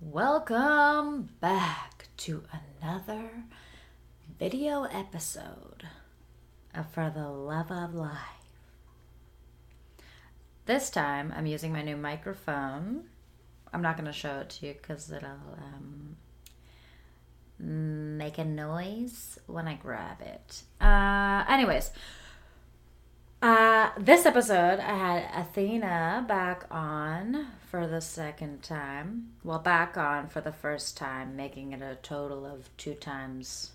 Welcome 0.00 1.30
back 1.40 2.06
to 2.18 2.44
another 2.80 3.42
video 4.38 4.84
episode 4.84 5.88
of 6.72 6.88
For 6.92 7.10
the 7.12 7.28
Love 7.28 7.72
of 7.72 7.96
Life. 7.96 8.16
This 10.66 10.88
time 10.88 11.34
I'm 11.36 11.46
using 11.46 11.72
my 11.72 11.82
new 11.82 11.96
microphone. 11.96 13.06
I'm 13.72 13.82
not 13.82 13.96
going 13.96 14.06
to 14.06 14.12
show 14.12 14.38
it 14.38 14.50
to 14.50 14.68
you 14.68 14.74
because 14.74 15.10
it'll 15.10 15.58
um, 15.58 16.16
make 17.58 18.38
a 18.38 18.44
noise 18.44 19.40
when 19.48 19.66
I 19.66 19.74
grab 19.74 20.20
it. 20.20 20.62
Uh, 20.80 21.44
anyways, 21.48 21.90
uh, 23.42 23.90
this 23.98 24.26
episode, 24.26 24.80
I 24.80 24.96
had 24.96 25.42
Athena 25.46 26.24
back 26.26 26.64
on 26.70 27.46
for 27.70 27.86
the 27.86 28.00
second 28.00 28.62
time. 28.62 29.32
Well, 29.44 29.58
back 29.58 29.96
on 29.96 30.28
for 30.28 30.40
the 30.40 30.52
first 30.52 30.96
time, 30.96 31.36
making 31.36 31.72
it 31.72 31.82
a 31.82 31.96
total 32.02 32.44
of 32.44 32.68
two 32.76 32.94
times 32.94 33.72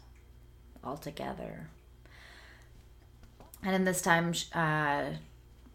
altogether. 0.83 1.69
And 3.63 3.73
in 3.73 3.85
this 3.85 4.01
time, 4.01 4.33
uh, 4.53 5.11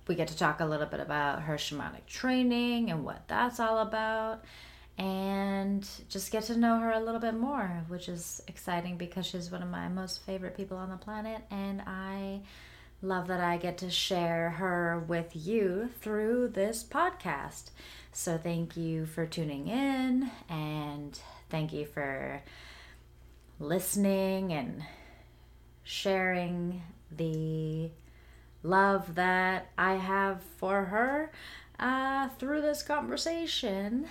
we 0.06 0.14
get 0.14 0.28
to 0.28 0.36
talk 0.36 0.60
a 0.60 0.66
little 0.66 0.86
bit 0.86 1.00
about 1.00 1.42
her 1.42 1.54
shamanic 1.54 2.06
training 2.06 2.90
and 2.90 3.04
what 3.04 3.26
that's 3.28 3.58
all 3.58 3.78
about, 3.78 4.44
and 4.98 5.88
just 6.08 6.30
get 6.30 6.44
to 6.44 6.56
know 6.56 6.78
her 6.78 6.92
a 6.92 7.00
little 7.00 7.20
bit 7.20 7.34
more, 7.34 7.84
which 7.88 8.08
is 8.08 8.42
exciting 8.48 8.98
because 8.98 9.24
she's 9.26 9.50
one 9.50 9.62
of 9.62 9.70
my 9.70 9.88
most 9.88 10.24
favorite 10.24 10.56
people 10.56 10.76
on 10.76 10.90
the 10.90 10.96
planet, 10.96 11.42
and 11.50 11.80
I 11.86 12.40
love 13.00 13.28
that 13.28 13.40
I 13.40 13.56
get 13.56 13.78
to 13.78 13.90
share 13.90 14.50
her 14.50 15.04
with 15.06 15.30
you 15.34 15.90
through 16.00 16.48
this 16.48 16.82
podcast. 16.82 17.70
So, 18.12 18.38
thank 18.38 18.76
you 18.76 19.06
for 19.06 19.26
tuning 19.26 19.68
in 19.68 20.30
and 20.48 21.18
thank 21.50 21.72
you 21.72 21.86
for 21.86 22.42
listening 23.60 24.52
and 24.52 24.82
sharing 25.84 26.82
the 27.10 27.90
love 28.62 29.14
that 29.14 29.68
I 29.78 29.94
have 29.94 30.42
for 30.58 30.84
her 30.84 31.32
uh, 31.78 32.28
through 32.38 32.62
this 32.62 32.82
conversation. 32.82 34.06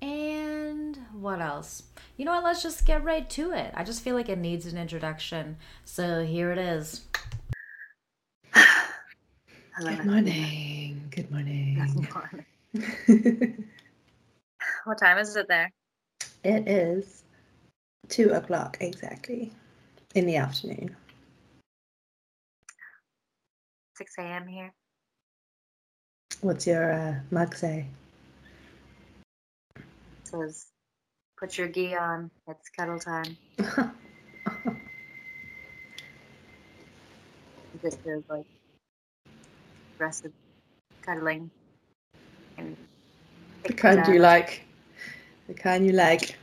And 0.00 0.98
what 1.12 1.40
else? 1.40 1.84
You 2.16 2.24
know 2.24 2.32
what? 2.32 2.44
Let's 2.44 2.62
just 2.62 2.84
get 2.84 3.04
right 3.04 3.28
to 3.30 3.52
it. 3.52 3.72
I 3.74 3.84
just 3.84 4.02
feel 4.02 4.16
like 4.16 4.28
it 4.28 4.38
needs 4.38 4.66
an 4.66 4.76
introduction. 4.76 5.56
So 5.84 6.24
here 6.24 6.50
it 6.50 6.58
is. 6.58 7.02
Good 9.78 10.04
morning. 10.04 11.08
Good 11.10 11.30
morning. 11.30 11.82
Good 11.96 12.14
morning. 13.14 13.68
what 14.84 14.98
time 14.98 15.16
is 15.16 15.34
it 15.34 15.48
there? 15.48 15.72
It 16.44 16.68
is 16.68 17.22
two 18.10 18.32
o'clock 18.32 18.76
exactly 18.80 19.50
in 20.14 20.26
the 20.26 20.36
afternoon. 20.36 20.94
6 23.96 24.12
a.m. 24.18 24.46
here. 24.46 24.74
What's 26.42 26.66
your 26.66 26.92
uh, 26.92 27.14
mug 27.30 27.54
say? 27.54 27.86
It 29.76 29.82
says, 30.24 30.66
put 31.38 31.56
your 31.56 31.68
gi 31.68 31.96
on. 31.96 32.30
It's 32.46 32.68
kettle 32.68 32.98
time. 32.98 33.38
this 37.82 37.96
is 38.04 38.22
like 38.28 38.44
aggressive 40.02 40.32
cuddling. 41.02 41.48
And 42.58 42.76
the 43.62 43.72
kind 43.72 44.04
you 44.08 44.18
like. 44.18 44.64
The 45.46 45.54
kind 45.54 45.86
you 45.86 45.92
like. 45.92 46.36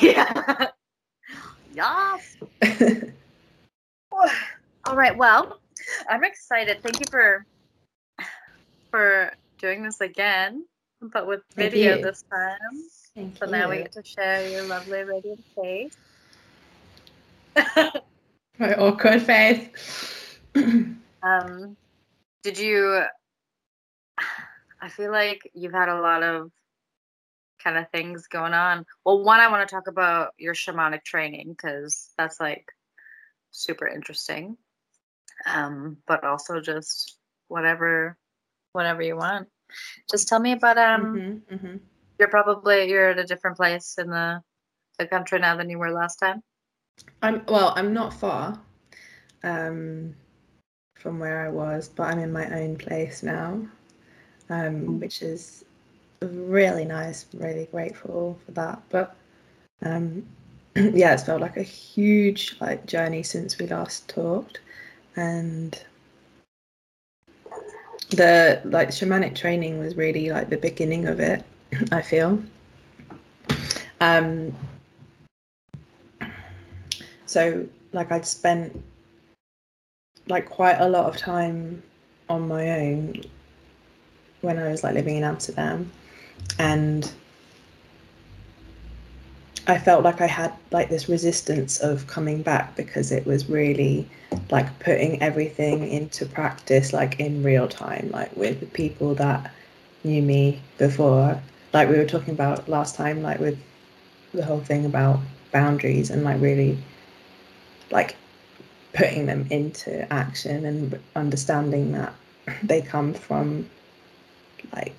Yeah. 0.00 0.68
yes. 1.74 2.36
All 4.10 4.94
right. 4.94 5.14
Well, 5.14 5.60
I'm 6.08 6.24
excited. 6.24 6.82
Thank 6.82 7.00
you 7.00 7.06
for 7.10 7.44
for 8.90 9.30
doing 9.58 9.82
this 9.82 10.00
again, 10.00 10.64
but 11.02 11.26
with 11.26 11.42
video 11.54 12.00
this 12.00 12.24
time. 12.32 12.56
Thank 13.14 13.36
so 13.36 13.44
you. 13.44 13.52
now 13.52 13.68
we 13.68 13.76
get 13.76 13.92
to 13.92 14.02
share 14.02 14.48
your 14.48 14.62
lovely 14.62 15.02
radiant 15.02 15.44
face. 15.54 15.92
My 18.58 18.74
awkward 18.76 19.20
face. 19.20 20.38
um, 21.22 21.76
did 22.42 22.58
you? 22.58 23.02
I 24.80 24.88
feel 24.88 25.10
like 25.10 25.40
you've 25.54 25.72
had 25.72 25.88
a 25.88 26.00
lot 26.00 26.22
of 26.22 26.52
kind 27.62 27.76
of 27.76 27.90
things 27.90 28.28
going 28.28 28.54
on. 28.54 28.86
Well, 29.04 29.24
one, 29.24 29.40
I 29.40 29.50
want 29.50 29.68
to 29.68 29.74
talk 29.74 29.88
about 29.88 30.34
your 30.38 30.54
shamanic 30.54 31.02
training 31.02 31.48
because 31.50 32.10
that's 32.16 32.38
like 32.38 32.64
super 33.50 33.88
interesting. 33.88 34.56
Um, 35.52 35.96
but 36.06 36.22
also 36.22 36.60
just 36.60 37.18
whatever, 37.48 38.16
whatever 38.72 39.02
you 39.02 39.16
want. 39.16 39.48
Just 40.08 40.28
tell 40.28 40.38
me 40.38 40.52
about 40.52 40.78
um. 40.78 41.02
Mm-hmm, 41.02 41.54
mm-hmm. 41.54 41.76
You're 42.18 42.28
probably 42.28 42.88
you're 42.88 43.10
at 43.10 43.18
a 43.18 43.24
different 43.24 43.56
place 43.56 43.96
in 43.98 44.10
the 44.10 44.42
the 44.98 45.06
country 45.06 45.38
now 45.38 45.56
than 45.56 45.70
you 45.70 45.78
were 45.78 45.90
last 45.90 46.16
time. 46.16 46.42
I'm 47.22 47.42
well. 47.46 47.72
I'm 47.76 47.92
not 47.92 48.14
far 48.14 48.60
um, 49.42 50.14
from 50.98 51.20
where 51.20 51.46
I 51.46 51.48
was, 51.48 51.88
but 51.88 52.04
I'm 52.04 52.18
in 52.18 52.32
my 52.32 52.48
own 52.60 52.76
place 52.76 53.22
now, 53.22 53.60
um, 54.50 54.98
which 54.98 55.22
is 55.22 55.64
really 56.20 56.84
nice. 56.84 57.26
Really 57.32 57.66
grateful 57.66 58.38
for 58.44 58.52
that. 58.52 58.82
But 58.90 59.16
um, 59.82 60.26
yeah, 60.76 61.14
it's 61.14 61.22
felt 61.22 61.40
like 61.40 61.56
a 61.56 61.62
huge 61.62 62.56
like 62.60 62.84
journey 62.86 63.22
since 63.22 63.58
we 63.58 63.66
last 63.66 64.08
talked, 64.08 64.60
and 65.16 65.82
the 68.10 68.60
like 68.64 68.88
shamanic 68.88 69.34
training 69.36 69.78
was 69.78 69.96
really 69.96 70.30
like 70.30 70.50
the 70.50 70.56
beginning 70.56 71.06
of 71.06 71.20
it. 71.20 71.44
I 71.92 72.02
feel. 72.02 72.42
Um, 74.00 74.52
so 77.26 77.66
like 77.92 78.10
I'd 78.10 78.26
spent 78.26 78.82
like 80.28 80.48
quite 80.48 80.76
a 80.78 80.88
lot 80.88 81.06
of 81.06 81.16
time 81.16 81.82
on 82.28 82.48
my 82.48 82.70
own 82.70 83.22
when 84.40 84.58
I 84.58 84.68
was 84.68 84.84
like 84.84 84.94
living 84.94 85.16
in 85.16 85.24
Amsterdam. 85.24 85.90
And 86.58 87.10
I 89.66 89.78
felt 89.78 90.02
like 90.02 90.20
I 90.20 90.26
had 90.26 90.52
like 90.70 90.88
this 90.88 91.08
resistance 91.08 91.78
of 91.80 92.06
coming 92.06 92.42
back 92.42 92.76
because 92.76 93.12
it 93.12 93.26
was 93.26 93.48
really 93.48 94.08
like 94.50 94.78
putting 94.78 95.20
everything 95.20 95.88
into 95.88 96.24
practice 96.24 96.92
like 96.92 97.20
in 97.20 97.42
real 97.42 97.68
time 97.68 98.10
like 98.12 98.34
with 98.36 98.60
the 98.60 98.66
people 98.66 99.14
that 99.16 99.52
knew 100.04 100.22
me 100.22 100.60
before. 100.78 101.40
Like 101.72 101.88
we 101.88 101.96
were 101.96 102.06
talking 102.06 102.32
about 102.32 102.68
last 102.68 102.94
time 102.94 103.22
like 103.22 103.40
with 103.40 103.58
the 104.32 104.44
whole 104.44 104.60
thing 104.60 104.84
about 104.84 105.20
boundaries 105.52 106.10
and 106.10 106.24
like 106.24 106.40
really 106.40 106.78
like 107.90 108.16
putting 108.92 109.26
them 109.26 109.46
into 109.50 110.10
action 110.12 110.64
and 110.64 110.98
understanding 111.14 111.92
that 111.92 112.14
they 112.62 112.80
come 112.80 113.14
from 113.14 113.68
like 114.72 114.94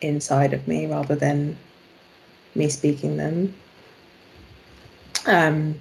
inside 0.00 0.52
of 0.52 0.66
me 0.66 0.86
rather 0.86 1.14
than 1.14 1.56
me 2.54 2.68
speaking 2.68 3.16
them. 3.16 3.54
Um 5.26 5.78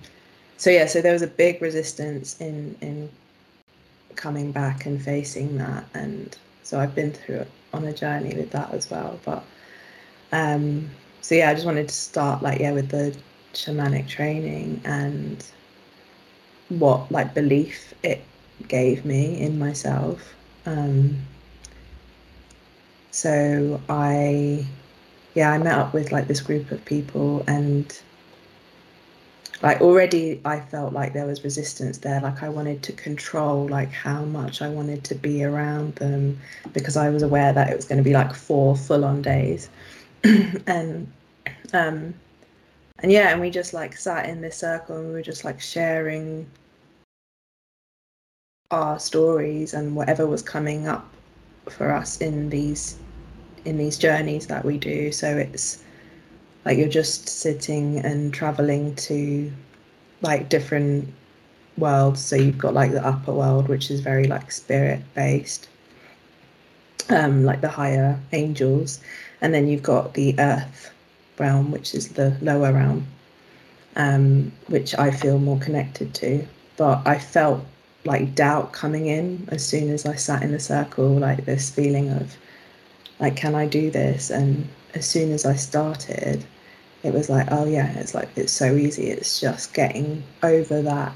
so 0.57 0.69
yeah 0.69 0.85
so 0.85 1.01
there 1.01 1.13
was 1.13 1.21
a 1.21 1.27
big 1.27 1.61
resistance 1.61 2.39
in 2.41 2.75
in 2.81 3.09
coming 4.15 4.51
back 4.51 4.85
and 4.85 5.01
facing 5.01 5.57
that. 5.57 5.85
And 5.93 6.35
so 6.63 6.79
i've 6.79 6.95
been 6.95 7.11
through 7.11 7.45
on 7.73 7.85
a 7.85 7.93
journey 7.93 8.35
with 8.35 8.51
that 8.51 8.73
as 8.73 8.89
well. 8.89 9.19
But 9.23 9.43
um 10.31 10.89
so 11.21 11.35
yeah 11.35 11.49
i 11.49 11.53
just 11.53 11.65
wanted 11.65 11.87
to 11.87 11.93
start 11.93 12.41
like 12.41 12.59
yeah 12.59 12.71
with 12.71 12.89
the 12.89 13.15
shamanic 13.53 14.07
training 14.07 14.81
and 14.85 15.45
what 16.69 17.11
like 17.11 17.33
belief 17.33 17.93
it 18.03 18.23
gave 18.67 19.05
me 19.05 19.39
in 19.39 19.57
myself. 19.59 20.35
Um 20.65 21.17
so 23.11 23.81
i 23.89 24.65
yeah 25.33 25.51
i 25.51 25.57
met 25.57 25.77
up 25.77 25.93
with 25.93 26.11
like 26.11 26.27
this 26.27 26.41
group 26.41 26.69
of 26.71 26.83
people 26.85 27.43
and 27.47 28.01
like 29.63 29.81
already 29.81 30.39
i 30.45 30.59
felt 30.59 30.93
like 30.93 31.13
there 31.13 31.25
was 31.25 31.43
resistance 31.43 31.97
there. 31.97 32.21
Like 32.21 32.43
i 32.43 32.49
wanted 32.49 32.83
to 32.83 32.93
control 32.93 33.67
like 33.67 33.91
how 33.91 34.23
much 34.25 34.61
i 34.61 34.69
wanted 34.69 35.03
to 35.05 35.15
be 35.15 35.43
around 35.43 35.95
them 35.95 36.39
because 36.73 36.95
i 36.97 37.09
was 37.09 37.23
aware 37.23 37.51
that 37.51 37.69
it 37.69 37.75
was 37.75 37.85
going 37.85 37.97
to 37.97 38.03
be 38.03 38.13
like 38.13 38.33
four 38.35 38.75
full 38.75 39.03
on 39.03 39.21
days. 39.21 39.69
And 40.67 41.11
um 41.73 42.13
and 43.01 43.11
yeah 43.11 43.29
and 43.31 43.41
we 43.41 43.49
just 43.49 43.73
like 43.73 43.95
sat 43.95 44.27
in 44.27 44.41
this 44.41 44.57
circle 44.57 44.97
and 44.97 45.07
we 45.07 45.13
were 45.13 45.21
just 45.21 45.45
like 45.45 45.59
sharing 45.59 46.49
our 48.71 48.99
stories 48.99 49.73
and 49.73 49.95
whatever 49.95 50.27
was 50.27 50.41
coming 50.41 50.87
up 50.87 51.09
for 51.69 51.91
us 51.91 52.21
in 52.21 52.49
these 52.49 52.97
in 53.65 53.77
these 53.77 53.97
journeys 53.97 54.47
that 54.47 54.63
we 54.63 54.77
do 54.77 55.11
so 55.11 55.37
it's 55.37 55.83
like 56.65 56.77
you're 56.77 56.87
just 56.87 57.27
sitting 57.27 57.99
and 57.99 58.33
traveling 58.33 58.95
to 58.95 59.51
like 60.21 60.49
different 60.49 61.11
worlds. 61.77 62.23
So 62.23 62.35
you've 62.35 62.57
got 62.57 62.73
like 62.73 62.91
the 62.91 63.05
upper 63.05 63.33
world, 63.33 63.67
which 63.67 63.89
is 63.89 64.01
very 64.01 64.25
like 64.25 64.51
spirit 64.51 65.01
based, 65.15 65.69
um, 67.09 67.45
like 67.45 67.61
the 67.61 67.69
higher 67.69 68.19
angels, 68.33 68.99
and 69.41 69.53
then 69.53 69.67
you've 69.67 69.83
got 69.83 70.13
the 70.13 70.35
earth 70.39 70.91
realm, 71.39 71.71
which 71.71 71.93
is 71.95 72.09
the 72.09 72.35
lower 72.41 72.73
realm, 72.73 73.07
um, 73.95 74.51
which 74.67 74.97
I 74.97 75.11
feel 75.11 75.39
more 75.39 75.59
connected 75.59 76.13
to. 76.15 76.45
But 76.77 77.01
I 77.05 77.19
felt 77.19 77.63
like 78.05 78.35
doubt 78.35 78.71
coming 78.71 79.07
in 79.07 79.47
as 79.51 79.65
soon 79.65 79.89
as 79.89 80.05
I 80.05 80.15
sat 80.15 80.43
in 80.43 80.51
the 80.51 80.59
circle, 80.59 81.09
like 81.09 81.45
this 81.45 81.69
feeling 81.69 82.09
of 82.09 82.35
like, 83.19 83.35
can 83.35 83.55
I 83.55 83.65
do 83.65 83.91
this? 83.91 84.29
And 84.29 84.67
as 84.93 85.05
soon 85.05 85.31
as 85.31 85.45
I 85.45 85.55
started, 85.55 86.45
it 87.03 87.13
was 87.13 87.29
like, 87.29 87.47
oh 87.51 87.65
yeah, 87.65 87.91
it's 87.99 88.13
like 88.13 88.29
it's 88.35 88.53
so 88.53 88.75
easy. 88.75 89.09
It's 89.09 89.39
just 89.39 89.73
getting 89.73 90.23
over 90.43 90.81
that 90.81 91.13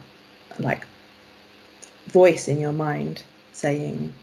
like 0.60 0.86
voice 2.08 2.48
in 2.48 2.60
your 2.60 2.74
mind 2.74 3.24
saying 3.54 4.14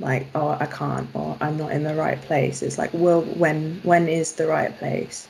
like 0.00 0.26
oh 0.34 0.56
i 0.60 0.66
can't 0.66 1.08
or 1.14 1.36
i'm 1.40 1.56
not 1.56 1.72
in 1.72 1.82
the 1.82 1.94
right 1.94 2.20
place 2.22 2.62
it's 2.62 2.78
like 2.78 2.90
well 2.92 3.22
when 3.22 3.80
when 3.82 4.08
is 4.08 4.34
the 4.34 4.46
right 4.46 4.76
place 4.78 5.28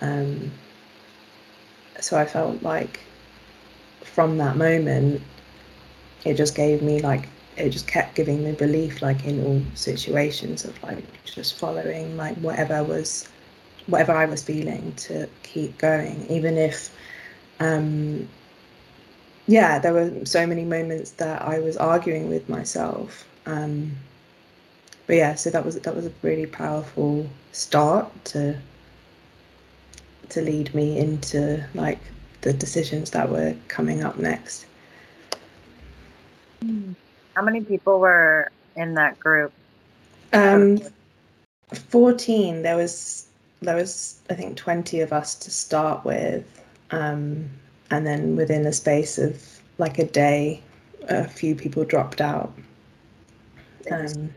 um 0.00 0.50
so 2.00 2.16
i 2.18 2.24
felt 2.24 2.62
like 2.62 3.00
from 4.02 4.38
that 4.38 4.56
moment 4.56 5.20
it 6.24 6.34
just 6.34 6.54
gave 6.54 6.82
me 6.82 7.00
like 7.00 7.28
it 7.56 7.70
just 7.70 7.86
kept 7.86 8.14
giving 8.14 8.44
me 8.44 8.52
belief 8.52 9.02
like 9.02 9.24
in 9.24 9.44
all 9.44 9.60
situations 9.74 10.64
of 10.64 10.82
like 10.82 11.04
just 11.24 11.58
following 11.58 12.16
like 12.16 12.36
whatever 12.36 12.82
was 12.84 13.28
whatever 13.86 14.12
i 14.12 14.24
was 14.24 14.42
feeling 14.42 14.92
to 14.94 15.28
keep 15.42 15.76
going 15.78 16.26
even 16.28 16.56
if 16.56 16.94
um 17.58 18.28
yeah, 19.50 19.80
there 19.80 19.92
were 19.92 20.24
so 20.24 20.46
many 20.46 20.64
moments 20.64 21.10
that 21.12 21.42
I 21.42 21.58
was 21.58 21.76
arguing 21.76 22.28
with 22.28 22.48
myself. 22.48 23.26
Um, 23.46 23.96
but 25.06 25.16
yeah, 25.16 25.34
so 25.34 25.50
that 25.50 25.64
was 25.64 25.78
that 25.80 25.94
was 25.94 26.06
a 26.06 26.12
really 26.22 26.46
powerful 26.46 27.28
start 27.52 28.12
to 28.26 28.56
to 30.28 30.40
lead 30.40 30.72
me 30.74 30.98
into 30.98 31.64
like 31.74 31.98
the 32.42 32.52
decisions 32.52 33.10
that 33.10 33.28
were 33.28 33.54
coming 33.68 34.04
up 34.04 34.18
next. 34.18 34.66
How 37.34 37.42
many 37.42 37.62
people 37.62 37.98
were 38.00 38.50
in 38.76 38.94
that 38.94 39.18
group? 39.18 39.52
Um, 40.32 40.78
fourteen. 41.72 42.62
There 42.62 42.76
was 42.76 43.26
there 43.62 43.76
was 43.76 44.20
I 44.30 44.34
think 44.34 44.56
twenty 44.56 45.00
of 45.00 45.12
us 45.12 45.34
to 45.36 45.50
start 45.50 46.04
with. 46.04 46.44
Um, 46.92 47.50
and 47.90 48.06
then 48.06 48.36
within 48.36 48.66
a 48.66 48.72
space 48.72 49.18
of 49.18 49.60
like 49.78 49.98
a 49.98 50.04
day, 50.04 50.62
a 51.08 51.26
few 51.26 51.54
people 51.54 51.84
dropped 51.84 52.20
out. 52.20 52.52
Um, 53.90 54.30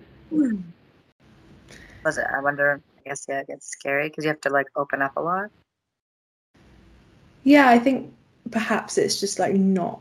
was 2.04 2.18
it? 2.18 2.25
I 2.34 2.40
wonder. 2.42 2.81
I 2.98 3.10
guess 3.10 3.25
yeah, 3.28 3.42
it 3.42 3.48
gets 3.48 3.68
scary 3.68 4.10
because 4.10 4.24
you 4.24 4.30
have 4.30 4.42
to 4.42 4.50
like 4.50 4.68
open 4.75 5.01
up 5.01 5.13
a 5.18 5.22
lot. 5.22 5.50
Yeah, 7.44 7.69
I 7.69 7.80
think 7.80 8.13
perhaps 8.51 8.98
it's 8.98 9.19
just 9.19 9.40
like 9.40 9.54
not 9.54 10.00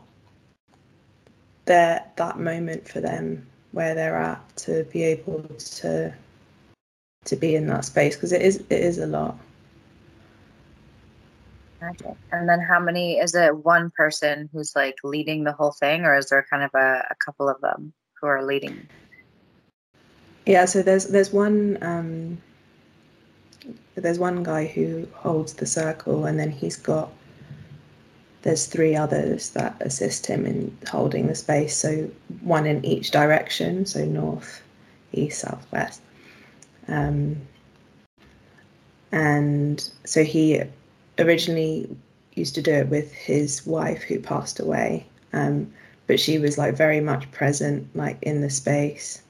there 1.65 2.03
that 2.15 2.39
moment 2.39 2.87
for 2.87 3.01
them 3.01 3.45
where 3.71 3.95
they're 3.95 4.17
at 4.17 4.55
to 4.55 4.83
be 4.85 5.03
able 5.03 5.43
to 5.57 6.13
to 7.25 7.35
be 7.35 7.55
in 7.55 7.67
that 7.67 7.85
space 7.85 8.15
because 8.15 8.31
it 8.31 8.41
is 8.41 8.57
it 8.69 8.71
is 8.71 8.97
a 8.97 9.07
lot. 9.07 9.37
Okay. 11.81 12.15
And 12.31 12.47
then 12.47 12.61
how 12.61 12.79
many 12.79 13.17
is 13.17 13.35
it 13.35 13.57
one 13.57 13.91
person 13.95 14.49
who's 14.53 14.73
like 14.75 14.95
leading 15.03 15.43
the 15.43 15.51
whole 15.51 15.73
thing 15.73 16.05
or 16.05 16.15
is 16.15 16.29
there 16.29 16.45
kind 16.49 16.63
of 16.63 16.71
a, 16.73 17.05
a 17.09 17.15
couple 17.23 17.49
of 17.49 17.59
them 17.59 17.93
who 18.19 18.27
are 18.27 18.43
leading? 18.43 18.87
Yeah, 20.45 20.65
so 20.65 20.81
there's 20.81 21.07
there's 21.07 21.31
one 21.31 21.77
um 21.81 22.37
there's 23.95 24.19
one 24.19 24.43
guy 24.43 24.65
who 24.65 25.07
holds 25.13 25.53
the 25.53 25.65
circle 25.65 26.25
and 26.25 26.39
then 26.39 26.51
he's 26.51 26.75
got 26.75 27.11
there's 28.41 28.65
three 28.65 28.95
others 28.95 29.51
that 29.51 29.77
assist 29.79 30.25
him 30.25 30.45
in 30.45 30.77
holding 30.89 31.27
the 31.27 31.35
space. 31.35 31.77
So 31.77 32.09
one 32.41 32.65
in 32.65 32.83
each 32.83 33.11
direction 33.11 33.85
so 33.85 34.03
north 34.03 34.61
east 35.13 35.39
south 35.39 35.65
west. 35.71 36.01
Um, 36.89 37.37
and 39.13 39.89
so 40.05 40.23
he 40.23 40.61
originally 41.19 41.87
used 42.33 42.55
to 42.55 42.61
do 42.61 42.71
it 42.71 42.89
with 42.89 43.13
his 43.13 43.65
wife 43.65 44.01
who 44.01 44.19
passed 44.19 44.59
away 44.59 45.05
um, 45.33 45.71
but 46.07 46.19
she 46.19 46.39
was 46.39 46.57
like 46.57 46.75
very 46.75 46.99
much 46.99 47.31
present 47.31 47.87
like 47.95 48.17
in 48.23 48.41
the 48.41 48.49
space 48.49 49.22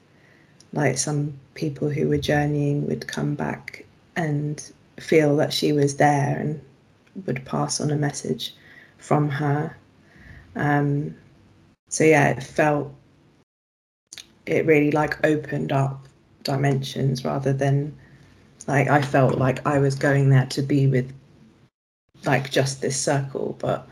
like 0.74 0.98
some 0.98 1.32
people 1.54 1.88
who 1.88 2.08
were 2.08 2.18
journeying 2.18 2.86
would 2.86 3.06
come 3.06 3.34
back 3.34 3.84
and 4.16 4.70
feel 5.00 5.36
that 5.36 5.52
she 5.52 5.72
was 5.72 5.96
there 5.96 6.38
and 6.38 6.60
would 7.26 7.44
pass 7.44 7.80
on 7.80 7.90
a 7.90 7.96
message 7.96 8.54
from 8.98 9.28
her. 9.28 9.76
Um, 10.56 11.14
so 11.94 12.02
yeah 12.02 12.28
it 12.30 12.42
felt 12.42 12.92
it 14.46 14.66
really 14.66 14.90
like 14.90 15.24
opened 15.24 15.70
up 15.70 16.06
dimensions 16.42 17.24
rather 17.24 17.52
than 17.52 17.96
like 18.66 18.88
i 18.88 19.00
felt 19.00 19.38
like 19.38 19.64
i 19.66 19.78
was 19.78 19.94
going 19.94 20.28
there 20.28 20.46
to 20.46 20.60
be 20.60 20.88
with 20.88 21.12
like 22.24 22.50
just 22.50 22.80
this 22.82 23.00
circle 23.00 23.56
but 23.60 23.88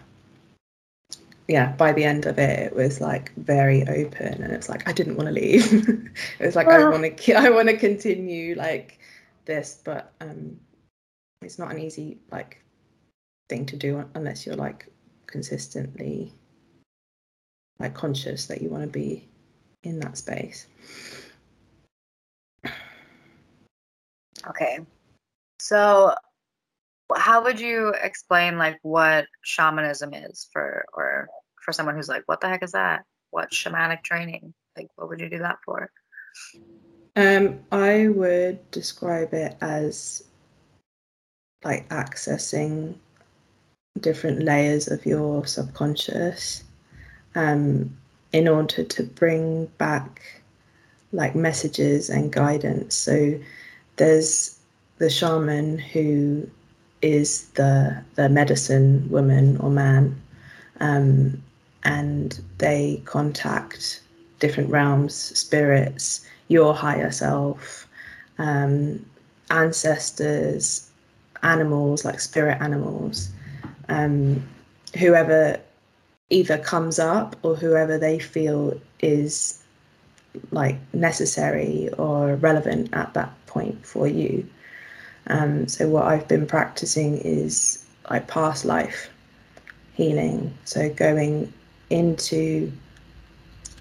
yeah 1.52 1.72
by 1.72 1.92
the 1.92 2.02
end 2.02 2.24
of 2.24 2.38
it 2.38 2.58
it 2.58 2.74
was 2.74 3.00
like 3.00 3.34
very 3.36 3.82
open 3.82 4.42
and 4.42 4.52
it's 4.52 4.68
like 4.70 4.88
i 4.88 4.92
didn't 4.92 5.16
want 5.16 5.28
to 5.28 5.34
leave. 5.34 5.70
It 6.40 6.46
was 6.46 6.56
like 6.56 6.66
i 6.66 6.88
want 6.88 7.16
to 7.16 7.34
i 7.34 7.50
want 7.50 7.68
to 7.68 7.76
continue 7.76 8.54
like 8.54 8.98
this 9.44 9.80
but 9.84 10.12
um 10.20 10.58
it's 11.42 11.58
not 11.58 11.70
an 11.70 11.78
easy 11.78 12.18
like 12.30 12.62
thing 13.48 13.66
to 13.66 13.76
do 13.76 14.02
unless 14.14 14.46
you're 14.46 14.56
like 14.56 14.88
consistently 15.26 16.32
like 17.78 17.94
conscious 17.94 18.46
that 18.46 18.62
you 18.62 18.70
want 18.70 18.84
to 18.84 18.88
be 18.88 19.28
in 19.82 19.98
that 20.00 20.16
space. 20.16 20.66
Okay. 24.46 24.78
So 25.60 26.14
how 27.14 27.42
would 27.42 27.60
you 27.60 27.92
explain 28.02 28.56
like 28.56 28.78
what 28.82 29.26
shamanism 29.42 30.14
is 30.14 30.48
for 30.52 30.84
or 30.92 31.28
for 31.62 31.72
someone 31.72 31.96
who's 31.96 32.08
like 32.08 32.22
what 32.26 32.40
the 32.40 32.48
heck 32.48 32.62
is 32.62 32.72
that? 32.72 33.04
What 33.30 33.50
shamanic 33.50 34.02
training? 34.02 34.54
Like 34.76 34.88
what 34.96 35.08
would 35.08 35.20
you 35.20 35.30
do 35.30 35.38
that 35.38 35.58
for? 35.64 35.90
Um 37.16 37.60
i 37.70 38.08
would 38.08 38.70
describe 38.70 39.34
it 39.34 39.56
as 39.60 40.24
like 41.64 41.88
accessing 41.90 42.94
different 44.00 44.42
layers 44.42 44.88
of 44.88 45.04
your 45.04 45.46
subconscious 45.46 46.64
um 47.34 47.96
in 48.32 48.48
order 48.48 48.82
to 48.82 49.02
bring 49.02 49.66
back 49.78 50.42
like 51.12 51.34
messages 51.34 52.10
and 52.10 52.32
guidance. 52.32 52.94
So 52.94 53.38
there's 53.96 54.58
the 54.98 55.10
shaman 55.10 55.78
who 55.78 56.48
is 57.02 57.48
the 57.50 58.02
the 58.14 58.28
medicine 58.28 59.08
woman 59.10 59.58
or 59.58 59.70
man, 59.70 60.20
um, 60.80 61.42
and 61.84 62.40
they 62.58 63.02
contact 63.04 64.02
different 64.38 64.70
realms, 64.70 65.14
spirits, 65.14 66.26
your 66.48 66.74
higher 66.74 67.10
self, 67.10 67.86
um, 68.38 69.04
ancestors, 69.50 70.90
animals 71.42 72.04
like 72.04 72.20
spirit 72.20 72.60
animals, 72.60 73.30
um, 73.88 74.42
whoever 74.98 75.60
either 76.30 76.58
comes 76.58 76.98
up 76.98 77.36
or 77.42 77.54
whoever 77.54 77.98
they 77.98 78.18
feel 78.18 78.78
is 79.00 79.62
like 80.50 80.76
necessary 80.94 81.90
or 81.98 82.36
relevant 82.36 82.88
at 82.94 83.12
that 83.14 83.32
point 83.46 83.84
for 83.84 84.06
you. 84.06 84.46
Um, 85.26 85.68
so 85.68 85.88
what 85.88 86.04
I've 86.04 86.26
been 86.26 86.46
practicing 86.46 87.18
is 87.18 87.84
like 88.10 88.26
past 88.28 88.64
life 88.64 89.10
healing. 89.94 90.56
So 90.64 90.88
going 90.90 91.52
into 91.92 92.72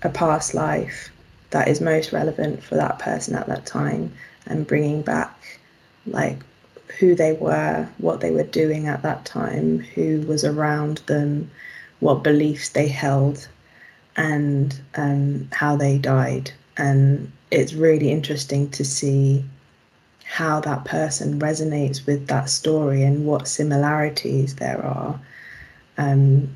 a 0.04 0.10
past 0.10 0.54
life 0.54 1.12
that 1.52 1.68
is 1.68 1.82
most 1.82 2.12
relevant 2.12 2.64
for 2.64 2.76
that 2.76 3.00
person 3.00 3.36
at 3.36 3.48
that 3.48 3.66
time 3.66 4.12
and 4.46 4.68
bringing 4.68 5.02
back 5.02 5.60
like 6.06 6.44
who 7.00 7.16
they 7.16 7.34
were, 7.34 7.88
what 7.98 8.22
they 8.22 8.32
were 8.32 8.44
doing 8.44 8.88
at 8.88 9.02
that 9.04 9.26
time, 9.26 9.80
who 9.80 10.22
was 10.22 10.44
around 10.44 10.98
them, 11.08 11.50
what 12.00 12.24
beliefs 12.24 12.70
they 12.70 12.88
held, 12.88 13.48
and 14.18 14.80
um, 14.96 15.48
how 15.52 15.76
they 15.76 15.98
died. 15.98 16.52
And 16.78 17.32
it's 17.50 17.74
really 17.74 18.12
interesting 18.12 18.70
to 18.72 18.84
see 18.84 19.44
how 20.26 20.62
that 20.62 20.86
person 20.86 21.40
resonates 21.40 22.06
with 22.06 22.28
that 22.28 22.50
story 22.50 23.04
and 23.04 23.26
what 23.26 23.48
similarities 23.48 24.56
there 24.56 24.84
are. 24.84 25.20
Um, 25.98 26.50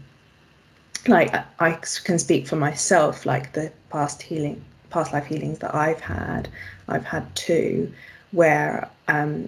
like 1.07 1.33
I 1.59 1.79
can 2.03 2.19
speak 2.19 2.47
for 2.47 2.55
myself, 2.55 3.25
like 3.25 3.53
the 3.53 3.71
past 3.89 4.21
healing, 4.21 4.63
past 4.89 5.13
life 5.13 5.25
healings 5.25 5.59
that 5.59 5.75
I've 5.75 6.01
had, 6.01 6.49
I've 6.87 7.05
had 7.05 7.33
two, 7.35 7.91
where 8.31 8.89
um, 9.07 9.47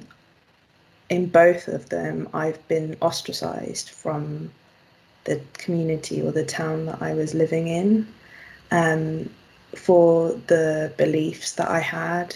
in 1.09 1.27
both 1.27 1.67
of 1.67 1.89
them 1.89 2.29
I've 2.33 2.65
been 2.67 2.95
ostracized 3.01 3.89
from 3.89 4.51
the 5.23 5.41
community 5.53 6.21
or 6.21 6.31
the 6.31 6.45
town 6.45 6.85
that 6.85 7.01
I 7.01 7.13
was 7.13 7.33
living 7.33 7.67
in 7.67 8.07
um, 8.71 9.29
for 9.75 10.31
the 10.47 10.91
beliefs 10.97 11.53
that 11.53 11.69
I 11.69 11.79
had. 11.79 12.35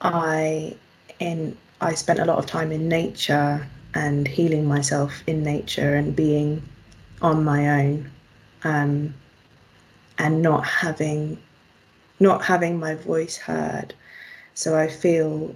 I 0.00 0.76
in 1.18 1.56
I 1.80 1.94
spent 1.94 2.18
a 2.18 2.24
lot 2.24 2.38
of 2.38 2.46
time 2.46 2.72
in 2.72 2.88
nature 2.88 3.66
and 3.94 4.26
healing 4.28 4.66
myself 4.66 5.22
in 5.26 5.42
nature 5.42 5.94
and 5.94 6.14
being 6.14 6.62
on 7.22 7.44
my 7.44 7.82
own 7.82 8.10
um, 8.64 9.14
and 10.18 10.42
not 10.42 10.66
having 10.66 11.38
not 12.18 12.42
having 12.42 12.78
my 12.78 12.94
voice 12.94 13.36
heard. 13.36 13.94
So 14.54 14.78
i 14.78 14.88
feel 14.88 15.54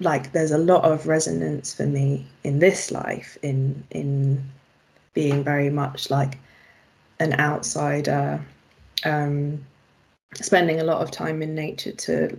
like 0.00 0.32
there's 0.32 0.50
a 0.50 0.58
lot 0.58 0.84
of 0.84 1.06
resonance 1.06 1.72
for 1.72 1.86
me 1.86 2.26
in 2.44 2.58
this 2.58 2.90
life 2.90 3.38
in 3.42 3.84
in 3.90 4.44
being 5.14 5.44
very 5.44 5.70
much 5.70 6.10
like 6.10 6.38
an 7.20 7.38
outsider 7.38 8.44
um, 9.04 9.64
spending 10.34 10.80
a 10.80 10.84
lot 10.84 11.02
of 11.02 11.10
time 11.10 11.42
in 11.42 11.54
nature 11.54 11.92
to 11.92 12.38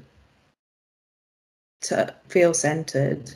to 1.81 2.13
feel 2.27 2.53
centered 2.53 3.33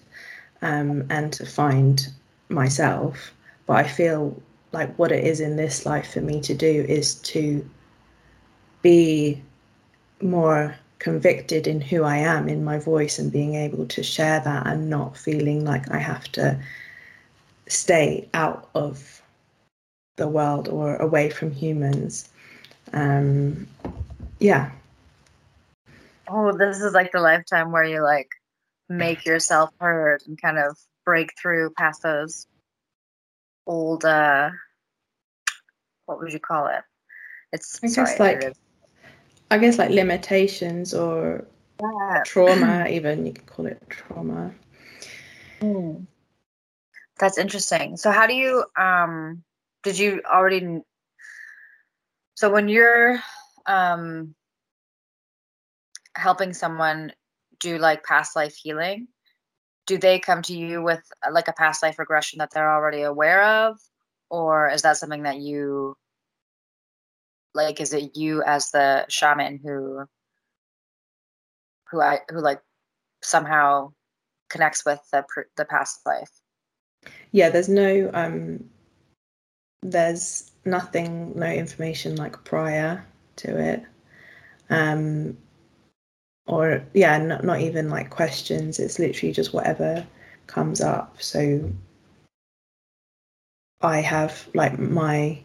um, 0.61 1.05
and 1.09 1.31
to 1.33 1.45
find 1.45 2.07
myself. 2.49 3.33
But 3.65 3.77
i 3.77 3.83
feel 3.87 4.41
like 4.71 4.97
what 4.97 5.11
it 5.11 5.23
is 5.23 5.39
in 5.39 5.55
this 5.55 5.85
life 5.85 6.13
for 6.13 6.21
me 6.21 6.41
to 6.41 6.53
do 6.53 6.85
is 6.87 7.15
to 7.15 7.67
be 8.81 9.41
more 10.21 10.75
convicted 10.99 11.67
in 11.67 11.79
who 11.79 12.03
I 12.03 12.17
am 12.17 12.49
in 12.49 12.63
my 12.63 12.79
voice 12.79 13.19
and 13.19 13.31
being 13.31 13.55
able 13.55 13.85
to 13.87 14.03
share 14.03 14.39
that 14.39 14.67
and 14.67 14.89
not 14.89 15.17
feeling 15.17 15.63
like 15.63 15.89
I 15.91 15.99
have 15.99 16.31
to 16.33 16.59
stay 17.67 18.27
out 18.33 18.69
of 18.73 19.21
the 20.15 20.27
world 20.27 20.67
or 20.67 20.95
away 20.97 21.29
from 21.29 21.51
humans. 21.51 22.29
Um, 22.93 23.67
yeah. 24.39 24.71
Oh, 26.27 26.57
this 26.57 26.81
is 26.81 26.93
like 26.93 27.11
the 27.11 27.21
lifetime 27.21 27.71
where 27.71 27.83
you 27.83 28.01
like 28.01 28.29
make 28.89 29.25
yourself 29.25 29.69
heard 29.79 30.23
and 30.27 30.41
kind 30.41 30.57
of 30.57 30.77
break 31.05 31.29
through 31.39 31.69
past 31.71 32.03
those 32.03 32.47
old 33.67 34.05
uh 34.05 34.49
what 36.05 36.19
would 36.19 36.33
you 36.33 36.39
call 36.39 36.67
it? 36.67 36.81
It's 37.51 37.79
I 37.83 37.87
guess 37.87 37.95
sorry, 37.95 38.17
like 38.19 38.53
I 39.51 39.57
guess 39.57 39.77
like 39.77 39.91
limitations 39.91 40.93
or 40.93 41.45
yeah. 41.81 42.23
trauma, 42.23 42.87
even 42.89 43.25
you 43.25 43.33
could 43.33 43.45
call 43.45 43.67
it 43.67 43.81
trauma. 43.89 44.53
Mm. 45.61 46.05
That's 47.19 47.37
interesting. 47.37 47.97
So 47.97 48.11
how 48.11 48.27
do 48.27 48.33
you 48.33 48.65
um 48.77 49.43
did 49.83 49.97
you 49.99 50.21
already 50.25 50.81
so 52.35 52.49
when 52.49 52.69
you're 52.69 53.21
um 53.65 54.35
helping 56.15 56.53
someone 56.53 57.11
do 57.59 57.77
like 57.77 58.03
past 58.03 58.35
life 58.35 58.55
healing, 58.55 59.07
do 59.87 59.97
they 59.97 60.19
come 60.19 60.43
to 60.43 60.55
you 60.55 60.83
with 60.83 61.01
uh, 61.25 61.31
like 61.31 61.47
a 61.47 61.53
past 61.53 61.81
life 61.81 61.97
regression 61.97 62.37
that 62.39 62.51
they're 62.51 62.71
already 62.71 63.01
aware 63.01 63.43
of? 63.43 63.79
Or 64.29 64.69
is 64.69 64.83
that 64.83 64.97
something 64.97 65.23
that 65.23 65.37
you 65.37 65.95
like 67.55 67.81
is 67.81 67.93
it 67.93 68.15
you 68.15 68.43
as 68.43 68.69
the 68.71 69.05
shaman 69.09 69.59
who 69.63 70.05
who 71.89 72.01
i 72.01 72.19
who 72.29 72.39
like 72.39 72.61
somehow 73.23 73.91
connects 74.49 74.85
with 74.85 74.99
the 75.11 75.25
the 75.55 75.65
past 75.65 76.01
life? 76.05 76.29
Yeah 77.31 77.49
there's 77.49 77.69
no 77.69 78.11
um 78.13 78.69
there's 79.81 80.51
nothing 80.65 81.37
no 81.39 81.47
information 81.47 82.17
like 82.17 82.43
prior 82.43 83.05
to 83.37 83.57
it. 83.57 83.83
Um 84.69 85.37
or 86.47 86.83
yeah 86.93 87.17
not, 87.17 87.43
not 87.43 87.59
even 87.59 87.89
like 87.89 88.09
questions 88.09 88.79
it's 88.79 88.99
literally 88.99 89.33
just 89.33 89.53
whatever 89.53 90.05
comes 90.47 90.81
up. 90.81 91.21
So 91.21 91.71
i 93.81 93.99
have 93.99 94.47
like 94.55 94.79
my 94.79 95.39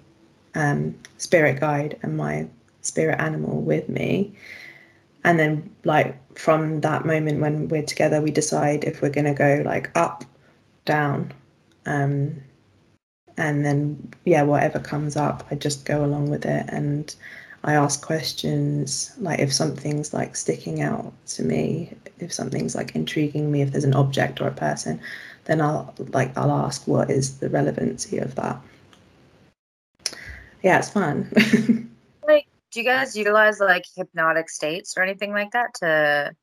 um, 0.54 0.94
spirit 1.18 1.61
guide 1.61 1.99
and 2.02 2.16
my 2.16 2.47
spirit 2.82 3.18
animal 3.21 3.61
with 3.61 3.88
me. 3.88 4.35
And 5.25 5.38
then 5.38 5.71
like 5.85 6.16
from 6.37 6.80
that 6.80 7.06
moment 7.06 7.40
when 7.40 7.68
we're 7.68 7.82
together 7.82 8.21
we 8.21 8.30
decide 8.30 8.85
if 8.85 9.02
we're 9.02 9.11
going 9.11 9.26
to 9.26 9.35
go 9.35 9.62
like 9.64 9.90
up 9.97 10.25
down 10.85 11.32
um, 11.87 12.42
and 13.37 13.64
then 13.64 14.12
yeah 14.25 14.42
whatever 14.42 14.78
comes 14.78 15.16
up 15.16 15.47
i 15.50 15.54
just 15.54 15.85
go 15.85 16.04
along 16.04 16.28
with 16.28 16.44
it 16.44 16.64
and 16.68 17.14
I 17.64 17.75
ask 17.75 18.04
questions 18.04 19.12
like 19.19 19.38
if 19.38 19.52
something's 19.52 20.12
like 20.12 20.35
sticking 20.35 20.83
out 20.83 21.12
to 21.28 21.45
me, 21.45 21.95
if 22.19 22.33
something's 22.33 22.75
like 22.75 22.97
intriguing 22.97 23.52
me, 23.52 23.62
if 23.62 23.71
there's 23.71 23.85
an 23.85 23.95
object 23.95 24.40
or 24.40 24.49
a 24.49 24.52
person, 24.52 25.00
then 25.45 25.61
I'll 25.61 25.95
like 26.09 26.37
I'll 26.37 26.50
ask 26.50 26.87
what 26.88 27.11
is 27.11 27.38
the 27.38 27.49
relevancy 27.49 28.19
of 28.19 28.35
that. 28.35 28.61
Yeah, 30.62 30.78
it's 30.78 30.90
fun. 30.90 31.31
like, 32.26 32.47
do 32.73 32.81
you 32.81 32.85
guys 32.85 33.16
utilize 33.16 33.61
like 33.61 33.85
hypnotic 33.97 34.49
states 34.49 34.95
or 34.97 35.02
anything 35.02 35.33
like 35.33 35.52
that 35.52 35.75
to 35.75 36.35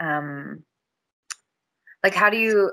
um 0.00 0.64
like 2.02 2.14
how 2.14 2.30
do 2.30 2.38
you 2.38 2.72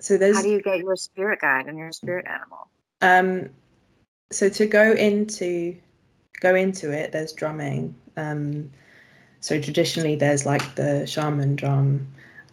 so 0.00 0.16
there's 0.16 0.36
how 0.36 0.42
do 0.42 0.50
you 0.50 0.62
get 0.62 0.78
your 0.78 0.94
spirit 0.94 1.40
guide 1.40 1.66
and 1.66 1.76
your 1.78 1.90
spirit 1.90 2.26
animal? 2.28 2.68
Um 3.02 3.50
so 4.30 4.48
to 4.48 4.66
go 4.66 4.92
into 4.92 5.76
go 6.40 6.54
into 6.54 6.92
it 6.92 7.12
there's 7.12 7.32
drumming 7.32 7.94
um, 8.16 8.70
so 9.40 9.60
traditionally 9.60 10.16
there's 10.16 10.44
like 10.44 10.74
the 10.74 11.06
shaman 11.06 11.56
drum 11.56 12.06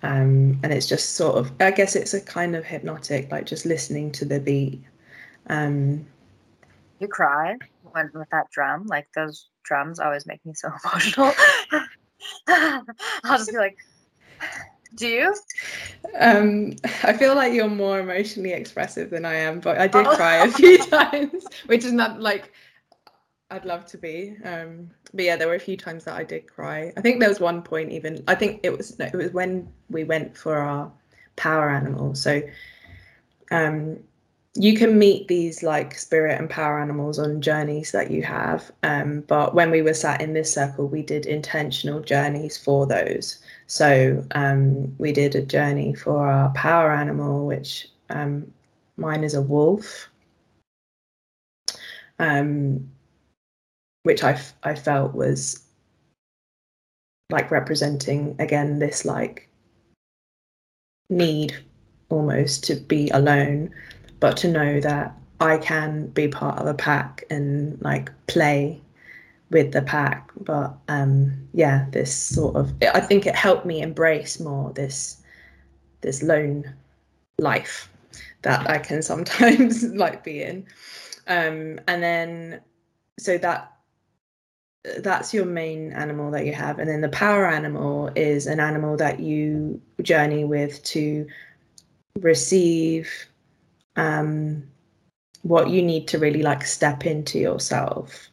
um, 0.03 0.59
and 0.63 0.71
it's 0.71 0.87
just 0.87 1.15
sort 1.15 1.35
of 1.35 1.51
i 1.59 1.71
guess 1.71 1.95
it's 1.95 2.13
a 2.13 2.21
kind 2.21 2.55
of 2.55 2.65
hypnotic 2.65 3.31
like 3.31 3.45
just 3.45 3.65
listening 3.65 4.11
to 4.11 4.25
the 4.25 4.39
beat. 4.39 4.81
Um, 5.47 6.05
you 6.99 7.07
cry 7.07 7.57
when 7.91 8.09
with 8.13 8.29
that 8.31 8.49
drum? 8.51 8.87
Like 8.87 9.07
those 9.13 9.47
drums 9.63 9.99
always 9.99 10.25
make 10.25 10.45
me 10.45 10.53
so 10.53 10.69
emotional. 10.83 11.33
I'll 12.47 13.37
just 13.37 13.51
be 13.51 13.57
like 13.57 13.77
do 14.95 15.07
you? 15.07 15.35
Um, 16.19 16.75
I 17.03 17.13
feel 17.13 17.35
like 17.35 17.53
you're 17.53 17.69
more 17.69 17.99
emotionally 17.99 18.53
expressive 18.53 19.09
than 19.09 19.25
I 19.25 19.35
am, 19.35 19.59
but 19.59 19.77
I 19.77 19.87
did 19.87 20.07
oh. 20.07 20.15
cry 20.15 20.37
a 20.37 20.51
few 20.51 20.77
times, 20.87 21.45
which 21.67 21.83
is 21.83 21.91
not 21.91 22.21
like 22.21 22.51
I'd 23.51 23.65
love 23.65 23.85
to 23.87 23.97
be. 23.97 24.35
Um, 24.43 24.89
but 25.13 25.25
yeah, 25.25 25.35
there 25.35 25.47
were 25.47 25.55
a 25.55 25.59
few 25.59 25.77
times 25.77 26.03
that 26.05 26.15
I 26.15 26.23
did 26.23 26.47
cry. 26.47 26.91
I 26.97 27.01
think 27.01 27.19
there 27.19 27.29
was 27.29 27.39
one 27.39 27.61
point 27.61 27.91
even. 27.91 28.23
I 28.27 28.35
think 28.35 28.61
it 28.63 28.75
was 28.75 28.97
no, 28.97 29.05
it 29.05 29.15
was 29.15 29.31
when 29.31 29.71
we 29.89 30.03
went 30.03 30.35
for 30.35 30.55
our 30.55 30.91
power 31.35 31.69
animal. 31.69 32.15
So 32.15 32.41
um, 33.51 33.99
you 34.55 34.75
can 34.75 34.97
meet 34.97 35.27
these 35.27 35.61
like 35.61 35.97
spirit 35.97 36.39
and 36.39 36.49
power 36.49 36.79
animals 36.79 37.19
on 37.19 37.41
journeys 37.41 37.91
that 37.91 38.09
you 38.09 38.23
have. 38.23 38.71
Um, 38.83 39.21
but 39.27 39.53
when 39.53 39.69
we 39.69 39.81
were 39.81 39.93
sat 39.93 40.21
in 40.21 40.33
this 40.33 40.53
circle, 40.53 40.87
we 40.87 41.01
did 41.01 41.25
intentional 41.25 41.99
journeys 41.99 42.57
for 42.57 42.87
those. 42.87 43.39
So 43.67 44.23
um, 44.31 44.95
we 44.97 45.11
did 45.11 45.35
a 45.35 45.41
journey 45.41 45.93
for 45.93 46.27
our 46.27 46.49
power 46.53 46.91
animal, 46.91 47.47
which 47.47 47.89
um, 48.09 48.51
mine 48.97 49.23
is 49.23 49.33
a 49.33 49.41
wolf, 49.41 50.09
um, 52.19 52.89
which 54.03 54.23
I, 54.23 54.39
I 54.63 54.75
felt 54.75 55.15
was 55.15 55.61
like 57.31 57.49
representing 57.49 58.35
again 58.37 58.77
this 58.77 59.03
like 59.03 59.49
need 61.09 61.55
almost 62.09 62.63
to 62.65 62.75
be 62.75 63.09
alone, 63.09 63.73
but 64.19 64.37
to 64.37 64.47
know 64.47 64.79
that 64.79 65.17
I 65.39 65.57
can 65.57 66.07
be 66.07 66.27
part 66.27 66.59
of 66.59 66.67
a 66.67 66.73
pack 66.73 67.23
and 67.29 67.81
like 67.81 68.11
play 68.27 68.79
with 69.55 69.71
the 69.71 69.81
pack 69.81 70.29
but 70.41 70.75
um 70.89 71.31
yeah 71.53 71.85
this 71.91 72.13
sort 72.13 72.57
of 72.57 72.73
i 72.93 72.99
think 72.99 73.25
it 73.25 73.33
helped 73.33 73.65
me 73.65 73.81
embrace 73.81 74.37
more 74.37 74.73
this 74.73 75.21
this 76.01 76.21
lone 76.21 76.75
life 77.39 77.89
that 78.41 78.69
i 78.69 78.77
can 78.77 79.01
sometimes 79.11 79.85
like 79.93 80.25
be 80.25 80.43
in. 80.43 80.67
Um 81.27 81.79
and 81.87 82.03
then 82.03 82.59
so 83.17 83.37
that 83.37 83.71
that's 84.97 85.33
your 85.33 85.45
main 85.45 85.93
animal 85.93 86.31
that 86.31 86.45
you 86.45 86.51
have 86.51 86.77
and 86.77 86.89
then 86.89 86.99
the 86.99 87.15
power 87.23 87.47
animal 87.47 88.11
is 88.13 88.47
an 88.47 88.59
animal 88.59 88.97
that 88.97 89.21
you 89.21 89.81
journey 90.01 90.43
with 90.43 90.83
to 90.83 91.25
receive 92.19 93.09
um, 93.95 94.63
what 95.43 95.69
you 95.69 95.81
need 95.81 96.09
to 96.09 96.19
really 96.19 96.43
like 96.43 96.65
step 96.65 97.05
into 97.05 97.39
yourself 97.39 98.29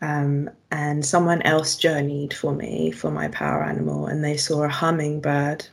um, 0.00 0.48
and 0.70 1.04
someone 1.04 1.42
else 1.42 1.76
journeyed 1.76 2.32
for 2.32 2.54
me 2.54 2.90
for 2.90 3.10
my 3.10 3.28
power 3.28 3.64
animal 3.64 4.06
and 4.06 4.24
they 4.24 4.36
saw 4.36 4.62
a 4.62 4.68
hummingbird 4.68 5.66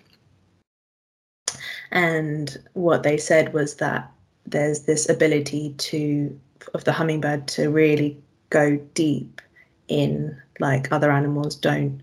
and 1.91 2.57
what 2.73 3.03
they 3.03 3.17
said 3.17 3.53
was 3.53 3.75
that 3.75 4.11
there's 4.45 4.81
this 4.81 5.09
ability 5.09 5.73
to 5.77 6.39
of 6.73 6.83
the 6.83 6.91
hummingbird 6.91 7.47
to 7.47 7.69
really 7.69 8.17
go 8.49 8.77
deep 8.93 9.41
in 9.87 10.35
like 10.59 10.91
other 10.91 11.11
animals 11.11 11.55
don't 11.55 12.01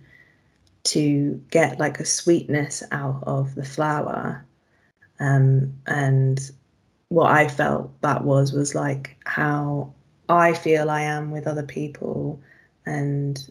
to 0.84 1.40
get 1.50 1.78
like 1.78 2.00
a 2.00 2.04
sweetness 2.04 2.82
out 2.90 3.22
of 3.26 3.54
the 3.54 3.64
flower. 3.64 4.44
Um, 5.20 5.72
and 5.86 6.50
what 7.12 7.30
i 7.30 7.46
felt 7.46 7.90
that 8.00 8.24
was 8.24 8.54
was 8.54 8.74
like 8.74 9.14
how 9.26 9.92
i 10.32 10.52
feel 10.52 10.90
i 10.90 11.00
am 11.00 11.30
with 11.30 11.46
other 11.46 11.62
people 11.62 12.40
and 12.86 13.50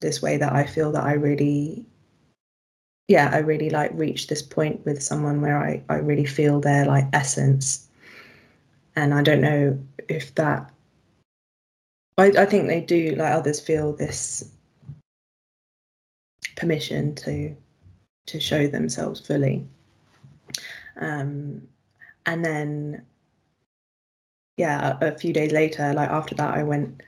this 0.00 0.20
way 0.22 0.36
that 0.36 0.52
i 0.52 0.64
feel 0.64 0.92
that 0.92 1.04
i 1.04 1.12
really 1.12 1.84
yeah 3.08 3.30
i 3.32 3.38
really 3.38 3.70
like 3.70 3.90
reach 3.94 4.26
this 4.26 4.42
point 4.42 4.84
with 4.84 5.02
someone 5.02 5.40
where 5.40 5.58
i, 5.58 5.82
I 5.88 5.96
really 5.96 6.26
feel 6.26 6.60
their 6.60 6.86
like 6.86 7.06
essence. 7.12 7.86
And 8.96 9.14
i 9.14 9.22
don't 9.22 9.40
know 9.40 9.78
if 10.08 10.34
that 10.34 10.70
I, 12.18 12.26
I 12.38 12.44
think 12.44 12.66
they 12.66 12.80
do 12.80 13.14
like 13.16 13.32
others 13.32 13.60
feel 13.60 13.94
this 13.94 14.50
permission 16.56 17.14
to 17.16 17.56
to 18.26 18.38
show 18.38 18.66
themselves 18.66 19.20
fully. 19.20 19.66
Um 21.00 21.62
and 22.26 22.44
then 22.44 23.02
yeah 24.60 24.96
a, 25.00 25.16
few 25.18 25.32
days 25.32 25.52
later 25.52 25.92
like 25.94 26.10
after 26.10 26.34
that 26.34 26.54
i 26.54 26.62
went 26.62 27.02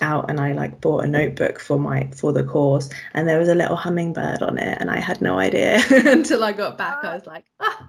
out 0.00 0.28
and 0.28 0.40
I 0.40 0.52
like 0.52 0.80
bought 0.80 1.04
a 1.04 1.06
notebook 1.06 1.60
for 1.60 1.78
my 1.78 2.08
for 2.14 2.32
the 2.32 2.44
course 2.44 2.88
and 3.14 3.28
there 3.28 3.38
was 3.38 3.48
a 3.48 3.54
little 3.54 3.76
hummingbird 3.76 4.42
on 4.42 4.58
it 4.58 4.78
and 4.80 4.90
I 4.90 4.98
had 4.98 5.20
no 5.20 5.38
idea 5.38 5.80
until 5.90 6.42
I 6.42 6.52
got 6.52 6.76
back. 6.76 7.04
I 7.04 7.14
was 7.14 7.26
like, 7.26 7.44
ah. 7.60 7.86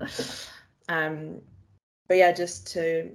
um 0.89 1.41
but 2.07 2.17
yeah, 2.17 2.31
just 2.31 2.71
to 2.73 3.09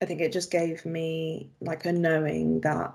I 0.00 0.06
think 0.06 0.20
it 0.20 0.32
just 0.32 0.50
gave 0.50 0.84
me 0.84 1.50
like 1.60 1.84
a 1.84 1.92
knowing 1.92 2.60
that 2.60 2.92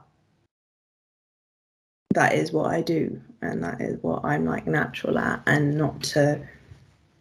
that 2.14 2.34
is 2.34 2.52
what 2.52 2.68
I 2.68 2.82
do 2.82 3.22
and 3.42 3.64
that 3.64 3.82
is 3.82 4.02
what 4.02 4.24
I'm 4.26 4.46
like 4.46 4.68
natural 4.68 5.18
at 5.18 5.42
and 5.46 5.78
not 5.78 6.02
to 6.04 6.42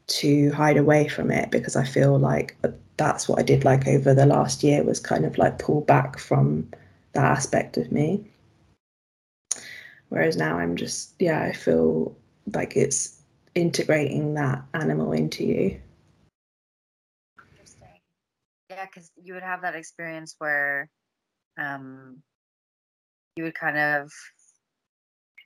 to 0.09 0.51
hide 0.53 0.77
away 0.77 1.09
from 1.09 1.33
it 1.33 1.51
because 1.51 1.75
I 1.75 1.85
feel 1.85 2.19
like 2.19 2.57
that's 2.97 3.29
what 3.29 3.39
I 3.39 3.43
did 3.43 3.65
like 3.65 3.87
over 3.87 4.15
the 4.15 4.27
last 4.27 4.63
year 4.63 4.83
was 4.83 5.01
kind 5.01 5.25
of 5.25 5.39
like 5.39 5.59
pull 5.59 5.83
back 5.83 6.19
from 6.19 6.71
that 7.13 7.25
aspect 7.25 7.77
of 7.77 7.93
me. 7.93 8.31
Whereas 10.09 10.37
now 10.37 10.59
I'm 10.59 10.77
just 10.77 11.15
yeah, 11.19 11.43
I 11.43 11.53
feel 11.53 12.17
like 12.55 12.77
it's 12.77 13.21
integrating 13.55 14.35
that 14.35 14.63
animal 14.75 15.13
into 15.13 15.45
you 15.45 15.81
Interesting. 17.51 18.01
yeah, 18.71 18.87
because 18.87 19.11
you 19.23 19.35
would 19.35 19.43
have 19.43 19.63
that 19.63 19.75
experience 19.75 20.37
where 20.39 20.91
um, 21.59 22.23
you 23.37 23.45
would 23.45 23.55
kind 23.55 23.79
of 23.79 24.13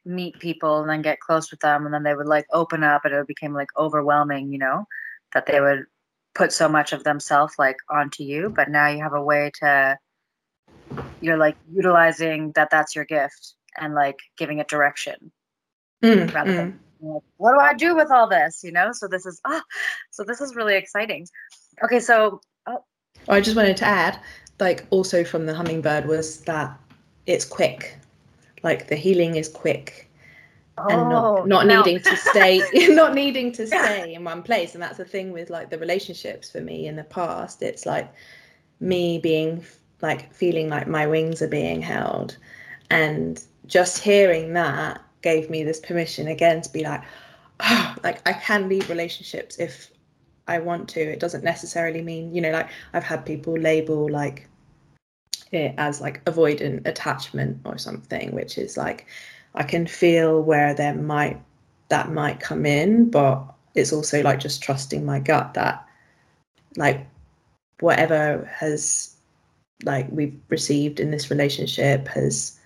meet 0.05 0.39
people 0.39 0.81
and 0.81 0.91
then 0.91 1.03
get 1.03 1.21
close 1.21 1.51
with 1.51 1.61
them, 1.61 1.85
and 1.85 1.95
then 1.95 2.03
they 2.03 2.15
would 2.15 2.27
like 2.27 2.47
open 2.53 2.83
up, 2.83 3.05
and 3.05 3.15
it 3.15 3.27
became 3.27 3.53
like 3.55 3.69
overwhelming, 3.77 4.53
you 4.53 4.59
know, 4.59 4.87
that 5.33 5.47
they 5.47 5.61
would 5.61 5.85
put 6.41 6.53
so 6.53 6.69
much 6.69 6.95
of 6.95 7.05
themselves 7.05 7.55
like 7.59 7.77
onto 7.91 8.23
you. 8.23 8.49
But 8.49 8.71
now 8.71 8.89
you 8.89 9.03
have 9.03 9.13
a 9.13 9.23
way 9.23 9.51
to, 9.61 9.99
you're 11.21 11.37
like 11.37 11.57
utilizing 11.71 12.53
that 12.53 12.71
that's 12.71 12.97
your 12.97 13.05
gift 13.05 13.55
and 13.79 13.95
like 13.95 14.19
giving 14.39 14.59
it 14.59 14.69
direction 14.69 15.31
mm, 16.03 16.33
rather 16.33 16.51
mm. 16.51 16.57
than 16.57 16.81
like, 17.03 17.23
what 17.37 17.53
do 17.53 17.61
I 17.61 17.75
do 17.75 17.95
with 17.95 18.11
all 18.11 18.29
this? 18.29 18.63
You 18.65 18.73
know, 18.73 18.93
so 18.93 19.07
this 19.07 19.27
is 19.27 19.41
ah, 19.47 19.63
so 20.11 20.25
this 20.25 20.41
is 20.41 20.55
really 20.55 20.77
exciting. 20.77 21.27
Okay, 21.85 22.01
so 22.01 22.41
oh, 22.67 22.85
I 23.29 23.41
just 23.41 23.57
wanted 23.57 23.77
to 23.79 23.87
add, 23.87 24.21
like, 24.59 24.87
also 24.91 25.25
from 25.25 25.47
the 25.47 25.55
hummingbird 25.55 26.07
was 26.07 26.41
that 26.43 26.79
it's 27.27 27.45
quick. 27.45 27.97
Like 28.63 28.89
the 28.89 28.97
healing 28.97 29.37
is 29.37 29.49
quick. 29.49 30.10
Oh, 30.85 30.89
and 30.89 31.09
not, 31.09 31.25
oh, 31.25 31.45
not 31.45 31.67
needing 31.67 32.03
to 32.03 32.17
stay 32.17 32.63
not 32.95 33.15
needing 33.15 33.53
to 33.53 33.67
stay 33.67 34.15
in 34.15 34.25
one 34.25 34.43
place. 34.43 34.75
And 34.75 34.83
that's 34.83 34.99
the 34.99 35.05
thing 35.05 35.33
with 35.33 35.51
like 35.51 35.71
the 35.71 35.79
relationships 35.79 36.51
for 36.51 36.61
me 36.61 36.87
in 36.87 36.97
the 36.97 37.05
past. 37.05 37.63
It's 37.63 37.87
like 37.87 38.13
me 38.81 39.19
being 39.19 39.65
like 40.01 40.33
feeling 40.33 40.69
like 40.69 40.87
my 40.87 41.07
wings 41.07 41.43
are 41.43 41.49
being 41.49 41.83
held. 41.83 42.37
And 42.91 43.43
just 43.67 44.03
hearing 44.03 44.55
that 44.55 45.03
gave 45.23 45.51
me 45.51 45.63
this 45.63 45.81
permission 45.81 46.27
again 46.29 46.63
to 46.63 46.73
be 46.73 46.83
like 46.83 47.03
oh, 47.61 47.95
like 48.03 48.27
I 48.27 48.33
can 48.33 48.69
leave 48.69 48.89
relationships 48.89 49.59
if 49.59 49.91
I 50.49 50.59
want 50.59 50.89
to. 50.91 51.01
It 51.01 51.21
doesn't 51.21 51.45
necessarily 51.45 52.03
mean, 52.03 52.35
you 52.35 52.41
know, 52.41 52.51
like 52.51 52.71
I've 52.93 53.05
had 53.05 53.25
people 53.25 53.57
label 53.59 54.11
like 54.11 54.49
it 55.53 55.75
as 55.79 56.01
like 56.01 56.25
avoidant 56.25 56.87
attachment 56.87 57.61
or 57.65 57.79
something, 57.79 58.33
which 58.33 58.59
is 58.59 58.77
like 58.77 59.07
I 59.55 59.63
can 59.65 59.87
feel 59.87 60.43
where 60.43 60.75
there 60.75 60.95
might 60.95 61.43
that 61.89 62.11
might 62.13 62.41
come 62.41 62.65
in, 62.67 63.11
but 63.11 63.43
it's 63.75 63.93
also 63.93 64.23
like 64.23 64.41
just 64.41 64.63
trusting 64.63 65.05
my 65.05 65.19
gut 65.19 65.55
that 65.55 65.87
like 66.77 67.07
whatever 67.81 68.49
has 68.53 69.17
like 69.85 70.07
we've 70.11 70.39
received 70.49 71.01
in 71.01 71.11
this 71.11 71.31
relationship 71.31 72.07
has 72.09 72.59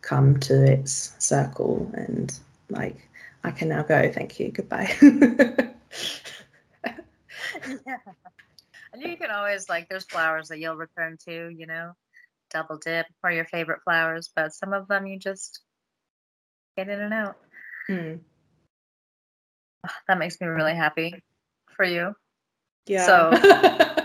come 0.00 0.38
to 0.40 0.64
its 0.64 1.14
circle 1.18 1.90
and 1.94 2.38
like 2.70 3.08
I 3.44 3.50
can 3.50 3.68
now 3.68 3.82
go. 3.82 4.10
Thank 4.10 4.38
you. 4.40 4.50
Goodbye. 4.50 4.94
yeah. 7.86 7.96
And 8.94 9.02
you 9.02 9.16
can 9.16 9.30
always 9.30 9.70
like 9.70 9.88
there's 9.88 10.04
flowers 10.04 10.48
that 10.48 10.58
you'll 10.58 10.76
return 10.76 11.16
to, 11.24 11.48
you 11.48 11.66
know, 11.66 11.92
double 12.50 12.76
dip 12.76 13.06
or 13.24 13.32
your 13.32 13.46
favorite 13.46 13.80
flowers, 13.84 14.30
but 14.36 14.52
some 14.52 14.74
of 14.74 14.86
them 14.86 15.06
you 15.06 15.18
just 15.18 15.62
get 16.76 16.88
in 16.88 17.00
and 17.00 17.14
out. 17.14 17.36
Hmm. 17.86 18.14
That 20.08 20.18
makes 20.18 20.40
me 20.40 20.46
really 20.46 20.74
happy 20.74 21.22
for 21.76 21.84
you. 21.84 22.14
Yeah. 22.86 23.06
So 23.06 23.30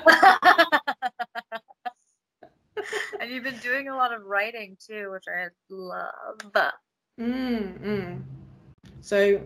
and 3.19 3.31
you've 3.31 3.43
been 3.43 3.57
doing 3.59 3.89
a 3.89 3.95
lot 3.95 4.13
of 4.13 4.23
writing 4.23 4.77
too, 4.79 5.11
which 5.11 5.25
I 5.27 5.47
love. 5.69 6.71
Mm, 7.19 7.79
mm. 7.79 8.21
So 9.01 9.41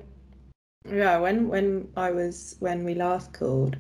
yeah, 0.90 1.18
when 1.18 1.48
when 1.48 1.88
I 1.96 2.12
was 2.12 2.56
when 2.60 2.84
we 2.84 2.96
last 2.96 3.34
called, 3.34 3.78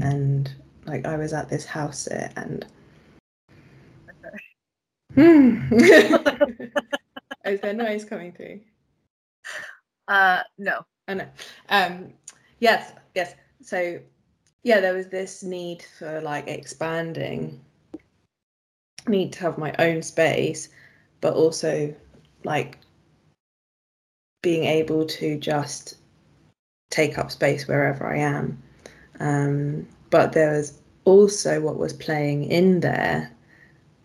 and 0.00 0.52
like 0.86 1.06
I 1.06 1.16
was 1.16 1.32
at 1.32 1.48
this 1.48 1.64
house 1.64 2.00
sit 2.00 2.32
and. 2.36 2.66
Hmm. 5.14 5.70
Is 7.44 7.60
there 7.60 7.74
noise 7.74 8.02
coming 8.02 8.32
through? 8.32 8.60
Uh, 10.08 10.42
no. 10.58 10.84
I 11.08 11.14
know. 11.14 11.28
Um, 11.68 12.12
yes, 12.60 12.92
yes. 13.14 13.34
So, 13.60 13.98
yeah, 14.62 14.80
there 14.80 14.94
was 14.94 15.08
this 15.08 15.42
need 15.42 15.84
for 15.98 16.20
like 16.20 16.48
expanding, 16.48 17.60
need 19.08 19.32
to 19.34 19.40
have 19.40 19.58
my 19.58 19.74
own 19.78 20.02
space, 20.02 20.68
but 21.20 21.34
also 21.34 21.94
like 22.44 22.78
being 24.42 24.64
able 24.64 25.06
to 25.06 25.38
just 25.38 25.96
take 26.90 27.18
up 27.18 27.30
space 27.30 27.66
wherever 27.66 28.06
I 28.06 28.18
am. 28.18 28.62
Um, 29.20 29.88
but 30.10 30.32
there 30.32 30.52
was 30.52 30.78
also 31.04 31.60
what 31.60 31.78
was 31.78 31.92
playing 31.92 32.44
in 32.44 32.80
there. 32.80 33.30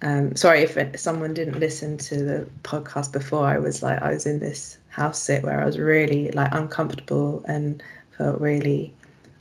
Um, 0.02 0.36
sorry 0.36 0.62
if 0.62 1.00
someone 1.00 1.34
didn't 1.34 1.60
listen 1.60 1.98
to 1.98 2.24
the 2.24 2.50
podcast 2.64 3.12
before. 3.12 3.48
I 3.48 3.58
was 3.58 3.82
like, 3.82 4.02
I 4.02 4.12
was 4.12 4.26
in 4.26 4.40
this 4.40 4.78
house 4.90 5.20
sit 5.22 5.44
where 5.44 5.62
I 5.62 5.66
was 5.66 5.80
really 5.80 6.32
like 6.32 6.54
uncomfortable 6.54 7.44
and 7.48 7.82
felt 8.18 8.40
really 8.40 8.94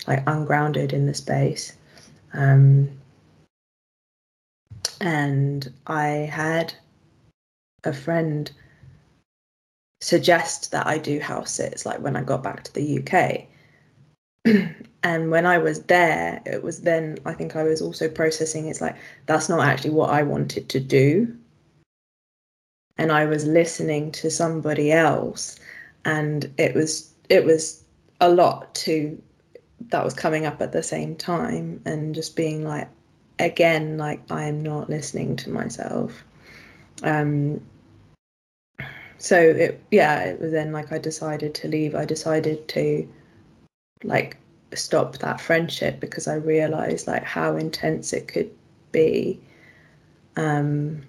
like 0.06 0.22
ungrounded 0.26 0.92
in 0.92 1.06
the 1.06 1.14
space. 1.14 1.74
Um, 2.32 2.90
and 5.00 5.72
I 5.86 6.06
had 6.06 6.74
a 7.84 7.92
friend 7.92 8.50
suggest 10.00 10.72
that 10.72 10.86
I 10.86 10.98
do 10.98 11.20
house 11.20 11.52
sits 11.52 11.86
like 11.86 12.00
when 12.00 12.16
I 12.16 12.22
got 12.22 12.42
back 12.42 12.64
to 12.64 12.74
the 12.74 13.00
UK. 13.00 13.46
and 15.06 15.30
when 15.30 15.46
I 15.46 15.58
was 15.58 15.84
there, 15.84 16.42
it 16.44 16.64
was 16.64 16.80
then 16.80 17.18
I 17.24 17.32
think 17.32 17.54
I 17.54 17.62
was 17.62 17.80
also 17.80 18.08
processing 18.08 18.66
it's 18.66 18.80
like 18.80 18.96
that's 19.26 19.48
not 19.48 19.64
actually 19.64 19.90
what 19.90 20.10
I 20.10 20.24
wanted 20.24 20.68
to 20.70 20.80
do. 20.80 21.32
and 22.98 23.12
I 23.12 23.24
was 23.26 23.46
listening 23.46 24.10
to 24.12 24.30
somebody 24.30 24.90
else 24.90 25.60
and 26.04 26.52
it 26.58 26.74
was 26.74 27.12
it 27.28 27.44
was 27.44 27.84
a 28.20 28.28
lot 28.28 28.74
to 28.86 29.22
that 29.90 30.04
was 30.04 30.14
coming 30.14 30.44
up 30.44 30.60
at 30.60 30.72
the 30.72 30.82
same 30.82 31.14
time 31.14 31.80
and 31.84 32.14
just 32.14 32.34
being 32.34 32.64
like 32.64 32.88
again 33.38 33.98
like 33.98 34.20
I'm 34.30 34.60
not 34.60 34.90
listening 34.90 35.36
to 35.36 35.50
myself 35.50 36.24
um 37.04 37.60
so 39.18 39.38
it 39.38 39.80
yeah 39.92 40.24
it 40.24 40.40
was 40.40 40.50
then 40.50 40.72
like 40.72 40.90
I 40.90 40.98
decided 40.98 41.54
to 41.56 41.68
leave 41.68 41.94
I 41.94 42.06
decided 42.06 42.66
to 42.68 43.08
like 44.02 44.38
stop 44.76 45.18
that 45.18 45.40
friendship 45.40 46.00
because 46.00 46.28
I 46.28 46.34
realized 46.34 47.06
like 47.06 47.24
how 47.24 47.56
intense 47.56 48.12
it 48.12 48.28
could 48.28 48.50
be 48.92 49.40
um 50.36 51.02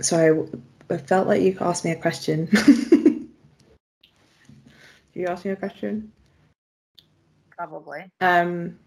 so 0.00 0.48
I, 0.90 0.94
I 0.94 0.98
felt 0.98 1.26
like 1.28 1.42
you 1.42 1.56
asked 1.60 1.84
me 1.84 1.90
a 1.92 1.96
question 1.96 2.48
you 5.14 5.26
ask 5.26 5.44
me 5.44 5.52
a 5.52 5.56
question 5.56 6.12
Probably. 7.56 8.10
um 8.20 8.78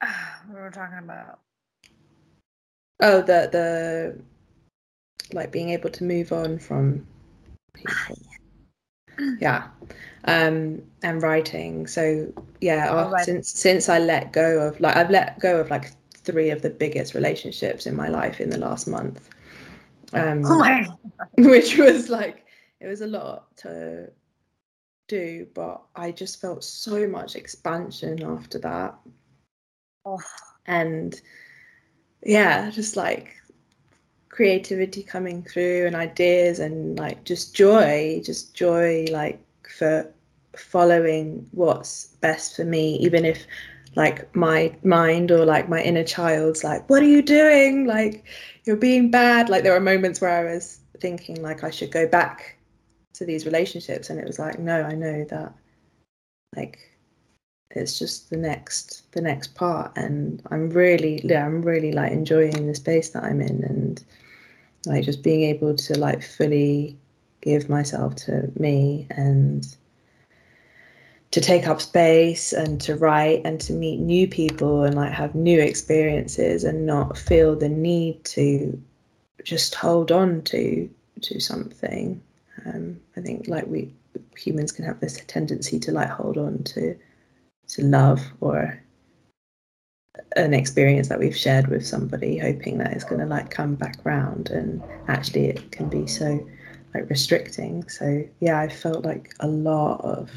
What 0.46 0.58
were 0.58 0.64
we 0.66 0.70
talking 0.70 0.98
about? 0.98 1.38
oh 3.00 3.20
the 3.20 3.48
the 3.52 4.18
like 5.34 5.50
being 5.50 5.70
able 5.70 5.90
to 5.90 6.04
move 6.04 6.32
on 6.32 6.58
from 6.58 7.06
people 7.74 8.18
yeah 9.40 9.68
um 10.24 10.80
and 11.02 11.22
writing 11.22 11.86
so 11.86 12.32
yeah 12.60 12.88
Oh, 12.90 13.10
right. 13.10 13.24
since 13.24 13.48
since 13.50 13.88
i 13.88 13.98
let 13.98 14.32
go 14.32 14.60
of 14.68 14.80
like 14.80 14.96
i've 14.96 15.10
let 15.10 15.38
go 15.40 15.60
of 15.60 15.70
like 15.70 15.92
three 16.14 16.50
of 16.50 16.62
the 16.62 16.70
biggest 16.70 17.14
relationships 17.14 17.86
in 17.86 17.96
my 17.96 18.08
life 18.08 18.40
in 18.40 18.50
the 18.50 18.58
last 18.58 18.86
month 18.86 19.28
um 20.12 20.42
Oh 20.44 20.82
which 21.38 21.76
was 21.78 22.08
like 22.08 22.44
it 22.80 22.86
was 22.86 23.00
a 23.00 23.06
lot 23.06 23.56
to 23.58 24.10
do 25.08 25.46
but 25.54 25.82
i 25.96 26.10
just 26.10 26.40
felt 26.40 26.62
so 26.64 27.06
much 27.08 27.34
expansion 27.36 28.22
after 28.22 28.58
that 28.60 28.94
Oh. 30.04 30.18
and 30.66 31.20
yeah 32.24 32.70
just 32.70 32.96
like 32.96 33.36
creativity 34.32 35.02
coming 35.02 35.42
through 35.42 35.86
and 35.86 35.94
ideas 35.94 36.58
and 36.58 36.98
like 36.98 37.22
just 37.22 37.54
joy 37.54 38.20
just 38.24 38.54
joy 38.54 39.04
like 39.12 39.38
for 39.78 40.10
following 40.56 41.46
what's 41.52 42.06
best 42.20 42.56
for 42.56 42.64
me 42.64 42.96
even 42.96 43.24
if 43.24 43.46
like 43.94 44.34
my 44.34 44.74
mind 44.82 45.30
or 45.30 45.44
like 45.44 45.68
my 45.68 45.80
inner 45.82 46.02
child's 46.02 46.64
like 46.64 46.88
what 46.88 47.02
are 47.02 47.08
you 47.08 47.22
doing? 47.22 47.86
Like 47.86 48.24
you're 48.64 48.76
being 48.76 49.10
bad. 49.10 49.48
Like 49.48 49.62
there 49.62 49.72
were 49.72 49.80
moments 49.80 50.20
where 50.20 50.30
i 50.30 50.52
was 50.52 50.80
thinking 51.00 51.42
like 51.42 51.64
i 51.64 51.70
should 51.70 51.90
go 51.90 52.06
back 52.06 52.56
to 53.12 53.24
these 53.24 53.44
relationships 53.44 54.08
and 54.08 54.20
it 54.20 54.26
was 54.26 54.38
like 54.38 54.60
no 54.60 54.82
i 54.82 54.94
know 54.94 55.24
that 55.28 55.52
like 56.54 56.78
it's 57.74 57.98
just 57.98 58.30
the 58.30 58.36
next 58.36 59.10
the 59.12 59.20
next 59.20 59.54
part. 59.54 59.92
And 59.96 60.42
i'm 60.50 60.70
really 60.70 61.20
yeah 61.24 61.44
i'm 61.44 61.62
really 61.62 61.92
like 61.92 62.12
enjoying 62.12 62.66
the 62.66 62.74
space 62.74 63.10
that 63.10 63.24
i'm 63.24 63.40
in 63.40 63.62
and 63.64 64.04
like 64.86 65.04
just 65.04 65.22
being 65.22 65.42
able 65.42 65.74
to 65.76 65.98
like 65.98 66.22
fully 66.22 66.96
give 67.40 67.68
myself 67.68 68.14
to 68.14 68.50
me 68.58 69.06
and 69.10 69.76
to 71.30 71.40
take 71.40 71.66
up 71.66 71.80
space 71.80 72.52
and 72.52 72.80
to 72.80 72.94
write 72.94 73.40
and 73.44 73.60
to 73.62 73.72
meet 73.72 73.98
new 73.98 74.28
people 74.28 74.84
and 74.84 74.94
like 74.94 75.12
have 75.12 75.34
new 75.34 75.58
experiences 75.60 76.62
and 76.62 76.86
not 76.86 77.16
feel 77.16 77.56
the 77.56 77.68
need 77.68 78.22
to 78.24 78.80
just 79.44 79.74
hold 79.74 80.12
on 80.12 80.42
to 80.42 80.88
to 81.20 81.40
something. 81.40 82.20
Um, 82.66 83.00
i 83.16 83.20
think 83.20 83.48
like 83.48 83.66
we 83.66 83.92
humans 84.36 84.72
can 84.72 84.84
have 84.84 85.00
this 85.00 85.20
tendency 85.26 85.78
to 85.80 85.92
like 85.92 86.08
hold 86.08 86.36
on 86.36 86.62
to 86.64 86.96
to 87.72 87.82
love 87.82 88.20
or 88.40 88.78
an 90.36 90.54
experience 90.54 91.08
that 91.08 91.18
we've 91.18 91.36
shared 91.36 91.68
with 91.68 91.86
somebody 91.86 92.38
hoping 92.38 92.78
that 92.78 92.92
it's 92.92 93.04
going 93.04 93.20
to 93.20 93.26
like 93.26 93.50
come 93.50 93.74
back 93.74 93.96
round 94.04 94.50
and 94.50 94.82
actually 95.08 95.46
it 95.46 95.72
can 95.72 95.88
be 95.88 96.06
so 96.06 96.38
like 96.94 97.08
restricting 97.08 97.86
so 97.88 98.22
yeah 98.40 98.60
i 98.60 98.68
felt 98.68 99.04
like 99.04 99.34
a 99.40 99.48
lot 99.48 100.00
of 100.04 100.30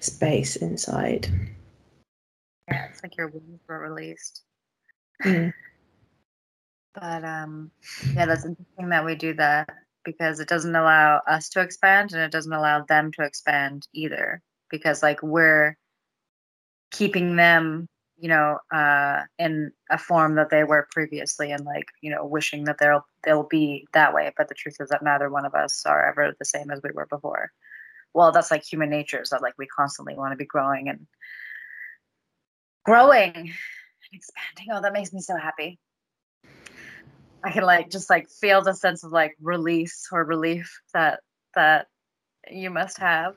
space 0.00 0.56
inside 0.56 1.28
Yeah, 2.68 2.86
it's 2.86 3.02
like 3.02 3.16
your 3.16 3.28
wounds 3.28 3.60
were 3.68 3.78
released. 3.78 4.42
Mm. 5.24 5.52
But 6.94 7.24
um, 7.24 7.70
yeah, 8.14 8.26
that's 8.26 8.44
interesting 8.44 8.88
that 8.88 9.04
we 9.04 9.14
do 9.14 9.34
that 9.34 9.68
because 10.04 10.40
it 10.40 10.48
doesn't 10.48 10.74
allow 10.74 11.20
us 11.28 11.48
to 11.50 11.60
expand 11.60 12.12
and 12.12 12.22
it 12.22 12.32
doesn't 12.32 12.52
allow 12.52 12.84
them 12.84 13.12
to 13.12 13.22
expand 13.22 13.86
either. 13.92 14.42
Because 14.70 15.02
like 15.02 15.22
we're 15.22 15.76
keeping 16.90 17.36
them, 17.36 17.88
you 18.18 18.28
know, 18.28 18.58
uh, 18.72 19.22
in 19.38 19.72
a 19.90 19.98
form 19.98 20.34
that 20.34 20.50
they 20.50 20.64
were 20.64 20.88
previously, 20.90 21.52
and 21.52 21.64
like 21.64 21.86
you 22.02 22.10
know, 22.10 22.24
wishing 22.26 22.64
that 22.64 22.78
they'll 22.78 23.06
they'll 23.24 23.48
be 23.48 23.86
that 23.92 24.14
way. 24.14 24.32
But 24.36 24.48
the 24.48 24.54
truth 24.54 24.76
is 24.80 24.88
that 24.90 25.02
neither 25.02 25.30
one 25.30 25.44
of 25.44 25.54
us 25.54 25.84
are 25.86 26.08
ever 26.08 26.34
the 26.38 26.44
same 26.44 26.70
as 26.70 26.80
we 26.82 26.90
were 26.92 27.06
before. 27.06 27.50
Well, 28.12 28.32
that's 28.32 28.50
like 28.50 28.64
human 28.64 28.90
nature, 28.90 29.22
is 29.22 29.30
that 29.30 29.42
like 29.42 29.54
we 29.58 29.66
constantly 29.66 30.14
want 30.14 30.32
to 30.32 30.36
be 30.36 30.46
growing 30.46 30.88
and 30.88 31.06
growing 32.84 33.32
and 33.34 33.50
expanding. 34.12 34.66
Oh, 34.72 34.82
that 34.82 34.92
makes 34.92 35.12
me 35.12 35.20
so 35.20 35.36
happy. 35.36 35.78
I 37.42 37.52
can 37.52 37.62
like 37.62 37.90
just 37.90 38.10
like 38.10 38.28
feel 38.28 38.62
the 38.62 38.74
sense 38.74 39.04
of 39.04 39.12
like 39.12 39.36
release 39.40 40.08
or 40.12 40.24
relief 40.24 40.80
that 40.92 41.20
that 41.54 41.86
you 42.50 42.70
must 42.70 42.98
have. 42.98 43.34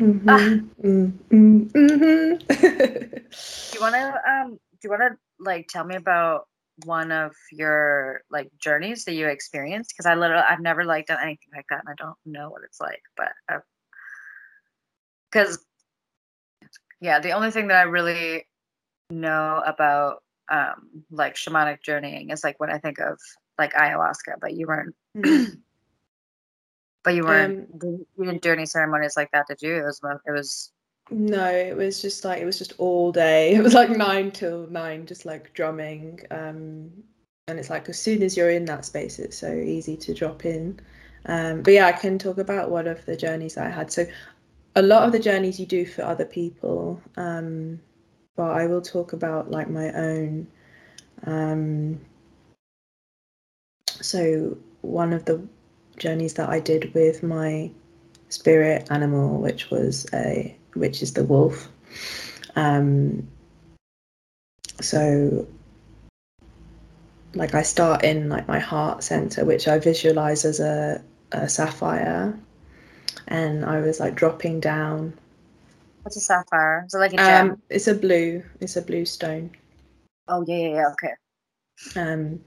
Mhm, 0.00 0.24
Ah. 0.28 0.38
mm, 0.82 1.12
mm, 1.30 1.70
mhm. 1.72 2.38
Do 2.48 3.74
you 3.74 3.80
want 3.80 3.94
to 3.94 4.30
um 4.30 4.52
do 4.52 4.78
you 4.84 4.90
want 4.90 5.02
to 5.02 5.18
like 5.38 5.68
tell 5.68 5.84
me 5.84 5.96
about 5.96 6.48
one 6.86 7.12
of 7.12 7.34
your 7.52 8.22
like 8.30 8.50
journeys 8.58 9.04
that 9.04 9.12
you 9.12 9.26
experienced 9.26 9.90
because 9.92 10.06
I 10.06 10.14
literally 10.14 10.42
I've 10.48 10.60
never 10.60 10.84
like 10.84 11.06
done 11.06 11.18
anything 11.22 11.50
like 11.54 11.66
that 11.68 11.80
and 11.80 11.88
I 11.90 12.02
don't 12.02 12.16
know 12.24 12.48
what 12.48 12.62
it's 12.64 12.80
like 12.80 13.02
but 13.16 13.32
because 15.30 15.62
yeah 17.02 17.20
the 17.20 17.32
only 17.32 17.50
thing 17.50 17.68
that 17.68 17.76
I 17.78 17.82
really 17.82 18.46
know 19.10 19.62
about 19.66 20.22
um 20.50 21.04
like 21.10 21.34
shamanic 21.34 21.82
journeying 21.82 22.30
is 22.30 22.42
like 22.42 22.58
when 22.58 22.70
I 22.70 22.78
think 22.78 22.98
of 23.00 23.18
like 23.58 23.74
ayahuasca 23.74 24.36
but 24.40 24.54
you 24.54 24.66
weren't 24.66 24.94
Mm. 25.16 25.60
But 27.04 27.14
you 27.14 27.24
weren't 27.24 27.68
Um, 27.82 28.06
you 28.18 28.24
didn't 28.24 28.42
do 28.42 28.52
any 28.52 28.66
ceremonies 28.66 29.16
like 29.16 29.30
that 29.32 29.46
did 29.46 29.62
you 29.62 29.76
it 29.76 29.84
was 29.84 30.00
it 30.26 30.30
was 30.30 30.72
No, 31.10 31.50
it 31.50 31.76
was 31.76 32.00
just 32.00 32.24
like 32.24 32.40
it 32.40 32.44
was 32.44 32.58
just 32.58 32.74
all 32.78 33.10
day. 33.12 33.54
It 33.56 33.62
was 33.62 33.74
like 33.74 33.90
nine 33.90 34.30
till 34.30 34.66
nine, 34.68 35.06
just 35.06 35.24
like 35.26 35.52
drumming. 35.54 36.20
Um, 36.30 36.90
and 37.48 37.58
it's 37.58 37.70
like 37.70 37.88
as 37.88 37.98
soon 37.98 38.22
as 38.22 38.36
you're 38.36 38.50
in 38.50 38.64
that 38.66 38.84
space, 38.84 39.18
it's 39.18 39.36
so 39.36 39.52
easy 39.52 39.96
to 39.96 40.14
drop 40.14 40.44
in. 40.44 40.78
Um, 41.26 41.62
but 41.62 41.74
yeah, 41.74 41.86
I 41.86 41.92
can 41.92 42.18
talk 42.18 42.38
about 42.38 42.70
one 42.70 42.86
of 42.86 43.04
the 43.06 43.16
journeys 43.16 43.58
I 43.58 43.68
had. 43.68 43.90
So 43.90 44.06
a 44.76 44.82
lot 44.82 45.02
of 45.02 45.12
the 45.12 45.18
journeys 45.18 45.58
you 45.58 45.66
do 45.66 45.84
for 45.84 46.02
other 46.02 46.24
people, 46.24 47.02
um, 47.16 47.80
but 48.36 48.50
I 48.50 48.66
will 48.66 48.80
talk 48.80 49.12
about 49.12 49.50
like 49.50 49.68
my 49.68 49.92
own. 49.92 50.46
Um, 51.26 52.00
so 54.00 54.56
one 54.82 55.12
of 55.12 55.24
the 55.24 55.46
journeys 56.00 56.34
that 56.34 56.48
I 56.48 56.58
did 56.58 56.92
with 56.94 57.22
my 57.22 57.70
spirit 58.28 58.88
animal, 58.90 59.38
which 59.40 59.70
was 59.70 60.06
a 60.12 60.56
which 60.74 61.02
is 61.02 61.12
the 61.12 61.24
wolf. 61.24 61.68
Um, 62.56 63.28
so 64.80 65.46
like 67.34 67.54
I 67.54 67.62
start 67.62 68.02
in 68.04 68.28
like 68.28 68.48
my 68.48 68.58
heart 68.58 69.04
center, 69.04 69.44
which 69.44 69.68
I 69.68 69.78
visualize 69.78 70.44
as 70.44 70.58
a, 70.58 71.00
a 71.30 71.48
sapphire, 71.48 72.36
and 73.28 73.64
I 73.64 73.80
was 73.80 74.00
like 74.00 74.16
dropping 74.16 74.58
down. 74.60 75.12
what's 76.02 76.16
a 76.16 76.20
sapphire 76.20 76.84
is 76.86 76.94
it 76.94 76.98
like 76.98 77.12
a 77.12 77.16
gem 77.16 77.50
Um, 77.50 77.62
it's 77.68 77.86
a 77.86 77.94
blue. 77.94 78.42
It's 78.60 78.76
a 78.76 78.82
blue 78.82 79.04
stone. 79.04 79.50
oh 80.28 80.44
yeah 80.46 80.56
yeah 80.56 80.74
yeah 80.74 80.88
okay 80.92 81.14
Um, 82.00 82.40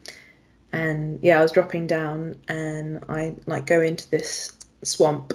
and 0.73 1.19
yeah, 1.21 1.39
I 1.39 1.41
was 1.41 1.51
dropping 1.51 1.87
down, 1.87 2.35
and 2.49 3.03
I 3.07 3.35
like 3.45 3.65
go 3.65 3.81
into 3.81 4.09
this 4.09 4.51
swamp, 4.83 5.33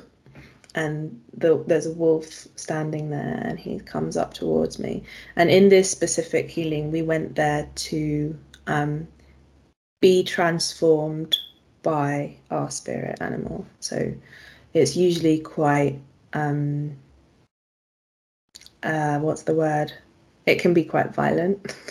and 0.75 1.19
the, 1.35 1.65
there's 1.67 1.87
a 1.87 1.93
wolf 1.93 2.47
standing 2.57 3.11
there, 3.11 3.41
and 3.45 3.59
he 3.59 3.79
comes 3.81 4.17
up 4.17 4.35
towards 4.35 4.79
me. 4.79 5.03
And 5.37 5.51
in 5.51 5.71
this 5.71 5.91
specific 5.91 6.51
healing, 6.51 6.93
we 6.93 7.03
went 7.03 7.37
there 7.37 7.69
to 7.75 8.39
um, 8.67 9.09
be 10.01 10.23
transformed 10.23 11.37
by 11.83 12.37
our 12.51 12.71
spirit 12.71 13.19
animal. 13.21 13.65
So 13.81 14.13
it's 14.75 14.97
usually 14.97 15.39
quite 15.39 15.99
um, 16.35 16.97
uh, 18.83 19.19
what's 19.19 19.43
the 19.43 19.55
word? 19.55 19.93
It 20.47 20.61
can 20.61 20.75
be 20.75 20.85
quite 20.85 21.15
violent. 21.15 21.75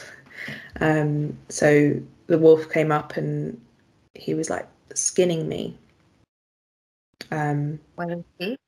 Um, 0.80 1.36
so 1.50 2.00
the 2.28 2.38
wolf 2.38 2.70
came 2.70 2.92
up 2.92 3.18
and 3.18 3.60
he 4.14 4.34
was 4.34 4.50
like 4.50 4.68
skinning 4.94 5.48
me. 5.48 5.78
Um, 7.32 7.80
With 7.98 8.10
his 8.10 8.24
teeth 8.40 8.60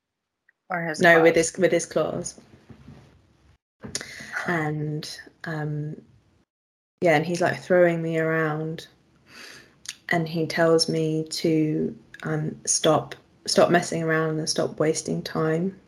or 0.70 0.82
his 0.82 1.00
no, 1.00 1.22
with 1.22 1.34
claws? 1.34 1.50
his 1.52 1.58
with 1.58 1.72
his 1.72 1.86
claws. 1.86 2.40
And 4.48 5.20
um, 5.44 5.96
yeah, 7.02 7.16
and 7.16 7.26
he's 7.26 7.42
like 7.42 7.62
throwing 7.62 8.02
me 8.02 8.18
around, 8.18 8.88
and 10.10 10.28
he 10.28 10.46
tells 10.48 10.90
me 10.90 11.26
to 11.30 11.96
um, 12.24 12.56
stop 12.66 13.16
stop 13.46 13.70
messing 13.70 14.04
around 14.04 14.40
and 14.40 14.50
stop 14.50 14.80
wasting 14.80 15.22
time. 15.22 15.80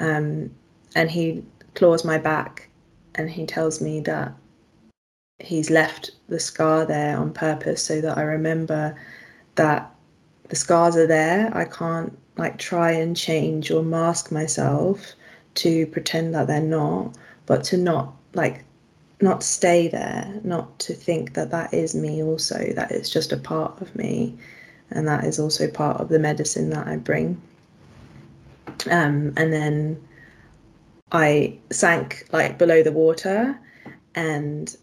Um, 0.00 0.50
and 0.94 1.10
he 1.10 1.44
claws 1.74 2.04
my 2.04 2.18
back, 2.18 2.68
and 3.14 3.30
he 3.30 3.46
tells 3.46 3.80
me 3.80 4.00
that 4.00 4.32
he's 5.42 5.70
left 5.70 6.12
the 6.28 6.40
scar 6.40 6.86
there 6.86 7.16
on 7.16 7.32
purpose 7.32 7.82
so 7.82 8.00
that 8.00 8.16
I 8.16 8.22
remember 8.22 8.96
that 9.56 9.92
the 10.48 10.56
scars 10.56 10.96
are 10.96 11.06
there. 11.06 11.50
I 11.56 11.64
can't 11.64 12.16
like 12.36 12.58
try 12.58 12.92
and 12.92 13.16
change 13.16 13.70
or 13.70 13.82
mask 13.82 14.32
myself 14.32 15.12
to 15.56 15.86
pretend 15.88 16.34
that 16.34 16.46
they're 16.46 16.60
not, 16.60 17.16
but 17.46 17.64
to 17.64 17.76
not 17.76 18.14
like 18.34 18.64
not 19.20 19.42
stay 19.42 19.88
there, 19.88 20.40
not 20.42 20.78
to 20.80 20.94
think 20.94 21.34
that 21.34 21.50
that 21.50 21.72
is 21.72 21.94
me 21.94 22.22
also, 22.22 22.72
that 22.74 22.90
it's 22.90 23.10
just 23.10 23.32
a 23.32 23.36
part 23.36 23.80
of 23.80 23.94
me, 23.94 24.36
and 24.90 25.06
that 25.06 25.24
is 25.24 25.38
also 25.38 25.68
part 25.68 26.00
of 26.00 26.08
the 26.08 26.18
medicine 26.18 26.70
that 26.70 26.86
I 26.86 26.96
bring. 26.96 27.40
Um, 28.90 29.32
and 29.36 29.52
then 29.52 30.02
I 31.12 31.58
sank 31.70 32.26
like 32.32 32.58
below 32.58 32.82
the 32.82 32.90
water 32.90 33.58
and 34.14 34.74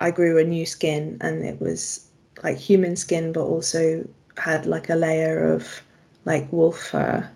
I 0.00 0.10
grew 0.10 0.38
a 0.38 0.44
new 0.44 0.66
skin 0.66 1.16
and 1.20 1.44
it 1.44 1.60
was 1.60 2.06
like 2.42 2.58
human 2.58 2.96
skin 2.96 3.32
but 3.32 3.44
also 3.44 4.06
had 4.36 4.66
like 4.66 4.90
a 4.90 4.94
layer 4.94 5.52
of 5.52 5.82
like 6.24 6.52
wolf 6.52 6.78
fur. 6.78 7.28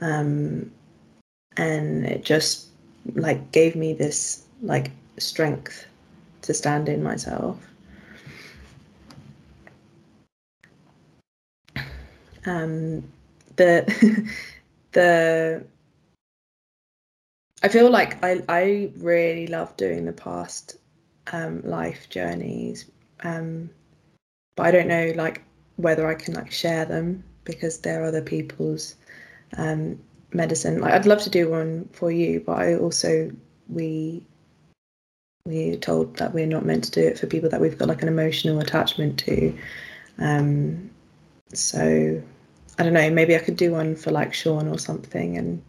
Um, 0.00 0.70
and 1.56 2.04
it 2.04 2.24
just 2.24 2.68
like 3.14 3.52
gave 3.52 3.76
me 3.76 3.94
this 3.94 4.44
like 4.62 4.90
strength 5.18 5.86
to 6.42 6.52
stand 6.52 6.88
in 6.88 7.02
myself. 7.02 7.58
Um, 12.44 13.02
the 13.56 14.30
the 14.92 15.64
I 17.62 17.68
feel 17.68 17.90
like 17.90 18.22
I 18.22 18.42
I 18.48 18.92
really 18.98 19.46
love 19.46 19.76
doing 19.76 20.04
the 20.04 20.12
past 20.12 20.76
um, 21.32 21.62
life 21.62 22.08
journeys, 22.10 22.86
um, 23.20 23.70
but 24.56 24.66
I 24.66 24.70
don't 24.70 24.88
know 24.88 25.12
like 25.16 25.42
whether 25.76 26.06
I 26.06 26.14
can 26.14 26.34
like 26.34 26.50
share 26.50 26.84
them 26.84 27.22
because 27.44 27.78
they're 27.78 28.04
other 28.04 28.22
people's 28.22 28.96
um, 29.56 29.98
medicine. 30.32 30.80
Like 30.80 30.94
I'd 30.94 31.06
love 31.06 31.22
to 31.22 31.30
do 31.30 31.50
one 31.50 31.88
for 31.92 32.10
you, 32.10 32.40
but 32.40 32.58
I 32.58 32.76
also 32.76 33.30
we 33.68 34.22
we're 35.46 35.76
told 35.76 36.16
that 36.16 36.34
we're 36.34 36.46
not 36.46 36.66
meant 36.66 36.84
to 36.84 36.90
do 36.90 37.00
it 37.00 37.18
for 37.18 37.26
people 37.26 37.48
that 37.50 37.60
we've 37.60 37.78
got 37.78 37.88
like 37.88 38.02
an 38.02 38.08
emotional 38.08 38.60
attachment 38.60 39.18
to. 39.20 39.56
Um, 40.18 40.90
so 41.52 42.22
I 42.78 42.82
don't 42.82 42.92
know. 42.92 43.10
Maybe 43.10 43.36
I 43.36 43.38
could 43.38 43.56
do 43.56 43.72
one 43.72 43.94
for 43.94 44.10
like 44.10 44.34
Sean 44.34 44.68
or 44.68 44.78
something, 44.78 45.38
and 45.38 45.62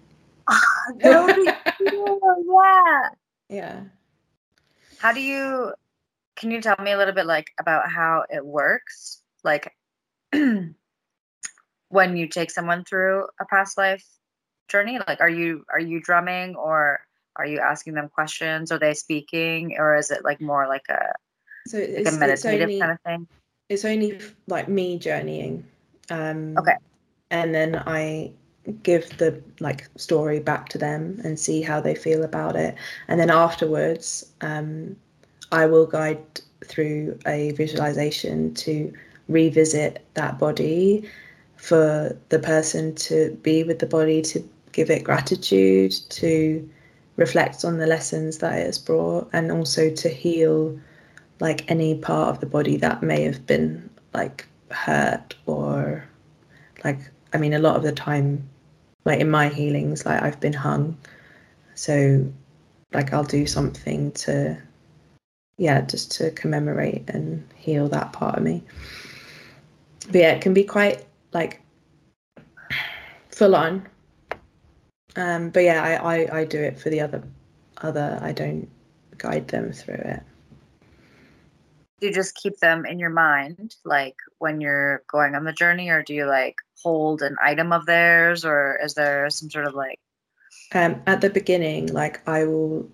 that 1.01 1.23
would 1.23 1.35
be 1.35 1.89
cool. 1.89 2.19
Yeah. 2.47 3.09
yeah. 3.49 3.83
How 4.99 5.13
do 5.13 5.21
you? 5.21 5.73
Can 6.35 6.51
you 6.51 6.61
tell 6.61 6.75
me 6.79 6.91
a 6.91 6.97
little 6.97 7.13
bit 7.13 7.25
like 7.25 7.47
about 7.59 7.89
how 7.89 8.25
it 8.29 8.45
works? 8.45 9.21
Like 9.43 9.73
when 11.89 12.17
you 12.17 12.27
take 12.27 12.51
someone 12.51 12.83
through 12.83 13.27
a 13.39 13.45
past 13.45 13.77
life 13.77 14.03
journey. 14.67 14.99
Like, 15.07 15.21
are 15.21 15.29
you 15.29 15.63
are 15.71 15.79
you 15.79 16.01
drumming 16.01 16.55
or 16.55 16.99
are 17.35 17.45
you 17.45 17.59
asking 17.59 17.93
them 17.93 18.09
questions? 18.09 18.71
Are 18.71 18.79
they 18.79 18.93
speaking, 18.93 19.75
or 19.77 19.95
is 19.95 20.11
it 20.11 20.23
like 20.23 20.41
more 20.41 20.67
like 20.67 20.85
a 20.89 21.13
So 21.67 21.77
like 21.77 21.89
it's, 21.89 22.15
a 22.15 22.19
meditative 22.19 22.61
it's 22.61 22.61
only 22.61 22.79
kind 22.79 22.91
of 22.91 23.01
thing? 23.01 23.27
it's 23.69 23.85
only 23.85 24.19
like 24.47 24.69
me 24.69 24.97
journeying. 24.97 25.65
Um, 26.09 26.57
Okay. 26.57 26.75
And 27.29 27.53
then 27.53 27.75
I 27.75 28.31
give 28.83 29.17
the 29.17 29.41
like 29.59 29.87
story 29.95 30.39
back 30.39 30.69
to 30.69 30.77
them 30.77 31.19
and 31.23 31.39
see 31.39 31.61
how 31.61 31.79
they 31.81 31.95
feel 31.95 32.23
about 32.23 32.55
it. 32.55 32.75
And 33.07 33.19
then 33.19 33.29
afterwards, 33.29 34.25
um, 34.41 34.95
I 35.51 35.65
will 35.65 35.85
guide 35.85 36.21
through 36.65 37.17
a 37.25 37.51
visualization 37.51 38.53
to 38.55 38.93
revisit 39.27 40.05
that 40.15 40.39
body 40.39 41.09
for 41.57 42.17
the 42.29 42.39
person 42.39 42.95
to 42.95 43.37
be 43.41 43.63
with 43.63 43.79
the 43.79 43.85
body, 43.85 44.21
to 44.21 44.47
give 44.71 44.89
it 44.89 45.03
gratitude, 45.03 45.93
to 46.09 46.69
reflect 47.15 47.65
on 47.65 47.77
the 47.77 47.87
lessons 47.87 48.37
that 48.39 48.59
it 48.59 48.65
has 48.65 48.77
brought, 48.77 49.29
and 49.33 49.51
also 49.51 49.89
to 49.89 50.09
heal 50.09 50.79
like 51.39 51.69
any 51.69 51.95
part 51.95 52.29
of 52.29 52.39
the 52.39 52.45
body 52.45 52.77
that 52.77 53.03
may 53.03 53.21
have 53.21 53.45
been 53.45 53.89
like 54.13 54.47
hurt 54.71 55.35
or 55.45 56.03
like 56.83 56.99
I 57.33 57.37
mean 57.37 57.53
a 57.53 57.59
lot 57.59 57.75
of 57.75 57.83
the 57.83 57.91
time 57.91 58.47
like 59.07 59.21
in 59.21 59.31
my 59.31 59.47
healings 59.47 60.05
like 60.05 60.21
I've 60.21 60.39
been 60.41 60.51
hung. 60.51 60.97
So 61.75 62.29
like 62.93 63.13
I'll 63.13 63.23
do 63.23 63.47
something 63.47 64.11
to 64.11 64.57
yeah 65.57 65.81
just 65.81 66.11
to 66.17 66.29
commemorate 66.31 67.09
and 67.09 67.47
heal 67.55 67.87
that 67.87 68.11
part 68.11 68.35
of 68.37 68.43
me. 68.43 68.61
But 70.07 70.15
yeah 70.15 70.31
it 70.33 70.41
can 70.41 70.53
be 70.53 70.65
quite 70.65 71.05
like 71.31 71.61
full 73.29 73.55
on. 73.55 73.87
Um 75.15 75.51
but 75.51 75.63
yeah 75.63 75.81
I, 75.81 76.17
I 76.17 76.39
I 76.39 76.45
do 76.45 76.61
it 76.61 76.77
for 76.77 76.89
the 76.89 76.99
other 76.99 77.23
other 77.77 78.19
I 78.21 78.33
don't 78.33 78.69
guide 79.17 79.47
them 79.47 79.71
through 79.71 80.03
it. 80.03 80.21
You 82.01 82.13
just 82.13 82.35
keep 82.35 82.57
them 82.57 82.85
in 82.85 82.99
your 82.99 83.09
mind, 83.09 83.77
like 83.85 84.17
when 84.39 84.59
you're 84.59 85.01
going 85.09 85.33
on 85.33 85.45
the 85.45 85.53
journey, 85.53 85.89
or 85.89 86.03
do 86.03 86.13
you 86.13 86.25
like 86.25 86.57
hold 86.83 87.21
an 87.21 87.35
item 87.41 87.71
of 87.71 87.85
theirs, 87.85 88.45
or 88.45 88.79
is 88.83 88.93
there 88.93 89.29
some 89.29 89.49
sort 89.49 89.65
of 89.65 89.73
like 89.73 89.99
um, 90.73 91.01
at 91.07 91.21
the 91.21 91.29
beginning, 91.29 91.87
like 91.93 92.27
I 92.27 92.45
will 92.45 92.89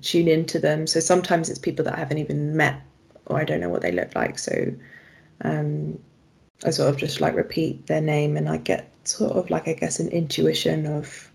tune 0.00 0.28
into 0.28 0.58
them. 0.58 0.86
So 0.86 1.00
sometimes 1.00 1.48
it's 1.48 1.58
people 1.58 1.84
that 1.84 1.94
I 1.94 1.98
haven't 1.98 2.18
even 2.18 2.56
met 2.56 2.80
or 3.26 3.38
I 3.38 3.44
don't 3.44 3.60
know 3.60 3.68
what 3.68 3.82
they 3.82 3.92
look 3.92 4.14
like. 4.14 4.38
So 4.38 4.74
um, 5.42 5.98
I 6.64 6.70
sort 6.70 6.90
of 6.90 6.96
just 6.96 7.20
like 7.20 7.34
repeat 7.34 7.86
their 7.86 8.00
name 8.00 8.36
and 8.36 8.48
I 8.48 8.56
get 8.56 8.90
sort 9.04 9.32
of 9.32 9.50
like, 9.50 9.68
I 9.68 9.74
guess, 9.74 10.00
an 10.00 10.08
intuition 10.08 10.86
of 10.86 11.30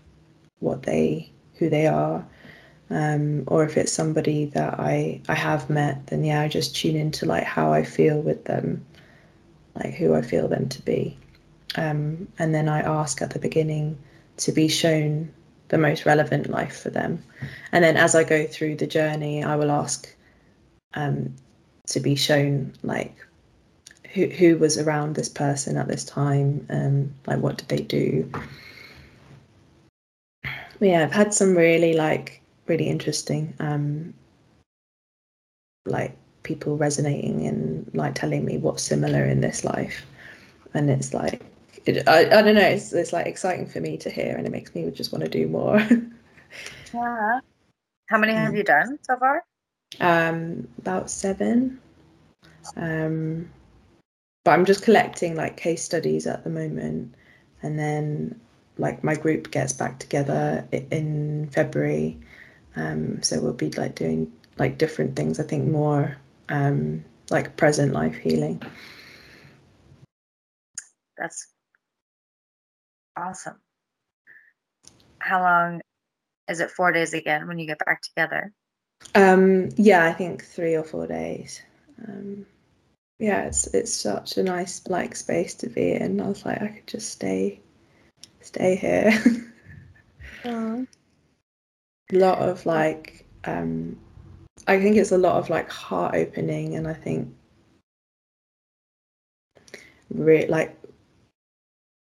what 0.60 0.82
they, 0.82 1.30
who 1.54 1.70
they 1.70 1.86
are. 1.86 2.26
Um, 2.90 3.44
or 3.46 3.64
if 3.64 3.76
it's 3.76 3.92
somebody 3.92 4.46
that 4.46 4.80
I, 4.80 5.20
I 5.28 5.34
have 5.34 5.68
met, 5.68 6.06
then 6.06 6.24
yeah, 6.24 6.40
I 6.40 6.48
just 6.48 6.74
tune 6.74 6.96
into 6.96 7.26
like 7.26 7.44
how 7.44 7.72
I 7.72 7.84
feel 7.84 8.20
with 8.20 8.44
them, 8.44 8.84
like 9.74 9.94
who 9.94 10.14
I 10.14 10.22
feel 10.22 10.48
them 10.48 10.68
to 10.70 10.82
be. 10.82 11.16
Um, 11.76 12.28
and 12.38 12.54
then 12.54 12.68
I 12.68 12.80
ask 12.80 13.20
at 13.22 13.30
the 13.30 13.38
beginning 13.38 13.98
to 14.38 14.52
be 14.52 14.68
shown 14.68 15.30
the 15.68 15.78
most 15.78 16.06
relevant 16.06 16.48
life 16.48 16.80
for 16.80 16.90
them. 16.90 17.22
And 17.72 17.84
then 17.84 17.96
as 17.96 18.14
I 18.14 18.24
go 18.24 18.46
through 18.46 18.76
the 18.76 18.86
journey, 18.86 19.44
I 19.44 19.56
will 19.56 19.70
ask 19.70 20.08
um, 20.94 21.34
to 21.88 22.00
be 22.00 22.14
shown 22.14 22.72
like 22.82 23.14
who 24.14 24.26
who 24.26 24.56
was 24.56 24.78
around 24.78 25.14
this 25.14 25.28
person 25.28 25.76
at 25.76 25.88
this 25.88 26.04
time, 26.04 26.66
um, 26.70 27.14
like 27.26 27.40
what 27.40 27.58
did 27.58 27.68
they 27.68 27.82
do. 27.82 28.30
But 30.42 30.88
yeah, 30.88 31.02
I've 31.02 31.12
had 31.12 31.34
some 31.34 31.56
really 31.56 31.94
like 31.94 32.40
really 32.66 32.88
interesting 32.88 33.54
um, 33.60 34.14
like 35.86 36.16
people 36.42 36.76
resonating 36.76 37.46
and 37.46 37.90
like 37.94 38.14
telling 38.14 38.44
me 38.44 38.58
what's 38.58 38.82
similar 38.82 39.24
in 39.24 39.40
this 39.40 39.64
life, 39.64 40.06
and 40.72 40.88
it's 40.88 41.12
like 41.12 41.42
it, 41.88 42.08
I, 42.08 42.20
I 42.38 42.42
don't 42.42 42.54
know 42.54 42.60
it's, 42.60 42.92
it's 42.92 43.12
like 43.12 43.26
exciting 43.26 43.66
for 43.66 43.80
me 43.80 43.96
to 43.98 44.10
hear 44.10 44.36
and 44.36 44.46
it 44.46 44.50
makes 44.50 44.74
me 44.74 44.90
just 44.90 45.12
want 45.12 45.24
to 45.24 45.30
do 45.30 45.46
more 45.48 45.80
Yeah. 46.92 47.40
How 48.08 48.18
many 48.18 48.34
have 48.34 48.54
Mm. 48.54 48.56
you 48.56 48.64
done 48.64 48.98
so 49.02 49.16
far? 49.18 49.44
um 50.00 50.68
about 50.78 51.10
seven 51.10 51.80
um 52.76 53.50
but 54.44 54.52
i'm 54.52 54.64
just 54.64 54.82
collecting 54.82 55.34
like 55.34 55.56
case 55.56 55.82
studies 55.82 56.26
at 56.26 56.44
the 56.44 56.50
moment 56.50 57.14
and 57.62 57.78
then 57.78 58.38
like 58.76 59.02
my 59.02 59.14
group 59.14 59.50
gets 59.50 59.72
back 59.72 59.98
together 59.98 60.66
in 60.72 61.48
february 61.50 62.18
um 62.76 63.20
so 63.22 63.40
we'll 63.40 63.52
be 63.52 63.70
like 63.72 63.94
doing 63.94 64.30
like 64.58 64.78
different 64.78 65.16
things 65.16 65.40
i 65.40 65.42
think 65.42 65.66
more 65.68 66.16
um 66.50 67.02
like 67.30 67.56
present 67.56 67.92
life 67.92 68.16
healing 68.16 68.60
That's 71.16 71.48
awesome. 73.18 73.60
How 75.18 75.42
long 75.42 75.80
is 76.48 76.60
it? 76.60 76.70
Four 76.70 76.92
days 76.92 77.12
again 77.12 77.46
when 77.48 77.58
you 77.58 77.66
get 77.66 77.84
back 77.84 78.02
together? 78.02 78.52
Um, 79.14 79.70
yeah, 79.76 80.04
I 80.04 80.12
think 80.12 80.44
three 80.44 80.76
or 80.76 80.84
four 80.84 81.06
days. 81.06 81.62
Um, 82.06 82.46
yeah, 83.18 83.42
it's 83.42 83.66
it's 83.68 83.92
such 83.92 84.36
a 84.36 84.42
nice 84.42 84.86
like 84.88 85.16
space 85.16 85.54
to 85.56 85.68
be 85.68 85.92
in. 85.92 86.20
I 86.20 86.28
was 86.28 86.46
like, 86.46 86.62
I 86.62 86.68
could 86.68 86.86
just 86.86 87.10
stay, 87.10 87.60
stay 88.40 88.76
here. 88.76 89.10
a 90.44 90.86
lot 92.12 92.38
of 92.38 92.64
like, 92.64 93.26
um, 93.44 93.98
I 94.66 94.80
think 94.80 94.96
it's 94.96 95.12
a 95.12 95.18
lot 95.18 95.36
of 95.36 95.50
like 95.50 95.68
heart 95.68 96.14
opening, 96.14 96.76
and 96.76 96.86
I 96.86 96.94
think, 96.94 97.34
re- 100.10 100.46
like, 100.46 100.78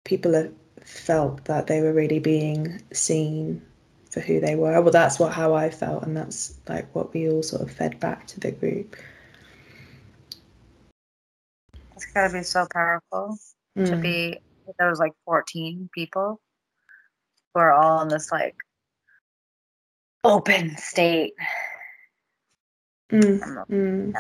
people 0.05 0.35
have 0.35 0.53
felt 0.85 1.45
that 1.45 1.67
they 1.67 1.81
were 1.81 1.93
really 1.93 2.19
being 2.19 2.83
seen 2.93 3.63
for 4.11 4.21
who 4.21 4.41
they 4.41 4.55
were. 4.55 4.81
Well, 4.81 4.93
that's 4.93 5.19
what 5.19 5.33
how 5.33 5.55
I 5.55 5.71
felt, 5.71 6.03
and 6.03 6.17
that's 6.17 6.55
like 6.69 6.95
what 6.95 7.15
we 7.15 7.29
all 7.29 7.43
sort 7.43 7.63
of 7.63 7.71
fed 7.71 7.99
back 7.99 8.27
to 8.29 8.41
the 8.41 8.53
group. 8.53 8.97
It's 11.95 12.07
gotta 12.07 12.33
be 12.33 12.43
so 12.43 12.67
powerful 12.73 13.39
mm. 13.77 13.87
to 13.87 13.97
be. 13.97 14.39
There 14.79 14.89
was 14.89 14.99
like 14.99 15.13
14 15.25 15.89
people 15.95 16.41
who 17.53 17.61
are 17.61 17.73
all 17.73 18.03
in 18.03 18.09
this 18.09 18.31
like 18.31 18.57
open 20.25 20.77
state. 20.77 21.35
Mm. 23.11 23.67
Mm. 23.69 24.15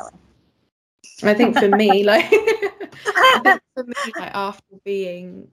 I 1.22 1.34
think 1.34 1.58
for 1.58 1.68
me, 1.68 2.04
like 2.04 2.28
for 3.74 3.84
me, 3.84 4.12
like 4.18 4.34
after 4.34 4.76
being 4.84 5.48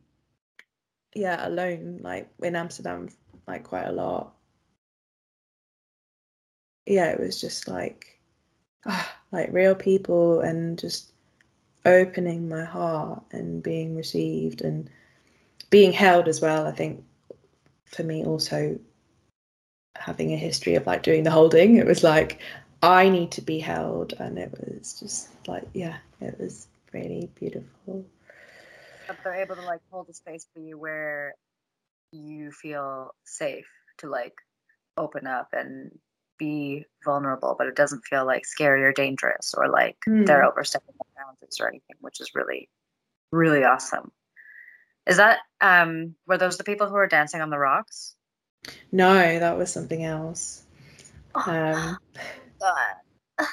yeah 1.14 1.48
alone, 1.48 2.00
like 2.02 2.30
in 2.42 2.56
Amsterdam 2.56 3.10
like 3.48 3.64
quite 3.64 3.88
a 3.88 3.92
lot. 3.92 4.34
Yeah, 6.86 7.12
it 7.12 7.20
was 7.20 7.40
just 7.40 7.68
like 7.68 8.20
ah, 8.86 9.16
like 9.32 9.52
real 9.52 9.76
people 9.76 10.42
and 10.42 10.78
just 10.78 11.12
opening 11.86 12.50
my 12.50 12.64
heart 12.64 13.24
and 13.32 13.64
being 13.64 13.96
received 13.96 14.62
and 14.62 14.90
being 15.70 15.92
held 15.92 16.28
as 16.28 16.42
well. 16.42 16.68
I 16.68 16.72
think 16.72 17.04
for 17.86 18.04
me 18.04 18.24
also 18.24 18.80
having 19.96 20.34
a 20.34 20.38
history 20.38 20.76
of 20.76 20.86
like 20.88 21.04
doing 21.04 21.24
the 21.24 21.32
holding, 21.32 21.76
it 21.78 21.86
was 21.86 22.04
like 22.04 22.40
I 22.82 23.10
need 23.10 23.32
to 23.32 23.42
be 23.42 23.60
held 23.60 24.14
and 24.20 24.38
it 24.38 24.52
was 24.52 25.00
just 25.00 25.30
like 25.48 25.68
yeah, 25.74 25.98
it 26.22 26.40
was 26.40 26.68
really 26.94 27.30
beautiful. 27.36 28.06
But 29.10 29.18
they're 29.24 29.42
able 29.42 29.56
to 29.56 29.64
like 29.64 29.82
hold 29.92 30.08
a 30.10 30.14
space 30.14 30.48
for 30.54 30.62
you 30.62 30.78
where 30.78 31.34
you 32.12 32.52
feel 32.52 33.12
safe 33.26 33.68
to 33.98 34.08
like 34.08 34.36
open 34.98 35.28
up 35.28 35.50
and 35.52 35.92
be 36.38 36.86
vulnerable, 37.04 37.56
but 37.58 37.68
it 37.68 37.76
doesn't 37.76 38.06
feel 38.06 38.26
like 38.26 38.46
scary 38.46 38.84
or 38.84 38.94
dangerous 38.94 39.54
or 39.58 39.68
like 39.68 39.98
mm. 40.08 40.26
they're 40.26 40.46
overstepping 40.46 40.94
their 40.94 41.26
boundaries 41.26 41.58
or 41.60 41.68
anything, 41.68 41.96
which 42.02 42.22
is 42.22 42.32
really, 42.36 42.70
really 43.32 43.64
awesome. 43.64 44.12
Is 45.08 45.18
that 45.18 45.40
um 45.60 46.16
were 46.28 46.38
those 46.38 46.58
the 46.58 46.64
people 46.64 46.88
who 46.88 46.94
were 46.94 47.08
dancing 47.08 47.42
on 47.42 47.50
the 47.50 47.58
rocks? 47.58 48.16
No, 48.92 49.40
that 49.40 49.58
was 49.58 49.72
something 49.72 50.04
else. 50.04 50.64
Um, 51.34 51.98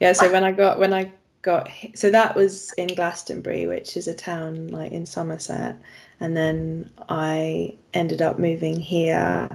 yeah, 0.00 0.12
so 0.12 0.32
when 0.32 0.44
I 0.44 0.52
got 0.52 0.78
when 0.78 0.94
I 0.94 1.12
got 1.46 1.70
so 1.94 2.10
that 2.10 2.34
was 2.34 2.72
in 2.72 2.88
Glastonbury, 2.88 3.66
which 3.66 3.96
is 3.96 4.08
a 4.08 4.14
town 4.14 4.68
like 4.68 4.92
in 4.92 5.06
Somerset, 5.06 5.76
and 6.20 6.36
then 6.36 6.90
I 7.08 7.74
ended 7.94 8.20
up 8.20 8.38
moving 8.38 8.78
here. 8.78 9.48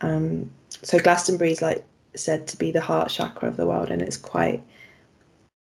Um, 0.00 0.50
so 0.82 0.98
Glastonbury 0.98 1.52
is 1.52 1.62
like 1.62 1.84
said 2.14 2.48
to 2.48 2.56
be 2.58 2.72
the 2.72 2.80
heart 2.80 3.10
chakra 3.10 3.48
of 3.48 3.56
the 3.56 3.66
world, 3.66 3.90
and 3.90 4.02
it's 4.02 4.16
quite 4.16 4.62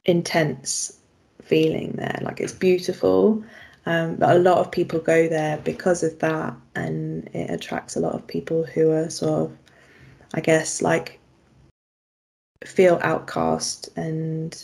intense 0.05 0.99
feeling 1.41 1.93
there. 1.93 2.19
Like 2.21 2.39
it's 2.39 2.53
beautiful, 2.53 3.43
um, 3.87 4.15
but 4.15 4.35
a 4.35 4.39
lot 4.39 4.59
of 4.59 4.71
people 4.71 4.99
go 4.99 5.27
there 5.27 5.57
because 5.57 6.03
of 6.03 6.19
that, 6.19 6.55
and 6.75 7.27
it 7.33 7.49
attracts 7.49 7.95
a 7.95 7.99
lot 7.99 8.13
of 8.13 8.27
people 8.27 8.63
who 8.63 8.91
are 8.91 9.09
sort 9.09 9.49
of, 9.49 9.57
I 10.35 10.39
guess, 10.39 10.83
like 10.83 11.19
feel 12.63 12.99
outcast 13.01 13.89
and 13.97 14.63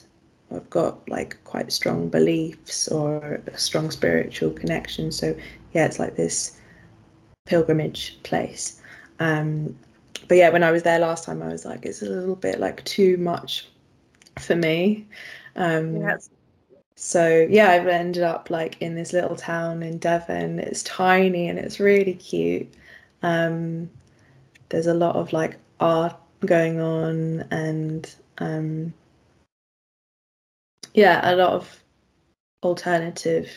have 0.51 0.69
got 0.69 1.07
like 1.09 1.37
quite 1.43 1.71
strong 1.71 2.09
beliefs 2.09 2.87
or 2.87 3.41
a 3.47 3.57
strong 3.57 3.91
spiritual 3.91 4.51
connection. 4.51 5.11
So 5.11 5.35
yeah, 5.73 5.85
it's 5.85 5.99
like 5.99 6.15
this 6.15 6.57
pilgrimage 7.45 8.21
place. 8.23 8.81
Um, 9.19 9.75
but 10.27 10.37
yeah, 10.37 10.49
when 10.49 10.63
I 10.63 10.71
was 10.71 10.83
there 10.83 10.99
last 10.99 11.25
time, 11.25 11.41
I 11.41 11.47
was 11.47 11.65
like, 11.65 11.85
it's 11.85 12.01
a 12.01 12.09
little 12.09 12.35
bit 12.35 12.59
like 12.59 12.83
too 12.85 13.17
much 13.17 13.67
for 14.39 14.55
me. 14.55 15.05
Um, 15.55 15.97
yes. 15.97 16.29
So 16.95 17.47
yeah, 17.49 17.71
I've 17.71 17.87
ended 17.87 18.23
up 18.23 18.49
like 18.49 18.81
in 18.81 18.95
this 18.95 19.13
little 19.13 19.35
town 19.35 19.83
in 19.83 19.99
Devon. 19.99 20.59
It's 20.59 20.83
tiny 20.83 21.47
and 21.47 21.57
it's 21.57 21.79
really 21.79 22.13
cute. 22.13 22.67
Um, 23.23 23.89
there's 24.69 24.87
a 24.87 24.93
lot 24.93 25.15
of 25.15 25.33
like 25.33 25.57
art 25.79 26.15
going 26.45 26.79
on 26.79 27.45
and 27.51 28.13
um, 28.39 28.93
yeah, 30.93 31.19
a 31.23 31.35
lot 31.35 31.53
of 31.53 31.83
alternative 32.63 33.49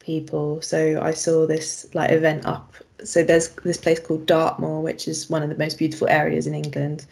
people. 0.00 0.60
So 0.62 1.00
I 1.00 1.12
saw 1.12 1.46
this 1.46 1.86
like 1.94 2.10
event 2.10 2.44
up. 2.46 2.74
So 3.04 3.22
there's 3.22 3.50
this 3.64 3.76
place 3.76 4.00
called 4.00 4.26
Dartmoor, 4.26 4.82
which 4.82 5.06
is 5.06 5.30
one 5.30 5.42
of 5.42 5.48
the 5.48 5.56
most 5.56 5.78
beautiful 5.78 6.08
areas 6.08 6.46
in 6.46 6.54
England. 6.54 7.06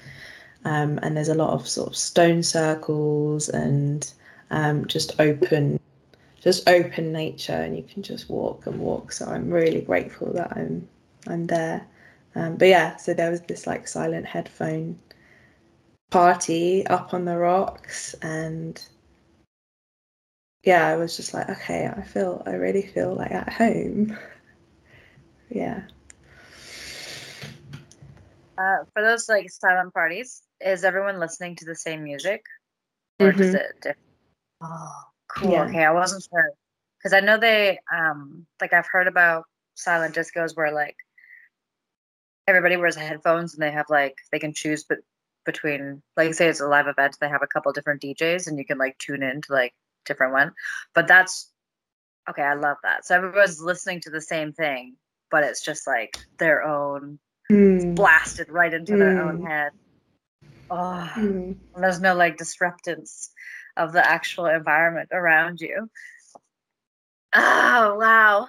Um, 0.65 0.99
and 1.03 1.17
there's 1.17 1.29
a 1.29 1.35
lot 1.35 1.51
of 1.51 1.69
sort 1.69 1.89
of 1.89 1.97
stone 1.97 2.43
circles 2.43 3.49
and 3.49 4.11
um, 4.51 4.87
just 4.87 5.19
open, 5.21 5.79
just 6.41 6.69
open 6.69 7.13
nature, 7.13 7.53
and 7.53 7.77
you 7.77 7.85
can 7.85 8.03
just 8.03 8.29
walk 8.29 8.67
and 8.67 8.81
walk. 8.81 9.13
So 9.13 9.27
I'm 9.27 9.51
really 9.51 9.83
grateful 9.83 10.33
that 10.33 10.53
I'm 10.57 10.89
I'm 11.27 11.47
there. 11.47 11.87
Um, 12.35 12.57
but 12.57 12.69
yeah, 12.69 12.97
so 12.97 13.15
there 13.15 13.31
was 13.31 13.41
this 13.43 13.67
like 13.67 13.87
silent 13.87 14.27
headphone 14.27 14.99
party 16.11 16.87
up 16.89 17.15
on 17.15 17.25
the 17.25 17.37
rocks, 17.37 18.15
and 18.23 18.83
yeah, 20.63 20.87
I 20.87 20.97
was 20.97 21.17
just 21.17 21.35
like, 21.35 21.49
okay, 21.49 21.87
I 21.87 22.03
feel, 22.03 22.43
I 22.47 22.53
really 22.53 22.83
feel 22.83 23.15
like 23.15 23.31
at 23.31 23.53
home. 23.53 24.17
yeah. 25.51 25.83
Uh, 28.57 28.79
for 28.93 29.03
those 29.03 29.29
like 29.29 29.49
silent 29.51 29.95
parties, 29.95 30.43
is 30.61 30.85
everyone 30.85 31.21
listening 31.21 31.55
to 31.57 31.65
the 31.65 31.77
same 31.77 32.03
music, 32.03 32.43
or 33.21 33.29
mm-hmm. 33.29 33.39
does 33.39 33.55
it? 33.55 33.77
different? 33.77 33.99
Oh, 34.61 35.03
cool. 35.29 35.53
Yeah. 35.53 35.65
Okay, 35.65 35.85
I 35.85 35.93
wasn't 35.93 36.27
sure 36.29 36.51
because 36.99 37.13
I 37.13 37.21
know 37.21 37.39
they, 37.39 37.79
um, 37.95 38.47
like 38.61 38.73
I've 38.73 38.89
heard 38.91 39.07
about 39.07 39.45
silent 39.75 40.17
discos 40.17 40.57
where 40.57 40.73
like 40.73 40.97
everybody 42.49 42.77
wears 42.77 42.97
headphones 42.97 43.55
and 43.55 43.63
they 43.63 43.71
have 43.71 43.87
like 43.89 44.17
they 44.33 44.41
can 44.41 44.53
choose 44.53 44.83
but 44.83 44.99
between 45.47 46.03
like 46.17 46.35
say 46.35 46.49
it's 46.49 46.61
a 46.61 46.67
live 46.67 46.89
event 46.89 47.17
they 47.21 47.29
have 47.29 47.43
a 47.43 47.47
couple 47.47 47.73
different 47.73 48.03
DJs 48.03 48.49
and 48.49 48.59
you 48.59 48.65
can 48.65 48.79
like 48.79 48.99
tune 48.99 49.23
in 49.23 49.41
to 49.43 49.53
like 49.53 49.73
different 50.09 50.33
one. 50.33 50.53
But 50.95 51.07
that's 51.07 51.51
okay, 52.29 52.43
I 52.43 52.55
love 52.55 52.77
that. 52.83 53.07
So 53.07 53.17
everyone's 53.17 53.61
listening 53.61 54.01
to 54.03 54.11
the 54.11 54.21
same 54.21 54.53
thing, 54.53 54.97
but 55.31 55.45
it's 55.45 55.63
just 55.63 55.87
like 55.87 56.19
their 56.39 56.63
own 56.63 57.19
mm. 57.51 57.95
blasted 57.95 58.49
right 58.51 58.73
into 58.73 58.93
mm. 58.93 58.99
their 58.99 59.23
own 59.23 59.39
hmm. 59.39 59.47
head. 59.47 59.73
Oh, 60.71 61.11
mm. 61.17 61.57
there's 61.77 62.01
no 62.01 62.15
like 62.15 62.37
disruptance 62.37 63.31
of 63.77 63.93
the 63.93 64.07
actual 64.07 64.47
environment 64.47 65.09
around 65.13 65.61
you. 65.61 65.89
Oh 67.35 67.97
wow. 67.99 68.49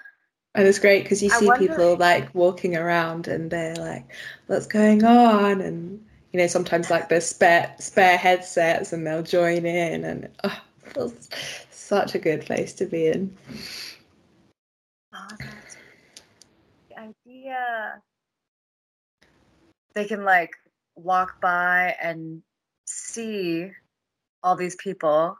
And 0.55 0.67
it's 0.67 0.79
great 0.79 1.03
because 1.03 1.21
you 1.21 1.29
see 1.29 1.47
wonder... 1.47 1.67
people 1.67 1.95
like 1.95 2.33
walking 2.33 2.75
around 2.75 3.27
and 3.27 3.51
they're 3.51 3.75
like, 3.75 4.11
what's 4.47 4.65
going 4.65 5.03
on? 5.03 5.61
And 5.61 6.03
you 6.33 6.39
know, 6.39 6.47
sometimes 6.47 6.89
like 6.89 7.09
there's 7.09 7.25
spare 7.25 7.73
spare 7.79 8.17
headsets 8.17 8.91
and 8.91 9.05
they'll 9.05 9.23
join 9.23 9.65
in 9.65 10.03
and 10.03 10.29
oh, 10.43 10.61
feels 10.93 11.29
such 11.71 12.15
a 12.15 12.19
good 12.19 12.45
place 12.45 12.73
to 12.73 12.85
be 12.85 13.07
in. 13.07 13.35
The 16.89 16.97
idea. 16.97 18.01
They 19.95 20.05
can 20.05 20.23
like 20.23 20.51
walk 20.95 21.41
by 21.41 21.95
and 22.01 22.43
see 22.85 23.71
all 24.43 24.55
these 24.55 24.75
people 24.75 25.37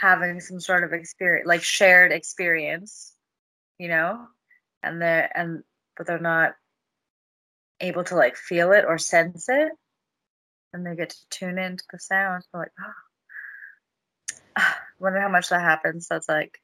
having 0.00 0.40
some 0.40 0.60
sort 0.60 0.84
of 0.84 0.92
experience, 0.92 1.46
like 1.46 1.62
shared 1.62 2.12
experience, 2.12 3.14
you 3.78 3.88
know, 3.88 4.26
and 4.82 5.00
they're 5.00 5.30
and 5.34 5.62
but 5.96 6.06
they're 6.06 6.18
not 6.18 6.54
able 7.80 8.04
to 8.04 8.16
like 8.16 8.36
feel 8.36 8.72
it 8.72 8.84
or 8.86 8.98
sense 8.98 9.48
it, 9.48 9.72
and 10.72 10.84
they 10.86 10.96
get 10.96 11.10
to 11.10 11.28
tune 11.30 11.58
into 11.58 11.84
the 11.92 11.98
sound. 11.98 12.44
They're 12.52 12.62
like, 12.62 12.72
oh, 12.80 12.92
wonder 15.02 15.20
how 15.20 15.28
much 15.28 15.48
that 15.48 15.60
happens. 15.60 16.06
That's 16.08 16.28
like 16.28 16.60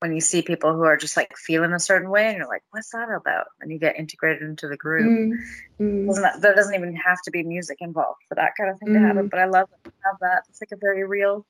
when 0.00 0.12
you 0.12 0.20
see 0.20 0.42
people 0.42 0.74
who 0.74 0.82
are 0.82 0.96
just 0.96 1.16
like 1.16 1.34
feeling 1.36 1.72
a 1.72 1.80
certain 1.80 2.10
way 2.10 2.26
and 2.26 2.36
you're 2.36 2.48
like, 2.48 2.62
what's 2.70 2.90
that 2.90 3.08
about? 3.08 3.46
And 3.60 3.70
you 3.70 3.78
get 3.78 3.96
integrated 3.96 4.42
into 4.42 4.68
the 4.68 4.76
group. 4.76 5.06
Mm, 5.06 5.38
mm. 5.80 6.06
Doesn't 6.06 6.22
that, 6.22 6.42
there 6.42 6.54
doesn't 6.54 6.74
even 6.74 6.94
have 6.96 7.22
to 7.22 7.30
be 7.30 7.42
music 7.42 7.78
involved 7.80 8.20
for 8.28 8.34
that 8.34 8.52
kind 8.58 8.70
of 8.70 8.78
thing 8.78 8.92
to 8.92 9.00
happen. 9.00 9.28
Mm. 9.28 9.30
But 9.30 9.40
I 9.40 9.46
love 9.46 9.68
that 9.70 9.92
have 10.04 10.16
that. 10.20 10.42
It's 10.50 10.60
like 10.60 10.72
a 10.72 10.76
very 10.76 11.04
real. 11.04 11.46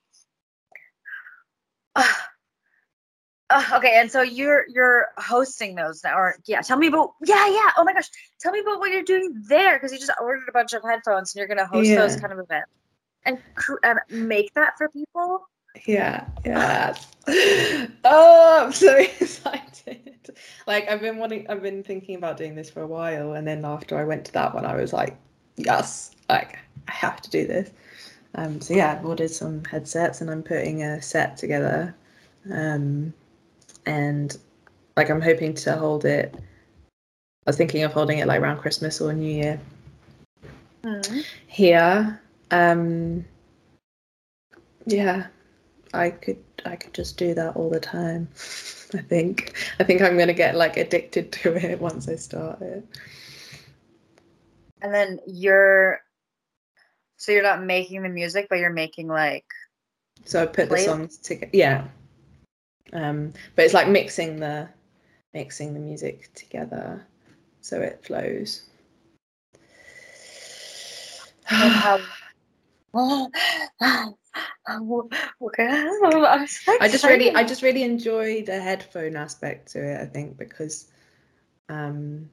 Ah. 3.51 3.77
Okay, 3.77 4.01
and 4.01 4.11
so 4.11 4.23
you're 4.23 4.65
you're 4.69 5.09
hosting 5.19 5.75
those 5.75 6.03
now, 6.03 6.17
or 6.17 6.35
yeah? 6.47 6.63
Tell 6.63 6.79
me 6.79 6.87
about 6.87 7.11
yeah, 7.25 7.47
yeah. 7.47 7.71
Oh 7.77 7.85
my 7.85 7.93
gosh, 7.93 8.09
tell 8.41 8.51
me 8.51 8.61
about 8.61 8.81
what 8.81 8.91
you're 8.91 9.03
doing 9.03 9.35
there 9.47 9.77
because 9.77 9.93
you 9.93 9.99
just 9.99 10.11
ordered 10.21 10.49
a 10.49 10.53
bunch 10.53 10.73
of 10.73 10.83
headphones 10.83 11.35
and 11.35 11.39
you're 11.39 11.47
gonna 11.47 11.67
host 11.67 11.91
those 11.91 12.17
kind 12.17 12.33
of 12.33 12.39
events 12.39 12.71
and 13.27 13.39
cr- 13.55 13.81
and 13.83 13.99
make 14.11 14.53
that 14.55 14.77
for 14.77 14.89
people. 14.89 15.49
Yeah, 15.87 16.27
yeah. 16.45 16.95
Oh, 18.05 18.65
I'm 18.67 18.73
so 18.73 18.95
excited. 19.21 20.37
Like 20.67 20.89
I've 20.89 21.01
been 21.01 21.17
wanting 21.17 21.47
I've 21.49 21.63
been 21.63 21.83
thinking 21.83 22.17
about 22.17 22.37
doing 22.37 22.55
this 22.55 22.71
for 22.71 22.83
a 22.83 22.87
while 22.87 23.33
and 23.33 23.47
then 23.47 23.65
after 23.65 23.99
I 23.99 24.05
went 24.05 24.27
to 24.27 24.33
that 24.33 24.55
one 24.55 24.67
I 24.67 24.77
was 24.77 24.93
like, 24.93 25.17
yes, 25.57 26.11
like 26.29 26.59
I 26.89 26.93
have 26.93 27.21
to 27.23 27.31
do 27.31 27.47
this. 27.47 27.71
Um 28.35 28.61
so 28.61 28.75
yeah, 28.75 28.93
I've 28.93 29.07
ordered 29.07 29.31
some 29.31 29.65
headsets 29.65 30.21
and 30.21 30.31
I'm 30.31 30.43
putting 30.43 30.83
a 30.83 31.01
set 31.01 31.37
together. 31.37 31.95
Um 32.53 33.15
and 33.87 34.37
like 34.97 35.11
I'm 35.11 35.23
hoping 35.23 35.55
to 35.55 35.77
hold 35.77 36.05
it 36.05 36.35
I 36.37 37.51
was 37.51 37.57
thinking 37.57 37.83
of 37.85 37.93
holding 37.93 38.19
it 38.19 38.27
like 38.27 38.41
around 38.41 38.59
Christmas 38.59 39.01
or 39.01 39.13
New 39.13 39.33
Year 39.33 39.59
here. 41.47 42.21
Um 42.55 43.25
yeah, 44.87 45.27
I 45.93 46.11
could 46.11 46.39
I 46.65 46.77
could 46.77 46.95
just 46.95 47.17
do 47.17 47.35
that 47.35 47.57
all 47.57 47.69
the 47.69 47.81
time. 47.81 48.29
I 48.95 48.99
think 48.99 49.57
I 49.81 49.85
think 49.85 50.03
I'm 50.03 50.17
gonna 50.17 50.33
get 50.33 50.55
like 50.55 50.77
addicted 50.77 51.33
to 51.33 51.57
it 51.57 51.81
once 51.91 52.09
I 52.09 52.15
start 52.15 52.63
it. 52.63 52.87
And 54.83 54.95
then 54.95 55.19
you're 55.27 56.01
so 57.17 57.33
you're 57.33 57.43
not 57.43 57.65
making 57.65 58.03
the 58.05 58.09
music, 58.09 58.47
but 58.49 58.61
you're 58.61 58.71
making 58.71 59.09
like 59.09 59.47
So 60.25 60.41
I 60.43 60.47
put 60.47 60.71
the 60.71 60.79
songs 60.79 61.17
together. 61.17 61.51
Yeah. 61.53 61.89
Um, 62.93 63.33
but 63.57 63.65
it's 63.65 63.75
like 63.75 63.89
mixing 63.89 64.39
the 64.39 64.69
mixing 65.33 65.75
the 65.75 65.81
music 65.81 66.33
together 66.35 67.05
so 67.63 67.81
it 67.81 68.05
flows. 68.05 68.69
how. 71.45 71.99
I 76.81 76.89
just 76.89 77.05
really 77.05 77.31
I 77.35 77.45
just 77.45 77.63
really 77.63 77.83
enjoy 77.83 78.43
the 78.43 78.61
headphone 78.61 79.17
aspect 79.17 79.73
to 79.73 79.85
it, 79.85 80.01
I 80.01 80.07
think, 80.07 80.37
because 80.37 80.91
um 81.69 82.31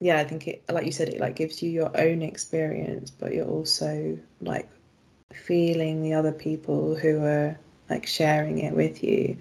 yeah, 0.00 0.18
I 0.18 0.24
think 0.24 0.48
it 0.48 0.64
like 0.70 0.86
you 0.86 0.92
said, 0.92 1.08
it 1.08 1.20
like 1.20 1.36
gives 1.36 1.62
you 1.62 1.70
your 1.70 1.90
own 2.00 2.22
experience, 2.22 3.10
but 3.10 3.32
you're 3.32 3.48
also 3.48 4.18
like 4.40 4.68
feeling 5.32 6.02
the 6.02 6.14
other 6.14 6.32
people 6.32 6.94
who 6.94 7.22
are 7.24 7.58
like 7.88 8.06
sharing 8.06 8.58
it 8.58 8.74
with 8.74 9.02
you. 9.02 9.36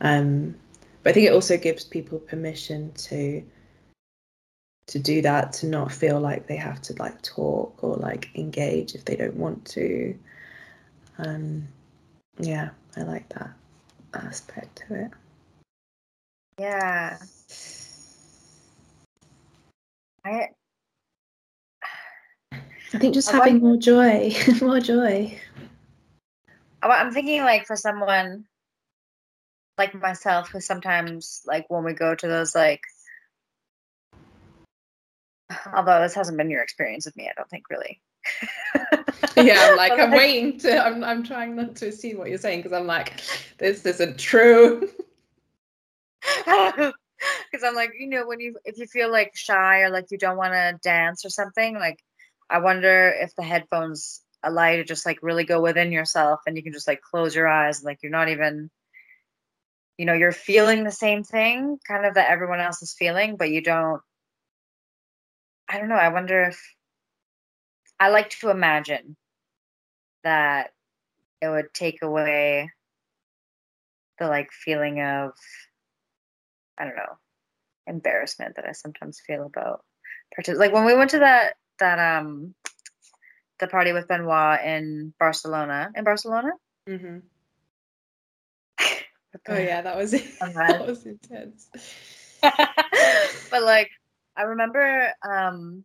Um 0.00 0.54
but 1.02 1.10
I 1.10 1.12
think 1.12 1.26
it 1.26 1.32
also 1.34 1.56
gives 1.58 1.84
people 1.84 2.18
permission 2.18 2.92
to 2.92 3.42
to 4.86 4.98
do 4.98 5.22
that, 5.22 5.52
to 5.54 5.66
not 5.66 5.92
feel 5.92 6.20
like 6.20 6.46
they 6.46 6.56
have 6.56 6.80
to 6.82 6.94
like 6.94 7.20
talk 7.22 7.82
or 7.82 7.96
like 7.96 8.30
engage 8.34 8.94
if 8.94 9.04
they 9.04 9.16
don't 9.16 9.36
want 9.36 9.64
to. 9.66 10.16
Um 11.18 11.68
yeah, 12.38 12.70
I 12.96 13.02
like 13.02 13.28
that 13.30 13.50
aspect 14.12 14.84
to 14.88 15.04
it. 15.04 15.10
Yeah. 16.58 17.18
I 20.24 20.48
I 22.52 22.98
think 22.98 23.14
just 23.14 23.28
I 23.34 23.38
having 23.38 23.58
more 23.58 23.76
joy, 23.76 24.34
more 24.60 24.80
joy. 24.80 25.38
I'm 26.82 27.12
thinking 27.12 27.40
like 27.40 27.66
for 27.66 27.76
someone 27.76 28.44
like 29.78 29.94
myself 29.94 30.50
who 30.50 30.60
sometimes 30.60 31.42
like 31.46 31.66
when 31.68 31.84
we 31.84 31.94
go 31.94 32.14
to 32.14 32.28
those 32.28 32.54
like 32.54 32.82
although 35.74 36.00
this 36.00 36.14
hasn't 36.14 36.38
been 36.38 36.50
your 36.50 36.62
experience 36.62 37.06
with 37.06 37.16
me, 37.16 37.28
I 37.28 37.32
don't 37.36 37.48
think 37.48 37.64
really. 37.70 38.00
Yeah, 39.36 39.70
I'm 39.70 39.76
like 39.76 39.92
I'm 39.98 40.10
waiting 40.10 40.58
to. 40.60 40.84
I'm 40.84 41.02
I'm 41.04 41.22
trying 41.22 41.56
not 41.56 41.76
to 41.76 41.92
see 41.92 42.14
what 42.14 42.28
you're 42.28 42.38
saying 42.38 42.60
because 42.60 42.72
I'm 42.72 42.86
like, 42.86 43.20
this 43.58 43.84
isn't 43.84 44.18
true. 44.18 44.88
because 46.44 46.92
I'm 47.64 47.74
like, 47.74 47.92
you 47.98 48.08
know, 48.08 48.26
when 48.26 48.40
you 48.40 48.56
if 48.64 48.78
you 48.78 48.86
feel 48.86 49.10
like 49.10 49.32
shy 49.34 49.80
or 49.80 49.90
like 49.90 50.10
you 50.10 50.18
don't 50.18 50.36
want 50.36 50.52
to 50.52 50.78
dance 50.82 51.24
or 51.24 51.30
something, 51.30 51.74
like 51.74 51.98
I 52.48 52.58
wonder 52.58 53.14
if 53.20 53.34
the 53.34 53.42
headphones 53.42 54.22
allow 54.42 54.68
you 54.68 54.76
to 54.78 54.84
just 54.84 55.06
like 55.06 55.18
really 55.22 55.44
go 55.44 55.60
within 55.60 55.90
yourself 55.90 56.40
and 56.46 56.56
you 56.56 56.62
can 56.62 56.72
just 56.72 56.88
like 56.88 57.00
close 57.00 57.34
your 57.34 57.48
eyes, 57.48 57.78
and 57.78 57.86
like 57.86 57.98
you're 58.02 58.12
not 58.12 58.28
even, 58.28 58.70
you 59.98 60.06
know, 60.06 60.14
you're 60.14 60.32
feeling 60.32 60.84
the 60.84 60.92
same 60.92 61.24
thing, 61.24 61.78
kind 61.86 62.06
of 62.06 62.14
that 62.14 62.30
everyone 62.30 62.60
else 62.60 62.82
is 62.82 62.94
feeling, 62.94 63.36
but 63.36 63.50
you 63.50 63.62
don't. 63.62 64.00
I 65.74 65.78
don't 65.78 65.88
know. 65.88 65.96
I 65.96 66.10
wonder 66.10 66.44
if 66.44 66.76
I 67.98 68.10
like 68.10 68.30
to 68.30 68.50
imagine 68.50 69.16
that 70.22 70.70
it 71.40 71.48
would 71.48 71.74
take 71.74 72.00
away 72.00 72.70
the 74.20 74.28
like 74.28 74.52
feeling 74.52 75.00
of 75.00 75.32
I 76.78 76.84
don't 76.84 76.94
know 76.94 77.18
embarrassment 77.88 78.54
that 78.54 78.66
I 78.68 78.70
sometimes 78.70 79.20
feel 79.26 79.46
about 79.46 79.84
partic- 80.38 80.56
like 80.56 80.72
when 80.72 80.84
we 80.84 80.94
went 80.94 81.10
to 81.10 81.18
that 81.18 81.54
that 81.80 81.98
um 81.98 82.54
the 83.58 83.66
party 83.66 83.92
with 83.92 84.06
Benoit 84.06 84.60
in 84.64 85.12
Barcelona 85.18 85.90
in 85.96 86.04
Barcelona. 86.04 86.52
Mm-hmm. 86.88 87.18
Oh 89.48 89.58
yeah, 89.58 89.82
that 89.82 89.96
was 89.96 90.12
that 90.40 90.86
was 90.86 91.04
intense. 91.06 91.68
but 92.40 93.62
like 93.64 93.90
I 94.36 94.42
remember 94.42 95.12
um 95.28 95.84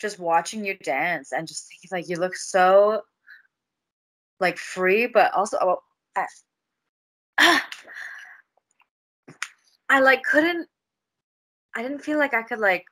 just 0.00 0.18
watching 0.18 0.64
you 0.64 0.76
dance 0.78 1.32
and 1.32 1.48
just 1.48 1.68
thinking 1.68 1.88
like 1.92 2.08
you 2.08 2.16
look 2.16 2.36
so 2.36 3.02
like 4.40 4.58
free 4.58 5.06
but 5.06 5.34
also 5.34 5.58
oh, 5.60 5.78
I, 6.16 6.26
I 9.88 10.00
like 10.00 10.22
couldn't 10.22 10.68
I 11.74 11.82
didn't 11.82 12.04
feel 12.04 12.18
like 12.18 12.34
I 12.34 12.42
could 12.42 12.60
like 12.60 12.84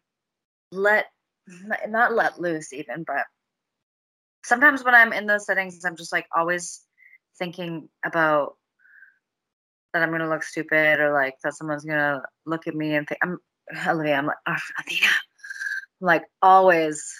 let 0.72 1.06
not 1.88 2.12
let 2.12 2.40
loose 2.40 2.72
even 2.72 3.04
but 3.06 3.24
sometimes 4.44 4.84
when 4.84 4.94
I'm 4.94 5.12
in 5.12 5.26
those 5.26 5.46
settings 5.46 5.84
I'm 5.84 5.96
just 5.96 6.12
like 6.12 6.26
always 6.34 6.82
thinking 7.38 7.88
about 8.04 8.56
that 9.92 10.02
I'm 10.02 10.10
gonna 10.10 10.28
look 10.28 10.42
stupid 10.42 10.98
or 11.00 11.12
like 11.12 11.34
that 11.42 11.54
someone's 11.54 11.84
gonna 11.84 12.22
look 12.44 12.66
at 12.66 12.74
me 12.74 12.94
and 12.94 13.06
think 13.06 13.20
I'm 13.22 13.38
Olivia. 13.86 14.14
I'm 14.14 14.26
like, 14.26 14.36
oh, 14.46 14.56
Athena. 14.78 15.10
Like 16.00 16.24
always 16.42 17.14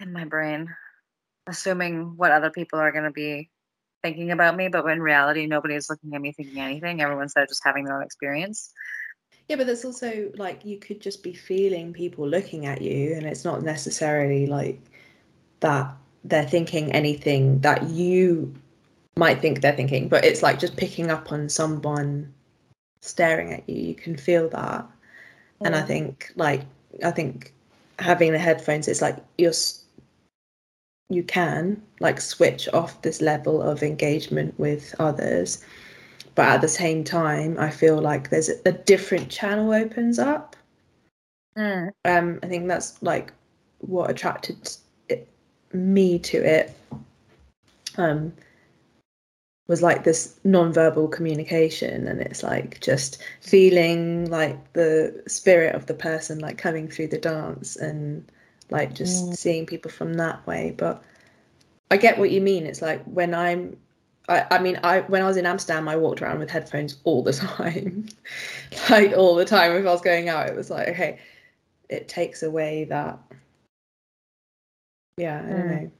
in 0.00 0.12
my 0.12 0.24
brain, 0.24 0.68
assuming 1.46 2.16
what 2.16 2.32
other 2.32 2.50
people 2.50 2.78
are 2.78 2.92
gonna 2.92 3.12
be 3.12 3.50
thinking 4.02 4.30
about 4.30 4.56
me, 4.56 4.68
but 4.68 4.86
in 4.86 5.00
reality, 5.00 5.46
nobody's 5.46 5.90
looking 5.90 6.14
at 6.14 6.20
me 6.20 6.32
thinking 6.32 6.60
anything. 6.60 7.00
Everyone's 7.00 7.34
there 7.34 7.46
just 7.46 7.64
having 7.64 7.84
their 7.84 7.96
own 7.96 8.02
experience. 8.02 8.72
Yeah, 9.48 9.56
but 9.56 9.66
there's 9.66 9.84
also 9.84 10.30
like 10.36 10.64
you 10.64 10.78
could 10.78 11.00
just 11.00 11.22
be 11.22 11.32
feeling 11.32 11.92
people 11.92 12.26
looking 12.26 12.66
at 12.66 12.82
you, 12.82 13.14
and 13.14 13.26
it's 13.26 13.44
not 13.44 13.62
necessarily 13.62 14.46
like 14.46 14.80
that 15.60 15.94
they're 16.24 16.46
thinking 16.46 16.92
anything 16.92 17.60
that 17.60 17.88
you 17.90 18.54
might 19.16 19.40
think 19.40 19.60
they're 19.60 19.76
thinking, 19.76 20.08
but 20.08 20.24
it's 20.24 20.42
like 20.42 20.58
just 20.58 20.76
picking 20.76 21.10
up 21.10 21.32
on 21.32 21.48
someone 21.48 22.32
staring 23.00 23.52
at 23.52 23.68
you. 23.68 23.76
You 23.88 23.94
can 23.94 24.16
feel 24.16 24.48
that, 24.50 24.86
and 25.60 25.74
I 25.74 25.82
think 25.82 26.32
like 26.36 26.62
I 27.04 27.10
think 27.10 27.52
having 27.98 28.32
the 28.32 28.38
headphones, 28.38 28.88
it's 28.88 29.02
like 29.02 29.16
you're 29.38 29.52
you 31.10 31.24
can 31.24 31.82
like 31.98 32.20
switch 32.20 32.68
off 32.72 33.02
this 33.02 33.20
level 33.20 33.60
of 33.60 33.82
engagement 33.82 34.58
with 34.58 34.94
others. 34.98 35.62
But 36.36 36.48
at 36.48 36.60
the 36.60 36.68
same 36.68 37.04
time 37.04 37.58
i 37.58 37.68
feel 37.68 37.98
like 37.98 38.30
there's 38.30 38.48
a, 38.48 38.54
a 38.64 38.72
different 38.72 39.28
channel 39.28 39.72
opens 39.72 40.18
up. 40.18 40.56
Mm, 41.58 41.90
um 42.04 42.38
i 42.42 42.46
think 42.46 42.68
that's 42.68 43.02
like 43.02 43.32
what 43.78 44.08
attracted 44.08 44.56
it, 45.08 45.28
me 45.72 46.18
to 46.20 46.38
it. 46.38 46.74
Um 47.98 48.32
was 49.70 49.82
like 49.82 50.02
this 50.02 50.34
non-verbal 50.42 51.06
communication 51.06 52.08
and 52.08 52.20
it's 52.20 52.42
like 52.42 52.80
just 52.80 53.22
feeling 53.40 54.28
like 54.28 54.72
the 54.72 55.22
spirit 55.28 55.76
of 55.76 55.86
the 55.86 55.94
person 55.94 56.40
like 56.40 56.58
coming 56.58 56.88
through 56.88 57.06
the 57.06 57.18
dance 57.18 57.76
and 57.76 58.28
like 58.70 58.92
just 58.94 59.30
Mm. 59.30 59.36
seeing 59.36 59.66
people 59.66 59.88
from 59.88 60.14
that 60.14 60.44
way 60.44 60.74
but 60.76 61.04
i 61.92 61.96
get 61.96 62.18
what 62.18 62.32
you 62.32 62.40
mean 62.40 62.66
it's 62.66 62.82
like 62.82 63.00
when 63.04 63.32
i'm 63.32 63.76
I, 64.28 64.46
I 64.52 64.58
mean, 64.60 64.78
I 64.84 65.00
when 65.00 65.22
I 65.22 65.26
was 65.26 65.36
in 65.36 65.46
Amsterdam, 65.46 65.88
I 65.88 65.96
walked 65.96 66.22
around 66.22 66.38
with 66.38 66.50
headphones 66.50 66.98
all 67.02 67.22
the 67.24 67.32
time, 67.48 68.06
like 68.88 69.12
all 69.16 69.34
the 69.34 69.44
time. 69.44 69.72
If 69.72 69.84
I 69.86 69.90
was 69.90 70.02
going 70.02 70.28
out, 70.28 70.48
it 70.48 70.54
was 70.54 70.70
like, 70.70 70.88
okay, 70.88 71.18
it 71.88 72.08
takes 72.08 72.44
away 72.44 72.84
that. 72.84 73.18
Yeah, 75.16 75.38
I 75.38 75.48
don't 75.52 75.66
Mm. 75.66 75.68
know, 75.68 75.90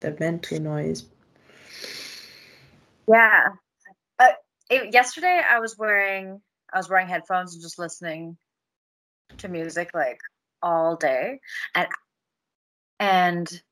the 0.00 0.16
mental 0.18 0.58
noise. 0.60 1.04
Yeah. 3.08 3.48
Uh, 4.18 4.28
it, 4.68 4.92
yesterday 4.92 5.42
I 5.48 5.60
was 5.60 5.76
wearing 5.78 6.40
I 6.72 6.78
was 6.78 6.88
wearing 6.88 7.08
headphones 7.08 7.54
and 7.54 7.62
just 7.62 7.78
listening 7.78 8.36
to 9.38 9.48
music 9.48 9.90
like 9.94 10.20
all 10.62 10.96
day, 10.96 11.40
and 11.74 11.88
and 12.98 13.62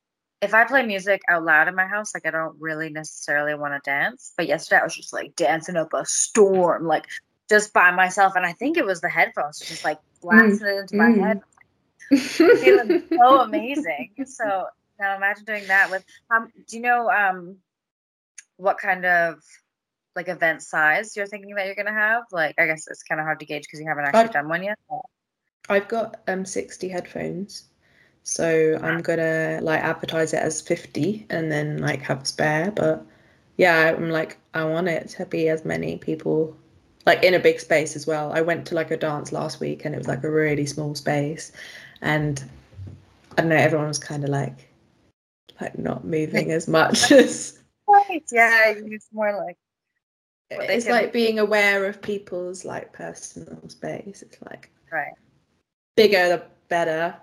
if 0.40 0.54
I 0.54 0.64
play 0.64 0.86
music 0.86 1.20
out 1.28 1.44
loud 1.44 1.68
in 1.68 1.74
my 1.74 1.86
house, 1.86 2.14
like 2.14 2.26
I 2.26 2.30
don't 2.30 2.56
really 2.60 2.90
necessarily 2.90 3.54
want 3.54 3.74
to 3.74 3.90
dance. 3.90 4.32
But 4.36 4.46
yesterday 4.46 4.80
I 4.80 4.84
was 4.84 4.94
just 4.94 5.12
like 5.12 5.34
dancing 5.36 5.76
up 5.76 5.92
a 5.92 6.04
storm, 6.06 6.86
like 6.86 7.06
just 7.48 7.72
by 7.72 7.90
myself, 7.90 8.34
and 8.36 8.46
I 8.46 8.52
think 8.52 8.76
it 8.76 8.84
was 8.84 9.00
the 9.00 9.08
headphones 9.08 9.58
just 9.58 9.84
like 9.84 9.98
blasting 10.22 10.68
it 10.68 10.78
into 10.80 10.96
my 10.96 11.06
mm. 11.06 11.20
head, 11.20 12.18
feeling 12.18 13.04
so 13.10 13.40
amazing. 13.40 14.10
So 14.26 14.66
now 14.98 15.16
imagine 15.16 15.44
doing 15.44 15.66
that 15.68 15.90
with 15.90 16.04
um. 16.30 16.50
Do 16.68 16.76
you 16.76 16.82
know 16.82 17.10
um, 17.10 17.56
what 18.58 18.76
kind 18.78 19.06
of 19.06 19.38
like 20.14 20.28
event 20.28 20.62
size 20.62 21.16
you're 21.16 21.26
thinking 21.26 21.54
that 21.54 21.66
you're 21.66 21.74
gonna 21.74 21.92
have? 21.92 22.24
Like, 22.30 22.56
I 22.58 22.66
guess 22.66 22.86
it's 22.88 23.02
kind 23.02 23.20
of 23.20 23.24
hard 23.24 23.40
to 23.40 23.46
gauge 23.46 23.62
because 23.62 23.80
you 23.80 23.88
haven't 23.88 24.04
actually 24.04 24.20
I've- 24.24 24.32
done 24.32 24.48
one 24.48 24.62
yet. 24.62 24.78
I've 25.70 25.88
got 25.88 26.20
um 26.28 26.44
60 26.44 26.88
headphones. 26.88 27.64
So 28.22 28.78
I'm 28.82 29.00
gonna 29.00 29.60
like 29.62 29.80
advertise 29.82 30.32
it 30.34 30.42
as 30.42 30.60
50 30.60 31.26
and 31.30 31.50
then 31.50 31.78
like 31.78 32.02
have 32.02 32.26
spare. 32.26 32.70
But 32.70 33.04
yeah, 33.56 33.94
I'm 33.96 34.10
like 34.10 34.38
I 34.54 34.64
want 34.64 34.88
it 34.88 35.08
to 35.10 35.26
be 35.26 35.48
as 35.48 35.64
many 35.64 35.96
people 35.98 36.56
like 37.06 37.22
in 37.22 37.34
a 37.34 37.38
big 37.38 37.60
space 37.60 37.96
as 37.96 38.06
well. 38.06 38.32
I 38.32 38.40
went 38.40 38.66
to 38.66 38.74
like 38.74 38.90
a 38.90 38.96
dance 38.96 39.32
last 39.32 39.60
week 39.60 39.84
and 39.84 39.94
it 39.94 39.98
was 39.98 40.08
like 40.08 40.24
a 40.24 40.30
really 40.30 40.66
small 40.66 40.94
space 40.94 41.52
and 42.02 42.42
I 43.36 43.42
don't 43.42 43.50
know, 43.50 43.56
everyone 43.56 43.88
was 43.88 43.98
kind 43.98 44.24
of 44.24 44.30
like 44.30 44.68
like 45.60 45.78
not 45.78 46.04
moving 46.04 46.50
as 46.58 46.66
much 46.68 47.12
as 47.12 47.57
Right. 48.08 48.24
Yeah, 48.32 48.74
it's 48.76 49.08
more 49.12 49.36
like 49.36 49.56
it's 50.50 50.86
can- 50.86 50.94
like 50.94 51.12
being 51.12 51.38
aware 51.38 51.84
of 51.84 52.00
people's 52.00 52.64
like 52.64 52.92
personal 52.92 53.68
space. 53.68 54.22
It's 54.22 54.40
like 54.42 54.70
right. 54.90 55.12
bigger 55.96 56.28
the 56.28 56.42
better. 56.68 57.14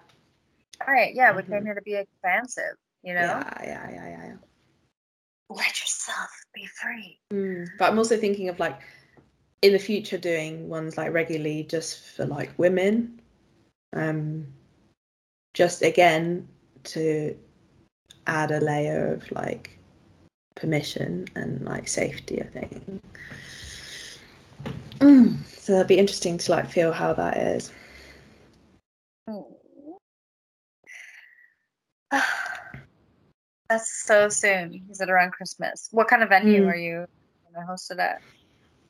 All 0.85 0.93
right. 0.93 1.13
Yeah, 1.15 1.35
we 1.35 1.41
Mhm. 1.41 1.49
came 1.49 1.65
here 1.65 1.73
to 1.75 1.81
be 1.81 1.95
expansive. 1.95 2.75
You 3.03 3.13
know, 3.13 3.21
Yeah, 3.21 3.63
yeah, 3.63 3.89
yeah, 3.91 4.09
yeah, 4.09 4.25
yeah. 4.27 4.37
let 5.49 5.79
yourself 5.81 6.29
be 6.53 6.65
free. 6.65 7.19
Mm. 7.31 7.67
But 7.77 7.91
I'm 7.91 7.97
also 7.97 8.17
thinking 8.17 8.49
of 8.49 8.59
like 8.59 8.81
in 9.61 9.73
the 9.73 9.79
future 9.79 10.17
doing 10.17 10.67
ones 10.69 10.97
like 10.97 11.13
regularly 11.13 11.63
just 11.63 12.15
for 12.15 12.25
like 12.25 12.57
women. 12.57 13.21
Um 13.93 14.53
just 15.53 15.81
again 15.81 16.47
to 16.85 17.37
add 18.27 18.51
a 18.51 18.59
layer 18.59 19.13
of 19.13 19.31
like 19.31 19.74
permission 20.55 21.27
and 21.35 21.61
like 21.65 21.87
safety, 21.87 22.41
I 22.41 22.45
think. 22.47 23.01
Mm. 24.99 25.37
So 25.45 25.73
that'd 25.73 25.87
be 25.87 25.97
interesting 25.97 26.37
to 26.37 26.51
like 26.51 26.69
feel 26.69 26.91
how 26.91 27.13
that 27.13 27.37
is. 27.37 27.71
That's 33.69 34.03
so 34.05 34.29
soon. 34.29 34.85
Is 34.89 35.01
it 35.01 35.09
around 35.09 35.31
Christmas? 35.31 35.89
What 35.91 36.07
kind 36.07 36.21
of 36.23 36.29
venue 36.29 36.63
Mm. 36.63 36.67
are 36.71 36.75
you 36.75 37.05
gonna 37.53 37.65
host 37.65 37.91
it 37.91 37.99
at? 37.99 38.21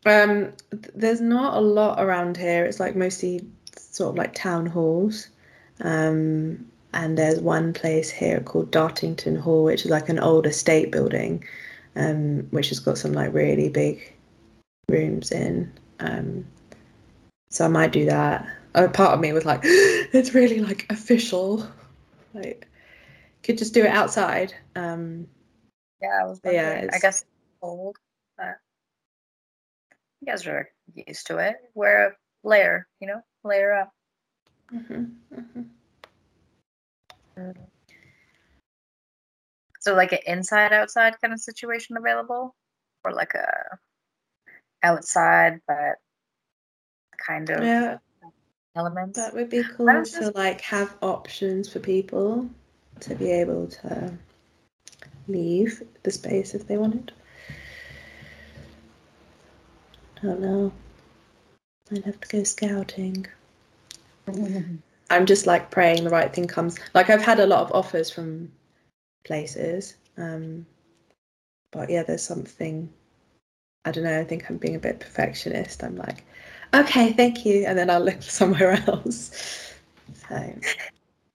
Um, 0.06 0.54
th- 0.72 0.94
there's 0.94 1.22
not 1.22 1.58
a 1.58 1.62
lot 1.62 2.00
around 2.00 2.38
here. 2.38 2.66
It's 2.66 2.80
like 2.80 2.96
mostly 2.96 3.48
sort 3.78 4.10
of 4.12 4.16
like 4.18 4.34
town 4.36 4.66
halls. 4.66 5.30
Um, 5.82 6.70
and 6.96 7.18
there's 7.18 7.40
one 7.40 7.74
place 7.74 8.10
here 8.10 8.40
called 8.40 8.72
Dartington 8.72 9.38
Hall, 9.38 9.66
which 9.66 9.84
is 9.84 9.92
like 9.92 10.08
an 10.10 10.18
old 10.18 10.48
estate 10.48 10.92
building, 10.92 11.44
um, 11.96 12.48
which 12.52 12.70
has 12.70 12.80
got 12.80 12.98
some 12.98 13.12
like 13.12 13.34
really 13.34 13.70
big 13.70 14.14
rooms 14.90 15.32
in. 15.32 15.72
Um, 16.00 16.48
so 17.50 17.66
I 17.66 17.68
might 17.68 17.92
do 17.92 18.06
that. 18.06 18.48
A 18.76 18.88
part 18.88 19.14
of 19.14 19.20
me 19.20 19.34
was 19.34 19.46
like, 19.46 19.60
it's 19.66 20.34
really 20.34 20.62
like 20.62 20.86
official. 20.90 21.68
Like, 22.34 22.68
could 23.44 23.58
just 23.58 23.74
do 23.74 23.84
it 23.84 23.92
outside. 23.92 24.54
Um, 24.76 25.28
Yeah, 26.02 26.22
I 26.22 26.26
was 26.26 26.40
yeah. 26.46 26.90
I 26.94 27.00
guess 27.00 27.22
it's 27.22 27.30
cold, 27.62 27.98
but 28.38 28.58
you 30.22 30.28
guys 30.28 30.48
are 30.48 30.70
used 30.94 31.28
to 31.28 31.38
it. 31.40 31.58
Wear 31.74 32.08
a 32.08 32.48
layer, 32.48 32.88
you 33.02 33.08
know, 33.08 33.22
layer 33.44 33.74
up. 33.74 33.94
mhm, 34.74 35.16
mhm. 35.34 35.66
So 39.80 39.94
like 39.94 40.12
an 40.14 40.20
inside 40.26 40.74
outside 40.74 41.16
kind 41.22 41.34
of 41.34 41.40
situation 41.40 41.98
available, 41.98 42.56
or 43.04 43.12
like 43.14 43.34
a 43.36 43.78
outside 44.84 45.62
but 45.68 45.98
kind 47.26 47.50
of 47.50 47.64
Yeah. 47.64 47.98
elements. 48.76 49.18
That 49.18 49.34
would 49.34 49.50
be 49.50 49.64
cool 49.64 49.88
to 49.88 50.04
just- 50.06 50.36
like 50.36 50.62
have 50.62 50.98
options 51.02 51.72
for 51.72 51.80
people 51.80 52.50
to 53.02 53.16
be 53.16 53.32
able 53.32 53.68
to 53.68 54.18
leave 55.28 55.84
the 56.04 56.12
space 56.12 56.54
if 56.54 56.68
they 56.68 56.78
wanted. 56.78 57.12
I 60.18 60.22
don't 60.28 60.40
know. 60.40 60.72
I'd 61.92 62.04
have 62.06 62.20
to 62.22 62.28
go 62.28 62.44
scouting. 62.44 63.28
I'm 65.10 65.26
just 65.26 65.46
like 65.46 65.72
praying 65.72 66.04
the 66.04 66.10
right 66.10 66.34
thing 66.34 66.48
comes. 66.48 66.78
Like 66.94 67.10
I've 67.10 67.22
had 67.22 67.40
a 67.40 67.46
lot 67.46 67.62
of 67.62 67.72
offers 67.72 68.10
from 68.10 68.52
places, 69.24 69.96
um, 70.18 70.66
but 71.72 71.90
yeah, 71.90 72.04
there's 72.04 72.24
something. 72.24 72.92
I 73.86 73.92
don't 73.92 74.04
know. 74.04 74.20
I 74.20 74.24
think 74.24 74.50
I'm 74.50 74.58
being 74.58 74.76
a 74.76 74.80
bit 74.80 75.00
perfectionist. 75.00 75.84
I'm 75.84 75.96
like, 75.96 76.24
okay, 76.74 77.14
thank 77.14 77.46
you, 77.46 77.66
and 77.66 77.78
then 77.78 77.90
I'll 77.90 78.04
look 78.04 78.22
somewhere 78.24 78.84
else. 78.88 79.74
So 80.28 80.56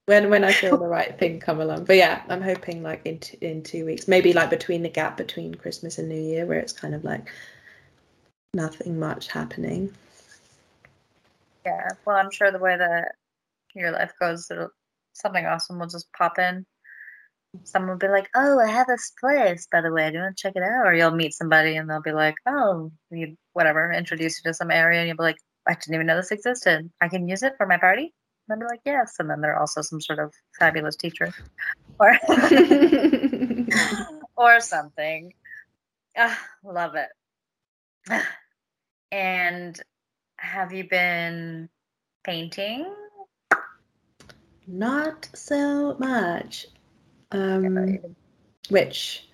when 0.07 0.31
when 0.31 0.43
I 0.43 0.53
feel 0.53 0.77
the 0.77 0.89
right 0.89 1.16
thing 1.18 1.39
come 1.39 1.61
along, 1.61 1.85
but 1.85 1.97
yeah, 1.97 2.23
I'm 2.29 2.43
hoping 2.43 2.83
like 2.83 3.03
in 3.05 3.18
t- 3.21 3.39
in 3.41 3.62
two 3.62 3.87
weeks, 3.87 4.09
maybe 4.09 4.33
like 4.33 4.51
between 4.51 4.83
the 4.83 4.89
gap 4.89 5.16
between 5.16 5.55
Christmas 5.55 5.99
and 5.99 6.09
New 6.09 6.21
Year, 6.21 6.47
where 6.47 6.59
it's 6.59 6.73
kind 6.73 6.95
of 6.95 7.05
like 7.05 7.31
nothing 8.53 8.99
much 8.99 9.29
happening. 9.29 9.93
Yeah, 11.64 11.91
well, 12.05 12.16
I'm 12.16 12.31
sure 12.33 12.51
the 12.51 12.59
way 12.59 12.77
that 12.77 13.14
your 13.75 13.93
life 13.93 14.12
goes, 14.21 14.51
it'll 14.51 14.71
something 15.14 15.47
awesome 15.47 15.79
will 15.79 15.87
just 15.87 16.12
pop 16.12 16.39
in. 16.39 16.66
Someone 17.64 17.91
will 17.91 17.99
be 17.99 18.09
like, 18.09 18.29
"Oh, 18.35 18.61
I 18.61 18.68
have 18.68 18.87
this 18.87 19.12
place, 19.21 19.66
by 19.73 19.81
the 19.81 19.93
way. 19.93 20.09
Do 20.09 20.16
you 20.16 20.23
want 20.23 20.37
to 20.37 20.43
check 20.43 20.55
it 20.57 20.62
out?" 20.62 20.87
Or 20.87 20.95
you'll 20.95 21.11
meet 21.11 21.35
somebody 21.35 21.77
and 21.77 21.91
they'll 21.91 22.01
be 22.03 22.12
like, 22.12 22.37
"Oh, 22.47 22.93
you 23.11 23.37
whatever." 23.55 23.93
Introduce 23.93 24.39
you 24.39 24.51
to 24.51 24.55
some 24.55 24.71
area, 24.71 25.01
and 25.01 25.09
you'll 25.09 25.16
be 25.16 25.25
like, 25.25 25.39
"I 25.66 25.75
didn't 25.75 25.95
even 25.95 26.07
know 26.07 26.16
this 26.16 26.31
existed. 26.31 26.91
I 27.01 27.09
can 27.09 27.29
use 27.29 27.43
it 27.43 27.55
for 27.57 27.66
my 27.66 27.79
party." 27.79 28.14
And 28.49 28.61
they'll 28.61 28.68
be 28.68 28.71
like, 28.71 28.83
"Yes." 28.85 29.16
And 29.18 29.29
then 29.29 29.41
they're 29.41 29.59
also 29.59 29.83
some 29.83 30.01
sort 30.01 30.21
of 30.21 30.33
fabulous 30.59 30.97
teacher, 30.97 31.33
or 31.99 32.16
or 34.37 34.61
something. 34.61 35.33
Ah, 36.16 36.39
love 36.64 36.95
it. 36.97 37.09
And 39.12 39.77
have 40.37 40.73
you 40.73 40.89
been 40.89 41.68
painting? 42.23 42.87
Not 44.66 45.28
so 45.34 45.96
much. 45.98 46.66
Um, 47.32 47.98
which 48.68 49.28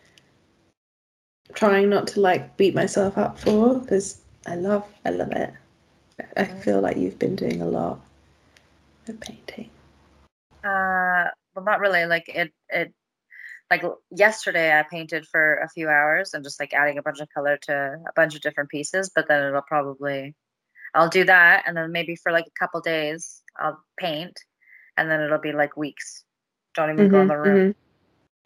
trying 1.55 1.89
not 1.89 2.07
to 2.09 2.21
like 2.21 2.57
beat 2.57 2.75
myself 2.75 3.17
up 3.17 3.39
for 3.39 3.81
because 3.81 4.21
I 4.47 4.57
love 4.57 4.87
I 5.05 5.11
love 5.11 5.33
it. 5.33 5.53
I 6.37 6.45
Mhm. 6.45 6.63
feel 6.63 6.81
like 6.81 6.97
you've 6.97 7.19
been 7.19 7.37
doing 7.37 7.61
a 7.61 7.67
lot 7.67 8.01
of 9.09 9.21
painting. 9.21 9.71
Uh, 10.65 11.31
well, 11.55 11.65
not 11.65 11.81
really. 11.81 12.07
Like 12.07 12.29
it, 12.29 12.53
it, 12.69 12.93
like 13.71 13.83
yesterday, 14.11 14.79
I 14.79 14.83
painted 14.83 15.27
for 15.27 15.57
a 15.57 15.69
few 15.69 15.89
hours 15.89 16.35
and 16.35 16.45
just 16.45 16.61
like 16.61 16.73
adding 16.73 16.99
a 16.99 17.03
bunch 17.03 17.21
of 17.21 17.29
color 17.35 17.59
to 17.63 17.73
a 17.73 18.13
bunch 18.15 18.35
of 18.35 18.41
different 18.41 18.71
pieces. 18.71 19.11
But 19.15 19.29
then 19.29 19.45
it'll 19.45 19.63
probably, 19.63 20.35
I'll 20.95 21.09
do 21.09 21.25
that, 21.25 21.65
and 21.67 21.77
then 21.77 21.93
maybe 21.93 22.17
for 22.17 22.33
like 22.33 22.47
a 22.47 22.59
couple 22.59 22.81
days, 22.81 23.43
I'll 23.59 23.83
paint, 23.99 24.39
and 24.97 25.11
then 25.11 25.21
it'll 25.21 25.39
be 25.39 25.53
like 25.53 25.77
weeks. 25.77 26.25
Don't 26.75 26.91
even 26.93 27.09
go 27.09 27.21
in 27.23 27.29
the 27.29 27.37
room. 27.39 27.75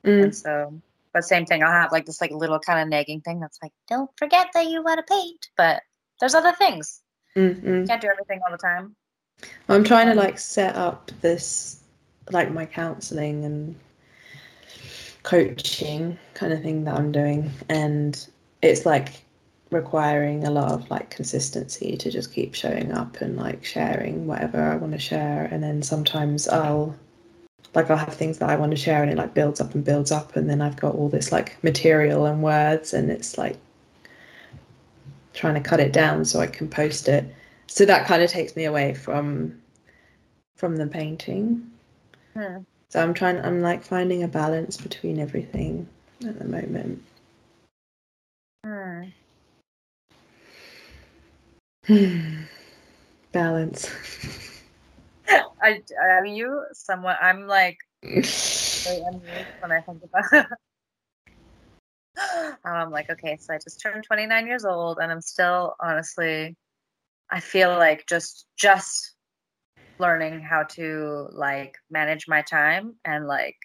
mhm, 0.04 0.22
And 0.22 0.34
so, 0.34 0.80
but 1.12 1.24
same 1.24 1.46
thing. 1.46 1.62
I'll 1.62 1.70
have 1.72 1.92
like 1.92 2.06
this 2.06 2.20
like 2.20 2.30
little 2.30 2.58
kind 2.60 2.80
of 2.80 2.88
nagging 2.88 3.20
thing 3.20 3.40
that's 3.40 3.58
like, 3.62 3.72
don't 3.88 4.10
forget 4.16 4.48
that 4.54 4.66
you 4.66 4.82
want 4.82 4.98
to 5.04 5.12
paint. 5.14 5.48
But 5.56 5.82
there's 6.20 6.34
other 6.34 6.52
things. 6.52 7.02
mm, 7.36 7.60
mm. 7.60 7.86
Can't 7.86 8.00
do 8.00 8.08
everything 8.08 8.40
all 8.44 8.52
the 8.52 8.58
time. 8.58 8.94
I'm 9.68 9.84
trying 9.84 10.06
to 10.06 10.12
Um, 10.12 10.18
like 10.18 10.38
set 10.38 10.76
up 10.76 11.10
this 11.20 11.82
like 12.30 12.52
my 12.52 12.66
counseling 12.66 13.44
and 13.44 13.74
coaching 15.22 16.18
kind 16.34 16.52
of 16.52 16.62
thing 16.62 16.84
that 16.84 16.96
I'm 16.96 17.12
doing 17.12 17.50
and 17.68 18.26
it's 18.62 18.86
like 18.86 19.22
requiring 19.70 20.44
a 20.44 20.50
lot 20.50 20.72
of 20.72 20.90
like 20.90 21.10
consistency 21.10 21.96
to 21.96 22.10
just 22.10 22.32
keep 22.32 22.54
showing 22.54 22.92
up 22.92 23.20
and 23.20 23.36
like 23.36 23.64
sharing 23.64 24.26
whatever 24.26 24.60
I 24.60 24.76
want 24.76 24.92
to 24.92 24.98
share 24.98 25.48
and 25.50 25.62
then 25.62 25.82
sometimes 25.82 26.48
I'll 26.48 26.96
like 27.74 27.88
I'll 27.88 27.96
have 27.96 28.14
things 28.14 28.38
that 28.38 28.50
I 28.50 28.56
want 28.56 28.72
to 28.72 28.76
share 28.76 29.02
and 29.02 29.12
it 29.12 29.16
like 29.16 29.32
builds 29.34 29.60
up 29.60 29.74
and 29.74 29.84
builds 29.84 30.10
up 30.10 30.34
and 30.34 30.50
then 30.50 30.60
I've 30.60 30.76
got 30.76 30.96
all 30.96 31.08
this 31.08 31.30
like 31.30 31.62
material 31.62 32.26
and 32.26 32.42
words 32.42 32.92
and 32.92 33.10
it's 33.10 33.38
like 33.38 33.56
trying 35.34 35.54
to 35.54 35.60
cut 35.60 35.78
it 35.80 35.92
down 35.92 36.24
so 36.24 36.40
I 36.40 36.46
can 36.48 36.68
post 36.68 37.08
it. 37.08 37.24
So 37.68 37.84
that 37.84 38.06
kind 38.06 38.22
of 38.22 38.30
takes 38.30 38.56
me 38.56 38.64
away 38.64 38.94
from 38.94 39.60
from 40.56 40.76
the 40.76 40.86
painting. 40.86 41.70
Hmm. 42.34 42.58
So 42.88 43.00
I'm 43.00 43.14
trying 43.14 43.38
I'm 43.44 43.60
like 43.60 43.84
finding 43.84 44.24
a 44.24 44.28
balance 44.28 44.76
between 44.76 45.20
everything 45.20 45.88
at 46.26 46.40
the 46.40 46.44
moment. 46.44 47.02
Hmm. 48.64 49.04
balance. 53.32 53.90
I, 55.62 55.82
I 56.02 56.20
mean, 56.22 56.34
you 56.36 56.64
somewhat. 56.72 57.18
I'm 57.20 57.46
like 57.46 57.78
when 58.02 58.22
I 59.72 59.80
think 59.80 60.02
about. 60.02 60.46
Um, 62.64 62.74
I'm 62.74 62.90
like, 62.90 63.08
okay, 63.08 63.38
so 63.40 63.54
I 63.54 63.58
just 63.58 63.80
turned 63.80 64.04
29 64.04 64.46
years 64.46 64.64
old, 64.66 64.98
and 65.00 65.10
I'm 65.10 65.22
still 65.22 65.74
honestly, 65.80 66.54
I 67.30 67.40
feel 67.40 67.70
like 67.70 68.06
just 68.06 68.46
just 68.58 69.14
learning 69.98 70.40
how 70.40 70.64
to 70.64 71.28
like 71.32 71.76
manage 71.90 72.26
my 72.28 72.42
time 72.42 72.96
and 73.04 73.26
like, 73.26 73.56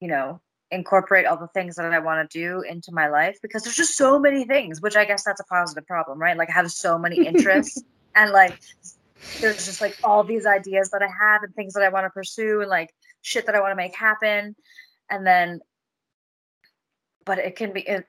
you 0.00 0.08
know, 0.08 0.40
incorporate 0.70 1.26
all 1.26 1.36
the 1.36 1.48
things 1.48 1.76
that 1.76 1.92
I 1.92 1.98
want 1.98 2.30
to 2.30 2.38
do 2.38 2.60
into 2.62 2.92
my 2.92 3.08
life 3.08 3.38
because 3.40 3.62
there's 3.62 3.76
just 3.76 3.96
so 3.96 4.18
many 4.18 4.44
things, 4.44 4.80
which 4.80 4.96
I 4.96 5.04
guess 5.04 5.24
that's 5.24 5.40
a 5.40 5.44
positive 5.44 5.86
problem, 5.86 6.18
right? 6.18 6.36
Like 6.36 6.50
I 6.50 6.54
have 6.54 6.70
so 6.70 6.98
many 6.98 7.26
interests 7.26 7.82
and 8.14 8.32
like 8.32 8.58
there's 9.40 9.66
just 9.66 9.80
like 9.80 9.96
all 10.04 10.22
these 10.22 10.46
ideas 10.46 10.90
that 10.90 11.02
I 11.02 11.08
have 11.08 11.42
and 11.42 11.54
things 11.54 11.74
that 11.74 11.82
I 11.82 11.88
want 11.88 12.04
to 12.04 12.10
pursue 12.10 12.60
and 12.60 12.70
like 12.70 12.94
shit 13.22 13.46
that 13.46 13.54
I 13.54 13.60
want 13.60 13.72
to 13.72 13.76
make 13.76 13.94
happen. 13.94 14.54
And 15.10 15.26
then, 15.26 15.60
but 17.24 17.38
it 17.38 17.56
can 17.56 17.72
be 17.72 17.80
it, 17.80 18.06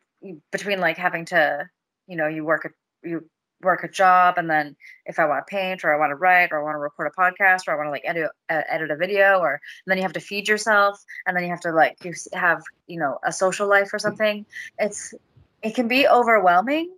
between 0.51 0.79
like 0.79 0.97
having 0.97 1.25
to, 1.25 1.69
you 2.07 2.17
know, 2.17 2.27
you 2.27 2.43
work 2.43 2.71
you 3.03 3.29
work 3.61 3.83
a 3.83 3.87
job 3.87 4.37
and 4.37 4.49
then 4.49 4.75
if 5.05 5.19
I 5.19 5.25
want 5.25 5.45
to 5.45 5.49
paint 5.49 5.83
or 5.83 5.93
I 5.93 5.99
want 5.99 6.11
to 6.11 6.15
write 6.15 6.51
or 6.51 6.59
I 6.59 6.63
want 6.63 6.75
to 6.75 6.79
record 6.79 7.11
a 7.11 7.21
podcast 7.21 7.67
or 7.67 7.73
I 7.73 7.75
want 7.75 7.87
to 7.87 7.91
like 7.91 8.03
edit 8.05 8.29
uh, 8.49 8.61
edit 8.67 8.91
a 8.91 8.95
video 8.95 9.39
or 9.39 9.59
then 9.85 9.97
you 9.97 10.03
have 10.03 10.13
to 10.13 10.19
feed 10.19 10.47
yourself 10.47 11.03
and 11.25 11.35
then 11.35 11.43
you 11.43 11.49
have 11.49 11.59
to 11.61 11.71
like 11.71 11.97
you 12.03 12.13
have 12.33 12.61
you 12.87 12.99
know 12.99 13.19
a 13.23 13.31
social 13.31 13.67
life 13.67 13.93
or 13.93 13.99
something 13.99 14.45
it's 14.77 15.13
it 15.61 15.75
can 15.75 15.87
be 15.87 16.07
overwhelming 16.07 16.89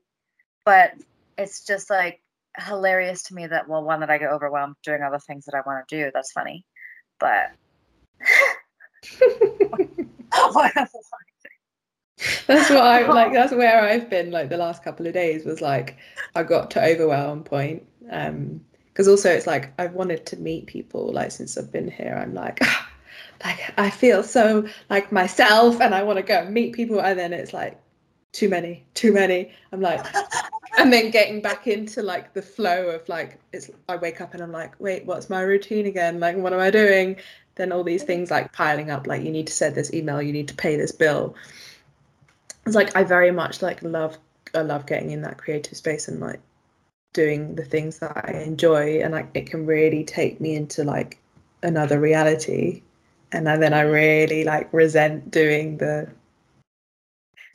but 0.65 0.93
it's 1.37 1.65
just 1.65 1.89
like 1.89 2.21
hilarious 2.57 3.23
to 3.23 3.33
me 3.33 3.47
that 3.47 3.67
well 3.67 3.83
one 3.83 4.01
that 4.01 4.11
I 4.11 4.17
get 4.17 4.29
overwhelmed 4.29 4.75
doing 4.83 5.01
all 5.01 5.11
the 5.11 5.19
things 5.19 5.45
that 5.45 5.55
I 5.55 5.61
want 5.65 5.87
to 5.87 5.95
do 5.95 6.11
that's 6.13 6.31
funny 6.31 6.65
but 7.19 7.51
that's 12.47 12.69
what 12.69 12.81
I 12.81 13.07
like. 13.07 13.33
That's 13.33 13.53
where 13.53 13.81
I've 13.81 14.09
been 14.09 14.31
like 14.31 14.49
the 14.49 14.57
last 14.57 14.83
couple 14.83 15.07
of 15.07 15.13
days 15.13 15.45
was 15.45 15.61
like 15.61 15.97
I 16.35 16.43
got 16.43 16.71
to 16.71 16.83
overwhelm 16.83 17.43
point. 17.43 17.85
Um, 18.09 18.61
because 18.89 19.07
also 19.07 19.31
it's 19.31 19.47
like 19.47 19.71
I've 19.79 19.93
wanted 19.93 20.25
to 20.27 20.37
meet 20.37 20.67
people 20.67 21.13
like 21.13 21.31
since 21.31 21.57
I've 21.57 21.71
been 21.71 21.89
here. 21.89 22.19
I'm 22.21 22.33
like, 22.33 22.59
like 23.45 23.73
I 23.77 23.89
feel 23.89 24.23
so 24.23 24.67
like 24.89 25.11
myself, 25.11 25.79
and 25.81 25.95
I 25.95 26.03
want 26.03 26.17
to 26.17 26.23
go 26.23 26.39
and 26.39 26.53
meet 26.53 26.73
people, 26.73 26.99
and 26.99 27.17
then 27.17 27.33
it's 27.33 27.53
like 27.53 27.79
too 28.33 28.49
many, 28.49 28.85
too 28.93 29.13
many. 29.13 29.51
I'm 29.71 29.81
like, 29.81 30.05
and 30.77 30.91
then 30.91 31.09
getting 31.09 31.41
back 31.41 31.67
into 31.67 32.01
like 32.03 32.33
the 32.33 32.41
flow 32.41 32.89
of 32.89 33.07
like 33.07 33.39
it's. 33.53 33.69
I 33.87 33.95
wake 33.95 34.21
up 34.21 34.33
and 34.33 34.43
I'm 34.43 34.51
like, 34.51 34.79
wait, 34.79 35.05
what's 35.05 35.29
my 35.29 35.41
routine 35.41 35.85
again? 35.85 36.19
Like, 36.19 36.35
what 36.35 36.53
am 36.53 36.59
I 36.59 36.69
doing? 36.69 37.15
Then 37.55 37.71
all 37.71 37.83
these 37.83 38.03
things 38.03 38.29
like 38.29 38.51
piling 38.53 38.91
up. 38.91 39.07
Like, 39.07 39.23
you 39.23 39.31
need 39.31 39.47
to 39.47 39.53
send 39.53 39.75
this 39.75 39.93
email, 39.93 40.21
you 40.21 40.33
need 40.33 40.47
to 40.49 40.55
pay 40.55 40.75
this 40.75 40.91
bill 40.91 41.35
it's 42.65 42.75
like 42.75 42.95
I 42.95 43.03
very 43.03 43.31
much 43.31 43.61
like 43.61 43.81
love 43.83 44.17
I 44.53 44.61
love 44.61 44.85
getting 44.85 45.11
in 45.11 45.21
that 45.21 45.37
creative 45.37 45.77
space 45.77 46.07
and 46.07 46.19
like 46.19 46.41
doing 47.13 47.55
the 47.55 47.65
things 47.65 47.99
that 47.99 48.25
I 48.25 48.41
enjoy 48.41 49.01
and 49.01 49.13
like 49.13 49.29
it 49.33 49.49
can 49.49 49.65
really 49.65 50.03
take 50.03 50.39
me 50.39 50.55
into 50.55 50.83
like 50.83 51.19
another 51.63 51.99
reality 51.99 52.81
and 53.31 53.47
then 53.47 53.73
I 53.73 53.81
really 53.81 54.43
like 54.43 54.71
resent 54.73 55.31
doing 55.31 55.77
the 55.77 56.09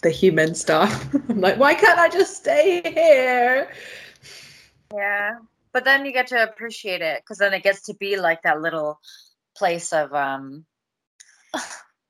the 0.02 0.10
human 0.10 0.54
stuff. 0.54 1.14
I'm 1.28 1.40
like, 1.40 1.58
why 1.58 1.74
can't 1.74 1.98
I 1.98 2.08
just 2.08 2.36
stay 2.36 2.82
here? 2.84 3.72
Yeah. 4.94 5.38
But 5.72 5.84
then 5.84 6.06
you 6.06 6.12
get 6.12 6.28
to 6.28 6.42
appreciate 6.42 7.02
it 7.02 7.22
because 7.22 7.38
then 7.38 7.52
it 7.52 7.62
gets 7.62 7.82
to 7.82 7.94
be 7.94 8.16
like 8.16 8.42
that 8.42 8.60
little 8.60 8.98
place 9.56 9.92
of 9.92 10.12
um 10.14 10.64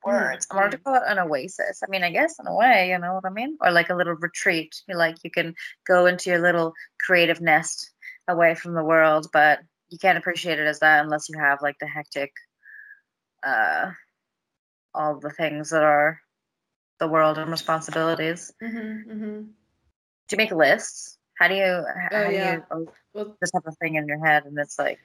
words. 0.07 0.47
I 0.51 0.57
wanted 0.57 0.73
to 0.73 0.79
call 0.79 0.95
it 0.95 1.03
an 1.07 1.19
oasis. 1.19 1.83
I 1.83 1.91
mean, 1.91 2.05
I 2.05 2.11
guess 2.11 2.39
in 2.39 2.47
a 2.47 2.55
way, 2.55 2.91
you 2.91 2.99
know 2.99 3.15
what 3.15 3.27
I 3.27 3.31
mean? 3.31 3.59
Or 3.61 3.71
like 3.71 3.91
a 3.91 3.95
little 3.95 4.15
retreat. 4.15 4.75
You 4.89 4.97
like 4.97 5.17
you 5.25 5.31
can 5.31 5.55
go 5.87 6.07
into 6.07 6.31
your 6.31 6.41
little 6.41 6.73
creative 7.05 7.41
nest 7.41 7.93
away 8.29 8.55
from 8.55 8.75
the 8.75 8.85
world, 8.85 9.27
but 9.33 9.61
you 9.89 9.99
can't 9.99 10.19
appreciate 10.19 10.59
it 10.59 10.67
as 10.67 10.81
that 10.81 11.05
unless 11.05 11.29
you 11.29 11.39
have 11.39 11.63
like 11.63 11.77
the 11.81 11.87
hectic 11.87 12.33
uh 13.45 13.91
all 14.95 15.21
the 15.21 15.31
things 15.31 15.71
that 15.71 15.83
are 15.83 16.21
the 16.99 17.09
world 17.09 17.39
and 17.39 17.51
responsibilities. 17.51 18.53
Mm-hmm, 18.63 19.11
mm-hmm. 19.13 19.41
Do 19.43 20.31
you 20.33 20.37
make 20.39 20.51
lists? 20.51 21.19
How 21.39 21.49
do 21.49 21.55
you 21.55 21.85
how 22.11 22.25
Oh, 22.25 22.29
do 22.29 22.35
yeah. 22.35 22.55
you 22.55 22.65
oh, 22.71 22.87
Well, 23.13 23.37
just 23.41 23.53
have 23.55 23.63
a 23.67 23.73
thing 23.73 23.97
in 23.97 24.07
your 24.09 24.25
head 24.25 24.45
and 24.47 24.59
it's 24.59 24.79
like 24.79 24.99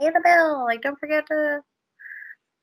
pay 0.00 0.10
the 0.10 0.20
bill, 0.22 0.64
like 0.64 0.82
don't 0.82 0.98
forget 0.98 1.26
to 1.26 1.60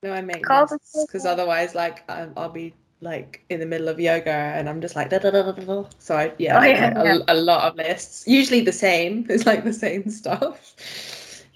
no, 0.03 0.13
I 0.13 0.21
make 0.21 0.47
lists 0.49 1.05
because 1.07 1.25
otherwise, 1.25 1.75
like, 1.75 2.03
um, 2.09 2.33
I'll 2.37 2.49
be 2.49 2.73
like 3.01 3.43
in 3.49 3.59
the 3.59 3.65
middle 3.65 3.89
of 3.89 3.99
yoga 3.99 4.29
and 4.31 4.69
I'm 4.69 4.79
just 4.81 4.95
like 4.95 5.09
da 5.09 5.19
da 5.19 5.31
da 5.31 5.51
da 5.51 5.51
da. 5.51 5.85
So 5.99 6.15
I 6.15 6.33
yeah, 6.37 6.57
Oh, 6.57 6.61
I 6.61 6.67
yeah, 6.67 6.93
a, 7.01 7.05
yeah. 7.05 7.17
a 7.27 7.35
lot 7.35 7.63
of 7.69 7.75
lists. 7.75 8.25
Usually 8.27 8.61
the 8.61 8.71
same. 8.71 9.25
It's 9.29 9.45
like 9.45 9.63
the 9.63 9.73
same 9.73 10.09
stuff. 10.09 10.75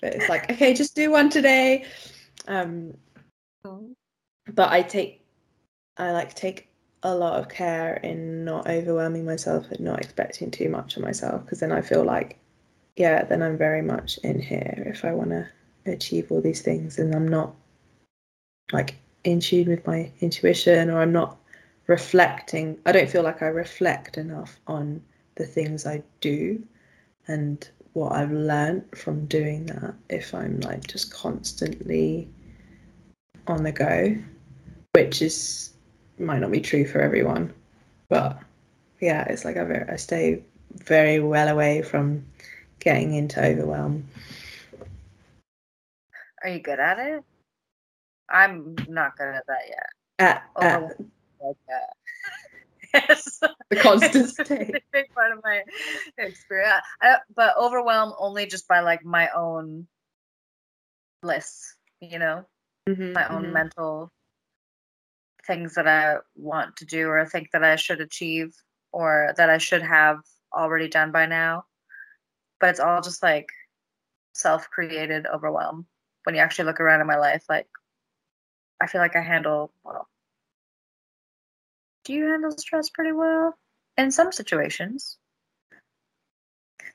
But 0.01 0.15
it's 0.15 0.29
like 0.29 0.49
okay, 0.51 0.73
just 0.73 0.95
do 0.95 1.11
one 1.11 1.29
today. 1.29 1.85
Um, 2.47 2.93
but 4.53 4.71
I 4.71 4.81
take 4.81 5.23
I 5.97 6.11
like 6.11 6.33
take 6.33 6.69
a 7.03 7.13
lot 7.15 7.39
of 7.39 7.49
care 7.49 7.95
in 7.97 8.43
not 8.43 8.67
overwhelming 8.67 9.25
myself 9.25 9.69
and 9.71 9.79
not 9.81 9.99
expecting 9.99 10.51
too 10.51 10.69
much 10.69 10.97
of 10.97 11.03
myself 11.03 11.43
because 11.43 11.59
then 11.59 11.71
I 11.71 11.81
feel 11.81 12.03
like 12.03 12.39
yeah 12.95 13.23
then 13.23 13.41
I'm 13.41 13.57
very 13.57 13.81
much 13.81 14.17
in 14.23 14.39
here 14.41 14.83
if 14.87 15.05
I 15.05 15.13
want 15.13 15.29
to 15.29 15.47
achieve 15.85 16.31
all 16.31 16.41
these 16.41 16.61
things 16.61 16.97
and 16.99 17.13
I'm 17.15 17.27
not 17.27 17.53
like 18.71 18.95
in 19.23 19.39
tune 19.39 19.67
with 19.67 19.85
my 19.87 20.11
intuition 20.21 20.89
or 20.89 21.01
I'm 21.01 21.11
not 21.11 21.37
reflecting 21.87 22.77
I 22.85 22.91
don't 22.91 23.09
feel 23.09 23.23
like 23.23 23.41
I 23.41 23.47
reflect 23.47 24.17
enough 24.17 24.59
on 24.67 25.01
the 25.35 25.45
things 25.45 25.85
I 25.85 26.03
do 26.21 26.61
and 27.27 27.67
what 27.93 28.11
I've 28.11 28.31
learned 28.31 28.85
from 28.95 29.25
doing 29.25 29.65
that 29.67 29.93
if 30.09 30.33
I'm 30.33 30.59
like 30.61 30.87
just 30.87 31.13
constantly 31.13 32.27
on 33.47 33.63
the 33.63 33.71
go 33.71 34.15
which 34.93 35.21
is 35.21 35.73
might 36.19 36.39
not 36.39 36.51
be 36.51 36.61
true 36.61 36.85
for 36.85 36.99
everyone 36.99 37.53
but 38.09 38.39
yeah 38.99 39.23
it's 39.25 39.45
like 39.45 39.57
I, 39.57 39.85
I 39.89 39.95
stay 39.95 40.43
very 40.73 41.19
well 41.19 41.47
away 41.47 41.81
from 41.81 42.25
getting 42.79 43.13
into 43.13 43.43
overwhelm 43.43 44.07
Are 46.43 46.49
you 46.49 46.59
good 46.59 46.79
at 46.79 46.99
it? 46.99 47.23
I'm 48.29 48.75
not 48.87 49.17
good 49.17 49.27
at 49.27 49.45
that 49.47 49.67
yet. 49.67 49.87
at, 50.19 50.43
at 50.61 50.81
Like 51.39 51.57
that. 51.67 53.09
yes. 53.09 53.39
the 53.69 53.75
constant 53.75 54.29
state 54.29 54.73
big 54.91 55.09
part 55.13 55.31
of 55.31 55.39
my 55.43 55.63
experience. 56.17 56.81
I, 57.01 57.17
but 57.35 57.55
overwhelmed 57.57 58.13
only 58.19 58.45
just 58.47 58.67
by 58.67 58.79
like 58.79 59.03
my 59.05 59.29
own 59.35 59.87
lists, 61.23 61.75
you 61.99 62.19
know, 62.19 62.45
Mhm, 62.87 63.13
my 63.13 63.27
own 63.29 63.45
mhm. 63.45 63.53
mental 63.53 64.11
things 65.45 65.75
that 65.75 65.87
I 65.87 66.17
want 66.35 66.75
to 66.77 66.85
do 66.85 67.07
or 67.09 67.25
think 67.25 67.51
that 67.51 67.63
I 67.63 67.75
should 67.75 68.01
achieve 68.01 68.53
or 68.91 69.33
that 69.37 69.49
I 69.49 69.57
should 69.57 69.81
have 69.81 70.19
already 70.53 70.87
done 70.87 71.11
by 71.11 71.25
now. 71.25 71.65
But 72.59 72.71
it's 72.71 72.79
all 72.79 73.01
just 73.01 73.21
like 73.23 73.47
self 74.33 74.69
created 74.69 75.27
overwhelm. 75.27 75.85
When 76.23 76.35
you 76.35 76.41
actually 76.41 76.65
look 76.65 76.79
around 76.79 77.01
in 77.01 77.07
my 77.07 77.17
life, 77.17 77.43
like 77.49 77.67
I 78.81 78.87
feel 78.87 79.01
like 79.01 79.15
I 79.15 79.21
handle 79.21 79.71
well. 79.83 80.07
Do 82.05 82.13
you 82.13 82.25
handle 82.27 82.51
stress 82.51 82.89
pretty 82.89 83.11
well? 83.11 83.57
In 83.97 84.11
some 84.11 84.31
situations. 84.31 85.17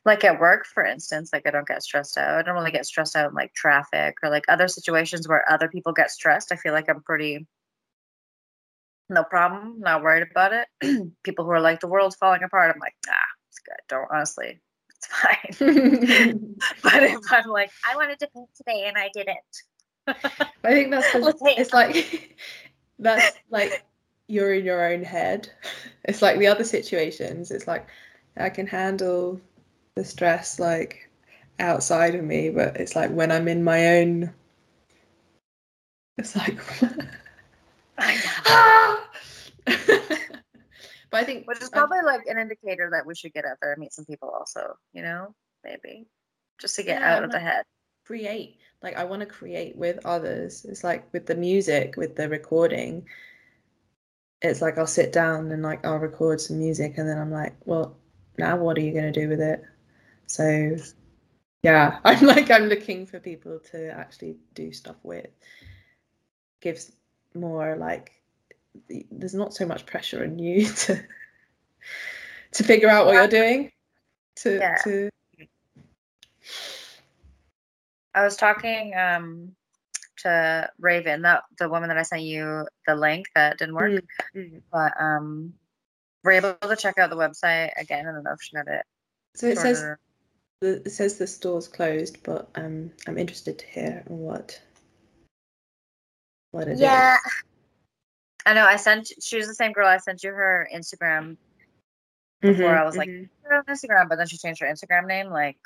Like 0.04 0.24
at 0.24 0.40
work, 0.40 0.66
for 0.66 0.84
instance, 0.84 1.30
like 1.32 1.46
I 1.46 1.50
don't 1.50 1.66
get 1.66 1.82
stressed 1.82 2.18
out. 2.18 2.38
I 2.38 2.42
don't 2.42 2.54
really 2.54 2.70
get 2.72 2.86
stressed 2.86 3.14
out 3.14 3.30
in 3.30 3.34
like 3.34 3.52
traffic 3.54 4.16
or 4.22 4.30
like 4.30 4.44
other 4.48 4.66
situations 4.68 5.28
where 5.28 5.48
other 5.50 5.68
people 5.68 5.92
get 5.92 6.10
stressed. 6.10 6.50
I 6.50 6.56
feel 6.56 6.72
like 6.72 6.88
I'm 6.88 7.02
pretty 7.02 7.46
no 9.12 9.22
problem. 9.24 9.80
Not 9.80 10.02
worried 10.02 10.26
about 10.28 10.52
it. 10.52 11.12
People 11.22 11.44
who 11.44 11.50
are 11.50 11.60
like, 11.60 11.80
the 11.80 11.86
world's 11.86 12.16
falling 12.16 12.42
apart. 12.42 12.74
I'm 12.74 12.80
like, 12.80 12.94
ah, 13.08 13.12
it's 13.50 13.58
good. 13.58 13.76
Don't 13.88 14.08
honestly, 14.12 14.60
it's 14.96 15.06
fine. 15.58 16.56
but 16.82 17.02
if 17.02 17.20
I'm 17.30 17.50
like, 17.50 17.70
I 17.88 17.96
wanted 17.96 18.18
to 18.20 18.28
paint 18.34 18.48
today 18.56 18.86
and 18.86 18.96
I 18.96 19.10
didn't. 19.12 19.36
I 20.06 20.14
think 20.64 20.90
that's 20.90 21.08
it's 21.14 21.72
like 21.72 22.36
that's 22.98 23.36
like 23.50 23.84
you're 24.28 24.54
in 24.54 24.64
your 24.64 24.92
own 24.92 25.02
head. 25.02 25.50
It's 26.04 26.22
like 26.22 26.38
the 26.38 26.46
other 26.46 26.64
situations. 26.64 27.50
It's 27.50 27.66
like 27.66 27.86
I 28.36 28.48
can 28.50 28.66
handle 28.66 29.40
the 29.94 30.04
stress 30.04 30.58
like 30.58 31.10
outside 31.58 32.14
of 32.14 32.24
me, 32.24 32.50
but 32.50 32.76
it's 32.76 32.96
like 32.96 33.10
when 33.10 33.30
I'm 33.30 33.48
in 33.48 33.62
my 33.62 33.98
own. 33.98 34.32
It's 36.18 36.36
like. 36.36 36.58
Ah! 37.98 39.08
but 39.66 39.76
I 41.12 41.24
think 41.24 41.46
which 41.46 41.60
is 41.60 41.68
probably 41.68 41.98
I, 41.98 42.02
like 42.02 42.22
an 42.26 42.38
indicator 42.38 42.88
that 42.90 43.06
we 43.06 43.14
should 43.14 43.32
get 43.32 43.44
out 43.44 43.58
there 43.60 43.72
and 43.72 43.80
meet 43.80 43.92
some 43.92 44.06
people 44.06 44.30
also. 44.30 44.76
You 44.92 45.02
know, 45.02 45.34
maybe 45.62 46.06
just 46.58 46.74
to 46.76 46.82
get 46.82 47.00
yeah, 47.00 47.16
out 47.16 47.24
of 47.24 47.30
the 47.30 47.38
head. 47.38 47.64
Create 48.04 48.58
like 48.82 48.96
I 48.96 49.04
want 49.04 49.20
to 49.20 49.26
create 49.26 49.76
with 49.76 50.04
others. 50.04 50.64
It's 50.64 50.84
like 50.84 51.10
with 51.12 51.26
the 51.26 51.34
music, 51.34 51.94
with 51.96 52.16
the 52.16 52.28
recording. 52.28 53.06
It's 54.40 54.60
like 54.60 54.76
I'll 54.76 54.86
sit 54.86 55.12
down 55.12 55.52
and 55.52 55.62
like 55.62 55.84
I'll 55.86 55.98
record 55.98 56.40
some 56.40 56.58
music, 56.58 56.98
and 56.98 57.08
then 57.08 57.18
I'm 57.18 57.30
like, 57.30 57.54
well, 57.64 57.96
now 58.38 58.56
what 58.56 58.76
are 58.76 58.80
you 58.80 58.92
going 58.92 59.12
to 59.12 59.20
do 59.20 59.28
with 59.28 59.40
it? 59.40 59.62
So, 60.26 60.76
yeah, 61.62 61.98
I'm 62.04 62.26
like 62.26 62.50
I'm 62.50 62.64
looking 62.64 63.06
for 63.06 63.20
people 63.20 63.60
to 63.70 63.90
actually 63.90 64.36
do 64.54 64.72
stuff 64.72 64.96
with. 65.02 65.28
Gives 66.60 66.92
more 67.34 67.76
like 67.76 68.12
there's 69.10 69.34
not 69.34 69.54
so 69.54 69.66
much 69.66 69.86
pressure 69.86 70.24
on 70.24 70.38
you 70.38 70.66
to 70.86 71.02
to 72.52 72.64
figure 72.64 72.88
out 72.88 73.06
what 73.06 73.14
you're 73.14 73.28
doing. 73.28 73.70
To 74.36 74.56
yeah. 74.56 74.76
to. 74.84 75.10
I 78.14 78.24
was 78.24 78.36
talking 78.36 78.94
um 78.96 79.54
to 80.18 80.70
Raven, 80.78 81.22
the 81.22 81.42
the 81.58 81.68
woman 81.68 81.88
that 81.88 81.98
I 81.98 82.02
sent 82.02 82.22
you 82.22 82.66
the 82.86 82.94
link 82.94 83.26
that 83.34 83.58
didn't 83.58 83.74
work, 83.74 84.02
mm-hmm. 84.34 84.58
but 84.70 84.92
um 85.00 85.54
we're 86.24 86.32
able 86.32 86.54
to 86.54 86.76
check 86.76 86.98
out 86.98 87.10
the 87.10 87.16
website 87.16 87.70
again. 87.76 88.06
I 88.06 88.12
don't 88.12 88.22
know 88.22 88.32
if 88.32 88.42
she 88.42 88.54
got 88.54 88.68
it. 88.68 88.84
So 89.34 89.46
it 89.46 89.58
says 89.58 89.82
the, 90.60 90.82
it 90.84 90.90
says 90.90 91.18
the 91.18 91.26
store's 91.26 91.66
closed, 91.66 92.22
but 92.22 92.48
um, 92.54 92.90
I'm 93.06 93.18
interested 93.18 93.58
to 93.58 93.66
hear 93.66 94.04
what 94.06 94.60
what 96.52 96.68
it 96.68 96.78
yeah. 96.78 97.14
Is. 97.14 97.32
I 98.46 98.54
know. 98.54 98.64
I 98.64 98.76
sent. 98.76 99.10
She 99.20 99.36
was 99.36 99.48
the 99.48 99.54
same 99.54 99.72
girl. 99.72 99.88
I 99.88 99.98
sent 99.98 100.22
you 100.22 100.30
her 100.30 100.68
Instagram 100.74 101.36
before. 102.40 102.66
Mm-hmm, 102.66 102.78
I 102.78 102.84
was 102.84 102.96
like, 102.96 103.08
mm-hmm. 103.08 103.70
Instagram, 103.70 104.08
but 104.08 104.16
then 104.16 104.26
she 104.26 104.38
changed 104.38 104.60
her 104.60 104.66
Instagram 104.66 105.06
name 105.06 105.30
like 105.30 105.58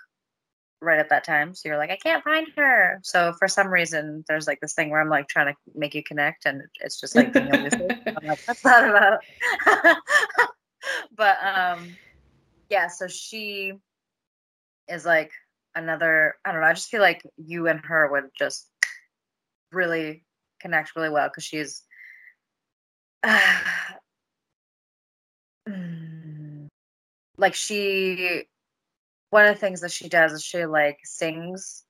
right 0.81 0.99
at 0.99 1.09
that 1.09 1.25
time. 1.25 1.55
So 1.55 1.69
you're 1.69 1.79
like, 1.79 1.91
I 1.91 1.97
can't 1.97 2.23
find 2.23 2.47
her. 2.57 3.01
So 3.03 3.33
for 3.39 3.49
some 3.49 3.69
reason, 3.69 4.25
there's 4.29 4.47
like 4.47 4.61
this 4.61 4.75
thing 4.75 4.91
where 4.91 5.01
I'm 5.01 5.09
like 5.09 5.29
trying 5.29 5.47
to 5.47 5.55
make 5.75 5.95
you 5.95 6.03
connect, 6.03 6.47
and 6.47 6.63
it's 6.81 7.01
just 7.01 7.15
like 7.15 7.33
being 7.33 7.49
elusive. 7.49 7.91
I'm 8.07 8.27
like, 8.27 8.45
that's 8.45 8.65
not 8.65 8.89
about. 8.89 9.21
but 11.17 11.39
um, 11.45 11.89
yeah. 12.69 12.89
So 12.89 13.07
she 13.09 13.73
is 14.89 15.05
like 15.05 15.31
another. 15.75 16.37
I 16.45 16.53
don't 16.53 16.61
know. 16.61 16.67
I 16.67 16.75
just 16.75 16.91
feel 16.91 17.01
like 17.03 17.23
you 17.37 17.69
and 17.69 17.81
her 17.85 18.11
would 18.11 18.31
just 18.39 18.69
really 19.73 20.25
connect 20.61 20.97
really 20.97 21.11
well 21.11 21.29
because 21.29 21.45
she's. 21.45 21.83
Uh, 23.23 23.39
like 27.39 27.55
she 27.55 28.45
one 29.31 29.47
of 29.47 29.55
the 29.55 29.61
things 29.61 29.81
that 29.81 29.93
she 29.93 30.09
does 30.09 30.33
is 30.33 30.45
she 30.45 30.67
like 30.67 30.99
sings 31.05 31.85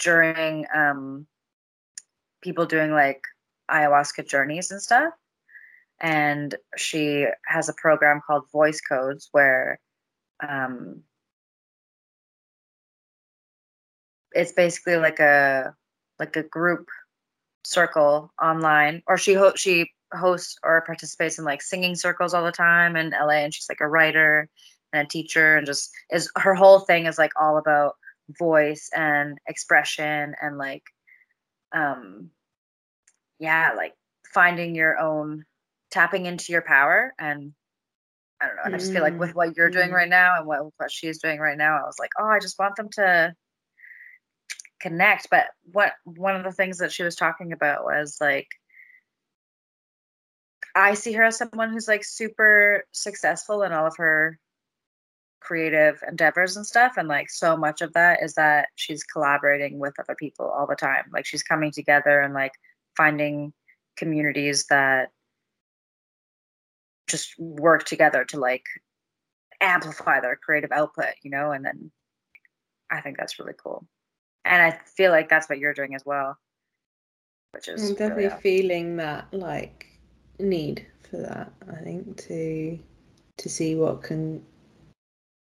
during 0.00 0.66
um 0.74 1.26
people 2.42 2.66
doing 2.66 2.92
like 2.92 3.22
ayahuasca 3.70 4.28
journeys 4.28 4.70
and 4.70 4.80
stuff. 4.80 5.12
And 6.00 6.54
she 6.76 7.26
has 7.46 7.68
a 7.68 7.74
program 7.74 8.20
called 8.26 8.50
voice 8.52 8.80
codes 8.80 9.28
where 9.32 9.78
um 10.46 11.02
it's 14.32 14.52
basically 14.52 14.96
like 14.96 15.18
a 15.18 15.74
like 16.18 16.36
a 16.36 16.42
group 16.42 16.86
circle 17.64 18.32
online 18.42 19.02
or 19.06 19.18
she 19.18 19.34
ho- 19.34 19.54
she 19.54 19.90
hosts 20.12 20.56
or 20.62 20.82
participates 20.86 21.38
in 21.38 21.44
like 21.44 21.62
singing 21.62 21.94
circles 21.94 22.32
all 22.34 22.44
the 22.44 22.52
time 22.52 22.96
in 22.96 23.12
LA 23.12 23.44
and 23.44 23.54
she's 23.54 23.68
like 23.68 23.80
a 23.80 23.88
writer 23.88 24.48
and 24.92 25.06
a 25.06 25.08
teacher 25.08 25.56
and 25.56 25.66
just 25.66 25.90
is 26.10 26.30
her 26.36 26.54
whole 26.54 26.80
thing 26.80 27.06
is 27.06 27.18
like 27.18 27.32
all 27.40 27.58
about 27.58 27.94
voice 28.38 28.90
and 28.94 29.38
expression 29.46 30.34
and 30.40 30.58
like 30.58 30.82
um 31.72 32.30
yeah 33.38 33.72
like 33.76 33.94
finding 34.32 34.74
your 34.74 34.98
own 34.98 35.44
tapping 35.90 36.26
into 36.26 36.52
your 36.52 36.62
power 36.62 37.12
and 37.18 37.52
I 38.40 38.46
don't 38.46 38.56
know. 38.56 38.62
And 38.64 38.74
I 38.74 38.78
just 38.78 38.92
feel 38.92 39.02
like 39.02 39.18
with 39.18 39.34
what 39.34 39.54
you're 39.54 39.68
doing 39.68 39.88
mm-hmm. 39.88 39.96
right 39.96 40.08
now 40.08 40.38
and 40.38 40.46
what 40.46 40.60
what 40.78 40.90
she's 40.90 41.20
doing 41.20 41.40
right 41.40 41.58
now, 41.58 41.76
I 41.76 41.82
was 41.82 41.98
like, 41.98 42.10
oh, 42.18 42.24
I 42.24 42.38
just 42.38 42.58
want 42.58 42.74
them 42.76 42.88
to 42.92 43.34
connect. 44.80 45.28
But 45.30 45.48
what 45.72 45.92
one 46.04 46.36
of 46.36 46.44
the 46.44 46.52
things 46.52 46.78
that 46.78 46.90
she 46.90 47.02
was 47.02 47.16
talking 47.16 47.52
about 47.52 47.84
was 47.84 48.16
like 48.18 48.48
I 50.74 50.94
see 50.94 51.12
her 51.12 51.24
as 51.24 51.36
someone 51.36 51.70
who's 51.72 51.88
like 51.88 52.04
super 52.04 52.84
successful 52.92 53.62
in 53.62 53.72
all 53.72 53.86
of 53.86 53.96
her 53.96 54.38
creative 55.40 56.02
endeavors 56.08 56.56
and 56.56 56.66
stuff 56.66 56.94
and 56.96 57.08
like 57.08 57.30
so 57.30 57.56
much 57.56 57.80
of 57.80 57.92
that 57.94 58.22
is 58.22 58.34
that 58.34 58.68
she's 58.76 59.02
collaborating 59.02 59.78
with 59.78 59.98
other 59.98 60.14
people 60.14 60.46
all 60.46 60.66
the 60.66 60.76
time. 60.76 61.04
Like 61.12 61.26
she's 61.26 61.42
coming 61.42 61.70
together 61.70 62.20
and 62.20 62.34
like 62.34 62.52
finding 62.96 63.52
communities 63.96 64.66
that 64.70 65.10
just 67.08 67.38
work 67.38 67.84
together 67.84 68.24
to 68.24 68.38
like 68.38 68.64
amplify 69.60 70.20
their 70.20 70.36
creative 70.36 70.72
output 70.72 71.12
you 71.22 71.30
know 71.30 71.52
and 71.52 71.64
then 71.64 71.90
i 72.90 73.00
think 73.00 73.18
that's 73.18 73.38
really 73.38 73.52
cool. 73.62 73.86
And 74.44 74.62
i 74.62 74.78
feel 74.96 75.10
like 75.10 75.28
that's 75.28 75.48
what 75.48 75.58
you're 75.58 75.74
doing 75.74 75.94
as 75.94 76.02
well 76.06 76.38
which 77.52 77.68
is 77.68 77.90
i'm 77.90 77.96
definitely 77.96 78.24
really 78.24 78.40
feeling 78.40 78.96
that 78.96 79.26
like 79.32 79.86
need 80.38 80.86
for 81.02 81.18
that 81.18 81.52
i 81.70 81.82
think 81.82 82.16
to 82.16 82.78
to 83.36 83.48
see 83.48 83.74
what 83.74 84.02
can 84.02 84.42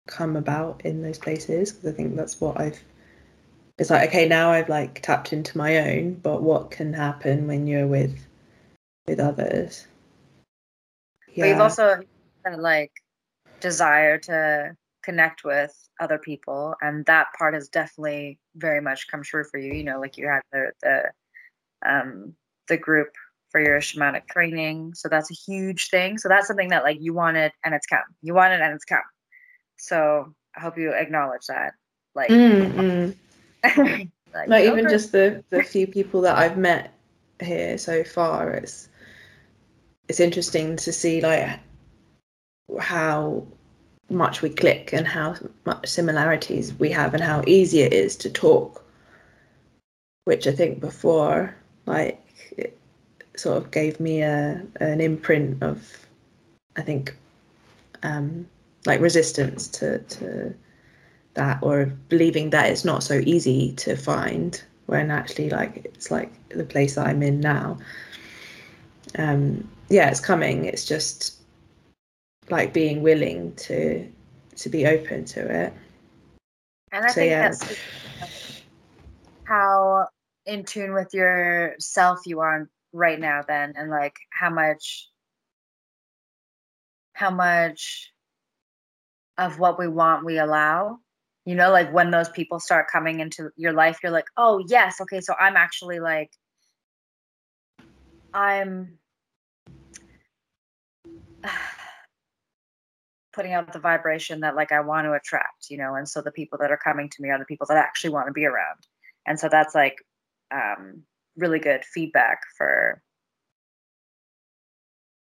come 0.10 0.36
about 0.36 0.82
in 0.84 1.01
those 1.01 1.18
places 1.18 1.72
because 1.72 1.93
I 1.93 1.95
think 1.95 2.16
that's 2.16 2.41
what 2.41 2.60
I've 2.60 2.82
it's 3.78 3.89
like 3.89 4.10
okay 4.10 4.28
now 4.28 4.51
I've 4.51 4.68
like 4.68 5.01
tapped 5.01 5.32
into 5.32 5.57
my 5.57 5.78
own 5.78 6.16
but 6.16 6.41
what 6.41 6.72
can 6.72 6.93
happen 6.93 7.47
when 7.47 7.68
you're 7.68 7.88
with 7.88 8.18
with 9.07 9.20
others 9.20 9.88
yeah. 11.34 11.43
but 11.43 11.49
you've 11.49 11.62
also 11.62 12.01
like 12.57 12.91
desire 13.62 14.18
to 14.18 14.76
connect 15.03 15.43
with 15.43 15.74
other 15.99 16.18
people 16.18 16.76
and 16.82 17.05
that 17.05 17.28
part 17.38 17.53
has 17.53 17.70
definitely 17.70 18.39
very 18.55 18.82
much 18.82 19.07
come 19.07 19.24
true 19.24 19.43
for 19.49 19.60
you 19.60 19.74
you 19.74 19.84
know 19.84 19.99
like 19.99 20.18
you 20.18 20.28
had 20.28 20.41
the 20.51 20.72
the 20.82 21.03
um 21.86 22.34
the 22.68 22.78
group 22.78 23.10
for 23.49 23.62
your 23.62 23.80
shamanic 23.80 24.28
training 24.28 24.93
so 24.93 25.07
that's 25.07 25.32
a 25.32 25.34
huge 25.34 25.89
thing 25.89 26.18
so 26.18 26.28
that's 26.28 26.47
something 26.47 26.70
that 26.70 26.84
like 26.84 26.97
you 26.99 27.14
wanted 27.14 27.51
and 27.64 27.74
it's 27.74 27.88
come 27.88 27.99
you 28.22 28.34
wanted 28.34 28.60
and 28.62 28.74
it's 28.74 28.86
come 28.86 28.99
so 29.80 30.34
I 30.55 30.59
hope 30.59 30.77
you 30.77 30.93
acknowledge 30.93 31.45
that. 31.47 31.73
Like, 32.15 32.30
mm, 32.30 33.15
like, 33.63 34.47
like 34.47 34.65
even 34.65 34.89
just 34.89 35.11
the 35.11 35.43
the 35.49 35.63
few 35.63 35.88
people 35.88 36.21
that 36.21 36.38
I've 36.38 36.57
met 36.57 36.93
here 37.39 37.77
so 37.77 38.03
far, 38.03 38.51
it's 38.51 38.89
it's 40.07 40.19
interesting 40.19 40.75
to 40.77 40.91
see 40.91 41.21
like 41.21 41.59
how 42.80 43.45
much 44.09 44.41
we 44.41 44.49
click 44.49 44.91
and 44.91 45.07
how 45.07 45.36
much 45.65 45.88
similarities 45.88 46.73
we 46.73 46.89
have 46.89 47.13
and 47.13 47.23
how 47.23 47.43
easy 47.45 47.82
it 47.82 47.93
is 47.93 48.15
to 48.15 48.30
talk 48.30 48.84
which 50.25 50.47
i 50.47 50.51
think 50.51 50.80
before 50.80 51.55
like 51.86 52.19
it 52.57 52.77
sort 53.36 53.57
of 53.57 53.71
gave 53.71 53.99
me 53.99 54.21
a 54.21 54.61
an 54.80 54.99
imprint 54.99 55.61
of 55.61 56.07
i 56.75 56.82
think 56.82 57.15
um 58.01 58.47
like 58.89 58.99
resistance 58.99 59.67
to 59.67 59.99
to 59.99 60.53
that 61.35 61.59
or 61.61 61.85
believing 62.09 62.49
that 62.49 62.69
it's 62.69 62.83
not 62.83 63.03
so 63.03 63.21
easy 63.25 63.71
to 63.73 63.95
find 63.95 64.61
when 64.87 65.11
actually 65.11 65.49
like 65.49 65.85
it's 65.85 66.09
like 66.09 66.31
the 66.49 66.65
place 66.65 66.95
that 66.95 67.07
I'm 67.07 67.21
in 67.23 67.39
now. 67.39 67.77
Um 69.17 69.69
yeah, 69.89 70.09
it's 70.09 70.19
coming. 70.19 70.65
It's 70.65 70.85
just 70.85 71.39
like 72.49 72.73
being 72.73 73.01
willing 73.01 73.55
to 73.67 74.11
to 74.57 74.69
be 74.69 74.85
open 74.85 75.23
to 75.25 75.63
it. 75.63 75.73
And 76.91 77.05
I 77.05 77.07
so, 77.09 77.13
think 77.13 77.29
yeah. 77.29 77.49
that's 77.49 78.61
how 79.43 80.07
in 80.45 80.65
tune 80.65 80.93
with 80.93 81.13
yourself 81.13 82.21
you 82.25 82.39
are 82.39 82.67
right 82.91 83.19
now 83.19 83.43
then 83.47 83.73
and 83.77 83.91
like 83.91 84.15
how 84.31 84.49
much 84.49 85.09
how 87.13 87.29
much 87.29 88.11
of 89.39 89.57
what 89.59 89.79
we 89.79 89.87
want 89.87 90.25
we 90.25 90.37
allow. 90.37 90.99
You 91.45 91.55
know 91.55 91.71
like 91.71 91.91
when 91.91 92.11
those 92.11 92.29
people 92.29 92.59
start 92.59 92.91
coming 92.91 93.21
into 93.21 93.49
your 93.55 93.73
life 93.73 93.99
you're 94.03 94.11
like 94.11 94.27
oh 94.37 94.63
yes 94.67 95.01
okay 95.01 95.19
so 95.19 95.33
i'm 95.39 95.55
actually 95.55 95.99
like 95.99 96.29
i'm 98.35 98.99
putting 103.33 103.53
out 103.53 103.73
the 103.73 103.79
vibration 103.79 104.41
that 104.41 104.55
like 104.55 104.71
i 104.71 104.79
want 104.81 105.05
to 105.05 105.13
attract 105.13 105.71
you 105.71 105.77
know 105.77 105.95
and 105.95 106.07
so 106.07 106.21
the 106.21 106.31
people 106.31 106.59
that 106.59 106.69
are 106.69 106.77
coming 106.77 107.09
to 107.09 107.23
me 107.23 107.29
are 107.29 107.39
the 107.39 107.45
people 107.45 107.65
that 107.67 107.77
I 107.77 107.81
actually 107.81 108.11
want 108.11 108.27
to 108.27 108.33
be 108.33 108.45
around. 108.45 108.79
And 109.25 109.39
so 109.39 109.49
that's 109.49 109.73
like 109.73 109.95
um 110.51 111.03
really 111.35 111.59
good 111.59 111.83
feedback 111.85 112.41
for 112.57 113.01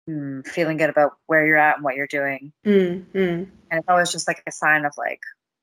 mm, 0.08 0.46
feeling 0.46 0.76
good 0.76 0.90
about 0.90 1.12
where 1.26 1.46
you're 1.46 1.56
at 1.56 1.76
and 1.76 1.84
what 1.84 1.96
you're 1.96 2.06
doing. 2.06 2.52
Mm, 2.66 3.04
mm, 3.14 3.46
And 3.70 3.78
it's 3.78 3.88
always 3.88 4.12
just 4.12 4.28
like 4.28 4.42
a 4.46 4.52
sign 4.52 4.84
of 4.84 4.92
like 4.96 5.20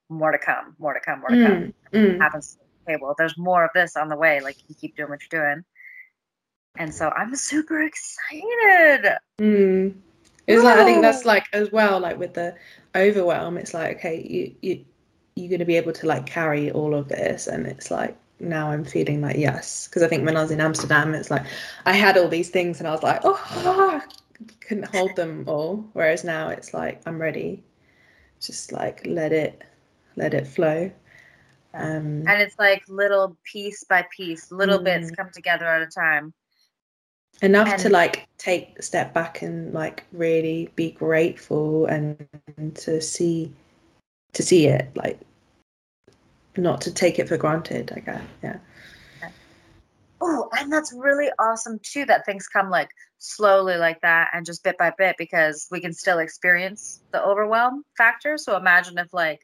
more 0.09 0.31
to 0.31 0.37
come, 0.37 0.75
more 0.79 0.93
to 0.93 0.99
come, 0.99 1.19
more 1.19 1.29
to 1.29 1.35
mm, 1.35 1.47
come. 1.47 1.73
mm. 1.93 2.19
Happens. 2.19 2.57
Okay, 2.87 2.97
well, 3.01 3.15
there's 3.17 3.37
more 3.37 3.63
of 3.63 3.71
this 3.73 3.95
on 3.95 4.09
the 4.09 4.15
way. 4.15 4.41
Like 4.41 4.57
you 4.67 4.75
keep 4.75 4.95
doing 4.95 5.09
what 5.09 5.19
you're 5.21 5.41
doing. 5.41 5.63
And 6.77 6.93
so 6.93 7.09
I'm 7.09 7.35
super 7.35 7.81
excited. 7.81 9.17
Mm. 9.39 9.95
It's 10.47 10.63
like 10.63 10.79
I 10.79 10.83
think 10.83 11.03
that's 11.03 11.25
like 11.25 11.45
as 11.53 11.71
well, 11.71 11.99
like 11.99 12.17
with 12.17 12.33
the 12.33 12.55
overwhelm, 12.95 13.57
it's 13.57 13.73
like 13.73 13.97
okay, 13.97 14.25
you 14.27 14.55
you 14.61 14.83
you're 15.35 15.51
gonna 15.51 15.65
be 15.65 15.77
able 15.77 15.93
to 15.93 16.07
like 16.07 16.25
carry 16.25 16.71
all 16.71 16.95
of 16.95 17.07
this, 17.07 17.45
and 17.45 17.67
it's 17.67 17.91
like 17.91 18.17
now 18.39 18.71
I'm 18.71 18.83
feeling 18.83 19.21
like 19.21 19.37
yes, 19.37 19.87
because 19.87 20.01
I 20.01 20.07
think 20.07 20.25
when 20.25 20.35
I 20.35 20.41
was 20.41 20.49
in 20.49 20.59
Amsterdam, 20.59 21.13
it's 21.13 21.29
like 21.29 21.45
I 21.85 21.93
had 21.93 22.17
all 22.17 22.27
these 22.27 22.49
things, 22.49 22.79
and 22.79 22.87
I 22.87 22.91
was 22.91 23.03
like 23.03 23.21
oh, 23.23 24.01
couldn't 24.61 24.85
hold 24.87 25.15
them 25.15 25.43
all, 25.47 25.85
whereas 25.93 26.23
now 26.23 26.49
it's 26.49 26.73
like 26.73 27.01
I'm 27.05 27.19
ready, 27.19 27.63
just 28.39 28.71
like 28.71 29.05
let 29.05 29.31
it 29.31 29.63
let 30.15 30.33
it 30.33 30.47
flow. 30.47 30.91
Um, 31.73 32.27
And 32.27 32.41
it's 32.41 32.57
like 32.59 32.83
little 32.87 33.37
piece 33.51 33.83
by 33.83 34.05
piece, 34.15 34.51
little 34.51 34.79
bits 34.79 35.11
Mm. 35.11 35.15
come 35.17 35.29
together 35.31 35.65
at 35.65 35.81
a 35.81 35.87
time. 35.87 36.33
enough 37.41 37.77
to 37.77 37.89
like 37.89 38.27
take 38.37 38.77
a 38.79 38.81
step 38.81 39.13
back 39.13 39.41
and 39.41 39.73
like 39.73 40.03
really 40.11 40.69
be 40.75 40.91
grateful 40.91 41.85
and, 41.85 42.27
and 42.57 42.75
to 42.75 43.01
see 43.01 43.53
to 44.33 44.43
see 44.43 44.67
it 44.67 44.89
like 44.95 45.19
not 46.57 46.81
to 46.81 46.91
take 46.93 47.17
it 47.19 47.27
for 47.29 47.37
granted 47.37 47.91
i 47.95 47.99
guess 47.99 48.21
yeah 48.43 48.57
Oh, 50.21 50.49
and 50.57 50.71
that's 50.71 50.91
really 50.91 51.29
awesome 51.39 51.79
too 51.81 52.03
that 52.05 52.25
things 52.25 52.47
come 52.49 52.69
like 52.69 52.89
slowly 53.19 53.77
like 53.77 54.01
that 54.01 54.29
and 54.33 54.45
just 54.45 54.63
bit 54.63 54.77
by 54.77 54.91
bit 54.97 55.15
because 55.17 55.67
we 55.69 55.81
can 55.81 55.93
still 55.93 56.19
experience 56.19 57.01
the 57.11 57.23
overwhelm 57.23 57.83
factor. 57.97 58.37
So 58.37 58.57
imagine 58.57 58.97
if 58.97 59.13
like 59.13 59.41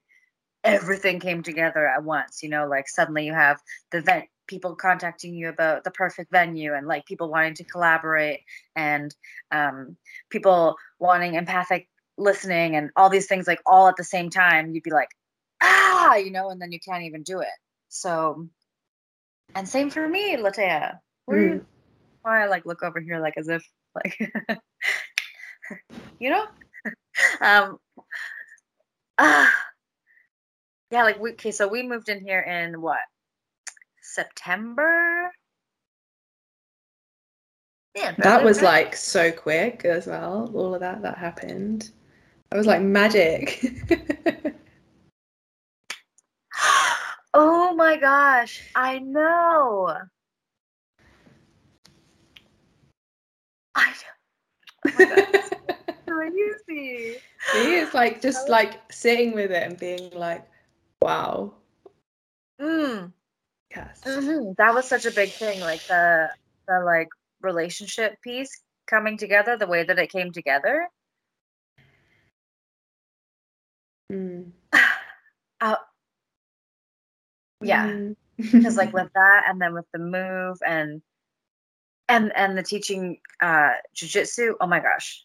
everything 0.63 1.19
came 1.19 1.43
together 1.43 1.87
at 1.87 2.03
once, 2.03 2.41
you 2.41 2.49
know, 2.49 2.67
like 2.67 2.87
suddenly 2.87 3.25
you 3.25 3.33
have 3.33 3.59
the 3.91 3.99
event 3.99 4.25
people 4.47 4.75
contacting 4.75 5.33
you 5.33 5.49
about 5.49 5.83
the 5.83 5.91
perfect 5.91 6.31
venue 6.31 6.73
and 6.73 6.87
like 6.87 7.05
people 7.05 7.29
wanting 7.29 7.55
to 7.55 7.63
collaborate 7.63 8.41
and 8.75 9.15
um, 9.51 9.97
people 10.29 10.75
wanting 10.99 11.35
empathic 11.35 11.87
listening 12.17 12.75
and 12.75 12.91
all 12.95 13.09
these 13.09 13.27
things 13.27 13.47
like 13.47 13.59
all 13.65 13.87
at 13.87 13.95
the 13.97 14.03
same 14.03 14.29
time 14.29 14.73
you'd 14.73 14.83
be 14.83 14.91
like 14.91 15.09
ah 15.61 16.15
you 16.15 16.31
know 16.31 16.49
and 16.49 16.61
then 16.61 16.71
you 16.71 16.79
can't 16.79 17.03
even 17.03 17.23
do 17.23 17.41
it 17.41 17.47
so 17.89 18.47
and 19.53 19.67
same 19.67 19.89
for 19.89 20.07
me 20.07 20.37
latea 20.37 20.97
Mm. 21.29 21.65
Why 22.25 22.43
i 22.43 22.47
like 22.47 22.65
look 22.65 22.81
over 22.81 22.99
here 22.99 23.19
like 23.19 23.37
as 23.37 23.47
if 23.47 23.63
like 23.93 24.17
you 26.19 26.29
know? 26.29 26.45
Um 27.41 27.77
ah. 29.17 29.53
Yeah 30.91 31.03
like 31.03 31.19
we 31.19 31.31
okay 31.31 31.51
so 31.51 31.67
we 31.67 31.83
moved 31.83 32.09
in 32.09 32.19
here 32.19 32.41
in 32.41 32.81
what? 32.81 32.99
September? 34.01 35.31
Yeah 37.95 38.13
that 38.17 38.43
was 38.43 38.57
right? 38.57 38.85
like 38.85 38.95
so 38.95 39.31
quick 39.31 39.85
as 39.85 40.07
well 40.07 40.51
all 40.53 40.73
of 40.73 40.81
that 40.81 41.01
that 41.03 41.17
happened. 41.17 41.91
That 42.49 42.57
was 42.57 42.67
like 42.67 42.81
magic. 42.81 43.63
Oh 47.37 47.75
my 47.75 47.97
gosh, 47.97 48.61
I 48.75 48.99
know. 48.99 49.93
I. 53.75 53.93
Oh 54.87 55.41
crazy. 56.07 57.17
See, 57.51 57.75
it's 57.75 57.93
like 57.93 58.21
just 58.21 58.49
like 58.49 58.79
sitting 58.91 59.33
with 59.33 59.51
it 59.51 59.63
and 59.63 59.77
being 59.79 60.11
like 60.13 60.45
wow 61.01 61.53
Mm, 62.61 63.11
yes 63.75 64.01
Mm-hmm. 64.05 64.53
That 64.57 64.73
was 64.73 64.87
such 64.87 65.05
a 65.05 65.11
big 65.11 65.29
thing, 65.29 65.59
like 65.59 65.85
the 65.87 66.29
the 66.67 66.79
like 66.85 67.09
relationship 67.41 68.21
piece 68.21 68.61
coming 68.87 69.17
together, 69.17 69.57
the 69.57 69.67
way 69.67 69.83
that 69.83 69.99
it 69.99 70.11
came 70.11 70.31
together. 70.31 70.87
Mm. 74.11 74.51
Uh, 75.61 75.77
yeah, 77.61 77.87
Mm. 77.87 78.15
because 78.37 78.75
like 78.77 78.93
with 78.93 79.09
that, 79.15 79.43
and 79.47 79.61
then 79.61 79.73
with 79.73 79.85
the 79.93 79.99
move, 79.99 80.57
and 80.65 81.01
and 82.09 82.31
and 82.35 82.57
the 82.57 82.63
teaching 82.63 83.17
uh 83.41 83.71
jujitsu. 83.95 84.53
Oh 84.61 84.67
my 84.67 84.79
gosh, 84.79 85.23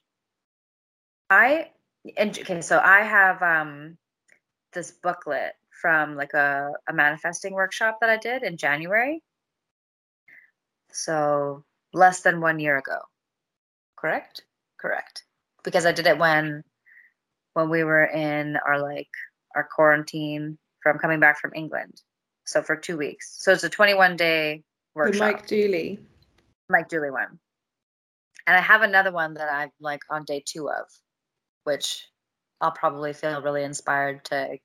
I 1.28 1.70
and 2.16 2.38
okay, 2.38 2.60
so 2.60 2.78
I 2.78 3.02
have 3.02 3.42
um 3.42 3.96
this 4.72 4.90
booklet 4.90 5.52
from 5.80 6.16
like 6.16 6.34
a, 6.34 6.72
a 6.88 6.92
manifesting 6.92 7.54
workshop 7.54 7.98
that 8.00 8.10
I 8.10 8.16
did 8.16 8.42
in 8.42 8.56
January. 8.56 9.22
So 10.92 11.64
less 11.92 12.20
than 12.20 12.40
one 12.40 12.58
year 12.58 12.78
ago. 12.78 12.98
Correct? 13.96 14.42
Correct. 14.78 15.24
Because 15.64 15.86
I 15.86 15.92
did 15.92 16.06
it 16.06 16.18
when 16.18 16.62
when 17.54 17.68
we 17.68 17.84
were 17.84 18.04
in 18.04 18.56
our 18.66 18.80
like 18.80 19.10
our 19.54 19.68
quarantine 19.74 20.58
from 20.82 20.98
coming 20.98 21.20
back 21.20 21.38
from 21.38 21.52
England. 21.54 22.00
So 22.44 22.62
for 22.62 22.76
two 22.76 22.96
weeks. 22.96 23.36
So 23.40 23.52
it's 23.52 23.64
a 23.64 23.68
21 23.68 24.16
day 24.16 24.62
workshop. 24.94 25.20
mike 25.20 25.46
dooley 25.46 26.00
Mike 26.70 26.88
Dooley 26.88 27.10
one. 27.10 27.38
And 28.46 28.56
I 28.56 28.60
have 28.60 28.82
another 28.82 29.12
one 29.12 29.34
that 29.34 29.52
I'm 29.52 29.70
like 29.80 30.00
on 30.10 30.24
day 30.24 30.42
two 30.44 30.68
of, 30.68 30.86
which 31.64 32.08
I'll 32.60 32.70
probably 32.72 33.12
feel 33.12 33.42
really 33.42 33.64
inspired 33.64 34.24
to 34.26 34.58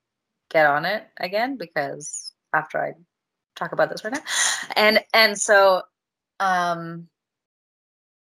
get 0.49 0.65
on 0.65 0.85
it 0.85 1.07
again 1.17 1.57
because 1.57 2.31
after 2.53 2.81
I 2.81 2.93
talk 3.55 3.71
about 3.71 3.89
this 3.89 4.03
right 4.03 4.13
now. 4.13 4.23
And 4.75 5.03
and 5.13 5.39
so 5.39 5.81
um 6.39 7.07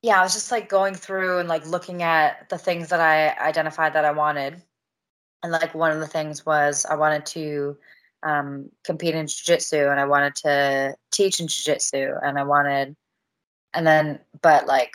yeah, 0.02 0.20
I 0.20 0.24
was 0.24 0.34
just 0.34 0.52
like 0.52 0.70
going 0.70 0.94
through 0.96 1.40
and 1.40 1.50
like 1.50 1.66
looking 1.66 2.04
at 2.04 2.48
the 2.50 2.58
things 2.58 2.90
that 2.90 3.02
I 3.02 3.38
identified 3.46 3.94
that 3.94 4.06
I 4.06 4.12
wanted. 4.12 4.62
And 5.44 5.52
like 5.52 5.76
one 5.76 5.92
of 5.92 6.00
the 6.00 6.08
things 6.08 6.46
was 6.46 6.86
I 6.86 6.96
wanted 6.96 7.26
to 7.28 7.78
um, 8.24 8.70
compete 8.84 9.16
in 9.16 9.28
jiu-jitsu 9.28 9.90
and 9.90 10.00
I 10.00 10.06
wanted 10.06 10.36
to 10.38 10.96
teach 11.12 11.40
in 11.40 11.48
jiu-jitsu 11.48 12.14
and 12.24 12.38
I 12.38 12.44
wanted 12.44 12.96
and 13.74 13.86
then 13.86 14.20
but 14.42 14.68
like 14.68 14.94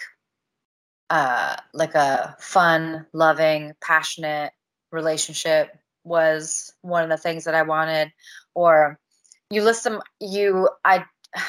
uh 1.11 1.57
like 1.73 1.95
a 1.95 2.37
fun 2.41 3.07
loving 3.13 3.73
passionate 3.83 4.53
relationship 4.91 5.77
was 6.05 6.73
one 6.83 7.03
of 7.03 7.09
the 7.09 7.17
things 7.17 7.45
that 7.45 7.55
i 7.55 7.63
wanted. 7.63 8.13
Or 8.55 8.99
you 9.51 9.63
list 9.63 9.85
them 9.85 10.01
you 10.21 10.69
i 10.85 11.05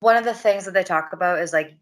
one 0.00 0.16
of 0.16 0.24
the 0.24 0.34
things 0.34 0.64
that 0.64 0.74
they 0.74 0.82
talk 0.82 1.12
about 1.12 1.40
is 1.40 1.52
like 1.52 1.76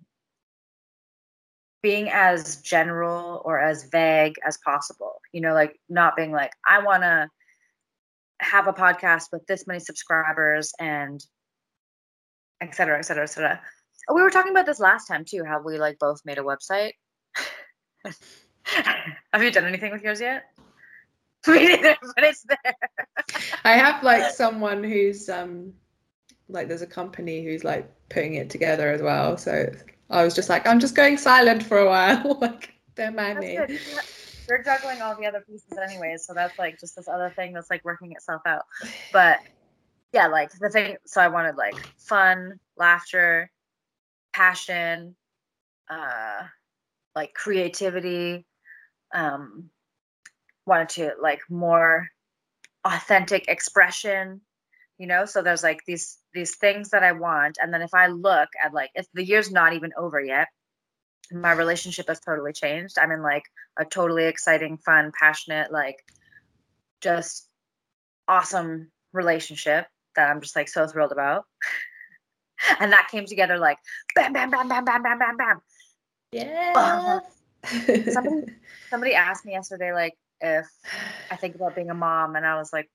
being 1.80 2.10
as 2.10 2.60
general 2.60 3.40
or 3.44 3.60
as 3.60 3.84
vague 3.84 4.34
as 4.46 4.58
possible. 4.64 5.20
You 5.32 5.40
know 5.40 5.54
like 5.54 5.78
not 5.88 6.16
being 6.16 6.32
like 6.32 6.52
i 6.66 6.82
want 6.82 7.02
to 7.02 7.28
have 8.40 8.68
a 8.68 8.72
podcast 8.72 9.26
with 9.32 9.46
this 9.46 9.66
many 9.66 9.80
subscribers 9.80 10.72
and 10.78 11.24
et 12.60 12.74
cetera, 12.74 12.98
et 12.98 13.02
cetera, 13.02 13.24
et 13.24 13.26
cetera. 13.26 13.60
We 14.12 14.22
were 14.22 14.30
talking 14.30 14.52
about 14.52 14.66
this 14.66 14.80
last 14.80 15.06
time 15.06 15.24
too, 15.24 15.44
how 15.44 15.60
we 15.62 15.78
like 15.78 15.98
both 15.98 16.20
made 16.24 16.38
a 16.38 16.42
website. 16.42 16.92
have 19.32 19.42
you 19.42 19.50
done 19.50 19.64
anything 19.64 19.92
with 19.92 20.02
yours 20.02 20.20
yet? 20.20 20.44
Me 21.46 21.68
neither, 21.68 21.96
but 22.14 22.24
it's 22.24 22.44
there. 22.44 22.74
I 23.64 23.72
have 23.72 24.02
like 24.02 24.32
someone 24.32 24.82
who's 24.82 25.28
um 25.28 25.72
like 26.48 26.68
there's 26.68 26.82
a 26.82 26.86
company 26.86 27.44
who's 27.44 27.64
like 27.64 27.90
putting 28.08 28.34
it 28.34 28.50
together 28.50 28.90
as 28.90 29.02
well. 29.02 29.36
So 29.36 29.70
I 30.10 30.24
was 30.24 30.34
just 30.34 30.48
like, 30.48 30.66
I'm 30.66 30.80
just 30.80 30.94
going 30.94 31.16
silent 31.18 31.62
for 31.62 31.78
a 31.78 31.86
while. 31.86 32.38
like 32.40 32.74
don't 32.96 33.14
mind 33.14 33.38
That's 33.42 33.46
me. 33.46 33.56
good. 33.56 33.80
You're 34.48 34.62
juggling 34.62 35.02
all 35.02 35.14
the 35.14 35.26
other 35.26 35.44
pieces 35.46 35.76
anyways, 35.76 36.24
so 36.24 36.32
that's 36.32 36.58
like 36.58 36.80
just 36.80 36.96
this 36.96 37.06
other 37.06 37.30
thing 37.36 37.52
that's 37.52 37.70
like 37.70 37.84
working 37.84 38.12
itself 38.12 38.42
out. 38.46 38.62
But 39.12 39.40
yeah, 40.12 40.28
like 40.28 40.50
the 40.58 40.70
thing 40.70 40.96
so 41.06 41.20
I 41.20 41.28
wanted 41.28 41.56
like 41.56 41.76
fun, 41.98 42.58
laughter, 42.76 43.50
passion, 44.32 45.16
uh, 45.90 46.42
like 47.14 47.34
creativity. 47.34 48.46
Um, 49.14 49.70
wanted 50.66 50.88
to 50.90 51.12
like 51.20 51.40
more 51.48 52.08
authentic 52.84 53.48
expression, 53.48 54.40
you 54.98 55.06
know. 55.06 55.24
So 55.24 55.42
there's 55.42 55.62
like 55.62 55.80
these 55.86 56.18
these 56.34 56.56
things 56.56 56.90
that 56.90 57.02
I 57.02 57.12
want, 57.12 57.58
and 57.60 57.72
then 57.72 57.82
if 57.82 57.94
I 57.94 58.06
look 58.08 58.48
at 58.64 58.72
like 58.74 58.90
if 58.94 59.06
the 59.14 59.24
year's 59.24 59.50
not 59.50 59.74
even 59.74 59.92
over 59.96 60.20
yet, 60.20 60.48
my 61.32 61.52
relationship 61.52 62.08
has 62.08 62.20
totally 62.20 62.52
changed. 62.52 62.98
I'm 62.98 63.12
in 63.12 63.22
like 63.22 63.44
a 63.78 63.84
totally 63.84 64.24
exciting, 64.24 64.78
fun, 64.78 65.12
passionate, 65.18 65.72
like 65.72 65.96
just 67.00 67.48
awesome 68.26 68.90
relationship 69.12 69.86
that 70.16 70.30
I'm 70.30 70.40
just 70.40 70.56
like 70.56 70.68
so 70.68 70.86
thrilled 70.86 71.12
about. 71.12 71.44
and 72.80 72.92
that 72.92 73.08
came 73.10 73.26
together 73.26 73.58
like 73.58 73.78
bam, 74.14 74.32
bam, 74.32 74.50
bam, 74.50 74.68
bam, 74.68 74.84
bam, 74.84 75.02
bam, 75.02 75.18
bam, 75.18 75.36
bam. 75.36 75.60
Yeah. 76.32 77.20
somebody 78.10 78.52
somebody 78.90 79.14
asked 79.14 79.44
me 79.44 79.52
yesterday 79.52 79.92
like 79.92 80.14
if 80.40 80.66
I 81.30 81.36
think 81.36 81.54
about 81.54 81.74
being 81.74 81.90
a 81.90 81.94
mom 81.94 82.36
and 82.36 82.46
I 82.46 82.56
was 82.56 82.72
like, 82.72 82.88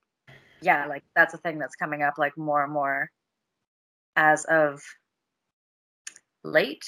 yeah, 0.62 0.86
like 0.86 1.04
that's 1.14 1.34
a 1.34 1.38
thing 1.38 1.58
that's 1.58 1.76
coming 1.76 2.02
up 2.02 2.14
like 2.18 2.36
more 2.36 2.62
and 2.64 2.72
more 2.72 3.10
as 4.16 4.44
of 4.44 4.82
late. 6.42 6.84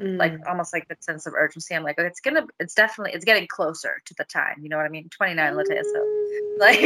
Like 0.00 0.34
Mm. 0.34 0.48
almost 0.48 0.72
like 0.72 0.86
that 0.88 1.02
sense 1.02 1.26
of 1.26 1.34
urgency. 1.34 1.74
I'm 1.74 1.82
like, 1.82 1.96
it's 1.98 2.20
gonna 2.20 2.46
it's 2.60 2.72
definitely 2.74 3.14
it's 3.14 3.24
getting 3.24 3.48
closer 3.48 4.00
to 4.04 4.14
the 4.16 4.24
time. 4.24 4.60
You 4.62 4.68
know 4.68 4.76
what 4.76 4.86
I 4.86 4.90
mean? 4.90 5.08
29 5.10 5.54
Latea, 5.54 5.82
so 5.82 6.54
like 6.58 6.80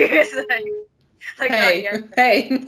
like 0.49 0.65
like 1.39 1.51
not 1.51 1.61
hey, 1.61 1.83
yet, 1.83 2.05
hey. 2.17 2.65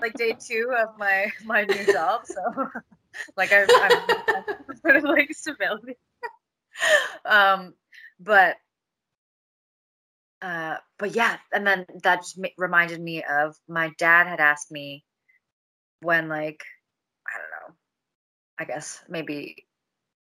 like 0.00 0.14
day 0.14 0.36
two 0.38 0.72
of 0.76 0.98
my 0.98 1.30
my 1.44 1.64
new 1.64 1.84
job. 1.92 2.26
So 2.26 2.70
like 3.36 3.52
I, 3.52 3.66
I'm 3.68 4.76
sort 4.76 4.96
of 4.96 5.04
like 5.04 5.32
stability. 5.34 5.96
um, 7.24 7.74
but 8.20 8.56
uh, 10.42 10.76
but 10.98 11.14
yeah, 11.14 11.38
and 11.52 11.66
then 11.66 11.86
that 12.02 12.20
just 12.20 12.38
reminded 12.58 13.00
me 13.00 13.24
of 13.24 13.56
my 13.68 13.90
dad 13.98 14.26
had 14.26 14.40
asked 14.40 14.70
me 14.70 15.04
when 16.00 16.28
like 16.28 16.60
I 17.26 17.38
don't 17.38 17.70
know, 17.70 17.74
I 18.58 18.64
guess 18.64 19.02
maybe 19.08 19.66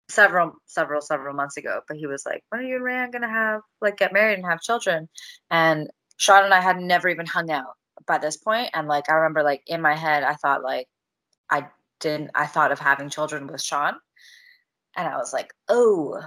several 0.09 0.53
several 0.65 1.01
several 1.01 1.35
months 1.35 1.57
ago, 1.57 1.81
but 1.87 1.97
he 1.97 2.07
was 2.07 2.25
like, 2.25 2.43
"When 2.49 2.61
are 2.61 2.63
you 2.63 2.75
and 2.77 2.85
Ryan 2.85 3.11
gonna 3.11 3.29
have 3.29 3.61
like 3.81 3.97
get 3.97 4.13
married 4.13 4.39
and 4.39 4.45
have 4.45 4.61
children?" 4.61 5.09
And 5.51 5.89
Sean 6.17 6.43
and 6.45 6.53
I 6.53 6.61
had 6.61 6.77
never 6.79 7.09
even 7.09 7.25
hung 7.25 7.51
out 7.51 7.75
by 8.07 8.17
this 8.17 8.37
point, 8.37 8.69
and 8.73 8.87
like 8.87 9.09
I 9.09 9.13
remember 9.15 9.43
like 9.43 9.63
in 9.67 9.81
my 9.81 9.95
head, 9.95 10.23
I 10.23 10.35
thought 10.35 10.63
like 10.63 10.87
I 11.51 11.67
didn't 11.99 12.31
I 12.35 12.47
thought 12.47 12.71
of 12.71 12.79
having 12.79 13.09
children 13.09 13.47
with 13.47 13.61
Sean, 13.61 13.95
and 14.97 15.07
I 15.07 15.17
was 15.17 15.33
like, 15.33 15.53
"Oh, 15.69 16.21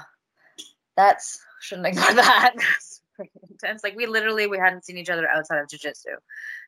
that's 0.96 1.40
shouldn't 1.60 1.88
ignore 1.88 2.04
that." 2.14 2.52
That's 2.56 3.02
pretty 3.16 3.30
intense. 3.50 3.82
Like 3.84 3.96
we 3.96 4.06
literally 4.06 4.46
we 4.46 4.58
hadn't 4.58 4.84
seen 4.84 4.98
each 4.98 5.10
other 5.10 5.28
outside 5.28 5.58
of 5.60 5.68
jujitsu, 5.68 6.16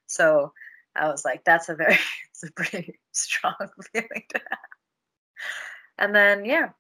so 0.06 0.52
I 0.96 1.08
was 1.08 1.24
like, 1.24 1.44
"That's 1.44 1.68
a 1.68 1.74
very 1.74 1.98
it's 2.30 2.42
a 2.44 2.52
pretty 2.52 2.98
strong 3.12 3.54
feeling 3.92 4.24
to 4.30 4.40
have." 4.50 4.58
And 5.98 6.14
then 6.14 6.44
yeah, 6.44 6.70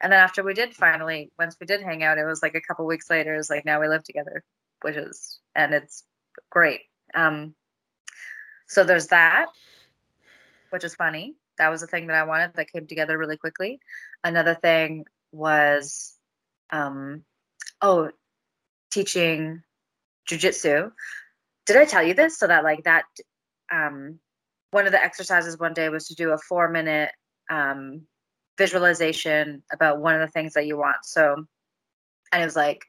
and 0.00 0.12
then 0.12 0.20
after 0.20 0.42
we 0.44 0.54
did 0.54 0.74
finally, 0.74 1.32
once 1.38 1.56
we 1.60 1.66
did 1.66 1.82
hang 1.82 2.02
out, 2.04 2.18
it 2.18 2.24
was 2.26 2.42
like 2.42 2.54
a 2.56 2.60
couple 2.62 2.86
weeks 2.86 3.10
later. 3.10 3.34
It 3.34 3.38
was 3.38 3.50
like 3.50 3.64
now 3.66 3.80
we 3.80 3.88
live 3.88 4.04
together, 4.04 4.44
which 4.82 4.96
is 4.96 5.40
and 5.54 5.74
it's 5.74 6.04
great. 6.50 6.80
Um, 7.14 7.54
so 8.68 8.84
there's 8.84 9.08
that, 9.08 9.46
which 10.70 10.84
is 10.84 10.94
funny. 10.94 11.34
That 11.58 11.68
was 11.68 11.82
a 11.82 11.86
thing 11.86 12.06
that 12.06 12.16
I 12.16 12.24
wanted 12.24 12.54
that 12.54 12.72
came 12.72 12.86
together 12.86 13.18
really 13.18 13.36
quickly. 13.36 13.80
Another 14.24 14.54
thing 14.54 15.04
was, 15.32 16.14
um, 16.70 17.24
oh, 17.82 18.10
teaching 18.90 19.62
jujitsu. 20.30 20.90
Did 21.66 21.76
I 21.76 21.84
tell 21.84 22.02
you 22.02 22.14
this? 22.14 22.38
So 22.38 22.46
that 22.46 22.64
like 22.64 22.84
that, 22.84 23.04
um, 23.70 24.18
one 24.70 24.86
of 24.86 24.92
the 24.92 25.02
exercises 25.02 25.58
one 25.58 25.74
day 25.74 25.88
was 25.88 26.08
to 26.08 26.14
do 26.14 26.30
a 26.30 26.38
four 26.38 26.70
minute 26.70 27.10
um, 27.50 28.06
visualization 28.56 29.62
about 29.70 30.00
one 30.00 30.14
of 30.14 30.20
the 30.20 30.32
things 30.32 30.54
that 30.54 30.66
you 30.66 30.78
want. 30.78 31.04
So, 31.04 31.44
and 32.32 32.42
it 32.42 32.44
was 32.44 32.56
like, 32.56 32.84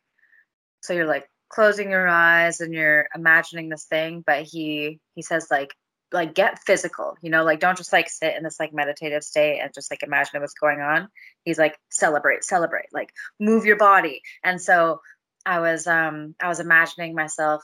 so 0.81 0.93
you're 0.93 1.07
like 1.07 1.27
closing 1.53 1.91
your 1.91 2.07
eyes 2.07 2.61
and 2.61 2.73
you're 2.73 3.07
imagining 3.13 3.69
this 3.69 3.85
thing, 3.85 4.23
but 4.25 4.43
he 4.43 4.99
he 5.13 5.21
says 5.21 5.47
like 5.51 5.75
like 6.11 6.33
get 6.33 6.59
physical, 6.65 7.15
you 7.21 7.29
know, 7.29 7.43
like 7.43 7.59
don't 7.59 7.77
just 7.77 7.93
like 7.93 8.09
sit 8.09 8.35
in 8.35 8.43
this 8.43 8.59
like 8.59 8.73
meditative 8.73 9.23
state 9.23 9.59
and 9.59 9.73
just 9.73 9.91
like 9.91 10.03
imagine 10.03 10.41
what's 10.41 10.53
going 10.53 10.79
on. 10.79 11.07
He's 11.43 11.59
like 11.59 11.77
celebrate, 11.89 12.43
celebrate, 12.43 12.85
like 12.91 13.09
move 13.39 13.65
your 13.65 13.77
body. 13.77 14.21
And 14.43 14.61
so 14.61 15.01
I 15.45 15.59
was 15.59 15.85
um 15.87 16.35
I 16.41 16.47
was 16.47 16.59
imagining 16.59 17.13
myself 17.15 17.63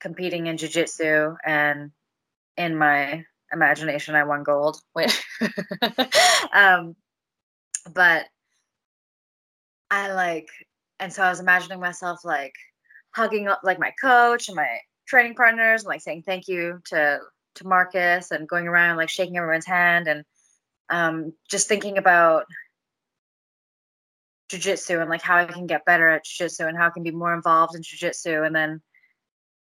competing 0.00 0.46
in 0.46 0.56
jujitsu 0.56 1.36
and 1.44 1.90
in 2.56 2.76
my 2.76 3.24
imagination 3.52 4.14
I 4.14 4.24
won 4.24 4.44
gold. 4.44 4.80
Which 4.94 5.22
um 6.52 6.96
but 7.92 8.24
I 9.90 10.12
like 10.12 10.48
and 11.00 11.12
so 11.12 11.22
I 11.22 11.28
was 11.28 11.40
imagining 11.40 11.80
myself 11.80 12.24
like 12.24 12.54
hugging 13.16 13.48
up 13.48 13.60
like 13.64 13.78
my 13.78 13.92
coach 14.00 14.48
and 14.48 14.56
my 14.56 14.78
training 15.08 15.34
partners 15.34 15.82
and 15.82 15.88
like 15.88 16.02
saying 16.02 16.22
thank 16.22 16.48
you 16.48 16.80
to 16.84 17.18
to 17.54 17.66
Marcus 17.66 18.30
and 18.30 18.48
going 18.48 18.68
around 18.68 18.98
like 18.98 19.08
shaking 19.08 19.38
everyone's 19.38 19.66
hand 19.66 20.06
and 20.06 20.24
um 20.90 21.32
just 21.50 21.66
thinking 21.66 21.96
about 21.96 22.44
jujitsu 24.50 25.00
and 25.00 25.10
like 25.10 25.22
how 25.22 25.36
I 25.38 25.44
can 25.46 25.66
get 25.66 25.84
better 25.84 26.08
at 26.08 26.24
jujitsu 26.24 26.68
and 26.68 26.76
how 26.76 26.86
I 26.86 26.90
can 26.90 27.02
be 27.02 27.10
more 27.10 27.34
involved 27.34 27.74
in 27.74 27.82
jujitsu. 27.82 28.46
And 28.46 28.54
then 28.54 28.80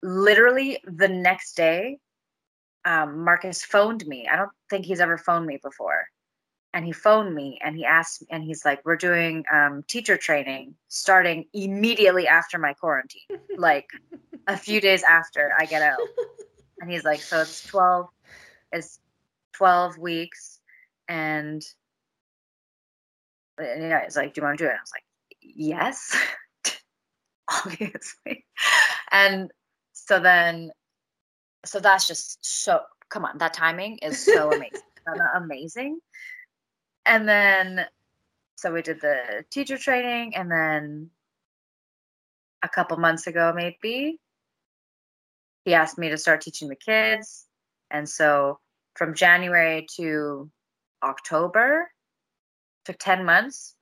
literally 0.03 0.79
the 0.85 1.09
next 1.09 1.57
day, 1.57 1.99
um, 2.85 3.25
Marcus 3.25 3.63
phoned 3.63 4.07
me. 4.07 4.27
I 4.31 4.37
don't 4.37 4.51
think 4.71 4.87
he's 4.87 5.01
ever 5.01 5.19
phoned 5.19 5.47
me 5.47 5.59
before. 5.63 6.07
And 6.73 6.85
he 6.85 6.93
phoned 6.93 7.35
me 7.35 7.59
and 7.63 7.77
he 7.77 7.85
asked, 7.85 8.23
and 8.31 8.45
he's 8.45 8.65
like, 8.65 8.81
We're 8.85 8.97
doing 8.97 9.45
um, 9.53 9.85
teacher 9.89 10.17
training 10.17 10.75
starting 10.89 11.47
immediately 11.53 12.29
after 12.29 12.59
my 12.59 12.75
quarantine, 12.75 13.41
like 13.57 13.89
a 14.47 14.57
few 14.57 14.81
days 14.89 15.03
after 15.03 15.53
I 15.59 15.67
get 15.67 15.83
out. 15.83 15.99
And 16.81 16.91
he's 16.91 17.05
like, 17.05 17.21
So 17.21 17.41
it's 17.41 17.65
12, 17.65 18.07
it's 18.73 19.01
12 19.55 19.99
weeks. 19.99 20.61
And 21.09 21.63
and 23.61 23.83
yeah, 23.83 23.99
it's 24.01 24.17
like, 24.17 24.35
do 24.35 24.41
you 24.41 24.45
want 24.45 24.59
to 24.59 24.65
do 24.65 24.69
it? 24.69 24.73
And 24.73 24.79
I 24.79 24.83
was 24.83 24.93
like, 24.95 25.05
yes, 25.43 26.17
obviously. 27.65 28.47
And 29.11 29.51
so 29.93 30.21
then, 30.21 30.71
so 31.65 31.81
that's 31.81 32.07
just 32.07 32.39
so, 32.41 32.81
come 33.09 33.25
on, 33.25 33.39
that 33.39 33.53
timing 33.53 33.99
is 33.99 34.25
so 34.25 34.53
amazing. 34.53 34.81
amazing. 35.35 36.01
And 37.11 37.29
then, 37.29 37.87
so 38.55 38.73
we 38.73 38.83
did 38.83 39.01
the 39.01 39.45
teacher 39.51 39.77
training, 39.77 40.37
and 40.37 40.49
then 40.49 41.11
a 42.63 42.69
couple 42.69 42.97
months 42.99 43.27
ago, 43.27 43.53
maybe, 43.53 44.21
he 45.65 45.75
asked 45.75 45.99
me 45.99 46.11
to 46.11 46.17
start 46.17 46.41
teaching 46.41 46.69
the 46.69 46.77
kids. 46.77 47.49
And 47.91 48.09
so 48.09 48.61
from 48.95 49.17
January 49.17 49.89
to 49.97 50.53
October, 51.03 51.91
took 52.85 52.97
10 53.01 53.25
months. 53.25 53.75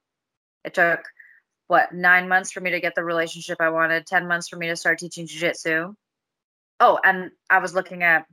It 0.64 0.72
took 0.72 1.00
what 1.66 1.92
nine 1.92 2.30
months 2.30 2.50
for 2.50 2.62
me 2.62 2.70
to 2.70 2.80
get 2.80 2.94
the 2.94 3.04
relationship 3.04 3.58
I 3.60 3.68
wanted, 3.68 4.06
10 4.06 4.26
months 4.26 4.48
for 4.48 4.56
me 4.56 4.68
to 4.68 4.76
start 4.76 5.00
teaching 5.00 5.26
jujitsu. 5.26 5.94
Oh, 6.80 6.98
and 7.04 7.30
I 7.50 7.58
was 7.58 7.74
looking 7.74 8.02
at, 8.02 8.24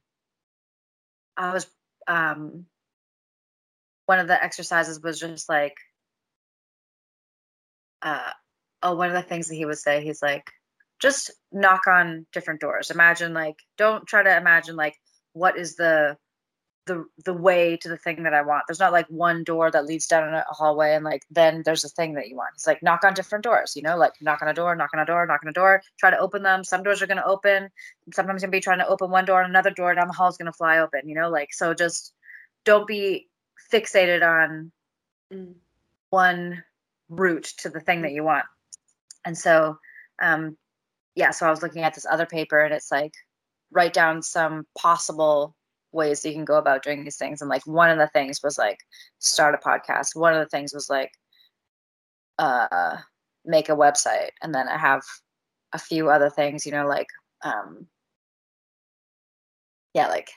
I 1.35 1.51
was, 1.51 1.67
um, 2.07 2.65
one 4.05 4.19
of 4.19 4.27
the 4.27 4.41
exercises 4.43 5.01
was 5.01 5.19
just 5.19 5.49
like, 5.49 5.75
uh, 8.01 8.31
oh, 8.83 8.95
one 8.95 9.07
of 9.09 9.13
the 9.13 9.21
things 9.21 9.47
that 9.47 9.55
he 9.55 9.65
would 9.65 9.77
say, 9.77 10.03
he's 10.03 10.21
like, 10.21 10.49
just 11.01 11.31
knock 11.51 11.87
on 11.87 12.25
different 12.31 12.61
doors. 12.61 12.91
Imagine 12.91 13.33
like, 13.33 13.57
don't 13.77 14.07
try 14.07 14.23
to 14.23 14.37
imagine 14.37 14.75
like, 14.75 14.95
what 15.33 15.57
is 15.57 15.75
the 15.75 16.17
the 16.85 17.05
the 17.25 17.33
way 17.33 17.77
to 17.77 17.89
the 17.89 17.97
thing 17.97 18.23
that 18.23 18.33
I 18.33 18.41
want. 18.41 18.63
There's 18.67 18.79
not 18.79 18.91
like 18.91 19.07
one 19.07 19.43
door 19.43 19.71
that 19.71 19.85
leads 19.85 20.07
down 20.07 20.33
a 20.33 20.43
hallway 20.49 20.93
and 20.93 21.03
like 21.03 21.23
then 21.29 21.63
there's 21.65 21.83
a 21.83 21.89
thing 21.89 22.13
that 22.13 22.27
you 22.27 22.35
want. 22.35 22.51
It's 22.55 22.67
like 22.67 22.83
knock 22.83 23.03
on 23.03 23.13
different 23.13 23.43
doors, 23.43 23.73
you 23.75 23.81
know, 23.81 23.97
like 23.97 24.13
knock 24.21 24.41
on 24.41 24.47
a 24.47 24.53
door, 24.53 24.75
knock 24.75 24.91
on 24.93 24.99
a 24.99 25.05
door, 25.05 25.25
knock 25.25 25.41
on 25.43 25.49
a 25.49 25.53
door, 25.53 25.81
try 25.99 26.09
to 26.11 26.19
open 26.19 26.43
them. 26.43 26.63
Some 26.63 26.83
doors 26.83 27.01
are 27.01 27.07
gonna 27.07 27.23
open. 27.25 27.69
Sometimes 28.13 28.41
you're 28.41 28.47
gonna 28.47 28.57
be 28.57 28.61
trying 28.61 28.79
to 28.79 28.87
open 28.87 29.09
one 29.09 29.25
door 29.25 29.41
and 29.41 29.49
another 29.49 29.71
door 29.71 29.93
down 29.95 30.07
the 30.07 30.13
hall 30.13 30.29
is 30.29 30.37
gonna 30.37 30.53
fly 30.53 30.79
open, 30.79 31.07
you 31.09 31.15
know, 31.15 31.29
like 31.29 31.53
so 31.53 31.73
just 31.73 32.13
don't 32.65 32.87
be 32.87 33.27
fixated 33.71 34.21
on 34.23 34.71
Mm. 35.33 35.55
one 36.11 36.63
route 37.09 37.45
to 37.57 37.69
the 37.69 37.79
thing 37.79 38.01
that 38.03 38.11
you 38.11 38.23
want. 38.23 38.45
And 39.25 39.37
so 39.37 39.77
um 40.21 40.57
yeah, 41.15 41.31
so 41.31 41.47
I 41.47 41.49
was 41.49 41.63
looking 41.63 41.81
at 41.83 41.93
this 41.95 42.05
other 42.05 42.25
paper 42.25 42.59
and 42.61 42.73
it's 42.73 42.91
like 42.91 43.13
write 43.71 43.93
down 43.93 44.21
some 44.21 44.67
possible 44.77 45.55
ways 45.91 46.21
that 46.21 46.29
you 46.29 46.35
can 46.35 46.45
go 46.45 46.57
about 46.57 46.83
doing 46.83 47.03
these 47.03 47.17
things. 47.17 47.41
And 47.41 47.49
like 47.49 47.65
one 47.65 47.89
of 47.89 47.97
the 47.97 48.07
things 48.09 48.41
was 48.43 48.57
like 48.57 48.79
start 49.19 49.55
a 49.55 49.57
podcast. 49.57 50.15
One 50.15 50.33
of 50.33 50.39
the 50.39 50.49
things 50.49 50.73
was 50.73 50.89
like 50.89 51.11
uh 52.37 52.97
make 53.45 53.69
a 53.69 53.75
website. 53.75 54.31
And 54.41 54.53
then 54.53 54.67
I 54.67 54.77
have 54.77 55.03
a 55.73 55.79
few 55.79 56.09
other 56.09 56.29
things, 56.29 56.65
you 56.65 56.71
know, 56.71 56.85
like 56.87 57.07
um 57.43 57.87
yeah, 59.93 60.07
like 60.07 60.29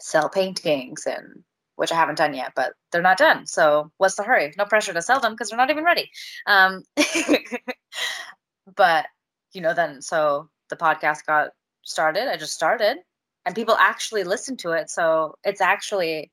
sell 0.00 0.28
paintings 0.28 1.06
and 1.06 1.42
which 1.82 1.90
I 1.90 1.96
haven't 1.96 2.18
done 2.18 2.32
yet, 2.32 2.52
but 2.54 2.74
they're 2.92 3.02
not 3.02 3.18
done. 3.18 3.44
So 3.44 3.90
what's 3.96 4.14
the 4.14 4.22
hurry? 4.22 4.54
No 4.56 4.64
pressure 4.64 4.92
to 4.92 5.02
sell 5.02 5.18
them 5.18 5.32
because 5.32 5.48
they're 5.48 5.56
not 5.56 5.68
even 5.68 5.82
ready. 5.82 6.08
Um, 6.46 6.84
but 8.76 9.06
you 9.52 9.60
know, 9.60 9.74
then 9.74 10.00
so 10.00 10.48
the 10.70 10.76
podcast 10.76 11.26
got 11.26 11.50
started. 11.82 12.30
I 12.30 12.36
just 12.36 12.52
started, 12.52 12.98
and 13.44 13.56
people 13.56 13.74
actually 13.80 14.22
listened 14.22 14.60
to 14.60 14.70
it. 14.70 14.90
So 14.90 15.34
it's 15.42 15.60
actually, 15.60 16.30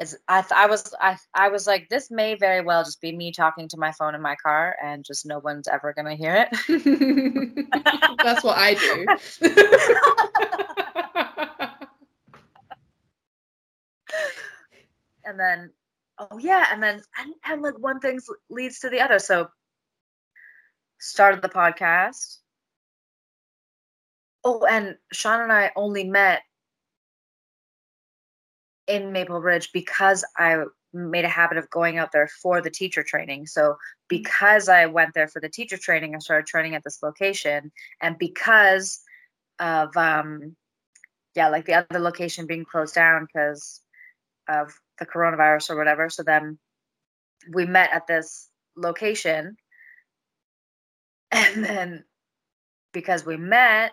it's 0.00 0.16
I 0.26 0.44
I 0.52 0.66
was 0.66 0.92
I 1.00 1.16
I 1.34 1.48
was 1.48 1.68
like, 1.68 1.88
this 1.88 2.10
may 2.10 2.34
very 2.34 2.60
well 2.60 2.82
just 2.82 3.00
be 3.00 3.16
me 3.16 3.30
talking 3.30 3.68
to 3.68 3.76
my 3.76 3.92
phone 3.92 4.16
in 4.16 4.20
my 4.20 4.34
car, 4.34 4.74
and 4.82 5.04
just 5.04 5.26
no 5.26 5.38
one's 5.38 5.68
ever 5.68 5.92
gonna 5.92 6.16
hear 6.16 6.48
it. 6.50 6.58
That's 8.24 8.42
what 8.42 8.58
I 8.58 8.74
do. 8.74 9.06
and 15.28 15.38
then 15.38 15.70
oh 16.18 16.38
yeah 16.38 16.66
and 16.72 16.82
then 16.82 17.00
and, 17.18 17.34
and 17.44 17.62
like 17.62 17.78
one 17.78 18.00
thing 18.00 18.18
leads 18.50 18.80
to 18.80 18.88
the 18.88 19.00
other. 19.00 19.18
So 19.18 19.48
started 20.98 21.42
the 21.42 21.48
podcast. 21.48 22.38
Oh 24.44 24.64
and 24.64 24.96
sean 25.12 25.42
and 25.42 25.52
i 25.52 25.70
only 25.76 26.04
met 26.04 26.42
in 28.86 29.12
maple 29.12 29.40
ridge 29.40 29.70
because 29.72 30.24
i 30.36 30.62
made 30.94 31.24
a 31.24 31.28
habit 31.28 31.58
of 31.58 31.68
going 31.68 31.98
out 31.98 32.12
there 32.12 32.28
for 32.42 32.62
the 32.62 32.70
teacher 32.70 33.02
training. 33.02 33.46
So 33.46 33.76
because 34.08 34.68
i 34.68 34.86
went 34.86 35.14
there 35.14 35.28
for 35.28 35.40
the 35.40 35.50
teacher 35.50 35.76
training 35.76 36.14
i 36.14 36.18
started 36.18 36.46
training 36.46 36.74
at 36.74 36.84
this 36.84 37.02
location. 37.02 37.70
And 38.00 38.18
because 38.18 39.00
of 39.60 39.94
um 39.96 40.56
yeah 41.34 41.48
like 41.48 41.66
the 41.66 41.74
other 41.74 41.98
location 41.98 42.46
being 42.46 42.64
closed 42.64 42.94
down 42.94 43.26
because 43.26 43.82
of 44.48 44.72
the 44.98 45.06
coronavirus 45.06 45.70
or 45.70 45.76
whatever. 45.76 46.08
So 46.10 46.22
then 46.22 46.58
we 47.52 47.66
met 47.66 47.90
at 47.92 48.06
this 48.06 48.48
location. 48.76 49.56
And 51.30 51.62
then 51.62 52.04
because 52.94 53.26
we 53.26 53.36
met 53.36 53.92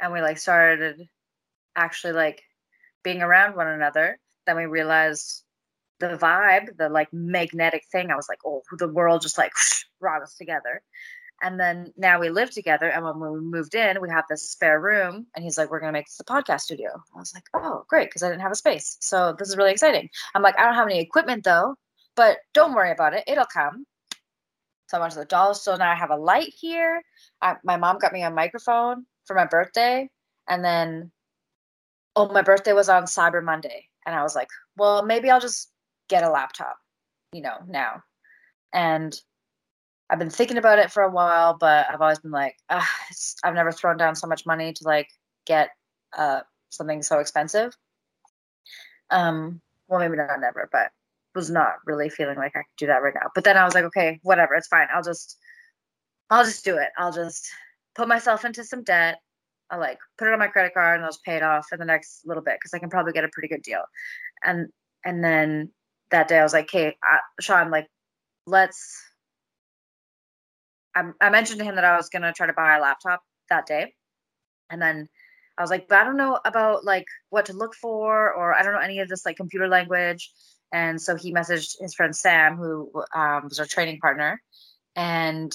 and 0.00 0.12
we 0.12 0.20
like 0.20 0.36
started 0.38 1.00
actually 1.76 2.14
like 2.14 2.42
being 3.04 3.22
around 3.22 3.54
one 3.54 3.68
another, 3.68 4.18
then 4.46 4.56
we 4.56 4.66
realized 4.66 5.44
the 6.00 6.16
vibe, 6.16 6.76
the 6.76 6.88
like 6.88 7.08
magnetic 7.12 7.84
thing. 7.92 8.10
I 8.10 8.16
was 8.16 8.26
like, 8.28 8.40
oh, 8.44 8.62
the 8.78 8.88
world 8.88 9.22
just 9.22 9.38
like 9.38 9.52
brought 10.00 10.22
us 10.22 10.34
together. 10.34 10.82
And 11.42 11.58
then 11.58 11.92
now 11.96 12.20
we 12.20 12.28
live 12.28 12.50
together. 12.50 12.90
And 12.90 13.04
when 13.04 13.18
we 13.32 13.40
moved 13.40 13.74
in, 13.74 14.00
we 14.00 14.10
have 14.10 14.24
this 14.28 14.50
spare 14.50 14.80
room. 14.80 15.26
And 15.34 15.42
he's 15.42 15.56
like, 15.56 15.70
we're 15.70 15.80
going 15.80 15.92
to 15.92 15.98
make 15.98 16.06
this 16.06 16.20
a 16.20 16.24
podcast 16.24 16.60
studio. 16.60 16.90
I 17.14 17.18
was 17.18 17.32
like, 17.34 17.44
oh, 17.54 17.84
great. 17.88 18.08
Because 18.08 18.22
I 18.22 18.28
didn't 18.28 18.42
have 18.42 18.52
a 18.52 18.56
space. 18.56 18.98
So 19.00 19.34
this 19.38 19.48
is 19.48 19.56
really 19.56 19.72
exciting. 19.72 20.10
I'm 20.34 20.42
like, 20.42 20.58
I 20.58 20.64
don't 20.64 20.74
have 20.74 20.86
any 20.86 21.00
equipment 21.00 21.44
though, 21.44 21.76
but 22.14 22.38
don't 22.52 22.74
worry 22.74 22.90
about 22.90 23.14
it. 23.14 23.24
It'll 23.26 23.46
come. 23.46 23.86
So 24.88 24.98
I 24.98 25.00
much 25.00 25.12
of 25.12 25.18
the 25.18 25.24
dolls. 25.24 25.62
So 25.62 25.76
now 25.76 25.90
I 25.90 25.94
have 25.94 26.10
a 26.10 26.16
light 26.16 26.52
here. 26.58 27.02
I, 27.40 27.56
my 27.64 27.76
mom 27.76 27.98
got 27.98 28.12
me 28.12 28.22
a 28.22 28.30
microphone 28.30 29.06
for 29.24 29.34
my 29.34 29.46
birthday. 29.46 30.10
And 30.48 30.64
then, 30.64 31.10
oh, 32.16 32.28
my 32.32 32.42
birthday 32.42 32.72
was 32.72 32.88
on 32.88 33.04
Cyber 33.04 33.42
Monday. 33.42 33.86
And 34.04 34.14
I 34.14 34.22
was 34.22 34.34
like, 34.34 34.48
well, 34.76 35.04
maybe 35.04 35.30
I'll 35.30 35.40
just 35.40 35.70
get 36.08 36.24
a 36.24 36.30
laptop, 36.30 36.76
you 37.32 37.40
know, 37.40 37.56
now. 37.68 38.02
And 38.72 39.18
I've 40.10 40.18
been 40.18 40.30
thinking 40.30 40.58
about 40.58 40.80
it 40.80 40.90
for 40.90 41.04
a 41.04 41.10
while, 41.10 41.56
but 41.58 41.86
I've 41.88 42.00
always 42.00 42.18
been 42.18 42.32
like, 42.32 42.56
I've 42.68 43.54
never 43.54 43.70
thrown 43.70 43.96
down 43.96 44.16
so 44.16 44.26
much 44.26 44.44
money 44.44 44.72
to 44.72 44.84
like 44.84 45.08
get 45.46 45.70
uh, 46.18 46.40
something 46.70 47.02
so 47.02 47.20
expensive. 47.20 47.76
Um, 49.10 49.60
well, 49.88 50.00
maybe 50.00 50.16
not 50.16 50.40
never, 50.40 50.68
but 50.72 50.90
was 51.34 51.48
not 51.48 51.74
really 51.86 52.08
feeling 52.08 52.36
like 52.36 52.56
I 52.56 52.60
could 52.60 52.76
do 52.76 52.86
that 52.88 53.02
right 53.02 53.14
now. 53.14 53.30
But 53.34 53.44
then 53.44 53.56
I 53.56 53.64
was 53.64 53.74
like, 53.74 53.84
okay, 53.84 54.18
whatever, 54.22 54.54
it's 54.54 54.66
fine. 54.66 54.88
I'll 54.92 55.02
just, 55.02 55.38
I'll 56.28 56.44
just 56.44 56.64
do 56.64 56.76
it. 56.76 56.88
I'll 56.98 57.12
just 57.12 57.48
put 57.94 58.08
myself 58.08 58.44
into 58.44 58.64
some 58.64 58.82
debt. 58.82 59.18
I'll 59.70 59.78
like 59.78 59.98
put 60.18 60.26
it 60.26 60.32
on 60.32 60.40
my 60.40 60.48
credit 60.48 60.74
card 60.74 60.96
and 60.96 61.04
I'll 61.04 61.12
just 61.12 61.24
pay 61.24 61.36
it 61.36 61.44
off 61.44 61.68
in 61.72 61.78
the 61.78 61.84
next 61.84 62.22
little 62.24 62.42
bit 62.42 62.56
because 62.56 62.74
I 62.74 62.80
can 62.80 62.90
probably 62.90 63.12
get 63.12 63.22
a 63.22 63.30
pretty 63.32 63.48
good 63.48 63.62
deal. 63.62 63.82
And 64.44 64.68
and 65.04 65.22
then 65.22 65.70
that 66.10 66.26
day 66.26 66.40
I 66.40 66.42
was 66.42 66.52
like, 66.52 66.64
okay, 66.64 66.88
uh, 66.88 67.18
Sean, 67.40 67.70
like, 67.70 67.86
let's 68.46 69.00
I, 70.94 71.10
I 71.20 71.30
mentioned 71.30 71.58
to 71.60 71.64
him 71.64 71.76
that 71.76 71.84
I 71.84 71.96
was 71.96 72.08
gonna 72.08 72.32
try 72.32 72.46
to 72.46 72.52
buy 72.52 72.76
a 72.76 72.80
laptop 72.80 73.22
that 73.48 73.66
day, 73.66 73.94
and 74.70 74.80
then 74.80 75.08
I 75.58 75.62
was 75.62 75.70
like, 75.70 75.88
but 75.88 75.98
I 75.98 76.04
don't 76.04 76.16
know 76.16 76.40
about 76.44 76.84
like 76.84 77.06
what 77.30 77.46
to 77.46 77.52
look 77.52 77.74
for, 77.74 78.32
or 78.32 78.54
I 78.54 78.62
don't 78.62 78.72
know 78.72 78.80
any 78.80 79.00
of 79.00 79.08
this 79.08 79.26
like 79.26 79.36
computer 79.36 79.68
language. 79.68 80.30
And 80.72 81.00
so 81.00 81.16
he 81.16 81.34
messaged 81.34 81.80
his 81.80 81.94
friend 81.94 82.14
Sam, 82.14 82.56
who 82.56 82.90
um, 83.14 83.44
was 83.44 83.58
our 83.58 83.66
training 83.66 83.98
partner, 84.00 84.40
and 84.96 85.52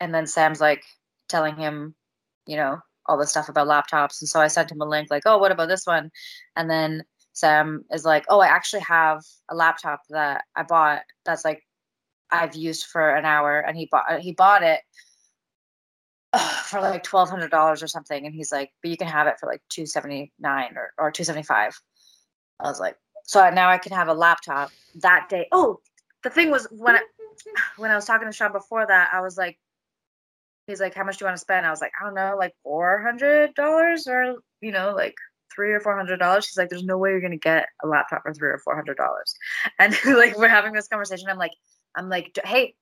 and 0.00 0.14
then 0.14 0.26
Sam's 0.26 0.60
like 0.60 0.82
telling 1.28 1.56
him, 1.56 1.94
you 2.46 2.56
know, 2.56 2.78
all 3.06 3.18
the 3.18 3.26
stuff 3.26 3.48
about 3.48 3.68
laptops. 3.68 4.20
And 4.20 4.28
so 4.28 4.40
I 4.40 4.48
sent 4.48 4.70
him 4.70 4.80
a 4.80 4.84
link, 4.84 5.08
like, 5.10 5.22
oh, 5.26 5.38
what 5.38 5.52
about 5.52 5.68
this 5.68 5.86
one? 5.86 6.10
And 6.56 6.68
then 6.68 7.04
Sam 7.32 7.84
is 7.92 8.04
like, 8.04 8.24
oh, 8.28 8.40
I 8.40 8.48
actually 8.48 8.82
have 8.82 9.22
a 9.48 9.54
laptop 9.54 10.00
that 10.10 10.44
I 10.56 10.62
bought 10.62 11.02
that's 11.24 11.44
like 11.44 11.62
I've 12.30 12.54
used 12.54 12.86
for 12.86 13.14
an 13.14 13.24
hour, 13.24 13.60
and 13.60 13.76
he 13.76 13.88
bought 13.90 14.04
uh, 14.10 14.18
he 14.18 14.32
bought 14.32 14.62
it 14.62 14.80
for 16.64 16.80
like 16.80 17.02
twelve 17.02 17.30
hundred 17.30 17.50
dollars 17.50 17.82
or 17.82 17.88
something, 17.88 18.26
and 18.26 18.34
he's 18.34 18.52
like, 18.52 18.70
but 18.82 18.90
you 18.90 18.96
can 18.96 19.08
have 19.08 19.26
it 19.26 19.36
for 19.38 19.46
like 19.46 19.62
two 19.68 19.86
seventy 19.86 20.32
nine 20.38 20.76
or 20.76 20.92
or 20.98 21.10
two 21.10 21.24
seventy 21.24 21.44
five. 21.44 21.78
I 22.60 22.64
was 22.68 22.80
like, 22.80 22.96
so 23.24 23.48
now 23.50 23.68
I 23.68 23.78
can 23.78 23.92
have 23.92 24.08
a 24.08 24.14
laptop 24.14 24.70
that 24.96 25.28
day. 25.28 25.46
Oh, 25.52 25.80
the 26.22 26.30
thing 26.30 26.50
was 26.50 26.66
when 26.70 26.96
I, 26.96 27.00
when 27.76 27.90
I 27.90 27.96
was 27.96 28.04
talking 28.04 28.28
to 28.28 28.32
Sean 28.32 28.52
before 28.52 28.86
that, 28.86 29.10
I 29.12 29.20
was 29.20 29.36
like, 29.36 29.58
he's 30.66 30.80
like, 30.80 30.94
how 30.94 31.04
much 31.04 31.18
do 31.18 31.24
you 31.24 31.26
want 31.26 31.36
to 31.36 31.40
spend? 31.40 31.66
I 31.66 31.70
was 31.70 31.80
like, 31.80 31.92
I 32.00 32.04
don't 32.04 32.14
know, 32.14 32.36
like 32.38 32.54
four 32.62 33.02
hundred 33.02 33.54
dollars 33.54 34.06
or 34.06 34.36
you 34.60 34.72
know, 34.72 34.94
like 34.94 35.14
three 35.54 35.72
or 35.72 35.80
four 35.80 35.96
hundred 35.96 36.18
dollars. 36.18 36.46
She's 36.46 36.56
like, 36.56 36.68
there's 36.68 36.84
no 36.84 36.98
way 36.98 37.10
you're 37.10 37.20
gonna 37.20 37.36
get 37.36 37.66
a 37.82 37.86
laptop 37.86 38.22
for 38.22 38.34
three 38.34 38.48
or 38.48 38.58
four 38.58 38.74
hundred 38.74 38.96
dollars. 38.96 39.34
And 39.78 39.96
like 40.06 40.36
we're 40.36 40.48
having 40.48 40.72
this 40.72 40.88
conversation, 40.88 41.28
I'm 41.28 41.38
like, 41.38 41.52
I'm 41.96 42.08
like, 42.08 42.38
hey, 42.44 42.74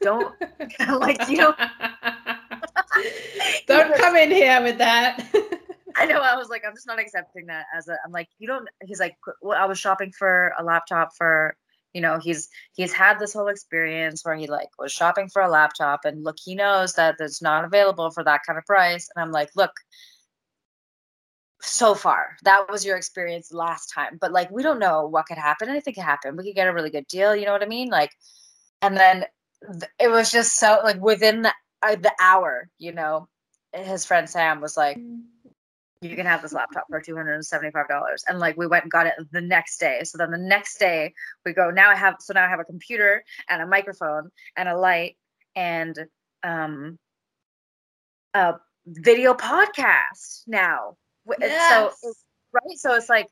don't 0.00 0.34
like 0.88 1.28
you 1.28 1.36
know. 1.36 1.54
don't 3.66 3.94
come 3.96 4.16
in 4.16 4.30
here 4.30 4.62
with 4.62 4.78
that. 4.78 5.26
I 5.96 6.06
know. 6.06 6.20
I 6.20 6.36
was 6.36 6.48
like, 6.48 6.62
I'm 6.66 6.74
just 6.74 6.86
not 6.86 7.00
accepting 7.00 7.46
that 7.46 7.66
as 7.76 7.88
a. 7.88 7.96
I'm 8.04 8.12
like, 8.12 8.28
you 8.38 8.46
don't. 8.46 8.68
He's 8.82 9.00
like, 9.00 9.16
well, 9.42 9.60
I 9.60 9.66
was 9.66 9.78
shopping 9.78 10.12
for 10.16 10.52
a 10.58 10.64
laptop 10.64 11.10
for. 11.16 11.56
You 11.92 12.00
know, 12.00 12.20
he's 12.20 12.48
he's 12.74 12.92
had 12.92 13.18
this 13.18 13.32
whole 13.32 13.48
experience 13.48 14.24
where 14.24 14.36
he 14.36 14.46
like 14.46 14.68
was 14.78 14.92
shopping 14.92 15.28
for 15.28 15.42
a 15.42 15.48
laptop, 15.48 16.04
and 16.04 16.22
look, 16.22 16.36
he 16.42 16.54
knows 16.54 16.94
that 16.94 17.16
it's 17.18 17.42
not 17.42 17.64
available 17.64 18.12
for 18.12 18.22
that 18.22 18.42
kind 18.46 18.56
of 18.56 18.64
price. 18.64 19.08
And 19.14 19.24
I'm 19.24 19.32
like, 19.32 19.50
look, 19.56 19.72
so 21.62 21.94
far 21.94 22.36
that 22.42 22.70
was 22.70 22.84
your 22.84 22.96
experience 22.96 23.52
last 23.52 23.86
time 23.86 24.18
but 24.20 24.32
like 24.32 24.50
we 24.50 24.62
don't 24.62 24.78
know 24.78 25.06
what 25.06 25.26
could 25.26 25.38
happen 25.38 25.68
anything 25.68 25.94
could 25.94 26.02
happen 26.02 26.36
we 26.36 26.44
could 26.44 26.54
get 26.54 26.68
a 26.68 26.72
really 26.72 26.90
good 26.90 27.06
deal 27.06 27.36
you 27.36 27.44
know 27.44 27.52
what 27.52 27.62
i 27.62 27.66
mean 27.66 27.88
like 27.88 28.10
and 28.82 28.96
then 28.96 29.24
th- 29.72 29.90
it 29.98 30.08
was 30.08 30.30
just 30.30 30.56
so 30.56 30.80
like 30.82 31.00
within 31.00 31.42
the, 31.42 31.52
uh, 31.82 31.96
the 31.96 32.12
hour 32.20 32.68
you 32.78 32.92
know 32.92 33.28
his 33.72 34.04
friend 34.04 34.28
sam 34.28 34.60
was 34.60 34.76
like 34.76 34.98
you 36.02 36.16
can 36.16 36.24
have 36.24 36.40
this 36.40 36.54
laptop 36.54 36.86
for 36.88 37.00
$275 37.00 38.22
and 38.26 38.38
like 38.38 38.56
we 38.56 38.66
went 38.66 38.84
and 38.84 38.90
got 38.90 39.06
it 39.06 39.14
the 39.32 39.40
next 39.40 39.78
day 39.78 40.00
so 40.02 40.16
then 40.16 40.30
the 40.30 40.38
next 40.38 40.78
day 40.78 41.12
we 41.44 41.52
go 41.52 41.70
now 41.70 41.90
i 41.90 41.94
have 41.94 42.16
so 42.20 42.32
now 42.32 42.44
i 42.44 42.48
have 42.48 42.60
a 42.60 42.64
computer 42.64 43.22
and 43.48 43.60
a 43.60 43.66
microphone 43.66 44.30
and 44.56 44.68
a 44.68 44.76
light 44.76 45.16
and 45.56 45.98
um 46.42 46.98
a 48.34 48.54
video 48.86 49.34
podcast 49.34 50.42
now 50.46 50.96
yes. 51.40 51.96
so 52.00 52.12
right? 52.52 52.78
So 52.78 52.94
it's 52.94 53.08
like 53.08 53.28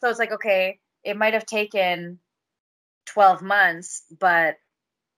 so 0.00 0.08
it's 0.08 0.18
like 0.18 0.32
okay 0.32 0.78
it 1.04 1.16
might 1.16 1.34
have 1.34 1.46
taken 1.46 2.18
12 3.06 3.42
months 3.42 4.02
but 4.18 4.56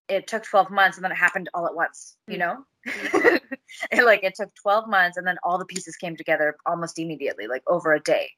it 0.08 0.26
took 0.26 0.44
12 0.44 0.70
months 0.70 0.96
and 0.96 1.04
then 1.04 1.12
it 1.12 1.16
happened 1.16 1.48
all 1.54 1.66
at 1.66 1.74
once 1.74 2.16
you 2.26 2.36
mm. 2.36 2.40
know? 2.40 2.64
It, 3.92 4.04
like 4.04 4.24
it 4.24 4.34
took 4.34 4.52
12 4.56 4.88
months 4.88 5.16
and 5.16 5.26
then 5.26 5.36
all 5.44 5.56
the 5.56 5.64
pieces 5.64 5.96
came 5.96 6.16
together 6.16 6.56
almost 6.66 6.98
immediately 6.98 7.46
like 7.46 7.62
over 7.68 7.94
a 7.94 8.00
day. 8.00 8.28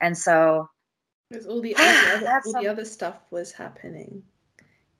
And 0.00 0.18
so 0.18 0.68
because 1.30 1.46
all 1.46 1.60
the 1.60 1.74
other, 1.78 2.42
all 2.46 2.60
the 2.60 2.68
other 2.68 2.84
stuff 2.84 3.16
was 3.30 3.52
happening 3.52 4.22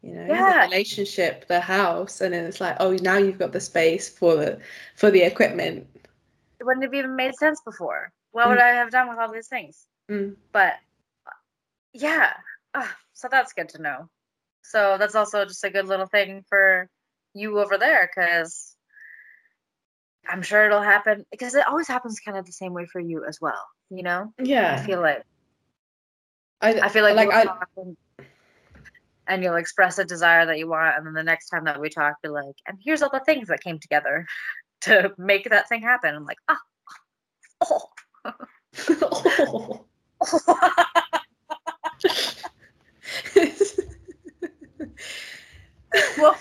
you 0.03 0.15
know? 0.15 0.27
Yeah. 0.27 0.67
the 0.67 0.71
relationship 0.71 1.47
the 1.49 1.61
house 1.61 2.21
and 2.21 2.33
then 2.33 2.45
it's 2.45 2.61
like 2.61 2.77
oh 2.81 2.93
now 3.03 3.17
you've 3.19 3.39
got 3.39 3.53
the 3.53 3.61
space 3.61 4.09
for 4.09 4.37
the 4.37 4.61
for 4.95 5.11
the 5.11 5.23
equipment. 5.23 5.87
It 6.61 6.65
wouldn't 6.65 6.85
have 6.85 6.95
even 6.95 7.17
made 7.17 7.35
sense 7.35 7.61
before 7.65 8.13
what 8.33 8.49
would 8.49 8.59
Mm. 8.59 8.63
I 8.63 8.69
have 8.75 8.91
done 8.91 9.09
with 9.09 9.19
all 9.19 9.31
these 9.33 9.49
things? 9.49 9.87
Mm. 10.11 10.37
But 10.53 10.75
yeah, 11.93 12.33
ah, 12.75 12.97
so 13.13 13.29
that's 13.31 13.53
good 13.53 13.69
to 13.71 13.83
know. 13.83 14.09
So 14.63 14.97
that's 14.99 15.15
also 15.15 15.45
just 15.45 15.65
a 15.65 15.71
good 15.71 15.87
little 15.87 16.07
thing 16.07 16.45
for 16.49 16.89
you 17.35 17.61
over 17.61 17.79
there 17.79 18.09
because 18.09 18.77
I'm 20.29 20.43
sure 20.43 20.67
it'll 20.67 20.83
happen 20.83 21.25
because 21.31 21.55
it 21.55 21.67
always 21.67 21.89
happens 21.89 22.21
kind 22.21 22.39
of 22.39 22.47
the 22.47 22.53
same 22.53 22.73
way 22.73 22.87
for 22.87 23.01
you 23.01 23.25
as 23.25 23.41
well. 23.41 23.67
You 23.91 24.03
know, 24.03 24.33
Yeah. 24.43 24.77
I 24.79 24.87
feel 24.87 25.01
like 25.01 25.23
I, 26.63 26.81
I 26.81 26.89
feel 26.89 27.03
like, 27.03 27.17
like 27.17 27.29
I, 27.29 27.47
and, 27.77 27.97
and 29.27 29.43
you'll 29.43 29.57
express 29.57 29.99
a 29.99 30.05
desire 30.05 30.47
that 30.47 30.59
you 30.59 30.69
want, 30.69 30.97
and 30.97 31.05
then 31.05 31.13
the 31.13 31.25
next 31.25 31.49
time 31.49 31.65
that 31.65 31.81
we 31.81 31.89
talk, 31.89 32.15
you're 32.23 32.33
like, 32.33 32.55
and 32.67 32.79
here's 32.83 33.03
all 33.03 33.11
the 33.13 33.21
things 33.21 33.49
that 33.49 33.63
came 33.63 33.81
together 33.81 34.27
to 34.83 35.13
make 35.19 35.51
that 35.51 35.69
thing 35.69 35.83
happen. 35.83 36.15
I'm 36.15 36.25
like, 36.25 36.39
ah, 36.49 36.59
oh. 37.65 37.89
Oh. 38.24 39.86
Well, 46.19 46.36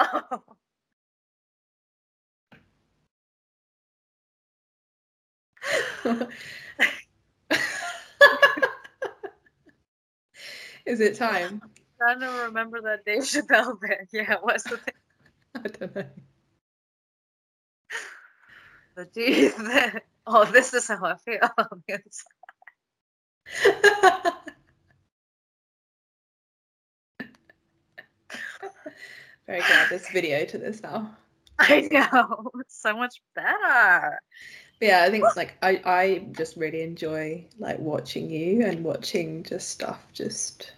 oh. 0.00 0.42
Is 10.86 11.00
it 11.00 11.16
time? 11.16 11.62
i 11.64 11.68
trying 11.98 12.20
to 12.20 12.42
remember 12.44 12.80
that 12.82 13.04
Dave 13.06 13.22
Chappelle 13.22 13.80
bit. 13.80 14.08
Yeah, 14.12 14.36
what's 14.42 14.64
the 14.64 14.76
thing? 14.76 14.94
I 15.54 15.60
don't 15.60 15.96
know. 15.96 16.04
The 18.96 19.06
teeth. 19.06 19.58
Oh, 20.26 20.44
this 20.46 20.72
is 20.72 20.88
how 20.88 21.04
I 21.04 21.16
feel. 21.16 21.38
on 21.58 21.82
the 21.86 22.00
inside. 22.04 22.24
Very 29.46 29.60
glad 29.60 29.90
this 29.90 30.08
video 30.10 30.44
to 30.46 30.58
this 30.58 30.82
now. 30.82 31.14
I 31.58 31.88
know. 31.90 32.50
It's 32.60 32.80
so 32.80 32.96
much 32.96 33.20
better. 33.34 34.18
But 34.80 34.88
yeah, 34.88 35.02
I 35.04 35.10
think 35.10 35.24
it's 35.24 35.36
like 35.36 35.54
I 35.62 35.80
I 35.84 36.26
just 36.32 36.56
really 36.56 36.82
enjoy 36.82 37.46
like 37.58 37.78
watching 37.78 38.30
you 38.30 38.64
and 38.64 38.82
watching 38.82 39.42
just 39.42 39.68
stuff 39.68 40.06
just 40.12 40.72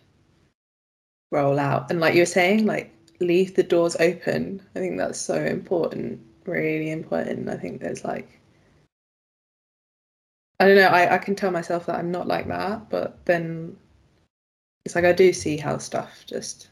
roll 1.30 1.58
out. 1.58 1.90
And 1.90 2.00
like 2.00 2.14
you 2.14 2.22
were 2.22 2.26
saying, 2.26 2.66
like 2.66 2.92
leave 3.20 3.54
the 3.54 3.62
doors 3.62 3.96
open. 4.00 4.60
I 4.74 4.80
think 4.80 4.98
that's 4.98 5.20
so 5.20 5.36
important, 5.36 6.20
really 6.44 6.90
important. 6.90 7.48
I 7.48 7.56
think 7.56 7.80
there's 7.80 8.04
like 8.04 8.40
I 10.58 10.66
don't 10.66 10.76
know, 10.76 10.88
I, 10.88 11.14
I 11.14 11.18
can 11.18 11.34
tell 11.34 11.50
myself 11.50 11.86
that 11.86 11.96
I'm 11.96 12.10
not 12.10 12.26
like 12.26 12.48
that, 12.48 12.88
but 12.88 13.24
then 13.26 13.76
it's 14.84 14.94
like 14.94 15.04
I 15.04 15.12
do 15.12 15.32
see 15.32 15.56
how 15.56 15.78
stuff 15.78 16.24
just 16.26 16.70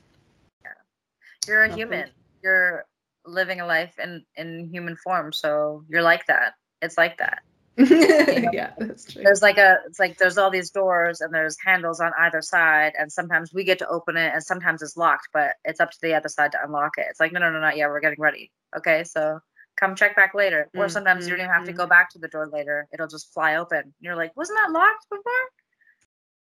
You're 1.47 1.65
a 1.65 1.69
Nothing. 1.69 1.81
human. 1.81 2.11
You're 2.43 2.87
living 3.27 3.61
a 3.61 3.67
life 3.67 3.99
in 3.99 4.25
in 4.37 4.69
human 4.71 4.97
form, 4.97 5.33
so 5.33 5.85
you're 5.89 6.03
like 6.03 6.27
that. 6.27 6.55
It's 6.81 6.97
like 6.97 7.19
that. 7.19 7.43
yeah, 7.77 8.73
that's 8.79 9.13
true. 9.13 9.23
There's 9.25 9.43
like 9.43 9.59
a 9.59 9.79
it's 9.87 9.99
like 9.99 10.17
there's 10.17 10.39
all 10.39 10.51
these 10.51 10.71
doors 10.71 11.21
and 11.21 11.35
there's 11.35 11.57
handles 11.65 12.01
on 12.01 12.13
either 12.21 12.41
side 12.41 12.93
and 12.99 13.11
sometimes 13.11 13.53
we 13.53 13.65
get 13.65 13.81
to 13.81 13.89
open 13.89 14.17
it 14.17 14.33
and 14.33 14.43
sometimes 14.43 14.81
it's 14.81 14.97
locked, 14.97 15.29
but 15.33 15.55
it's 15.65 15.81
up 15.81 15.91
to 15.91 15.99
the 16.01 16.15
other 16.15 16.29
side 16.29 16.53
to 16.53 16.59
unlock 16.65 16.93
it. 16.99 17.07
It's 17.11 17.21
like 17.21 17.33
no 17.33 17.41
no 17.41 17.51
no 17.51 17.61
not 17.61 17.77
yet, 17.77 17.89
we're 17.89 18.01
getting 18.01 18.21
ready. 18.21 18.53
Okay, 18.77 19.03
so 19.05 19.41
come 19.77 19.95
check 19.95 20.15
back 20.17 20.35
later. 20.35 20.69
Or 20.75 20.89
sometimes 20.89 21.27
you 21.27 21.31
don't 21.33 21.41
even 21.41 21.53
have 21.53 21.65
to 21.67 21.73
go 21.73 21.87
back 21.87 22.11
to 22.11 22.19
the 22.19 22.29
door 22.29 22.47
later. 22.49 22.87
It'll 22.93 23.09
just 23.09 23.33
fly 23.33 23.57
open. 23.57 23.79
And 23.79 23.93
you're 24.01 24.17
like, 24.17 24.37
wasn't 24.37 24.59
that 24.59 24.73
locked 24.73 25.09
before? 25.11 25.33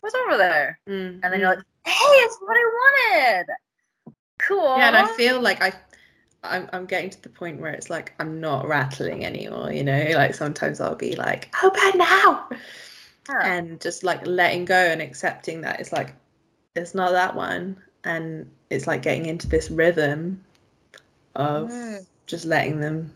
What's 0.02 0.16
over 0.16 0.38
there? 0.38 0.80
Mm, 0.88 1.20
And 1.24 1.34
then 1.34 1.40
you're 1.40 1.50
like, 1.50 1.64
hey, 1.86 1.92
it's 1.94 2.38
what 2.42 2.56
I 2.58 2.66
wanted. 3.16 3.46
Cool. 4.40 4.76
Yeah, 4.78 4.88
and 4.88 4.98
I 4.98 5.06
feel 5.14 5.40
like 5.42 5.62
I, 5.62 5.72
I'm, 6.44 6.70
I'm 6.74 6.86
getting 6.86 7.10
to 7.10 7.22
the 7.22 7.30
point 7.30 7.62
where 7.62 7.72
it's 7.72 7.90
like 7.90 8.14
I'm 8.20 8.42
not 8.42 8.68
rattling 8.68 9.26
anymore. 9.26 9.72
You 9.72 9.84
know, 9.84 10.06
like 10.16 10.36
sometimes 10.36 10.82
I'll 10.82 10.96
be 10.96 11.16
like, 11.16 11.54
"Open 11.64 11.98
now," 11.98 12.50
Huh. 13.30 13.40
and 13.44 13.80
just 13.80 14.04
like 14.04 14.26
letting 14.28 14.66
go 14.66 14.76
and 14.76 15.02
accepting 15.02 15.62
that 15.62 15.80
it's 15.80 15.94
like 15.94 16.14
it's 16.76 16.94
not 16.94 17.12
that 17.12 17.36
one, 17.36 17.82
and 18.04 18.50
it's 18.70 18.88
like 18.88 19.02
getting 19.04 19.28
into 19.28 19.48
this 19.48 19.72
rhythm 19.72 20.44
of 21.36 21.70
Mm. 21.70 22.06
just 22.26 22.44
letting 22.46 22.82
them. 22.82 23.14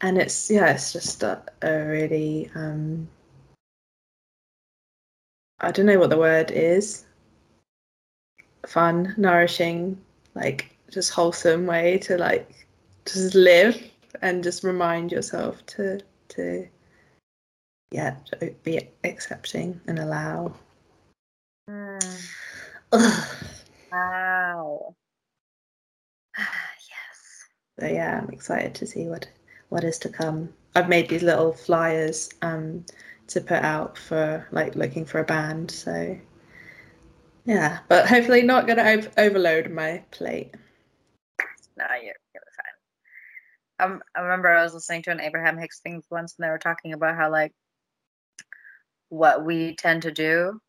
And 0.00 0.18
it's 0.18 0.50
yeah, 0.50 0.72
it's 0.72 0.92
just 0.92 1.22
a, 1.22 1.42
a 1.62 1.84
really 1.84 2.50
um. 2.54 3.08
I 5.60 5.70
don't 5.70 5.86
know 5.86 5.98
what 5.98 6.10
the 6.10 6.18
word 6.18 6.50
is. 6.50 7.06
Fun, 8.66 9.14
nourishing, 9.16 9.98
like 10.34 10.76
just 10.90 11.12
wholesome 11.12 11.66
way 11.66 11.98
to 11.98 12.18
like 12.18 12.66
just 13.06 13.34
live 13.34 13.82
and 14.22 14.44
just 14.44 14.64
remind 14.64 15.12
yourself 15.12 15.64
to 15.66 16.00
to 16.28 16.66
yeah 17.90 18.16
to 18.26 18.54
be 18.62 18.80
accepting 19.04 19.80
and 19.86 19.98
allow. 19.98 20.52
Mm. 21.68 22.32
Wow. 23.92 24.94
yes. 26.38 26.46
So 27.78 27.86
yeah, 27.86 28.20
I'm 28.22 28.30
excited 28.30 28.74
to 28.76 28.86
see 28.86 29.06
what 29.06 29.28
what 29.68 29.84
is 29.84 29.98
to 30.00 30.08
come. 30.08 30.52
I've 30.74 30.88
made 30.88 31.08
these 31.08 31.22
little 31.22 31.52
flyers 31.52 32.30
um 32.42 32.84
to 33.28 33.40
put 33.40 33.62
out 33.62 33.98
for 33.98 34.46
like 34.52 34.74
looking 34.76 35.04
for 35.04 35.18
a 35.20 35.24
band. 35.24 35.70
So 35.70 36.18
yeah, 37.44 37.80
but 37.88 38.08
hopefully 38.08 38.42
not 38.42 38.66
going 38.66 38.78
to 38.78 38.94
ov- 38.94 39.12
overload 39.16 39.70
my 39.70 40.02
plate. 40.10 40.54
No, 41.76 41.86
you're, 42.02 42.14
you're 42.34 42.42
fine. 43.78 43.92
Um, 43.92 44.02
I 44.16 44.20
remember 44.20 44.48
I 44.48 44.62
was 44.62 44.74
listening 44.74 45.02
to 45.02 45.10
an 45.10 45.20
Abraham 45.20 45.58
Hicks 45.58 45.80
thing 45.80 46.02
once, 46.10 46.34
and 46.36 46.44
they 46.44 46.50
were 46.50 46.58
talking 46.58 46.92
about 46.92 47.16
how 47.16 47.30
like 47.30 47.52
what 49.08 49.44
we 49.44 49.76
tend 49.76 50.02
to 50.02 50.12
do 50.12 50.60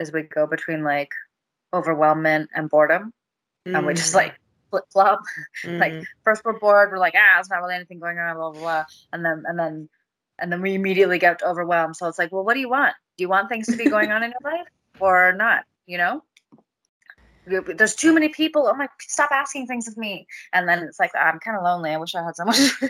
is 0.00 0.12
we 0.12 0.22
go 0.22 0.46
between 0.46 0.84
like 0.84 1.10
overwhelmment 1.74 2.46
and 2.54 2.70
boredom, 2.70 3.12
and 3.74 3.86
we 3.86 3.94
just 3.94 4.14
Mm, 4.14 4.14
like 4.14 4.34
flip 4.74 4.84
flop. 4.92 5.22
like, 5.64 5.92
mm, 5.92 6.04
First 6.24 6.44
we're 6.44 6.58
bored, 6.58 6.90
we're 6.90 6.98
like, 6.98 7.14
ah, 7.16 7.38
it's 7.38 7.50
not 7.50 7.60
really 7.60 7.76
anything 7.76 8.00
going 8.00 8.18
on, 8.18 8.36
blah 8.36 8.50
blah 8.50 8.60
blah, 8.60 8.84
and 9.12 9.24
then 9.24 9.44
and 9.46 9.58
then 9.58 9.88
and 10.38 10.50
then 10.50 10.60
we 10.60 10.74
immediately 10.74 11.18
get 11.18 11.42
overwhelmed. 11.42 11.96
So 11.96 12.08
it's 12.08 12.18
like, 12.18 12.32
well, 12.32 12.44
what 12.44 12.54
do 12.54 12.60
you 12.60 12.68
want? 12.68 12.94
Do 13.16 13.22
you 13.22 13.28
want 13.28 13.48
things 13.48 13.66
to 13.66 13.76
be 13.76 13.84
going 13.84 14.10
on 14.10 14.22
in 14.24 14.30
your 14.32 14.52
life 14.52 14.66
or 15.00 15.32
not? 15.32 15.64
You 15.86 15.98
know. 15.98 16.22
There's 17.46 17.94
too 17.94 18.14
many 18.14 18.30
people. 18.30 18.68
I'm 18.68 18.78
like, 18.78 18.88
stop 19.02 19.30
asking 19.30 19.66
things 19.66 19.86
of 19.86 19.98
me. 19.98 20.26
And 20.54 20.66
then 20.66 20.78
it's 20.82 20.98
like, 20.98 21.10
I'm 21.14 21.38
kind 21.40 21.58
of 21.58 21.62
lonely. 21.62 21.90
I 21.90 21.98
wish 21.98 22.14
I 22.14 22.24
had 22.24 22.34
someone. 22.36 22.56
I 22.58 22.88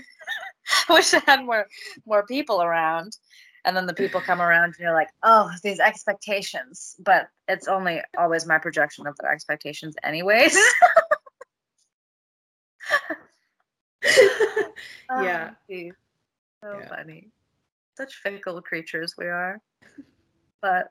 wish 0.95 1.13
I 1.13 1.21
had 1.27 1.45
more 1.45 1.67
more 2.07 2.25
people 2.25 2.63
around. 2.63 3.17
And 3.65 3.77
then 3.77 3.87
the 3.87 3.95
people 3.95 4.21
come 4.21 4.43
around, 4.43 4.65
and 4.65 4.77
you're 4.79 4.93
like, 4.93 5.09
oh, 5.23 5.51
these 5.63 5.81
expectations. 5.81 6.97
But 6.99 7.29
it's 7.49 7.67
only 7.67 8.03
always 8.19 8.47
my 8.47 8.59
projection 8.59 9.07
of 9.07 9.17
their 9.17 9.33
expectations, 9.33 9.97
anyways. 10.05 10.57
Yeah. 15.17 15.51
Geez. 15.69 15.95
So 16.63 16.81
Yeah. 16.81 16.89
funny. 16.89 17.31
Such 17.97 18.15
fickle 18.15 18.61
creatures 18.63 19.15
we 19.19 19.27
are. 19.27 19.61
But 20.63 20.89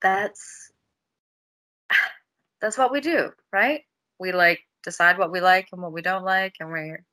that's 0.00 0.72
that's 2.60 2.78
what 2.78 2.92
we 2.92 3.00
do, 3.00 3.30
right? 3.52 3.82
We 4.18 4.32
like 4.32 4.60
decide 4.82 5.18
what 5.18 5.32
we 5.32 5.40
like 5.40 5.68
and 5.72 5.82
what 5.82 5.92
we 5.92 6.02
don't 6.02 6.24
like, 6.24 6.54
and 6.60 6.70
we're 6.70 7.04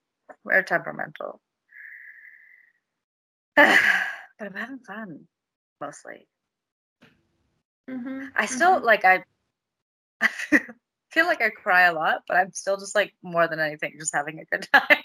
we're 0.43 0.63
temperamental. 0.63 1.41
but 3.55 3.79
I'm 4.39 4.53
having 4.53 4.79
fun 4.79 5.27
mostly. 5.81 6.27
Mhm, 7.89 8.31
I 8.35 8.45
still 8.45 8.81
mhm. 8.81 8.83
like 8.83 9.05
I 9.05 9.23
feel 11.15 11.25
like 11.25 11.41
I 11.41 11.49
cry 11.49 11.83
a 11.83 11.93
lot, 11.93 12.23
but 12.27 12.35
I'm 12.35 12.51
still 12.51 12.75
just 12.77 12.93
like 12.93 13.13
more 13.23 13.47
than 13.47 13.59
anything 13.59 13.93
just 13.97 14.13
having 14.13 14.39
a 14.39 14.45
good 14.45 14.67
time. 14.73 15.03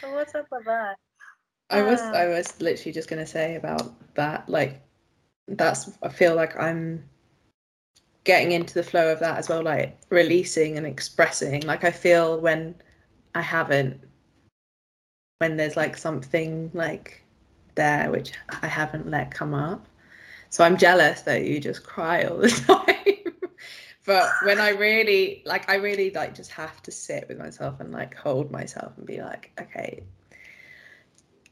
so 0.00 0.12
what's 0.12 0.34
up 0.34 0.46
with 0.52 0.66
that? 0.66 0.96
I 1.70 1.82
was. 1.82 2.00
I 2.00 2.26
um. 2.26 2.32
was 2.32 2.60
literally 2.60 2.92
just 2.92 3.08
gonna 3.08 3.26
say 3.26 3.56
about 3.56 3.92
that. 4.14 4.46
Like 4.48 4.82
that's 5.48 5.90
I 6.02 6.10
feel 6.10 6.34
like 6.34 6.54
I'm 6.60 7.02
getting 8.24 8.52
into 8.52 8.74
the 8.74 8.82
flow 8.82 9.10
of 9.10 9.20
that 9.20 9.38
as 9.38 9.48
well, 9.48 9.62
like 9.62 9.98
releasing 10.10 10.76
and 10.76 10.86
expressing. 10.86 11.62
Like 11.62 11.84
I 11.84 11.90
feel 11.90 12.38
when 12.40 12.74
I 13.34 13.40
haven't 13.40 14.00
when 15.38 15.56
there's 15.56 15.76
like 15.76 15.96
something 15.96 16.70
like 16.74 17.22
there 17.74 18.10
which 18.10 18.32
I 18.62 18.66
haven't 18.66 19.10
let 19.10 19.30
come 19.30 19.54
up. 19.54 19.86
So 20.50 20.64
I'm 20.64 20.76
jealous 20.76 21.22
that 21.22 21.44
you 21.44 21.60
just 21.60 21.84
cry 21.84 22.24
all 22.24 22.38
the 22.38 22.48
time 22.66 22.98
but 24.08 24.32
when 24.42 24.58
I 24.58 24.70
really 24.70 25.42
like, 25.44 25.68
I 25.68 25.74
really 25.74 26.10
like 26.12 26.34
just 26.34 26.50
have 26.52 26.82
to 26.84 26.90
sit 26.90 27.28
with 27.28 27.36
myself 27.36 27.78
and 27.78 27.92
like 27.92 28.16
hold 28.16 28.50
myself 28.50 28.94
and 28.96 29.06
be 29.06 29.20
like, 29.20 29.50
okay, 29.60 30.02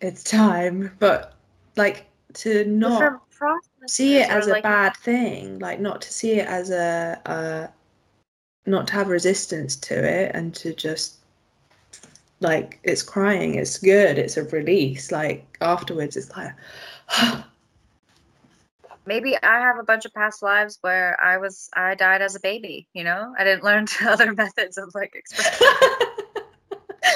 it's 0.00 0.24
time. 0.24 0.90
But 0.98 1.34
like 1.76 2.06
to 2.32 2.64
not 2.64 3.20
see 3.86 4.16
it 4.16 4.30
as 4.30 4.46
a 4.46 4.52
like, 4.52 4.62
bad 4.62 4.96
thing, 4.96 5.58
like 5.58 5.80
not 5.80 6.00
to 6.00 6.10
see 6.10 6.40
it 6.40 6.48
as 6.48 6.70
a, 6.70 7.20
a 7.26 7.68
not 8.66 8.86
to 8.86 8.94
have 8.94 9.08
resistance 9.08 9.76
to 9.76 9.94
it 9.94 10.34
and 10.34 10.54
to 10.54 10.72
just 10.72 11.16
like 12.40 12.80
it's 12.84 13.02
crying 13.02 13.54
it's 13.54 13.78
good 13.78 14.18
it's 14.18 14.36
a 14.36 14.44
release 14.44 15.10
like 15.10 15.56
afterwards 15.62 16.18
it's 16.18 16.30
like 16.36 16.52
maybe 19.06 19.36
i 19.42 19.58
have 19.58 19.78
a 19.78 19.84
bunch 19.84 20.04
of 20.04 20.12
past 20.14 20.42
lives 20.42 20.78
where 20.80 21.20
i 21.20 21.36
was 21.36 21.68
i 21.74 21.94
died 21.94 22.22
as 22.22 22.34
a 22.34 22.40
baby 22.40 22.88
you 22.94 23.04
know? 23.04 23.34
I 23.38 23.44
didn't 23.44 23.64
learn 23.64 23.86
other 24.06 24.32
methods 24.32 24.78
of 24.78 24.92
like 24.94 25.14
expression 25.14 25.66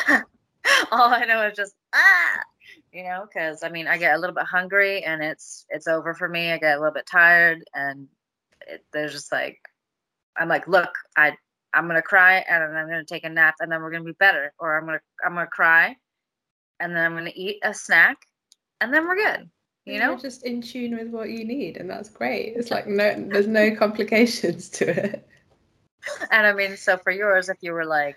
all 0.90 1.12
i 1.12 1.24
know 1.24 1.46
is 1.46 1.56
just 1.56 1.74
ah! 1.94 2.40
You 2.92 3.04
know? 3.04 3.26
Because 3.26 3.62
i 3.62 3.68
mean 3.68 3.86
i 3.86 3.96
get 3.98 4.14
a 4.14 4.18
little 4.18 4.34
bit 4.34 4.44
hungry 4.44 5.02
and 5.04 5.22
it's 5.22 5.66
it's 5.68 5.86
over 5.86 6.14
for 6.14 6.28
me. 6.28 6.50
I 6.52 6.58
get 6.58 6.76
a 6.76 6.80
little 6.80 6.94
bit 6.94 7.06
tired 7.06 7.62
and 7.74 8.08
it, 8.66 8.84
there's 8.92 9.12
just 9.12 9.32
like 9.32 9.58
i'm 10.36 10.48
like 10.48 10.66
look 10.68 10.90
i 11.16 11.32
i'm 11.74 11.86
gonna 11.86 12.02
cry 12.02 12.44
and 12.48 12.62
i'm 12.62 12.88
gonna 12.88 13.04
take 13.04 13.24
a 13.24 13.28
nap 13.28 13.54
and 13.60 13.70
then 13.70 13.82
we're 13.82 13.90
gonna 13.90 14.04
be 14.04 14.12
better 14.12 14.52
or 14.58 14.78
i'm 14.78 14.86
gonna 14.86 15.00
i'm 15.24 15.34
gonna 15.34 15.46
cry 15.46 15.94
and 16.78 16.94
then 16.94 17.04
i'm 17.04 17.14
gonna 17.14 17.32
eat 17.34 17.58
a 17.62 17.74
snack 17.74 18.16
and 18.80 18.92
then 18.92 19.06
we're 19.06 19.16
good 19.16 19.48
you 19.86 19.98
know? 19.98 20.10
You're 20.10 20.18
just 20.18 20.44
in 20.44 20.60
tune 20.60 20.96
with 20.96 21.08
what 21.08 21.30
you 21.30 21.44
need 21.44 21.76
and 21.76 21.88
that's 21.88 22.08
great. 22.08 22.54
It's 22.56 22.70
like 22.70 22.86
no 22.86 23.14
there's 23.28 23.46
no 23.46 23.74
complications 23.74 24.68
to 24.70 24.88
it. 24.88 25.28
And 26.30 26.46
i 26.46 26.52
mean 26.52 26.76
so 26.76 26.96
for 26.96 27.12
yours 27.12 27.48
if 27.48 27.58
you 27.60 27.72
were 27.72 27.84
like 27.84 28.16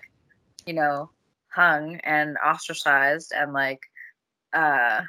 you 0.66 0.72
know 0.72 1.10
hung 1.54 2.00
and 2.02 2.36
ostracized 2.44 3.32
and 3.36 3.52
like 3.52 3.80
uh, 4.52 5.02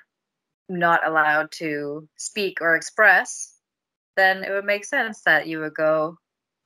not 0.69 1.05
allowed 1.07 1.51
to 1.51 2.07
speak 2.17 2.61
or 2.61 2.75
express, 2.75 3.55
then 4.15 4.43
it 4.43 4.51
would 4.51 4.65
make 4.65 4.85
sense 4.85 5.21
that 5.21 5.47
you 5.47 5.59
would 5.59 5.73
go 5.73 6.17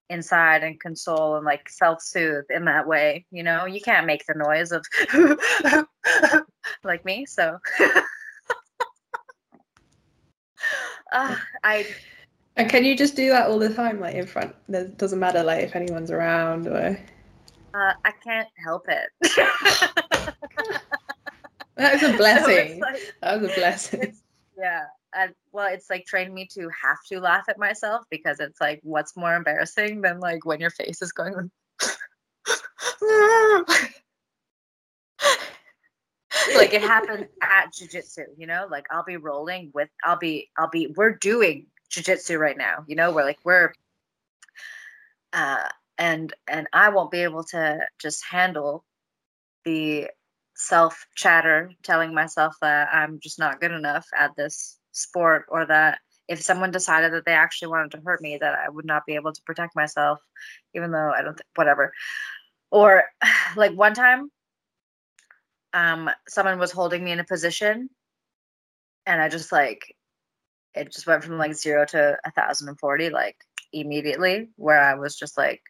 inside 0.10 0.64
and 0.64 0.80
console 0.80 1.36
and 1.36 1.45
like 1.45 1.70
self-soothe 1.70 2.45
in 2.49 2.66
that 2.66 2.88
way 2.88 3.26
you 3.32 3.44
know? 3.44 3.66
You 3.66 3.80
can't 3.80 4.07
make 4.07 4.26
the 4.26 4.34
noise 4.34 4.72
of 4.72 4.84
like 6.84 7.06
me 7.06 7.26
so 7.26 7.60
uh, 11.11 11.36
i 11.64 11.86
and 12.56 12.69
can 12.69 12.84
you 12.84 12.95
just 12.95 13.15
do 13.15 13.30
that 13.30 13.48
all 13.48 13.60
the 13.60 13.73
time 13.73 13.99
like 13.99 14.15
in 14.15 14.27
front 14.27 14.56
it 14.69 14.98
doesn't 14.98 15.19
matter 15.19 15.44
like 15.44 15.64
if 15.64 15.76
anyone's 15.76 16.11
around 16.11 16.68
or 16.68 16.99
uh, 17.73 17.94
i 18.06 18.11
can't 18.23 18.49
help 18.64 18.86
it 18.88 19.10
that 21.80 21.94
was 21.94 22.03
a 22.14 22.18
blessing. 22.18 22.73
So 22.73 22.80
like, 22.80 23.14
that 23.22 23.41
was 23.41 23.52
a 23.52 23.56
blessing. 23.56 24.15
Yeah. 24.57 24.86
And 25.14 25.34
well, 25.52 25.73
it's 25.73 25.90
like 25.90 26.06
trained 26.06 26.34
me 26.34 26.48
to 26.53 26.69
have 26.84 26.98
to 27.07 27.19
laugh 27.19 27.45
at 27.49 27.57
myself 27.57 28.06
because 28.11 28.40
it's 28.40 28.61
like, 28.61 28.80
what's 28.84 29.18
more 29.18 29.34
embarrassing 29.34 30.02
than 30.02 30.19
like 30.19 30.45
when 30.45 30.60
your 30.60 30.69
face 30.69 31.02
is 31.02 31.11
going 31.11 31.49
like 36.60 36.73
it 36.73 36.81
happens 36.95 37.26
at 37.41 37.73
jujitsu, 37.73 38.26
you 38.38 38.48
know, 38.48 38.68
like 38.69 38.86
I'll 38.91 39.03
be 39.03 39.18
rolling 39.18 39.72
with, 39.73 39.90
I'll 40.03 40.18
be, 40.18 40.49
I'll 40.57 40.69
be, 40.69 40.94
we're 40.95 41.15
doing 41.15 41.68
jujitsu 41.91 42.40
right 42.40 42.57
now, 42.57 42.84
you 42.88 42.95
know, 42.95 43.11
we're 43.11 43.23
like, 43.26 43.40
we're, 43.44 43.73
uh, 45.34 45.68
and, 45.98 46.34
and 46.48 46.68
I 46.73 46.90
won't 46.90 47.11
be 47.11 47.23
able 47.23 47.44
to 47.45 47.80
just 47.99 48.23
handle 48.26 48.86
the 49.65 50.10
self 50.56 51.06
chatter 51.15 51.72
telling 51.84 52.14
myself 52.14 52.56
that 52.61 52.90
I'm 52.94 53.19
just 53.22 53.40
not 53.40 53.61
good 53.61 53.72
enough 53.72 54.06
at 54.18 54.36
this 54.36 54.77
sport 54.91 55.45
or 55.49 55.65
that 55.65 55.99
if 56.27 56.41
someone 56.41 56.72
decided 56.72 57.14
that 57.14 57.26
they 57.26 57.34
actually 57.34 57.69
wanted 57.69 57.91
to 57.91 58.02
hurt 58.06 58.22
me 58.22 58.38
that 58.38 58.56
I 58.56 58.69
would 58.69 58.86
not 58.86 59.06
be 59.06 59.15
able 59.15 59.34
to 59.34 59.41
protect 59.44 59.76
myself 59.76 60.19
even 60.76 60.91
though 60.91 61.11
I 61.11 61.22
don't 61.22 61.36
th- 61.36 61.48
whatever. 61.56 61.94
Or 62.72 63.06
like 63.56 63.73
one 63.73 63.94
time 63.94 64.30
um 65.73 66.09
someone 66.27 66.59
was 66.59 66.71
holding 66.71 67.03
me 67.03 67.11
in 67.11 67.19
a 67.19 67.23
position 67.23 67.89
and 69.05 69.21
I 69.21 69.29
just 69.29 69.51
like 69.51 69.95
it 70.75 70.91
just 70.91 71.07
went 71.07 71.23
from 71.23 71.37
like 71.37 71.53
0 71.53 71.85
to 71.87 72.17
a 72.23 72.31
1040 72.35 73.09
like 73.09 73.37
immediately 73.73 74.49
where 74.55 74.79
I 74.79 74.95
was 74.95 75.15
just 75.15 75.37
like 75.37 75.61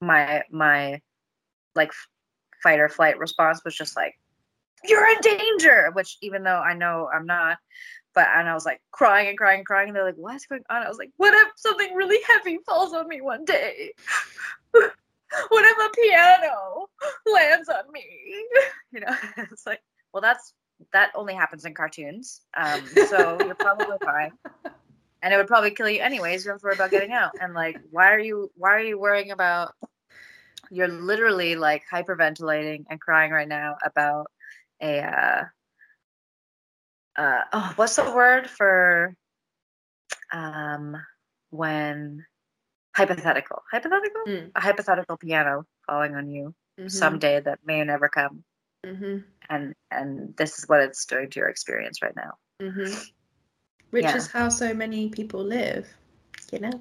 my 0.00 0.42
my 0.50 1.00
like 1.74 1.92
fight 2.62 2.80
or 2.80 2.88
flight 2.88 3.18
response 3.18 3.62
was 3.64 3.76
just 3.76 3.96
like 3.96 4.14
you're 4.84 5.08
in 5.08 5.20
danger! 5.20 5.90
Which 5.94 6.16
even 6.22 6.42
though 6.42 6.60
i 6.60 6.74
know 6.74 7.08
i'm 7.12 7.26
not 7.26 7.58
but 8.14 8.28
and 8.34 8.48
i 8.48 8.54
was 8.54 8.66
like 8.66 8.80
crying 8.90 9.28
and 9.28 9.38
crying 9.38 9.58
and 9.58 9.66
crying 9.66 9.88
and 9.88 9.96
they're 9.96 10.04
like 10.04 10.16
what's 10.16 10.46
going 10.46 10.62
on? 10.70 10.82
I 10.82 10.88
was 10.88 10.98
like 10.98 11.10
what 11.16 11.34
if 11.34 11.52
something 11.56 11.94
really 11.94 12.22
heavy 12.28 12.58
falls 12.66 12.92
on 12.92 13.08
me 13.08 13.20
one 13.20 13.44
day 13.44 13.92
what 15.48 15.64
if 15.64 15.78
a 15.78 15.90
piano 15.94 16.86
lands 17.32 17.68
on 17.68 17.90
me? 17.92 18.04
You 18.92 19.00
know 19.00 19.16
it's 19.50 19.66
like 19.66 19.80
well 20.12 20.20
that's 20.20 20.54
that 20.92 21.10
only 21.14 21.34
happens 21.34 21.64
in 21.64 21.74
cartoons 21.74 22.42
um, 22.56 22.86
so 23.08 23.36
you're 23.44 23.54
probably 23.54 23.96
fine. 24.04 24.32
And 25.22 25.34
it 25.34 25.36
would 25.36 25.48
probably 25.48 25.72
kill 25.72 25.88
you 25.88 26.00
anyways 26.00 26.44
you 26.44 26.50
don't 26.50 26.54
have 26.54 26.60
to 26.60 26.66
worry 26.66 26.74
about 26.74 26.90
getting 26.90 27.12
out. 27.12 27.32
And 27.40 27.52
like 27.52 27.78
why 27.90 28.12
are 28.12 28.18
you 28.18 28.50
why 28.56 28.74
are 28.74 28.80
you 28.80 28.98
worrying 28.98 29.32
about 29.32 29.74
you're 30.70 30.88
literally 30.88 31.56
like 31.56 31.82
hyperventilating 31.92 32.84
and 32.88 33.00
crying 33.00 33.32
right 33.32 33.48
now 33.48 33.76
about 33.84 34.26
a 34.82 35.00
uh, 35.00 35.44
uh, 37.16 37.40
oh, 37.52 37.72
what's 37.76 37.96
the 37.96 38.10
word 38.12 38.48
for 38.48 39.14
um 40.32 40.96
when 41.50 42.24
hypothetical 42.96 43.62
hypothetical 43.70 44.22
mm. 44.26 44.50
a 44.54 44.60
hypothetical 44.60 45.16
piano 45.16 45.64
falling 45.86 46.14
on 46.14 46.28
you 46.28 46.54
mm-hmm. 46.78 46.88
someday 46.88 47.40
that 47.40 47.58
may 47.64 47.82
never 47.84 48.08
come 48.08 48.42
mm-hmm. 48.84 49.18
and 49.50 49.74
and 49.90 50.34
this 50.36 50.58
is 50.58 50.68
what 50.68 50.80
it's 50.80 51.04
doing 51.04 51.28
to 51.28 51.40
your 51.40 51.48
experience 51.48 52.00
right 52.02 52.16
now 52.16 52.32
mm-hmm. 52.60 52.92
which 53.90 54.04
yeah. 54.04 54.16
is 54.16 54.26
how 54.26 54.48
so 54.48 54.72
many 54.72 55.08
people 55.10 55.42
live 55.42 55.86
you 56.52 56.58
know 56.58 56.80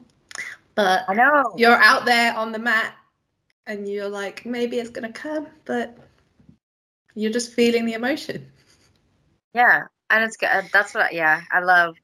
but 0.75 1.03
i 1.07 1.13
know 1.13 1.53
you're 1.57 1.81
out 1.83 2.05
there 2.05 2.33
on 2.35 2.51
the 2.51 2.59
mat 2.59 2.93
and 3.67 3.87
you're 3.89 4.09
like 4.09 4.45
maybe 4.45 4.79
it's 4.79 4.89
gonna 4.89 5.11
come 5.11 5.47
but 5.65 5.97
you're 7.15 7.31
just 7.31 7.53
feeling 7.53 7.85
the 7.85 7.93
emotion. 7.93 8.51
Yeah, 9.53 9.83
and 10.09 10.23
it's 10.23 10.37
good. 10.37 10.69
That's 10.71 10.93
what. 10.93 11.13
Yeah, 11.13 11.41
I 11.51 11.61
love. 11.61 11.95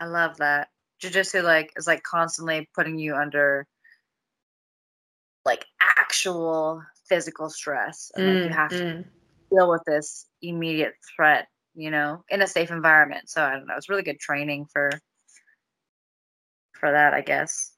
I 0.00 0.06
love 0.06 0.36
that 0.38 0.68
jujitsu. 1.02 1.42
Like 1.42 1.72
is 1.76 1.86
like 1.86 2.02
constantly 2.02 2.68
putting 2.74 2.98
you 2.98 3.14
under 3.14 3.66
like 5.44 5.64
actual 5.80 6.82
physical 7.08 7.50
stress, 7.50 8.10
and 8.16 8.26
like 8.26 8.36
mm, 8.36 8.44
you 8.44 8.48
have 8.50 8.70
mm. 8.70 8.78
to 8.78 9.04
deal 9.50 9.70
with 9.70 9.82
this 9.86 10.26
immediate 10.42 10.94
threat. 11.16 11.48
You 11.74 11.90
know, 11.90 12.24
in 12.28 12.40
a 12.40 12.46
safe 12.46 12.70
environment. 12.70 13.28
So 13.28 13.42
I 13.42 13.52
don't 13.52 13.66
know. 13.66 13.74
It's 13.76 13.88
really 13.88 14.04
good 14.04 14.20
training 14.20 14.66
for 14.72 14.90
for 16.72 16.92
that, 16.92 17.14
I 17.14 17.20
guess. 17.20 17.72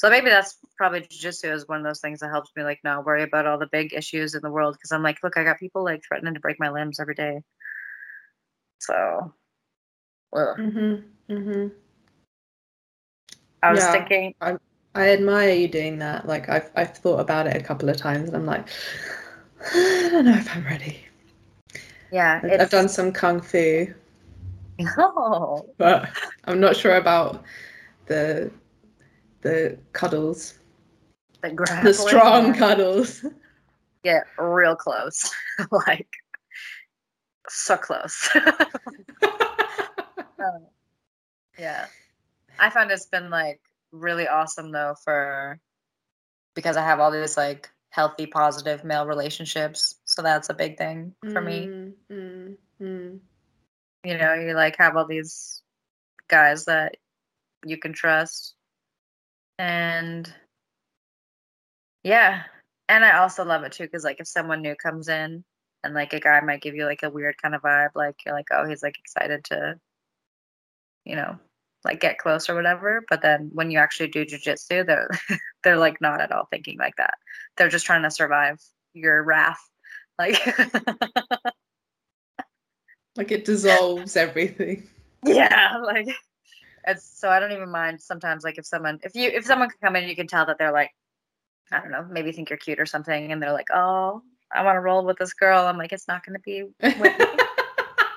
So 0.00 0.08
maybe 0.08 0.30
that's 0.30 0.56
probably 0.78 1.02
jujitsu 1.02 1.52
is 1.52 1.68
one 1.68 1.76
of 1.76 1.84
those 1.84 2.00
things 2.00 2.20
that 2.20 2.30
helps 2.30 2.50
me 2.56 2.62
like 2.62 2.80
not 2.82 3.04
worry 3.04 3.22
about 3.22 3.46
all 3.46 3.58
the 3.58 3.68
big 3.70 3.92
issues 3.92 4.34
in 4.34 4.40
the 4.40 4.50
world 4.50 4.74
because 4.74 4.92
I'm 4.92 5.02
like, 5.02 5.18
look, 5.22 5.36
I 5.36 5.44
got 5.44 5.58
people 5.58 5.84
like 5.84 6.02
threatening 6.02 6.32
to 6.32 6.40
break 6.40 6.58
my 6.58 6.70
limbs 6.70 6.98
every 6.98 7.14
day. 7.14 7.42
So, 8.78 9.34
well, 10.32 10.56
mm-hmm, 10.58 11.32
mm-hmm. 11.32 11.68
I 13.62 13.70
was 13.70 13.80
yeah, 13.80 13.92
thinking. 13.92 14.34
I, 14.40 14.56
I 14.94 15.10
admire 15.10 15.50
you 15.54 15.68
doing 15.68 15.98
that. 15.98 16.26
Like 16.26 16.48
I've 16.48 16.70
I've 16.74 16.96
thought 16.96 17.20
about 17.20 17.46
it 17.46 17.56
a 17.56 17.62
couple 17.62 17.88
of 17.88 17.96
times, 17.96 18.28
and 18.28 18.36
I'm 18.36 18.46
like, 18.46 18.66
I 19.74 20.08
don't 20.10 20.24
know 20.24 20.36
if 20.36 20.54
I'm 20.54 20.64
ready. 20.64 21.04
Yeah, 22.12 22.40
I've 22.42 22.70
done 22.70 22.88
some 22.88 23.12
kung 23.12 23.40
fu. 23.40 23.86
Oh. 24.96 25.68
But 25.76 26.08
I'm 26.44 26.58
not 26.58 26.74
sure 26.74 26.96
about 26.96 27.44
the 28.06 28.50
the 29.42 29.78
cuddles. 29.92 30.54
The, 31.42 31.80
the 31.82 31.92
strong 31.92 32.54
cuddles. 32.54 33.24
Get 34.02 34.24
real 34.38 34.74
close. 34.74 35.30
like 35.70 36.08
so 37.48 37.76
close. 37.76 38.30
um, 40.38 40.66
yeah. 41.58 41.86
I 42.60 42.70
found 42.70 42.90
it's 42.90 43.06
been 43.06 43.30
like 43.30 43.60
really 43.90 44.28
awesome 44.28 44.70
though 44.70 44.94
for 45.04 45.58
because 46.54 46.76
I 46.76 46.82
have 46.82 47.00
all 47.00 47.10
these 47.10 47.36
like 47.36 47.70
healthy, 47.90 48.26
positive 48.26 48.84
male 48.84 49.06
relationships. 49.06 49.96
So 50.04 50.22
that's 50.22 50.50
a 50.50 50.54
big 50.54 50.78
thing 50.78 51.14
for 51.32 51.40
me. 51.40 51.66
Mm, 51.66 51.92
mm, 52.12 52.56
mm. 52.80 53.18
You 54.04 54.18
know, 54.18 54.34
you 54.34 54.54
like 54.54 54.76
have 54.78 54.96
all 54.96 55.06
these 55.06 55.62
guys 56.28 56.66
that 56.66 56.96
you 57.64 57.78
can 57.78 57.92
trust 57.92 58.54
and 59.58 60.32
Yeah. 62.02 62.42
And 62.88 63.04
I 63.04 63.18
also 63.18 63.44
love 63.44 63.62
it 63.64 63.72
too 63.72 63.84
because 63.84 64.04
like 64.04 64.20
if 64.20 64.26
someone 64.28 64.62
new 64.62 64.74
comes 64.74 65.08
in 65.08 65.44
and 65.84 65.94
like 65.94 66.12
a 66.12 66.20
guy 66.20 66.40
might 66.40 66.62
give 66.62 66.74
you 66.74 66.84
like 66.84 67.02
a 67.02 67.10
weird 67.10 67.40
kind 67.40 67.54
of 67.54 67.62
vibe, 67.62 67.90
like 67.94 68.16
you're 68.24 68.34
like, 68.34 68.48
oh, 68.52 68.66
he's 68.66 68.82
like 68.82 68.98
excited 68.98 69.44
to, 69.44 69.78
you 71.04 71.16
know, 71.16 71.38
like 71.84 72.00
get 72.00 72.18
close 72.18 72.48
or 72.48 72.54
whatever. 72.54 73.04
But 73.08 73.22
then 73.22 73.50
when 73.52 73.70
you 73.70 73.78
actually 73.78 74.08
do 74.08 74.24
jujitsu, 74.24 74.86
they're 74.86 75.08
they're 75.64 75.78
like 75.78 76.00
not 76.00 76.20
at 76.20 76.32
all 76.32 76.46
thinking 76.50 76.78
like 76.78 76.96
that. 76.96 77.14
They're 77.56 77.68
just 77.68 77.86
trying 77.86 78.02
to 78.02 78.10
survive 78.10 78.60
your 78.94 79.22
wrath. 79.22 79.60
Like 80.18 80.38
like 83.16 83.30
it 83.32 83.44
dissolves 83.44 84.16
everything. 84.16 84.88
Yeah, 85.22 85.82
like 85.84 86.08
it's 86.86 87.04
so 87.04 87.28
I 87.28 87.40
don't 87.40 87.52
even 87.52 87.70
mind 87.70 88.00
sometimes 88.00 88.42
like 88.42 88.56
if 88.56 88.64
someone 88.64 89.00
if 89.02 89.14
you 89.14 89.28
if 89.28 89.44
someone 89.44 89.68
can 89.68 89.76
come 89.84 89.94
in 89.94 90.08
you 90.08 90.16
can 90.16 90.26
tell 90.26 90.46
that 90.46 90.56
they're 90.56 90.72
like 90.72 90.92
I 91.70 91.78
don't 91.80 91.90
know, 91.90 92.06
maybe 92.10 92.32
think 92.32 92.48
you're 92.48 92.56
cute 92.56 92.80
or 92.80 92.86
something 92.86 93.30
and 93.30 93.42
they're 93.42 93.52
like, 93.52 93.66
"Oh, 93.70 94.22
I 94.50 94.64
want 94.64 94.76
to 94.76 94.80
roll 94.80 95.04
with 95.04 95.18
this 95.18 95.34
girl." 95.34 95.66
I'm 95.66 95.76
like, 95.76 95.92
"It's 95.92 96.08
not 96.08 96.24
going 96.24 96.38
to 96.38 96.40
be 96.40 96.62
with 96.82 96.98
me." 97.18 97.26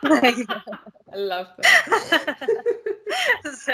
I 0.05 1.15
love 1.15 1.47
that. 1.57 2.79
so 3.55 3.73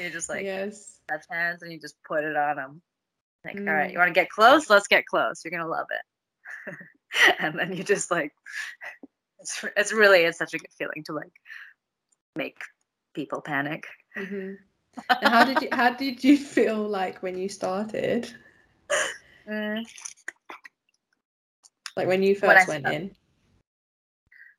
you 0.00 0.10
just 0.10 0.28
like 0.28 0.44
yes. 0.44 1.00
touch 1.08 1.24
hands 1.30 1.62
and 1.62 1.72
you 1.72 1.80
just 1.80 1.96
put 2.06 2.24
it 2.24 2.36
on 2.36 2.56
them. 2.56 2.82
Like, 3.44 3.56
Mm. 3.56 3.68
all 3.68 3.74
right, 3.74 3.92
you 3.92 3.98
want 3.98 4.08
to 4.08 4.14
get 4.14 4.28
close? 4.30 4.68
Let's 4.68 4.88
get 4.88 5.06
close. 5.06 5.44
You're 5.44 5.52
gonna 5.52 5.68
love 5.68 5.86
it. 5.90 6.74
and 7.40 7.58
then 7.58 7.72
you 7.72 7.82
just 7.82 8.10
like, 8.10 8.32
it's 9.40 9.64
it's 9.76 9.92
really 9.92 10.20
it's 10.20 10.38
such 10.38 10.54
a 10.54 10.58
good 10.58 10.72
feeling 10.76 11.02
to 11.06 11.12
like 11.12 11.32
make 12.36 12.58
people 13.14 13.40
panic. 13.40 13.86
hmm 14.16 14.54
how 15.22 15.44
did 15.44 15.62
you 15.62 15.68
how 15.72 15.90
did 15.94 16.24
you 16.24 16.36
feel 16.36 16.86
like 16.88 17.22
when 17.22 17.36
you 17.38 17.48
started? 17.48 18.32
Mm. 19.48 19.82
Like 21.96 22.06
when 22.06 22.22
you 22.22 22.34
When 22.40 22.56
first 22.56 22.68
went 22.68 22.84
sta- 22.84 22.92
in? 22.94 23.10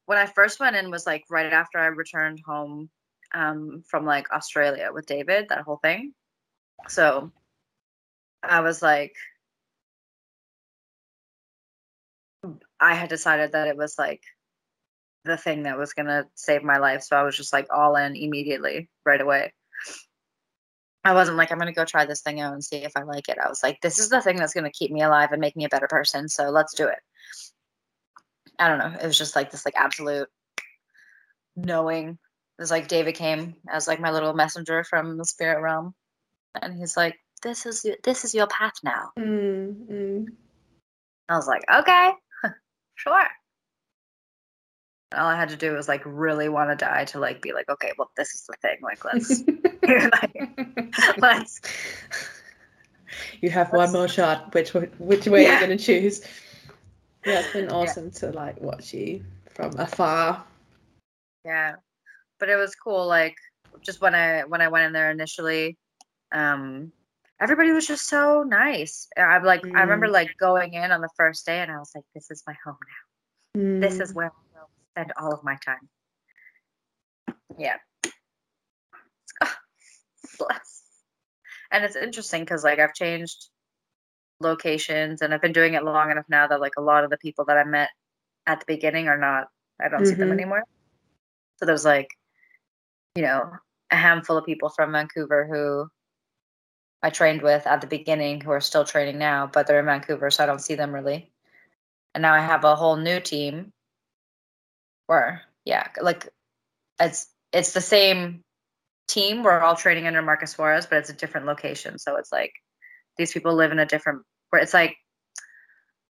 When 0.06 0.18
I 0.18 0.26
first 0.26 0.60
went 0.60 0.76
in 0.76 0.90
was 0.90 1.06
like 1.06 1.24
right 1.30 1.54
after 1.54 1.78
I 1.78 1.88
returned 1.88 2.40
home 2.46 2.90
um, 3.34 3.84
from 3.88 4.06
like 4.06 4.32
Australia 4.32 4.90
with 4.94 5.06
David, 5.06 5.50
that 5.50 5.62
whole 5.62 5.80
thing. 5.82 6.14
So 6.88 7.32
I 8.42 8.62
was 8.62 8.82
like, 8.82 9.16
I 12.80 12.96
had 12.96 13.10
decided 13.10 13.52
that 13.52 13.68
it 13.68 13.78
was 13.78 13.98
like 14.00 14.24
the 15.26 15.38
thing 15.38 15.64
that 15.64 15.78
was 15.78 15.94
gonna 15.94 16.26
save 16.36 16.64
my 16.64 16.78
life. 16.78 17.04
So 17.04 17.16
I 17.16 17.24
was 17.24 17.36
just 17.36 17.54
like 17.54 17.68
all 17.72 17.96
in 17.96 18.16
immediately, 18.16 18.90
right 19.06 19.22
away. 19.22 19.54
I 21.04 21.14
wasn't 21.14 21.38
like, 21.38 21.52
I'm 21.52 21.60
gonna 21.60 21.74
go 21.74 21.86
try 21.86 22.06
this 22.06 22.22
thing 22.22 22.40
out 22.40 22.54
and 22.54 22.64
see 22.64 22.78
if 22.78 22.94
I 22.96 23.04
like 23.04 23.30
it. 23.30 23.38
I 23.44 23.50
was 23.50 23.64
like, 23.64 23.80
this 23.82 24.00
is 24.00 24.10
the 24.10 24.22
thing 24.22 24.38
that's 24.38 24.54
gonna 24.54 24.72
keep 24.72 24.92
me 24.92 25.02
alive 25.02 25.32
and 25.32 25.42
make 25.42 25.56
me 25.56 25.66
a 25.66 25.70
better 25.70 25.88
person. 25.88 26.30
So 26.30 26.50
let's 26.50 26.74
do 26.74 26.88
it. 26.88 27.00
I 28.58 28.68
don't 28.68 28.80
know. 28.80 28.98
It 29.02 29.06
was 29.06 29.18
just 29.18 29.36
like 29.36 29.52
this 29.52 29.66
like 29.66 29.76
absolute 29.78 30.28
knowing. 31.56 32.18
It 32.60 32.62
was 32.62 32.72
like 32.72 32.90
David 32.90 33.16
came 33.16 33.56
as 33.72 33.88
like 33.88 34.02
my 34.02 34.12
little 34.12 34.34
messenger 34.34 34.84
from 34.84 35.16
the 35.18 35.24
spirit 35.24 35.62
realm. 35.62 35.96
And 36.62 36.74
he's 36.78 36.98
like, 36.98 37.16
This 37.42 37.66
is 37.66 37.86
this 38.04 38.26
is 38.26 38.36
your 38.36 38.48
path 38.48 38.74
now. 38.84 39.12
Mm, 39.18 39.88
mm. 39.88 40.26
I 41.30 41.36
was 41.38 41.48
like, 41.48 41.64
okay, 41.74 42.12
sure. 42.96 43.24
All 45.16 45.26
I 45.26 45.38
had 45.38 45.50
to 45.50 45.56
do 45.56 45.72
was 45.72 45.88
like 45.88 46.02
really 46.06 46.50
want 46.50 46.70
to 46.70 46.76
die 46.76 47.06
to 47.06 47.20
like 47.22 47.42
be 47.42 47.54
like, 47.54 47.70
okay, 47.70 47.94
well, 47.98 48.12
this 48.18 48.34
is 48.36 48.46
the 48.46 48.56
thing. 48.62 48.78
Like, 48.82 49.06
let's 49.06 49.42
like, 50.12 51.16
let's. 51.18 51.62
you 53.40 53.50
have 53.52 53.70
one 53.72 53.80
Let's- 53.80 53.94
more 53.94 54.08
shot. 54.10 54.54
Which 54.54 54.74
way- 54.74 54.90
which 55.00 55.28
way 55.28 55.44
Yeah. 55.44 55.52
are 55.52 55.54
you 55.54 55.60
gonna 55.62 55.78
choose? 55.78 56.26
Yeah, 57.26 57.40
it's 57.40 57.54
been 57.54 57.72
awesome 57.72 58.12
to 58.12 58.32
like 58.32 58.60
watch 58.60 58.94
you 58.94 59.24
from 59.50 59.80
afar. 59.80 60.44
Yeah, 61.46 61.76
but 62.40 62.50
it 62.50 62.56
was 62.56 62.76
cool. 62.76 63.08
Like, 63.08 63.36
just 63.86 64.02
when 64.02 64.16
I 64.16 64.44
when 64.44 64.62
I 64.62 64.68
went 64.70 64.86
in 64.86 64.94
there 64.94 65.12
initially, 65.12 65.78
um, 66.32 66.92
everybody 67.42 67.72
was 67.72 67.88
just 67.88 68.08
so 68.08 68.44
nice. 68.44 69.08
I'm 69.18 69.44
like, 69.44 69.66
I 69.76 69.82
remember 69.82 70.08
Mm. 70.08 70.14
like 70.14 70.32
going 70.40 70.74
in 70.74 70.92
on 70.92 71.02
the 71.02 71.10
first 71.16 71.46
day, 71.46 71.60
and 71.60 71.72
I 71.72 71.78
was 71.78 71.92
like, 71.96 72.06
this 72.14 72.30
is 72.32 72.44
my 72.48 72.56
home 72.66 72.78
now. 73.56 73.80
This 73.82 74.00
is 74.00 74.12
Mm. 74.12 74.16
where 74.16 74.26
I 74.28 74.60
will 74.60 74.70
spend 74.94 75.14
all 75.20 75.34
of 75.34 75.44
my 75.44 75.58
time. 75.66 75.90
Yeah. 77.58 77.78
Bless. 80.38 80.84
And 81.72 81.84
it's 81.86 81.96
interesting 81.96 82.42
because 82.42 82.64
like 82.64 82.80
I've 82.80 82.94
changed 82.94 83.50
locations 84.40 85.22
and 85.22 85.34
I've 85.34 85.42
been 85.42 85.54
doing 85.54 85.74
it 85.74 85.84
long 85.84 86.12
enough 86.12 86.26
now 86.30 86.48
that 86.48 86.62
like 86.62 86.74
a 86.78 86.82
lot 86.82 87.04
of 87.04 87.10
the 87.10 87.18
people 87.18 87.46
that 87.46 87.58
I 87.58 87.64
met 87.64 87.90
at 88.48 88.60
the 88.60 88.66
beginning 88.66 89.08
are 89.08 89.18
not 89.18 89.48
I 89.82 89.88
don't 89.90 90.06
see 90.06 90.16
them 90.16 90.30
Mhm. 90.30 90.34
anymore. 90.34 90.64
So 91.58 91.66
there's 91.66 91.86
like, 91.86 92.08
you 93.20 93.26
know, 93.26 93.52
a 93.92 93.98
handful 93.98 94.38
of 94.38 94.46
people 94.46 94.70
from 94.70 94.94
Vancouver 94.94 95.46
who 95.46 95.90
I 97.04 97.10
trained 97.10 97.42
with 97.42 97.68
at 97.68 97.82
the 97.82 97.88
beginning 97.88 98.40
who 98.40 98.52
are 98.52 98.62
still 98.62 98.86
training 98.86 99.18
now, 99.18 99.46
but 99.52 99.68
they're 99.68 99.82
in 99.82 99.86
Vancouver, 99.86 100.32
so 100.32 100.42
I 100.42 100.46
don't 100.46 100.62
see 100.62 100.76
them 100.76 100.96
really. 100.96 101.30
And 102.16 102.22
now 102.22 102.34
I 102.34 102.40
have 102.40 102.64
a 102.64 102.78
whole 102.78 102.96
new 102.96 103.20
team 103.20 103.74
where 105.08 105.42
yeah, 105.66 105.88
like 106.02 106.30
it's 107.02 107.28
it's 107.52 107.74
the 107.74 107.82
same 107.82 108.42
team. 109.10 109.44
We're 109.44 109.60
all 109.60 109.76
training 109.76 110.08
under 110.08 110.22
Marcus 110.22 110.52
Suarez, 110.52 110.86
but 110.86 111.00
it's 111.00 111.10
a 111.10 111.14
different 111.14 111.46
location. 111.46 112.00
So 112.00 112.16
it's 112.16 112.32
like 112.32 112.54
these 113.18 113.34
people 113.34 113.54
live 113.54 113.74
in 113.74 113.80
a 113.80 113.86
different 113.86 114.22
where 114.52 114.62
it's 114.62 114.74
like 114.74 114.96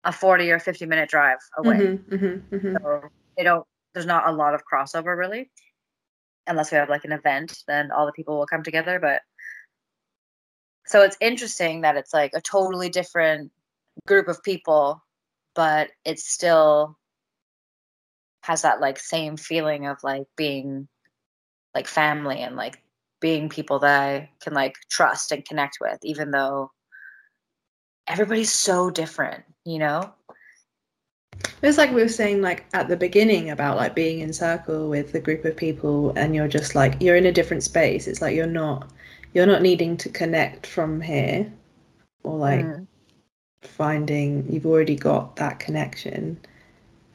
a 0.03 0.11
40 0.11 0.51
or 0.51 0.59
50 0.59 0.85
minute 0.87 1.09
drive 1.09 1.37
away. 1.57 1.77
Mhm, 1.77 2.03
mhm, 2.09 2.41
mhm. 2.49 2.81
So 2.81 3.01
they 3.37 3.43
don't 3.43 3.65
there's 3.93 4.05
not 4.05 4.27
a 4.27 4.31
lot 4.33 4.53
of 4.53 4.63
crossover 4.69 5.17
really. 5.17 5.49
Unless 6.47 6.71
we 6.71 6.77
have 6.77 6.89
like 6.89 7.05
an 7.05 7.11
event, 7.11 7.63
then 7.67 7.91
all 7.91 8.05
the 8.05 8.11
people 8.11 8.37
will 8.37 8.47
come 8.47 8.63
together. 8.63 8.99
But 8.99 9.21
so 10.85 11.01
it's 11.01 11.17
interesting 11.19 11.81
that 11.81 11.97
it's 11.97 12.13
like 12.13 12.31
a 12.33 12.41
totally 12.41 12.89
different 12.89 13.51
group 14.07 14.27
of 14.27 14.41
people, 14.43 15.03
but 15.55 15.89
it 16.05 16.19
still 16.19 16.97
has 18.43 18.61
that 18.61 18.79
like 18.79 18.97
same 18.97 19.35
feeling 19.35 19.87
of 19.87 19.97
like 20.03 20.25
being 20.37 20.87
like 21.75 21.87
family 21.87 22.39
and 22.39 22.55
like 22.55 22.81
being 23.19 23.49
people 23.49 23.79
that 23.79 23.99
I 23.99 24.29
can 24.41 24.53
like 24.53 24.77
trust 24.89 25.31
and 25.31 25.43
connect 25.43 25.79
with, 25.81 25.99
even 26.03 26.31
though 26.31 26.71
everybody's 28.07 28.53
so 28.53 28.89
different, 28.89 29.43
you 29.65 29.79
know? 29.79 30.13
It's 31.61 31.77
like 31.77 31.91
we 31.91 32.01
were 32.01 32.07
saying 32.09 32.41
like 32.41 32.65
at 32.73 32.87
the 32.87 32.95
beginning 32.97 33.49
about 33.49 33.77
like 33.77 33.95
being 33.95 34.19
in 34.19 34.31
circle 34.31 34.89
with 34.89 35.13
a 35.15 35.19
group 35.19 35.43
of 35.45 35.55
people 35.57 36.13
and 36.15 36.35
you're 36.35 36.47
just 36.47 36.75
like 36.75 37.01
you're 37.01 37.15
in 37.15 37.25
a 37.25 37.31
different 37.31 37.63
space. 37.63 38.07
It's 38.07 38.21
like 38.21 38.35
you're 38.35 38.45
not 38.45 38.91
you're 39.33 39.45
not 39.47 39.61
needing 39.61 39.97
to 39.97 40.09
connect 40.09 40.67
from 40.67 41.01
here 41.01 41.51
or 42.23 42.37
like 42.37 42.65
Mm. 42.65 42.87
finding 43.61 44.51
you've 44.51 44.65
already 44.67 44.95
got 44.95 45.35
that 45.37 45.59
connection 45.59 46.39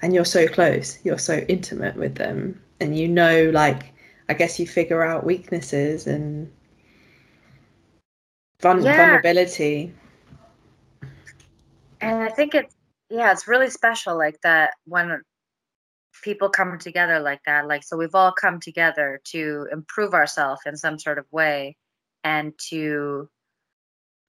and 0.02 0.12
you're 0.14 0.24
so 0.24 0.46
close, 0.48 0.98
you're 1.04 1.18
so 1.18 1.38
intimate 1.48 1.96
with 1.96 2.16
them 2.16 2.60
and 2.80 2.98
you 2.98 3.08
know 3.08 3.48
like 3.50 3.92
I 4.28 4.34
guess 4.34 4.58
you 4.58 4.66
figure 4.66 5.02
out 5.02 5.24
weaknesses 5.24 6.06
and 6.06 6.50
vul- 8.60 8.82
Yeah. 8.82 8.96
vulnerability. 8.96 9.92
And 12.00 12.22
I 12.22 12.28
think 12.30 12.54
it's 12.54 12.74
yeah, 13.12 13.30
it's 13.30 13.46
really 13.46 13.68
special 13.68 14.16
like 14.16 14.38
that 14.42 14.72
when 14.86 15.20
people 16.24 16.48
come 16.48 16.78
together 16.78 17.20
like 17.20 17.40
that. 17.44 17.68
Like 17.68 17.84
so 17.84 17.96
we've 17.96 18.14
all 18.14 18.32
come 18.32 18.58
together 18.58 19.20
to 19.24 19.68
improve 19.70 20.14
ourselves 20.14 20.62
in 20.64 20.76
some 20.78 20.98
sort 20.98 21.18
of 21.18 21.26
way 21.30 21.76
and 22.24 22.54
to 22.70 23.28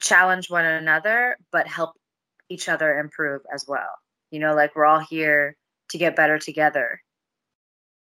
challenge 0.02 0.50
one 0.50 0.66
another 0.66 1.38
but 1.52 1.66
help 1.66 1.92
each 2.50 2.68
other 2.68 3.00
improve 3.00 3.42
as 3.54 3.64
well. 3.68 3.96
You 4.32 4.40
know, 4.40 4.54
like 4.54 4.76
we're 4.76 4.86
all 4.86 5.00
here 5.00 5.56
to 5.92 5.98
get 5.98 6.18
better 6.18 6.38
together. 6.38 7.00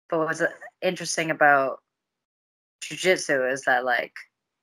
But 0.09 0.21
what's 0.21 0.41
uh, 0.41 0.49
interesting 0.81 1.31
about 1.31 1.81
jujitsu 2.83 3.53
is 3.53 3.63
that 3.67 3.85
like 3.85 4.13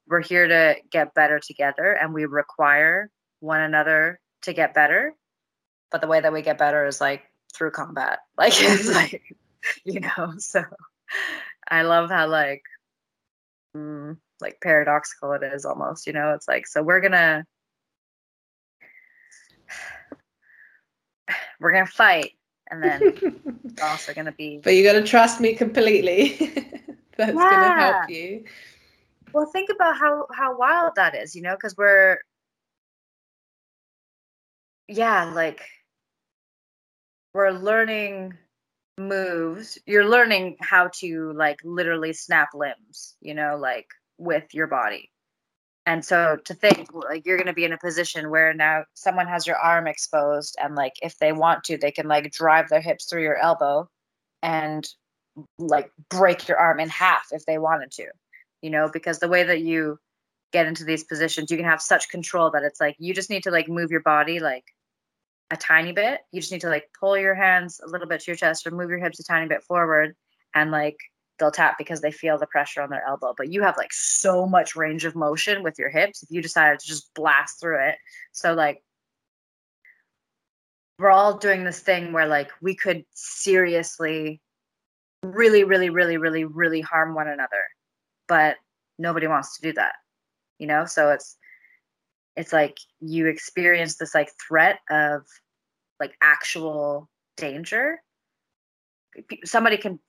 we're 0.08 0.24
here 0.24 0.48
to 0.48 0.76
get 0.92 1.14
better 1.14 1.40
together 1.40 1.92
and 1.92 2.16
we 2.16 2.26
require 2.26 3.12
one 3.42 3.62
another 3.62 4.20
to 4.42 4.54
get 4.54 4.74
better 4.74 5.14
but 5.92 6.02
the 6.02 6.08
way 6.08 6.20
that 6.20 6.34
we 6.34 6.42
get 6.42 6.58
better 6.58 6.86
is 6.86 7.02
like 7.02 7.24
through 7.54 7.72
combat. 7.72 8.20
Like 8.38 8.54
it's 8.56 8.94
like 8.94 9.36
you 9.84 10.00
know 10.00 10.34
so 10.38 10.64
i 11.68 11.82
love 11.82 12.10
how 12.10 12.26
like 12.28 12.64
mm, 13.76 14.16
like 14.40 14.62
paradoxical 14.62 15.34
it 15.34 15.44
is 15.44 15.66
almost 15.66 16.08
you 16.08 16.14
know? 16.14 16.34
It's 16.34 16.48
like 16.48 16.66
so 16.66 16.82
we're 16.82 17.02
gonna 17.02 17.46
we're 21.60 21.74
gonna 21.74 21.86
fight 21.86 22.32
and 22.72 22.82
then 22.82 23.42
also 23.84 24.14
gonna 24.14 24.32
be 24.32 24.60
but 24.64 24.76
you 24.76 24.84
got 24.84 24.94
to 24.94 25.04
trust 25.04 25.42
me 25.42 25.54
completely. 25.54 26.54
That's 27.20 27.36
going 27.36 27.60
to 27.60 27.74
help 27.74 28.10
you. 28.10 28.46
Well, 29.34 29.46
think 29.52 29.70
about 29.70 29.98
how 29.98 30.26
how 30.34 30.58
wild 30.58 30.96
that 30.96 31.16
is, 31.16 31.36
you 31.36 31.42
know, 31.42 31.54
because 31.54 31.76
we're 31.76 32.20
yeah, 34.88 35.26
like 35.26 35.62
we're 37.34 37.52
learning 37.52 38.34
moves. 38.98 39.78
You're 39.86 40.08
learning 40.08 40.58
how 40.60 40.90
to 41.00 41.34
like 41.34 41.60
literally 41.64 42.14
snap 42.14 42.50
limbs, 42.54 43.16
you 43.22 43.34
know, 43.34 43.58
like 43.58 43.88
with 44.18 44.54
your 44.54 44.68
body. 44.68 45.12
And 45.86 46.06
so 46.06 46.38
to 46.46 46.54
think 46.54 46.94
like 46.94 47.26
you're 47.26 47.38
going 47.38 47.48
to 47.48 47.54
be 47.54 47.66
in 47.66 47.74
a 47.74 47.78
position 47.78 48.30
where 48.30 48.54
now 48.54 48.84
someone 48.94 49.28
has 49.28 49.48
your 49.48 49.56
arm 49.56 49.88
exposed 49.88 50.56
and 50.62 50.76
like 50.76 50.94
if 51.02 51.18
they 51.18 51.32
want 51.32 51.64
to 51.64 51.78
they 51.78 51.92
can 51.92 52.08
like 52.08 52.32
drive 52.32 52.70
their 52.70 52.82
hips 52.82 53.06
through 53.06 53.24
your 53.24 53.38
elbow 53.38 53.90
and 54.44 54.88
like 55.58 55.92
break 56.10 56.48
your 56.48 56.58
arm 56.58 56.80
in 56.80 56.90
half 56.90 57.28
if 57.32 57.46
they 57.46 57.58
wanted 57.58 57.92
to. 57.92 58.06
You 58.62 58.70
know, 58.70 58.90
because 58.92 59.20
the 59.20 59.30
way 59.30 59.44
that 59.44 59.62
you 59.62 59.98
get 60.52 60.68
into 60.68 60.84
these 60.84 61.06
positions, 61.06 61.50
you 61.50 61.58
can 61.58 61.66
have 61.66 61.82
such 61.82 62.10
control 62.10 62.52
that 62.52 62.64
it's 62.64 62.82
like 62.82 62.96
you 63.00 63.14
just 63.14 63.30
need 63.30 63.44
to 63.44 63.52
like 63.52 63.70
move 63.70 63.90
your 63.90 64.02
body 64.02 64.40
like 64.40 64.66
a 65.52 65.58
tiny 65.58 65.92
bit. 65.92 66.22
You 66.32 66.42
just 66.42 66.52
need 66.52 66.62
to 66.62 66.70
like 66.70 66.90
pull 67.00 67.18
your 67.18 67.36
hands 67.36 67.82
a 67.84 67.90
little 67.90 68.08
bit 68.08 68.22
to 68.22 68.32
your 68.32 68.36
chest 68.36 68.68
or 68.68 68.72
move 68.72 68.90
your 68.90 69.00
hips 69.00 69.20
a 69.20 69.24
tiny 69.24 69.48
bit 69.48 69.64
forward 69.64 70.16
and 70.54 70.72
like 70.72 70.98
they'll 71.38 71.52
tap 71.52 71.78
because 71.78 72.02
they 72.02 72.12
feel 72.12 72.38
the 72.38 72.48
pressure 72.48 72.82
on 72.82 72.90
their 72.90 73.06
elbow. 73.08 73.34
But 73.36 73.52
you 73.52 73.62
have 73.64 73.78
like 73.78 73.94
so 73.94 74.46
much 74.46 74.76
range 74.76 75.06
of 75.06 75.16
motion 75.16 75.64
with 75.64 75.80
your 75.80 75.90
hips 75.90 76.22
if 76.22 76.30
you 76.30 76.42
decided 76.42 76.80
to 76.80 76.88
just 76.88 77.14
blast 77.14 77.60
through 77.60 77.88
it. 77.88 77.96
So 78.32 78.54
like 78.54 78.84
we're 81.00 81.12
all 81.12 81.38
doing 81.38 81.64
this 81.64 81.80
thing 81.80 82.12
where 82.12 82.28
like 82.28 82.52
we 82.62 82.76
could 82.76 83.06
seriously 83.14 84.42
really 85.24 85.64
really 85.64 85.90
really 85.90 86.18
really 86.18 86.44
really 86.44 86.82
harm 86.82 87.16
one 87.16 87.28
another. 87.28 87.64
But 88.28 88.58
nobody 89.00 89.28
wants 89.28 89.58
to 89.58 89.62
do 89.62 89.74
that. 89.74 89.94
You 90.60 90.68
know? 90.68 90.86
So 90.86 91.10
it's 91.10 91.38
it's 92.40 92.54
like 92.54 92.78
you 93.00 93.28
experience 93.28 93.98
this 93.98 94.16
like 94.16 94.32
threat 94.48 94.80
of 94.90 95.24
like 96.00 96.14
actual 96.22 97.10
danger 97.38 98.00
somebody 99.44 99.78
can 99.78 100.00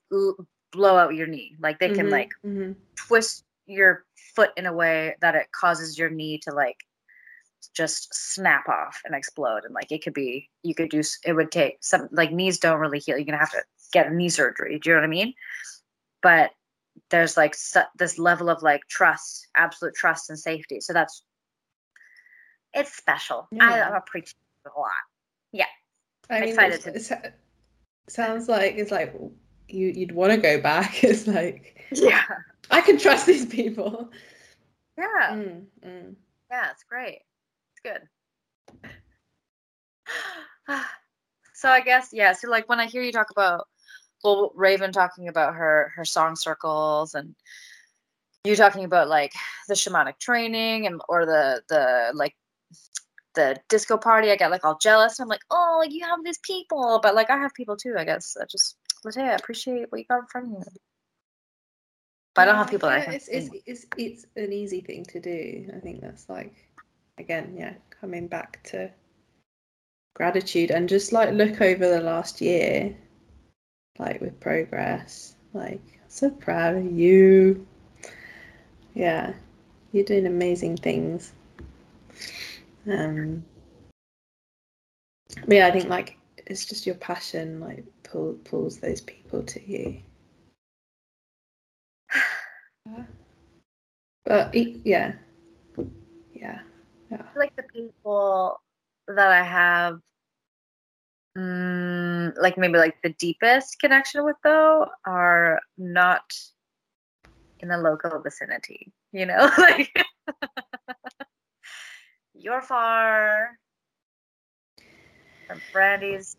blow 0.73 0.97
out 0.97 1.15
your 1.15 1.27
knee. 1.27 1.57
Like 1.61 1.78
they 1.78 1.89
can 1.89 2.07
mm-hmm, 2.07 2.12
like 2.12 2.31
mm-hmm. 2.44 2.73
twist 2.97 3.44
your 3.66 4.05
foot 4.35 4.51
in 4.57 4.66
a 4.66 4.73
way 4.73 5.16
that 5.20 5.35
it 5.35 5.47
causes 5.52 5.98
your 5.98 6.11
knee 6.11 6.39
to 6.44 6.55
like 6.55 6.77
just 7.74 8.12
snap 8.15 8.69
off 8.69 9.01
and 9.05 9.15
explode. 9.15 9.65
And 9.65 9.74
like 9.74 9.90
it 9.90 10.02
could 10.02 10.15
be, 10.15 10.48
you 10.62 10.74
could 10.74 10.90
do, 10.90 11.02
it 11.24 11.32
would 11.32 11.51
take 11.51 11.78
some, 11.81 12.09
like 12.12 12.32
knees 12.32 12.59
don't 12.59 12.81
really 12.81 12.98
heal. 12.98 13.16
You're 13.16 13.24
going 13.24 13.32
to 13.32 13.39
have 13.39 13.52
to 13.52 13.62
get 13.93 14.07
a 14.07 14.15
knee 14.15 14.28
surgery. 14.28 14.78
Do 14.78 14.90
you 14.90 14.94
know 14.94 15.01
what 15.01 15.07
I 15.07 15.11
mean? 15.11 15.35
But 16.23 16.51
there's 17.11 17.36
like 17.36 17.55
su- 17.55 17.81
this 17.98 18.19
level 18.19 18.51
of 18.51 18.62
like 18.62 18.82
trust, 18.89 19.48
absolute 19.57 19.94
trust 19.94 20.31
and 20.31 20.39
safety. 20.39 20.81
So 20.81 20.93
that's, 20.93 21.23
it's 22.75 22.93
special. 22.93 23.49
Yeah. 23.51 23.91
I, 23.93 23.97
appreciate 23.97 24.37
it 24.65 24.73
a 24.75 24.79
lot. 24.79 24.91
Yeah. 25.53 25.65
I 26.29 26.39
am 26.39 26.43
excited 26.45 26.81
to. 26.83 27.33
sounds 28.09 28.49
like 28.49 28.75
it's 28.77 28.91
like 28.91 29.15
you 29.69 29.89
you'd 29.89 30.13
want 30.13 30.33
to 30.33 30.39
go 30.39 30.61
back. 30.61 31.03
It's 31.05 31.27
like 31.27 31.89
yeah, 31.93 32.23
I 32.71 32.81
can 32.81 32.99
trust 32.99 33.27
these 33.27 33.47
people. 33.47 34.11
Yeah, 34.97 35.31
mm, 35.31 35.65
mm. 35.85 36.15
yeah, 36.51 36.71
it's 36.71 36.85
great. 36.85 37.21
It's 37.73 37.81
good. 37.83 38.03
so 41.55 41.69
I 41.69 41.81
guess 41.81 42.11
yeah. 42.13 42.33
So 42.33 42.49
like 42.49 42.69
when 42.69 42.81
I 42.81 42.87
hear 42.87 43.03
you 43.03 43.13
talk 43.13 43.31
about 43.31 43.67
well, 44.23 44.53
Raven 44.55 44.93
talking 44.93 45.29
about 45.29 45.55
her 45.55 45.93
her 45.97 46.05
song 46.05 46.37
circles 46.37 47.15
and 47.15 47.35
you 48.45 48.57
talking 48.57 48.85
about 48.85 49.09
like 49.09 49.33
the 49.69 49.75
shamanic 49.75 50.19
training 50.19 50.87
and 50.87 51.01
or 51.09 51.27
the 51.27 51.63
the 51.69 52.13
like 52.15 52.35
the 53.35 53.57
disco 53.69 53.97
party, 53.97 54.31
I 54.31 54.37
get 54.37 54.51
like 54.51 54.65
all 54.65 54.79
jealous. 54.79 55.21
I'm 55.21 55.29
like, 55.29 55.43
oh, 55.51 55.79
like 55.81 55.93
you 55.93 56.05
have 56.05 56.25
these 56.25 56.39
people, 56.39 57.01
but 57.03 57.15
like 57.15 57.31
I 57.31 57.37
have 57.37 57.55
people 57.55 57.77
too. 57.77 57.95
I 57.97 58.05
guess 58.05 58.37
I 58.41 58.45
just 58.51 58.77
Latoya, 59.05 59.31
I 59.31 59.35
appreciate 59.35 59.91
what 59.91 59.99
you 59.99 60.05
got 60.09 60.21
in 60.21 60.27
front 60.27 60.47
of 60.47 60.53
you. 60.53 60.81
But 62.35 62.43
I 62.43 62.45
don't 62.45 62.57
have 62.57 62.71
people 62.71 62.89
yeah, 62.89 63.07
that 63.07 63.15
it's, 63.15 63.29
it's, 63.29 63.51
it's, 63.67 63.87
it's 63.97 64.27
an 64.37 64.53
easy 64.53 64.81
thing 64.81 65.05
to 65.07 65.21
do. 65.21 65.69
I 65.75 65.81
think 65.81 66.01
that's 66.01 66.29
like, 66.29 66.55
again, 67.19 67.55
yeah, 67.57 67.75
coming 68.01 68.29
back 68.29 68.63
to 68.65 68.91
gratitude 70.15 70.71
and 70.71 70.89
just 70.89 71.13
like 71.13 71.33
look 71.33 71.61
over 71.61 71.89
the 71.89 72.01
last 72.01 72.41
year, 72.41 72.95
like 73.99 74.21
with 74.21 74.39
progress. 74.39 75.35
Like, 75.53 75.83
so 76.09 76.31
proud 76.31 76.77
of 76.77 76.93
you. 76.93 77.67
Yeah, 78.95 79.33
you're 79.93 80.05
doing 80.05 80.27
amazing 80.27 80.77
things. 80.77 81.33
Um, 82.89 83.44
but 85.47 85.57
yeah, 85.57 85.66
I 85.66 85.70
think 85.70 85.89
like 85.89 86.19
it's 86.47 86.65
just 86.65 86.86
your 86.86 86.97
passion, 86.97 87.61
like 87.61 87.85
pull, 88.02 88.35
pulls 88.44 88.78
those 88.78 89.01
people 89.02 89.43
to 89.43 89.70
you. 89.70 90.01
but 94.24 94.55
yeah, 94.55 95.12
yeah, 96.32 96.61
yeah. 97.11 97.23
like 97.36 97.55
the 97.57 97.62
people 97.62 98.61
that 99.09 99.31
I 99.31 99.43
have, 99.43 99.98
um, 101.36 102.32
like 102.40 102.59
maybe 102.59 102.78
like 102.78 102.97
the 103.02 103.15
deepest 103.19 103.78
connection 103.78 104.24
with 104.24 104.36
though, 104.43 104.86
are 105.07 105.61
not 105.78 106.23
in 107.61 107.69
the 107.69 107.77
local 107.78 108.20
vicinity. 108.20 108.93
You 109.12 109.27
know, 109.27 109.51
like 109.59 109.93
you're 112.41 112.62
far 112.62 113.51
from 115.47 115.61
Brandy's 115.73 116.37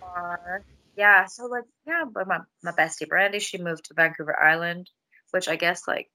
far. 0.00 0.64
yeah, 0.96 1.26
so 1.26 1.46
like 1.46 1.64
yeah, 1.86 2.04
but 2.12 2.26
my 2.26 2.38
my 2.62 2.72
bestie 2.72 3.08
Brandy, 3.08 3.38
she 3.38 3.58
moved 3.58 3.84
to 3.86 3.94
Vancouver 3.94 4.38
Island, 4.40 4.88
which 5.30 5.48
I 5.48 5.56
guess 5.56 5.82
like 5.86 6.08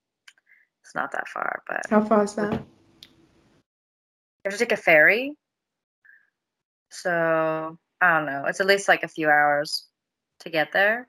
it's 0.83 0.95
not 0.95 1.11
that 1.11 1.27
far, 1.27 1.61
but 1.67 1.81
how 1.89 2.01
far 2.01 2.23
is 2.23 2.33
that? 2.35 2.53
You 2.53 4.51
have 4.51 4.53
to 4.53 4.59
take 4.59 4.71
a 4.71 4.77
ferry. 4.77 5.33
So 6.89 7.77
I 8.01 8.17
don't 8.17 8.25
know. 8.25 8.45
It's 8.47 8.61
at 8.61 8.67
least 8.67 8.87
like 8.87 9.03
a 9.03 9.07
few 9.07 9.29
hours 9.29 9.85
to 10.39 10.49
get 10.49 10.71
there. 10.71 11.07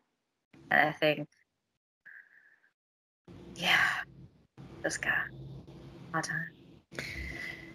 And 0.70 0.88
I 0.88 0.92
think 0.92 1.26
yeah, 3.54 3.88
just 4.82 5.00
got 5.00 5.14
my 6.12 6.20
time. 6.20 6.57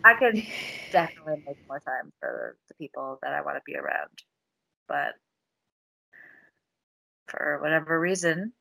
I 0.03 0.15
could 0.19 0.43
definitely 0.91 1.43
make 1.45 1.57
more 1.67 1.79
time 1.79 2.11
for 2.19 2.57
the 2.67 2.73
people 2.75 3.19
that 3.21 3.33
I 3.33 3.41
want 3.41 3.57
to 3.57 3.61
be 3.65 3.75
around 3.75 4.09
but 4.87 5.13
for 7.27 7.59
whatever 7.61 7.99
reason. 7.99 8.53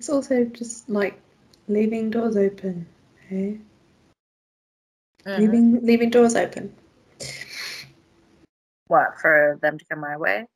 It's 0.00 0.08
also 0.08 0.44
just 0.44 0.88
like 0.88 1.20
leaving 1.66 2.10
doors 2.10 2.36
open, 2.36 2.86
hey? 3.28 3.58
Mm-hmm. 5.26 5.40
Leaving 5.40 5.86
leaving 5.86 6.10
doors 6.10 6.34
open. 6.36 6.74
What 8.86 9.20
for 9.20 9.58
them 9.60 9.78
to 9.78 9.84
come 9.84 10.00
my 10.00 10.16
way? 10.16 10.46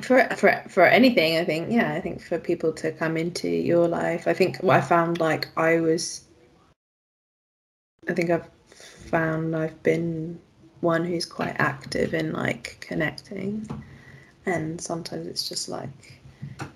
For 0.00 0.24
for 0.36 0.64
for 0.68 0.84
anything, 0.84 1.36
I 1.36 1.44
think. 1.44 1.70
Yeah, 1.70 1.92
I 1.92 2.00
think 2.00 2.22
for 2.22 2.38
people 2.38 2.72
to 2.74 2.92
come 2.92 3.16
into 3.16 3.48
your 3.48 3.88
life. 3.88 4.26
I 4.26 4.32
think 4.32 4.58
what 4.58 4.76
I 4.76 4.80
found 4.80 5.20
like 5.20 5.48
I 5.56 5.80
was. 5.80 6.24
I 8.08 8.14
think 8.14 8.30
I've 8.30 8.48
found 9.10 9.54
I've 9.54 9.82
been 9.82 10.38
one 10.80 11.04
who's 11.04 11.26
quite 11.26 11.56
active 11.58 12.14
in 12.14 12.32
like 12.32 12.78
connecting. 12.80 13.68
And 14.46 14.80
sometimes 14.80 15.26
it's 15.26 15.48
just 15.48 15.68
like 15.68 16.20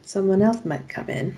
someone 0.03 0.43
else 0.43 0.65
might 0.65 0.89
come 0.89 1.09
in. 1.09 1.37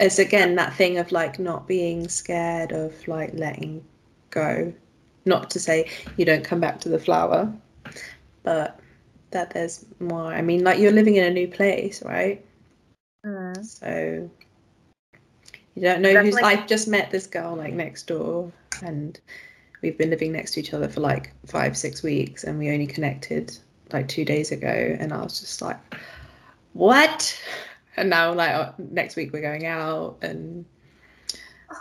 It's 0.00 0.18
again 0.18 0.56
that 0.56 0.74
thing 0.74 0.98
of 0.98 1.12
like 1.12 1.38
not 1.38 1.66
being 1.66 2.08
scared 2.08 2.72
of 2.72 3.06
like 3.06 3.32
letting 3.34 3.84
go. 4.30 4.72
Not 5.24 5.50
to 5.50 5.60
say 5.60 5.88
you 6.16 6.24
don't 6.24 6.44
come 6.44 6.60
back 6.60 6.80
to 6.80 6.88
the 6.88 6.98
flower 6.98 7.52
but 8.42 8.80
that 9.30 9.50
there's 9.54 9.86
more. 10.00 10.32
I 10.34 10.42
mean 10.42 10.64
like 10.64 10.78
you're 10.78 10.92
living 10.92 11.16
in 11.16 11.24
a 11.24 11.30
new 11.30 11.48
place 11.48 12.02
right? 12.02 12.44
Mm. 13.24 13.64
so 13.64 14.28
you 15.74 15.82
don't 15.82 16.02
know 16.02 16.12
Definitely. 16.12 16.42
who's 16.42 16.58
i've 16.58 16.66
just 16.66 16.88
met 16.88 17.10
this 17.10 17.26
girl 17.26 17.56
like 17.56 17.72
next 17.72 18.06
door 18.06 18.52
and 18.82 19.20
we've 19.80 19.96
been 19.98 20.10
living 20.10 20.32
next 20.32 20.52
to 20.52 20.60
each 20.60 20.74
other 20.74 20.88
for 20.88 21.00
like 21.00 21.32
five 21.46 21.76
six 21.76 22.02
weeks 22.02 22.44
and 22.44 22.58
we 22.58 22.70
only 22.70 22.86
connected 22.86 23.56
like 23.92 24.08
two 24.08 24.24
days 24.24 24.52
ago, 24.52 24.96
and 24.98 25.12
I 25.12 25.22
was 25.22 25.40
just 25.40 25.62
like, 25.62 25.78
what? 26.72 27.40
And 27.96 28.10
now, 28.10 28.32
like, 28.32 28.50
uh, 28.50 28.72
next 28.78 29.16
week 29.16 29.32
we're 29.32 29.42
going 29.42 29.66
out, 29.66 30.18
and 30.22 30.64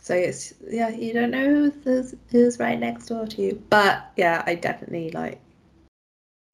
so 0.02 0.14
it's 0.14 0.54
yeah, 0.70 0.90
you 0.90 1.14
don't 1.14 1.32
know 1.32 1.72
who's, 1.84 2.16
who's 2.30 2.60
right 2.60 2.80
next 2.80 3.08
door 3.08 3.26
to 3.26 3.42
you. 3.42 3.64
But 3.70 4.12
yeah, 4.18 4.44
I 4.46 4.56
definitely 4.56 5.12
like, 5.12 5.40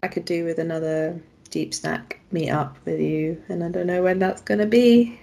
I 0.03 0.07
could 0.07 0.25
do 0.25 0.45
with 0.45 0.59
another 0.59 1.19
deep 1.49 1.73
snack 1.73 2.19
meet 2.31 2.49
up 2.49 2.77
with 2.85 2.99
you, 2.99 3.41
and 3.49 3.63
I 3.63 3.69
don't 3.69 3.87
know 3.87 4.03
when 4.03 4.19
that's 4.19 4.41
gonna 4.41 4.67
be. 4.67 5.19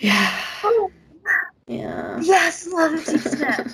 Yeah. 0.00 0.12
Yeah. 0.12 0.44
Oh. 0.64 0.90
Yeah. 1.66 2.20
Yes, 2.20 2.66
love 2.66 2.94
it. 2.94 3.20
snack. 3.20 3.66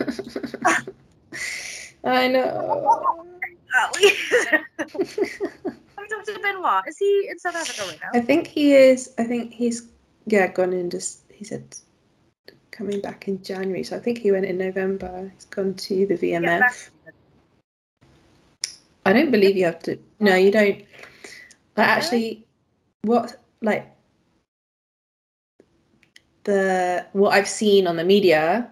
I 2.05 2.29
know. 2.29 3.25
talked 6.09 6.27
to 6.27 6.39
Benoit. 6.41 6.83
Is 6.87 6.99
he 6.99 7.29
in 7.31 7.39
South 7.39 7.57
Africa 7.57 7.89
right 7.89 7.99
now? 8.01 8.19
I 8.19 8.23
think 8.23 8.47
he 8.47 8.75
is. 8.75 9.15
I 9.19 9.25
think 9.25 9.53
he's 9.53 9.89
yeah 10.27 10.47
gone 10.49 10.73
in. 10.73 10.91
Just 10.91 11.23
He 11.33 11.45
said 11.45 11.77
coming 12.71 13.01
back 13.01 13.29
in 13.29 13.43
January, 13.43 13.83
so 13.85 13.97
I 13.97 14.01
think 14.01 14.19
he 14.19 14.31
went 14.31 14.45
in 14.45 14.59
November. 14.59 15.31
He's 15.35 15.45
gone 15.47 15.75
to 15.75 16.07
the 16.07 16.15
VMF. 16.15 16.91
I 19.05 19.13
don't 19.13 19.31
believe 19.31 19.57
you 19.57 19.65
have 19.67 19.83
to. 19.85 19.99
No, 20.21 20.35
you 20.35 20.51
don't. 20.51 20.85
Like 21.77 21.89
actually, 21.89 22.47
what 23.03 23.37
like 23.63 23.96
the 26.47 27.07
what 27.13 27.33
I've 27.35 27.49
seen 27.49 27.87
on 27.87 27.97
the 27.97 28.05
media 28.05 28.69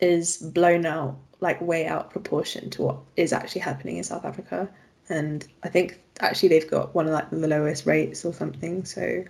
is 0.00 0.36
blown 0.36 0.86
out 0.86 1.16
like 1.40 1.60
way 1.60 1.86
out 1.86 2.10
proportion 2.10 2.70
to 2.70 2.82
what 2.82 2.98
is 3.16 3.32
actually 3.32 3.62
happening 3.62 3.96
in 3.96 4.04
South 4.04 4.24
Africa 4.24 4.68
and 5.08 5.46
I 5.62 5.68
think 5.68 6.00
actually 6.20 6.48
they've 6.48 6.70
got 6.70 6.94
one 6.94 7.06
of 7.06 7.12
like 7.12 7.30
the 7.30 7.48
lowest 7.48 7.86
rates 7.86 8.24
or 8.24 8.32
something. 8.32 8.84
So, 8.84 9.24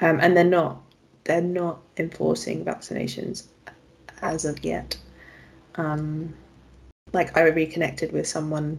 um, 0.00 0.18
and 0.20 0.36
they're 0.36 0.44
not 0.44 0.80
they're 1.24 1.40
not 1.40 1.80
enforcing 1.96 2.64
vaccinations 2.64 3.46
as 4.22 4.44
of 4.44 4.64
yet. 4.64 4.96
Um, 5.76 6.34
like 7.12 7.36
I 7.36 7.42
reconnected 7.42 8.12
with 8.12 8.26
someone 8.26 8.78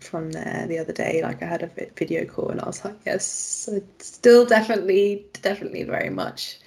from 0.00 0.32
there 0.32 0.66
the 0.68 0.78
other 0.78 0.92
day. 0.92 1.20
Like 1.22 1.42
I 1.42 1.46
had 1.46 1.62
a 1.62 1.70
video 1.96 2.24
call 2.24 2.50
and 2.50 2.60
I 2.60 2.66
was 2.66 2.84
like, 2.84 2.96
yes, 3.06 3.68
still 3.98 4.44
definitely, 4.44 5.26
definitely 5.42 5.84
very 5.84 6.10
much, 6.10 6.58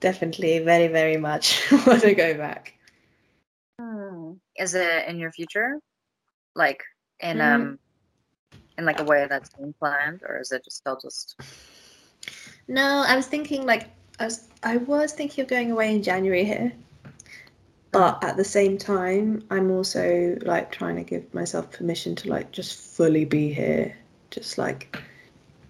definitely 0.00 0.58
very, 0.60 0.88
very 0.88 1.16
much 1.16 1.70
want 1.86 2.02
to 2.02 2.14
go 2.14 2.34
back. 2.34 2.74
Hmm. 3.80 4.32
Is 4.56 4.74
it 4.74 5.08
in 5.08 5.18
your 5.18 5.32
future? 5.32 5.80
Like 6.54 6.82
in 7.20 7.38
mm. 7.38 7.54
um 7.54 7.78
in 8.78 8.84
like 8.84 9.00
a 9.00 9.04
way 9.04 9.26
that's 9.28 9.50
been 9.50 9.72
planned 9.74 10.22
or 10.28 10.38
is 10.40 10.52
it 10.52 10.64
just 10.64 10.76
still 10.76 10.98
just 11.00 11.40
no 12.68 13.04
i 13.06 13.16
was 13.16 13.26
thinking 13.26 13.64
like 13.64 13.90
i 14.20 14.24
was 14.24 14.48
i 14.62 14.76
was 14.76 15.12
thinking 15.12 15.42
of 15.42 15.48
going 15.48 15.70
away 15.70 15.94
in 15.94 16.02
january 16.02 16.44
here 16.44 16.72
but 17.92 18.22
at 18.22 18.36
the 18.36 18.44
same 18.44 18.76
time 18.76 19.42
i'm 19.50 19.70
also 19.70 20.36
like 20.42 20.70
trying 20.70 20.96
to 20.96 21.02
give 21.02 21.32
myself 21.32 21.70
permission 21.70 22.14
to 22.14 22.28
like 22.28 22.50
just 22.52 22.78
fully 22.96 23.24
be 23.24 23.52
here 23.52 23.96
just 24.30 24.58
like 24.58 25.02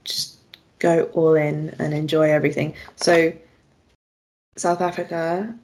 just 0.05 0.39
go 0.78 1.05
all 1.15 1.35
in 1.35 1.74
and 1.78 1.94
enjoy 1.94 2.31
everything 2.31 2.74
so 2.97 3.32
south 4.56 4.80
africa 4.80 5.54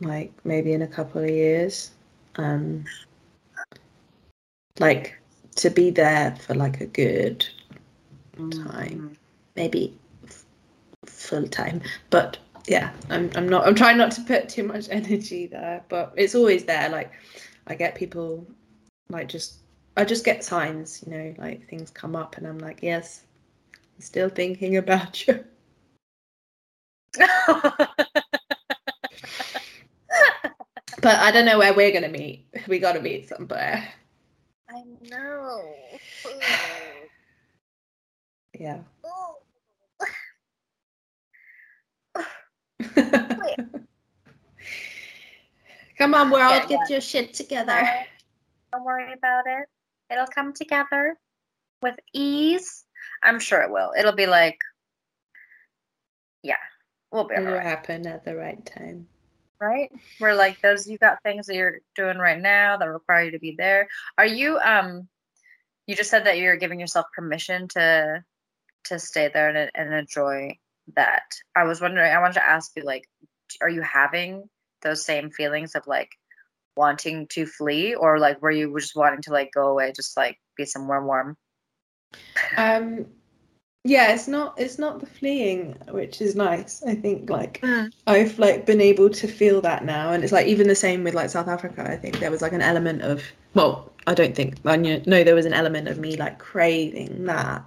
like 0.00 0.32
maybe 0.44 0.72
in 0.72 0.82
a 0.82 0.86
couple 0.86 1.22
of 1.22 1.30
years 1.30 1.90
um 2.36 2.84
like 4.78 5.18
to 5.56 5.70
be 5.70 5.90
there 5.90 6.36
for 6.36 6.54
like 6.54 6.80
a 6.80 6.86
good 6.86 7.40
time, 8.36 8.50
mm-hmm. 8.50 9.12
maybe 9.56 9.98
f- 10.24 10.44
full 11.04 11.48
time. 11.48 11.82
But 12.10 12.38
yeah, 12.66 12.92
I'm 13.10 13.30
I'm 13.34 13.48
not 13.48 13.66
I'm 13.66 13.74
trying 13.74 13.98
not 13.98 14.12
to 14.12 14.20
put 14.22 14.48
too 14.48 14.62
much 14.62 14.88
energy 14.90 15.46
there, 15.46 15.82
but 15.88 16.12
it's 16.16 16.34
always 16.34 16.64
there. 16.64 16.88
Like 16.88 17.12
I 17.66 17.74
get 17.74 17.94
people 17.94 18.46
like 19.10 19.28
just 19.28 19.56
I 19.96 20.04
just 20.04 20.24
get 20.24 20.44
signs, 20.44 21.02
you 21.04 21.12
know, 21.12 21.34
like 21.38 21.68
things 21.68 21.90
come 21.90 22.14
up 22.14 22.36
and 22.36 22.46
I'm 22.46 22.58
like, 22.58 22.80
yes, 22.82 23.24
I'm 23.74 24.00
still 24.00 24.28
thinking 24.28 24.76
about 24.76 25.26
you. 25.26 25.44
but 31.00 31.04
I 31.04 31.30
don't 31.30 31.44
know 31.44 31.58
where 31.58 31.74
we're 31.74 31.92
gonna 31.92 32.08
meet. 32.08 32.46
We 32.66 32.78
gotta 32.78 33.00
meet 33.00 33.28
somewhere. 33.28 33.86
I 34.68 34.82
know. 35.10 35.74
yeah. 38.58 38.78
Come 45.98 46.14
on, 46.14 46.30
world, 46.30 46.52
yeah, 46.52 46.66
get 46.66 46.90
your 46.90 47.00
shit 47.00 47.34
together. 47.34 47.82
Don't 48.72 48.84
worry 48.84 49.12
about 49.12 49.44
it. 49.46 49.68
It'll 50.10 50.26
come 50.26 50.52
together 50.52 51.16
with 51.82 51.96
ease. 52.12 52.84
I'm 53.22 53.40
sure 53.40 53.62
it 53.62 53.70
will. 53.70 53.92
It'll 53.98 54.12
be 54.12 54.26
like, 54.26 54.58
yeah, 56.42 56.56
we'll 57.12 57.24
be. 57.24 57.34
It'll 57.34 57.52
right. 57.52 57.62
happen 57.62 58.06
at 58.06 58.24
the 58.24 58.36
right 58.36 58.64
time 58.64 59.08
right? 59.60 59.90
Where 60.18 60.34
like 60.34 60.60
those 60.60 60.86
you 60.86 60.98
got 60.98 61.22
things 61.22 61.46
that 61.46 61.56
you're 61.56 61.78
doing 61.96 62.18
right 62.18 62.40
now 62.40 62.76
that 62.76 62.88
require 62.88 63.24
you 63.24 63.30
to 63.32 63.38
be 63.38 63.54
there. 63.56 63.88
Are 64.16 64.26
you 64.26 64.58
um 64.58 65.08
you 65.86 65.96
just 65.96 66.10
said 66.10 66.26
that 66.26 66.38
you're 66.38 66.56
giving 66.56 66.80
yourself 66.80 67.06
permission 67.14 67.68
to 67.68 68.24
to 68.84 68.98
stay 68.98 69.30
there 69.32 69.48
and, 69.48 69.70
and 69.74 69.94
enjoy 69.94 70.56
that. 70.96 71.24
I 71.56 71.64
was 71.64 71.80
wondering 71.80 72.12
I 72.12 72.20
wanted 72.20 72.34
to 72.34 72.48
ask 72.48 72.72
you 72.76 72.82
like 72.82 73.04
are 73.60 73.68
you 73.68 73.82
having 73.82 74.48
those 74.82 75.04
same 75.04 75.30
feelings 75.30 75.74
of 75.74 75.86
like 75.86 76.10
wanting 76.76 77.26
to 77.28 77.44
flee 77.46 77.94
or 77.94 78.18
like 78.18 78.40
were 78.40 78.50
you 78.50 78.72
just 78.78 78.94
wanting 78.94 79.22
to 79.22 79.32
like 79.32 79.50
go 79.52 79.68
away 79.68 79.92
just 79.94 80.16
like 80.16 80.38
be 80.56 80.64
somewhere 80.64 81.04
warm? 81.04 81.36
Um 82.56 83.06
yeah 83.84 84.12
it's 84.12 84.26
not 84.26 84.58
it's 84.58 84.78
not 84.78 85.00
the 85.00 85.06
fleeing 85.06 85.72
which 85.90 86.20
is 86.20 86.34
nice 86.34 86.82
i 86.84 86.94
think 86.94 87.30
like 87.30 87.60
mm. 87.60 87.90
i've 88.06 88.38
like 88.38 88.66
been 88.66 88.80
able 88.80 89.08
to 89.08 89.28
feel 89.28 89.60
that 89.60 89.84
now 89.84 90.12
and 90.12 90.24
it's 90.24 90.32
like 90.32 90.46
even 90.46 90.66
the 90.66 90.74
same 90.74 91.04
with 91.04 91.14
like 91.14 91.30
south 91.30 91.48
africa 91.48 91.88
i 91.88 91.96
think 91.96 92.18
there 92.18 92.30
was 92.30 92.42
like 92.42 92.52
an 92.52 92.60
element 92.60 93.02
of 93.02 93.22
well 93.54 93.92
i 94.06 94.14
don't 94.14 94.34
think 94.34 94.56
i 94.64 94.76
know 94.76 95.22
there 95.22 95.34
was 95.34 95.46
an 95.46 95.52
element 95.52 95.86
of 95.86 95.98
me 95.98 96.16
like 96.16 96.38
craving 96.38 97.24
that 97.24 97.64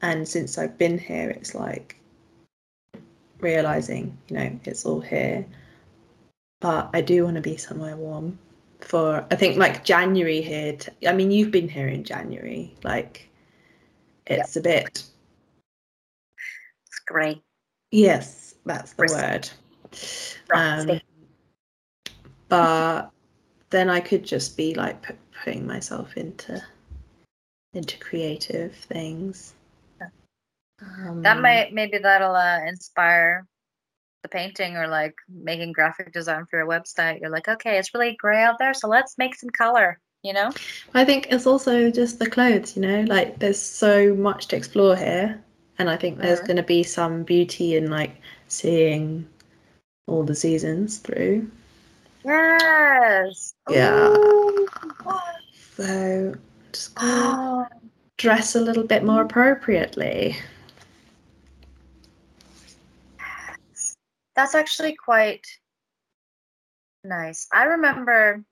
and 0.00 0.26
since 0.26 0.56
i've 0.56 0.78
been 0.78 0.98
here 0.98 1.30
it's 1.30 1.54
like 1.54 1.96
realizing 3.40 4.16
you 4.28 4.36
know 4.36 4.60
it's 4.64 4.86
all 4.86 5.00
here 5.00 5.44
but 6.60 6.88
i 6.94 7.00
do 7.02 7.24
want 7.24 7.36
to 7.36 7.42
be 7.42 7.56
somewhere 7.56 7.96
warm 7.96 8.38
for 8.80 9.26
i 9.30 9.36
think 9.36 9.58
like 9.58 9.84
january 9.84 10.40
here 10.40 10.76
i 11.06 11.12
mean 11.12 11.30
you've 11.30 11.50
been 11.50 11.68
here 11.68 11.88
in 11.88 12.02
january 12.02 12.74
like 12.82 13.28
it's 14.26 14.56
yep. 14.56 14.64
a 14.64 14.68
bit 14.68 15.09
Great. 17.10 17.42
Yes, 17.90 18.54
that's 18.64 18.92
the 18.92 19.06
word. 19.06 19.50
Um, 20.54 21.00
but 22.48 23.10
then 23.70 23.90
I 23.90 23.98
could 23.98 24.24
just 24.24 24.56
be 24.56 24.74
like 24.74 25.02
p- 25.02 25.14
putting 25.42 25.66
myself 25.66 26.16
into 26.16 26.62
into 27.74 27.98
creative 27.98 28.74
things. 28.74 29.54
Um, 30.80 31.22
that 31.22 31.40
might 31.40 31.74
maybe 31.74 31.98
that'll 31.98 32.36
uh, 32.36 32.60
inspire 32.64 33.44
the 34.22 34.28
painting 34.28 34.76
or 34.76 34.86
like 34.86 35.16
making 35.28 35.72
graphic 35.72 36.12
design 36.12 36.46
for 36.48 36.58
your 36.58 36.68
website. 36.68 37.20
You're 37.20 37.30
like, 37.30 37.48
okay, 37.48 37.76
it's 37.76 37.92
really 37.92 38.14
gray 38.14 38.40
out 38.40 38.58
there, 38.60 38.72
so 38.72 38.86
let's 38.86 39.18
make 39.18 39.34
some 39.34 39.50
color. 39.50 39.98
You 40.22 40.34
know. 40.34 40.52
I 40.94 41.04
think 41.04 41.26
it's 41.32 41.46
also 41.46 41.90
just 41.90 42.20
the 42.20 42.30
clothes. 42.30 42.76
You 42.76 42.82
know, 42.82 43.00
like 43.08 43.40
there's 43.40 43.60
so 43.60 44.14
much 44.14 44.46
to 44.48 44.56
explore 44.56 44.94
here 44.94 45.42
and 45.80 45.88
I 45.88 45.96
think 45.96 46.18
there's 46.18 46.40
uh-huh. 46.40 46.46
going 46.46 46.56
to 46.58 46.62
be 46.62 46.82
some 46.82 47.22
beauty 47.22 47.74
in 47.74 47.90
like 47.90 48.20
seeing 48.48 49.26
all 50.06 50.24
the 50.24 50.34
seasons 50.34 50.98
through. 50.98 51.50
Yes. 52.22 53.54
Yeah. 53.70 54.08
Ooh. 54.08 54.68
So 55.74 56.34
just 56.72 56.92
oh. 56.98 57.66
dress 58.18 58.54
a 58.54 58.60
little 58.60 58.84
bit 58.84 59.04
more 59.04 59.22
appropriately. 59.22 60.36
That's 64.36 64.54
actually 64.54 64.94
quite 64.94 65.46
nice. 67.04 67.46
I 67.54 67.64
remember 67.64 68.44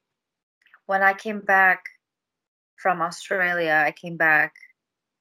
when 0.86 1.02
I 1.02 1.12
came 1.12 1.40
back 1.40 1.84
from 2.76 3.02
Australia, 3.02 3.82
I 3.84 3.92
came 3.92 4.16
back 4.16 4.54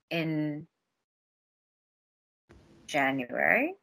in 0.09 0.67
January 2.87 3.75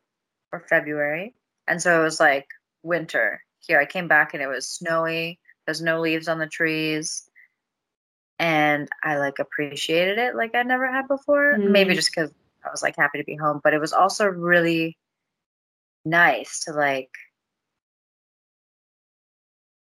or 0.53 0.61
February. 0.69 1.35
And 1.69 1.81
so 1.81 2.01
it 2.01 2.05
was 2.05 2.21
like 2.21 2.47
winter 2.83 3.41
here. 3.61 3.81
I 3.81 3.87
came 3.87 4.09
back 4.09 4.35
and 4.35 4.43
it 4.43 4.49
was 4.49 4.69
snowy. 4.69 5.39
There's 5.67 5.83
no 5.83 6.01
leaves 6.01 6.29
on 6.29 6.39
the 6.39 6.47
trees. 6.47 7.29
And 8.39 8.89
I 9.03 9.19
like 9.19 9.39
appreciated 9.39 10.19
it 10.19 10.35
like 10.35 10.55
I 10.55 10.63
never 10.63 10.91
had 10.91 11.09
before. 11.09 11.57
Mm. 11.57 11.71
Maybe 11.71 11.95
just 11.95 12.11
because 12.15 12.33
I 12.65 12.71
was 12.71 12.83
like 12.83 12.97
happy 12.97 13.19
to 13.19 13.25
be 13.25 13.37
home. 13.37 13.61
But 13.63 13.75
it 13.75 13.81
was 13.81 13.93
also 13.93 14.27
really 14.27 14.99
nice 16.05 16.61
to 16.65 16.73
like 16.73 17.11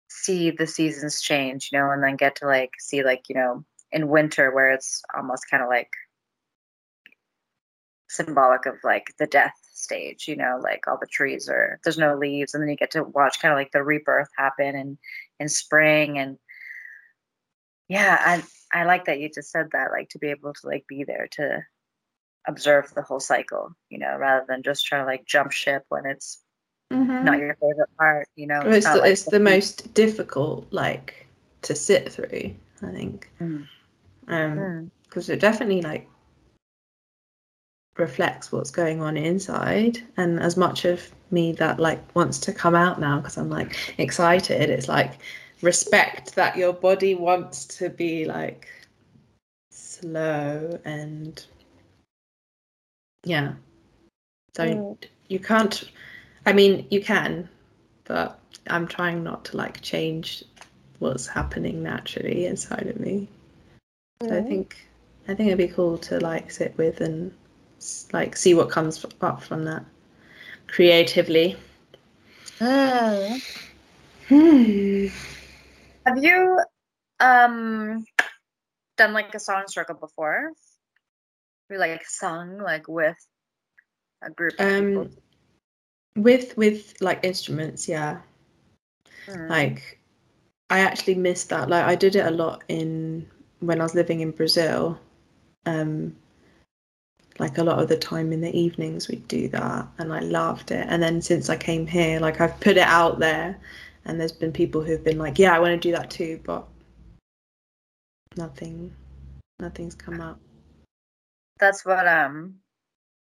see 0.08 0.50
the 0.50 0.66
seasons 0.66 1.20
change, 1.20 1.70
you 1.72 1.78
know, 1.78 1.90
and 1.90 2.02
then 2.02 2.16
get 2.16 2.36
to 2.36 2.46
like 2.46 2.70
see 2.78 3.02
like, 3.02 3.22
you 3.28 3.34
know, 3.34 3.64
in 3.92 4.08
winter 4.08 4.52
where 4.52 4.70
it's 4.70 5.02
almost 5.16 5.50
kind 5.50 5.62
of 5.62 5.68
like 5.68 5.90
symbolic 8.10 8.66
of 8.66 8.74
like 8.82 9.14
the 9.18 9.26
death 9.26 9.54
stage 9.72 10.26
you 10.28 10.36
know 10.36 10.60
like 10.62 10.86
all 10.86 10.98
the 11.00 11.06
trees 11.06 11.48
are 11.48 11.78
there's 11.84 11.96
no 11.98 12.16
leaves 12.16 12.54
and 12.54 12.62
then 12.62 12.68
you 12.68 12.76
get 12.76 12.90
to 12.90 13.04
watch 13.04 13.40
kind 13.40 13.52
of 13.52 13.58
like 13.58 13.70
the 13.72 13.82
rebirth 13.82 14.28
happen 14.36 14.74
in 14.76 14.98
in 15.38 15.48
spring 15.48 16.18
and 16.18 16.36
Yeah, 17.88 18.16
I 18.20 18.80
I 18.80 18.84
like 18.84 19.06
that 19.06 19.18
you 19.20 19.28
just 19.28 19.50
said 19.50 19.70
that, 19.72 19.90
like 19.90 20.08
to 20.10 20.18
be 20.18 20.28
able 20.30 20.52
to 20.54 20.66
like 20.66 20.86
be 20.86 21.04
there 21.04 21.28
to 21.32 21.64
observe 22.46 22.92
the 22.94 23.02
whole 23.02 23.20
cycle, 23.20 23.74
you 23.90 23.98
know, 23.98 24.16
rather 24.16 24.44
than 24.48 24.62
just 24.62 24.86
trying 24.86 25.02
to 25.02 25.06
like 25.06 25.24
jump 25.26 25.50
ship 25.52 25.84
when 25.88 26.06
it's 26.06 26.42
not 26.90 27.38
your 27.38 27.54
favorite 27.60 27.90
part, 27.98 28.28
you 28.36 28.46
know. 28.46 28.62
It's 28.62 28.86
not 28.86 28.94
the, 28.94 29.00
like 29.00 29.10
it's 29.12 29.24
the 29.24 29.40
most 29.40 29.92
difficult 29.94 30.66
like 30.70 31.26
to 31.62 31.74
sit 31.74 32.10
through 32.12 32.54
i 32.82 32.90
think 32.90 33.30
Mm. 33.40 33.68
um 34.28 34.58
Mm. 34.58 34.90
because 35.04 35.28
it 35.28 35.40
definitely 35.40 35.82
like 35.82 36.08
reflects 37.96 38.52
what's 38.52 38.70
going 38.70 39.00
on 39.00 39.16
inside. 39.16 39.98
And 40.16 40.40
as 40.40 40.56
much 40.56 40.84
of 40.84 41.10
me 41.30 41.52
that 41.52 41.78
like 41.78 42.00
wants 42.14 42.38
to 42.40 42.52
come 42.52 42.74
out 42.74 42.98
now 42.98 43.16
because 43.18 43.36
i'm 43.36 43.48
like 43.48 43.94
excited 43.98 44.68
it's 44.68 44.88
like 44.88 45.20
respect 45.62 46.34
that 46.34 46.56
your 46.56 46.72
body 46.72 47.14
wants 47.14 47.64
to 47.64 47.88
be 47.88 48.24
like 48.24 48.66
slow 49.70 50.76
and 50.84 51.46
yeah. 53.22 53.52
Don't 54.54 55.06
you 55.28 55.38
can't 55.38 55.84
i 56.46 56.52
mean 56.52 56.84
you 56.90 57.00
can 57.00 57.48
but 58.02 58.40
i'm 58.66 58.88
trying 58.88 59.22
not 59.22 59.44
to 59.44 59.56
like 59.56 59.80
change 59.80 60.42
what's 61.00 61.26
happening 61.26 61.82
naturally 61.82 62.46
inside 62.46 62.86
of 62.86 63.00
me. 63.00 63.28
So 64.22 64.36
I 64.36 64.42
think 64.42 64.76
I 65.28 65.34
think 65.34 65.48
it'd 65.48 65.58
be 65.58 65.68
cool 65.68 65.98
to 65.98 66.20
like 66.20 66.50
sit 66.50 66.76
with 66.76 67.00
and 67.00 67.32
like 68.12 68.36
see 68.36 68.54
what 68.54 68.70
comes 68.70 69.04
up 69.20 69.42
from 69.42 69.64
that 69.64 69.84
creatively. 70.66 71.56
Hmm. 72.58 73.36
Have 76.06 76.22
you 76.24 76.58
um 77.20 78.04
done 78.96 79.12
like 79.12 79.34
a 79.34 79.40
song 79.40 79.64
circle 79.66 79.96
before? 79.96 80.52
We 81.68 81.78
like 81.78 82.04
sung 82.06 82.58
like 82.58 82.88
with 82.88 83.16
a 84.22 84.30
group. 84.30 84.54
Um, 84.58 85.10
with 86.16 86.56
with 86.56 86.94
like 87.00 87.24
instruments, 87.24 87.88
yeah. 87.88 88.20
Mm. 89.26 89.48
Like 89.48 90.00
I 90.68 90.80
actually 90.80 91.14
missed 91.14 91.48
that. 91.50 91.68
Like 91.68 91.84
I 91.84 91.94
did 91.94 92.16
it 92.16 92.26
a 92.26 92.30
lot 92.30 92.64
in 92.68 93.26
when 93.60 93.80
I 93.80 93.84
was 93.84 93.94
living 93.94 94.20
in 94.20 94.30
Brazil. 94.30 94.98
Um, 95.66 96.16
like 97.40 97.58
a 97.58 97.64
lot 97.64 97.78
of 97.80 97.88
the 97.88 97.96
time 97.96 98.32
in 98.32 98.40
the 98.40 98.54
evenings 98.56 99.08
we'd 99.08 99.26
do 99.26 99.48
that, 99.48 99.88
and 99.98 100.12
I 100.12 100.20
loved 100.20 100.70
it. 100.70 100.86
And 100.88 101.02
then 101.02 101.20
since 101.22 101.48
I 101.48 101.56
came 101.56 101.86
here, 101.86 102.20
like 102.20 102.40
I've 102.40 102.60
put 102.60 102.76
it 102.76 102.86
out 102.86 103.18
there, 103.18 103.58
and 104.04 104.20
there's 104.20 104.32
been 104.32 104.52
people 104.52 104.82
who've 104.82 105.02
been 105.02 105.18
like, 105.18 105.38
"Yeah, 105.38 105.54
I 105.54 105.58
want 105.58 105.72
to 105.72 105.88
do 105.88 105.92
that 105.96 106.10
too," 106.10 106.40
but 106.44 106.66
nothing, 108.36 108.94
nothing's 109.58 109.94
come 109.94 110.20
up. 110.20 110.38
That's 111.58 111.84
what 111.84 112.06
um 112.06 112.56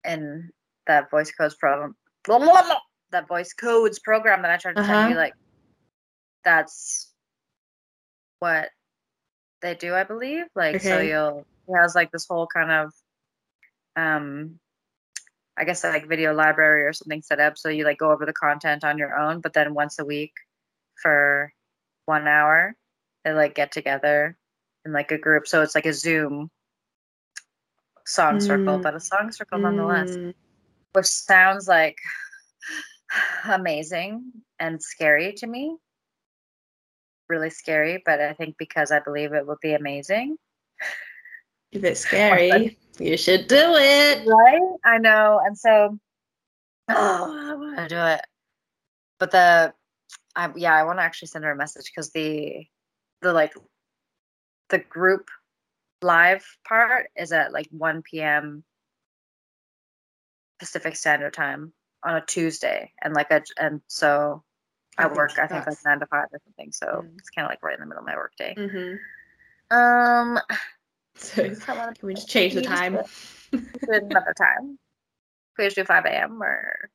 in 0.05 0.51
that 0.87 1.11
voice 1.11 1.33
codes 1.33 1.55
program 1.55 1.97
blah, 2.25 2.39
blah, 2.39 2.63
blah, 2.63 2.79
that 3.11 3.29
voice 3.29 3.53
codes 3.53 3.99
program 3.99 4.43
that 4.43 4.51
I 4.51 4.57
tried 4.57 4.77
to 4.77 4.83
tell 4.83 4.99
Uh-huh. 4.99 5.09
you 5.11 5.17
like 5.17 5.35
that's 6.45 7.11
what 8.41 8.69
they 9.63 9.75
do, 9.75 9.95
I 9.95 10.05
believe. 10.05 10.45
Like 10.55 10.81
so 10.81 11.01
you'll 11.01 11.47
it 11.69 11.77
has 11.81 11.95
like 11.95 12.11
this 12.13 12.27
whole 12.29 12.47
kind 12.47 12.71
of 12.71 12.93
um 13.97 14.59
I 15.57 15.65
guess 15.65 15.85
like 15.85 16.09
video 16.09 16.35
library 16.35 16.85
or 16.85 16.93
something 16.93 17.23
set 17.23 17.39
up 17.41 17.57
so 17.57 17.69
you 17.69 17.85
like 17.85 17.99
go 17.99 18.11
over 18.11 18.27
the 18.27 18.33
content 18.33 18.83
on 18.85 18.99
your 18.99 19.17
own, 19.17 19.41
but 19.41 19.53
then 19.53 19.75
once 19.75 19.99
a 19.99 20.05
week 20.05 20.33
for 21.01 21.53
one 22.07 22.27
hour 22.27 22.75
they 23.25 23.33
like 23.33 23.55
get 23.55 23.73
together 23.73 24.37
in 24.85 24.93
like 24.93 25.11
a 25.13 25.19
group. 25.19 25.47
So 25.47 25.63
it's 25.63 25.75
like 25.75 25.87
a 25.87 25.93
Zoom 25.93 26.51
song 28.07 28.41
circle, 28.41 28.79
Mm. 28.79 28.83
but 28.83 28.95
a 28.95 29.01
song 29.01 29.33
circle 29.33 29.59
nonetheless 29.59 30.17
Mm, 30.17 30.35
which 30.93 31.07
sounds 31.07 31.69
like 31.69 31.97
amazing 33.47 34.33
and 34.59 34.83
scary 34.83 35.33
to 35.35 35.47
me. 35.47 35.77
Really 37.29 37.51
scary, 37.51 38.03
but 38.05 38.21
I 38.21 38.35
think 38.35 38.57
because 38.59 38.91
I 38.91 39.01
believe 39.01 39.33
it 39.33 39.47
would 39.47 39.61
be 39.61 39.73
amazing. 39.75 40.37
If 41.75 41.85
it's 41.85 42.01
scary, 42.01 42.79
you 42.99 43.17
should 43.17 43.47
do 43.49 43.57
it. 43.59 44.27
Right? 44.27 44.77
I 44.85 44.99
know. 44.99 45.41
And 45.45 45.59
so, 45.59 45.99
oh, 46.89 47.49
I 47.51 47.55
want 47.55 47.77
to 47.77 47.89
do 47.89 48.01
it. 48.01 48.21
But 49.19 49.31
the, 49.31 49.75
I, 50.37 50.51
yeah, 50.57 50.75
I 50.75 50.85
want 50.85 50.99
to 50.99 51.03
actually 51.03 51.29
send 51.29 51.45
her 51.45 51.53
a 51.53 51.57
message 51.57 51.91
because 51.95 52.11
the, 52.11 52.67
the 53.23 53.33
like, 53.33 53.55
the 54.71 54.79
group 54.79 55.29
live 56.03 56.45
part 56.67 57.11
is 57.17 57.33
at 57.33 57.53
like 57.53 57.69
1 57.71 58.03
p.m. 58.03 58.65
Pacific 60.59 60.97
Standard 60.97 61.35
Time 61.35 61.73
on 62.05 62.17
a 62.17 62.25
Tuesday, 62.25 62.93
and 63.03 63.15
like 63.15 63.31
a, 63.31 63.43
and 63.59 63.81
so 63.87 64.43
I, 64.99 65.05
I 65.05 65.07
work, 65.09 65.39
I 65.39 65.47
think 65.47 65.67
like 65.67 65.79
nine 65.85 66.01
to 66.01 66.07
five 66.07 66.27
or 66.33 66.41
something. 66.45 66.73
So 66.73 66.87
Mm. 66.87 67.19
it's 67.19 67.31
kind 67.31 67.47
of 67.47 67.51
like 67.51 67.63
right 67.63 67.75
in 67.75 67.81
the 67.81 67.87
middle 67.87 68.03
of 68.03 68.07
my 68.07 68.17
work 68.17 68.33
day. 68.37 68.55
hmm 68.57 69.75
Um, 69.75 70.39
So 71.19 71.53
so 71.55 71.73
I 71.73 71.77
wanna- 71.77 71.95
can 71.95 72.07
we 72.07 72.15
just 72.15 72.29
change 72.29 72.55
the 72.55 72.63
Can 72.63 72.71
you 72.71 72.77
just 72.77 72.83
time? 72.83 73.83
another 73.89 74.35
time. 74.39 74.79
Can 75.57 75.59
we 75.59 75.65
just 75.67 75.77
do 75.77 75.85
5 75.85 76.05
a.m. 76.07 76.43
or, 76.43 76.91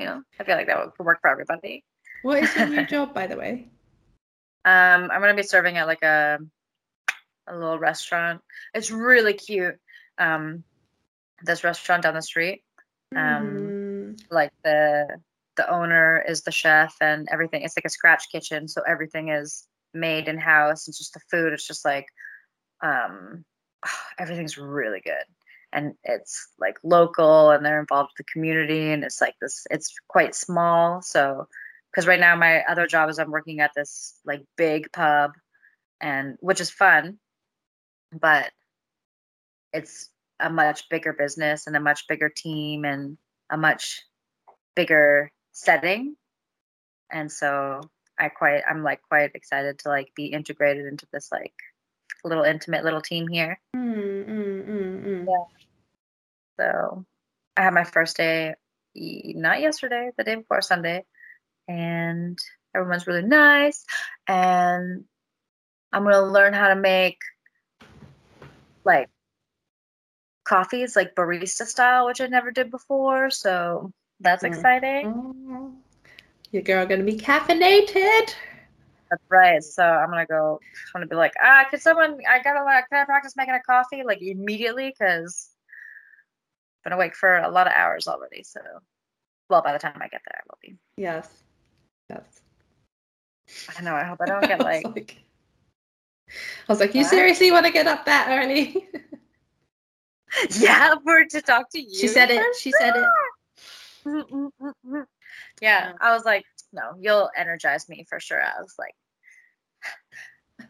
you 0.00 0.06
know, 0.06 0.22
I 0.40 0.44
feel 0.44 0.56
like 0.56 0.66
that 0.68 0.78
would 0.78 1.04
work 1.04 1.20
for 1.20 1.28
everybody. 1.30 1.84
what 2.22 2.42
is 2.42 2.54
your 2.56 2.66
new 2.66 2.84
job, 2.94 3.12
by 3.14 3.26
the 3.26 3.36
way? 3.36 3.68
Um, 4.64 5.10
I'm 5.10 5.20
gonna 5.20 5.34
be 5.34 5.42
serving 5.42 5.76
at 5.76 5.86
like 5.86 6.02
a 6.02 6.38
a 7.48 7.54
little 7.56 7.78
restaurant. 7.78 8.40
It's 8.74 8.90
really 8.90 9.34
cute. 9.34 9.74
Um, 10.18 10.64
this 11.42 11.64
restaurant 11.64 12.04
down 12.04 12.14
the 12.14 12.22
street. 12.22 12.62
Um, 13.14 13.74
Mm, 14.16 14.20
like 14.30 14.52
the 14.64 15.18
the 15.56 15.68
owner 15.70 16.24
is 16.26 16.42
the 16.42 16.52
chef 16.52 16.94
and 17.00 17.28
everything. 17.30 17.62
It's 17.62 17.76
like 17.76 17.84
a 17.84 17.90
scratch 17.90 18.30
kitchen, 18.30 18.68
so 18.68 18.80
everything 18.88 19.28
is 19.28 19.66
made 19.92 20.28
in 20.28 20.38
house. 20.38 20.88
It's 20.88 20.96
just 20.98 21.12
the 21.14 21.20
food. 21.30 21.52
It's 21.52 21.66
just 21.66 21.84
like 21.84 22.06
um, 22.82 23.44
everything's 24.18 24.58
really 24.58 25.00
good, 25.00 25.24
and 25.72 25.94
it's 26.04 26.48
like 26.58 26.76
local, 26.82 27.50
and 27.50 27.64
they're 27.64 27.80
involved 27.80 28.10
with 28.10 28.26
the 28.26 28.32
community, 28.32 28.90
and 28.92 29.04
it's 29.04 29.20
like 29.20 29.34
this. 29.40 29.66
It's 29.70 29.94
quite 30.08 30.34
small, 30.34 31.02
so 31.02 31.46
because 31.90 32.06
right 32.06 32.20
now 32.20 32.36
my 32.36 32.62
other 32.62 32.86
job 32.86 33.10
is 33.10 33.18
I'm 33.18 33.30
working 33.30 33.60
at 33.60 33.72
this 33.76 34.18
like 34.24 34.42
big 34.56 34.90
pub, 34.92 35.32
and 36.00 36.36
which 36.40 36.60
is 36.60 36.70
fun, 36.70 37.18
but 38.12 38.50
it's 39.72 40.10
a 40.40 40.50
much 40.50 40.88
bigger 40.90 41.12
business 41.12 41.66
and 41.66 41.76
a 41.76 41.80
much 41.80 42.06
bigger 42.08 42.28
team 42.28 42.84
and 42.84 43.16
a 43.50 43.56
much 43.56 44.02
bigger 44.74 45.30
setting 45.52 46.16
and 47.10 47.30
so 47.30 47.80
i 48.18 48.28
quite 48.28 48.62
i'm 48.68 48.82
like 48.82 49.00
quite 49.08 49.30
excited 49.34 49.78
to 49.78 49.88
like 49.88 50.08
be 50.16 50.26
integrated 50.26 50.86
into 50.86 51.06
this 51.12 51.28
like 51.30 51.54
little 52.24 52.44
intimate 52.44 52.84
little 52.84 53.00
team 53.00 53.28
here 53.28 53.58
mm, 53.76 54.26
mm, 54.26 55.04
mm. 55.04 55.26
Yeah. 55.26 55.44
so 56.58 57.04
i 57.56 57.62
had 57.62 57.74
my 57.74 57.84
first 57.84 58.16
day, 58.16 58.54
not 58.94 59.60
yesterday 59.60 60.10
the 60.16 60.24
day 60.24 60.34
before 60.36 60.60
sunday 60.62 61.04
and 61.68 62.38
everyone's 62.74 63.06
really 63.06 63.22
nice 63.22 63.84
and 64.28 65.04
i'm 65.92 66.02
going 66.02 66.14
to 66.14 66.22
learn 66.22 66.52
how 66.52 66.68
to 66.68 66.76
make 66.76 67.18
like 68.84 69.08
coffees 70.44 70.96
like 70.96 71.14
barista 71.14 71.64
style 71.64 72.06
which 72.06 72.20
i 72.20 72.26
never 72.26 72.50
did 72.50 72.70
before 72.70 73.30
so 73.30 73.92
that's 74.20 74.44
Mm. 74.44 74.46
exciting. 74.46 75.82
Your 76.52 76.62
girl 76.62 76.86
gonna 76.86 77.02
be 77.02 77.16
caffeinated. 77.18 78.34
That's 79.12 79.22
right. 79.28 79.62
So 79.62 79.84
I'm 79.84 80.08
gonna 80.08 80.24
go. 80.24 80.58
I'm 80.94 81.00
gonna 81.00 81.06
be 81.06 81.16
like, 81.16 81.34
ah, 81.38 81.66
could 81.70 81.82
someone? 81.82 82.18
I 82.26 82.42
gotta 82.42 82.64
like, 82.64 82.88
can 82.88 83.02
I 83.02 83.04
practice 83.04 83.36
making 83.36 83.52
a 83.52 83.60
coffee 83.60 84.04
like 84.06 84.22
immediately? 84.22 84.88
Because 84.88 85.50
I've 86.78 86.84
been 86.84 86.92
awake 86.94 87.14
for 87.14 87.36
a 87.36 87.50
lot 87.50 87.66
of 87.66 87.74
hours 87.76 88.08
already. 88.08 88.42
So, 88.42 88.60
well, 89.50 89.60
by 89.60 89.74
the 89.74 89.78
time 89.78 89.98
I 90.00 90.08
get 90.08 90.22
there, 90.26 90.38
I 90.38 90.40
will 90.48 90.58
be. 90.62 90.78
Yes. 90.96 91.28
Yes. 92.08 92.40
I 93.78 93.82
know. 93.82 93.94
I 93.94 94.04
hope 94.04 94.18
I 94.22 94.24
don't 94.26 94.40
get 94.40 94.62
I 94.62 94.76
was 94.76 94.84
like. 94.84 94.94
like, 94.94 95.16
I 96.30 96.72
was 96.72 96.80
like, 96.80 96.94
you 96.94 97.04
seriously 97.04 97.50
want 97.50 97.66
to 97.66 97.72
get 97.72 97.86
up 97.86 98.06
that 98.06 98.28
early? 98.30 98.88
yeah, 100.58 100.94
for 101.04 101.26
to 101.26 101.42
talk 101.42 101.68
to 101.72 101.78
you. 101.78 101.94
she 101.94 102.08
said 102.08 102.30
it. 102.30 102.56
She 102.56 102.72
said 102.72 102.94
it. 102.96 103.06
Yeah. 105.60 105.92
I 106.00 106.14
was 106.14 106.24
like, 106.24 106.44
no, 106.72 106.94
you'll 106.98 107.30
energize 107.36 107.88
me 107.88 108.06
for 108.08 108.18
sure. 108.18 108.42
I 108.42 108.60
was 108.60 108.74
like, 108.78 108.94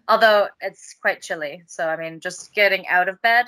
although 0.09 0.49
it's 0.61 0.97
quite 1.01 1.23
chilly, 1.23 1.65
so 1.67 1.87
I 1.89 1.97
mean, 1.97 2.21
just 2.21 2.55
getting 2.55 2.87
out 2.89 3.09
of 3.09 3.21
bed 3.23 3.47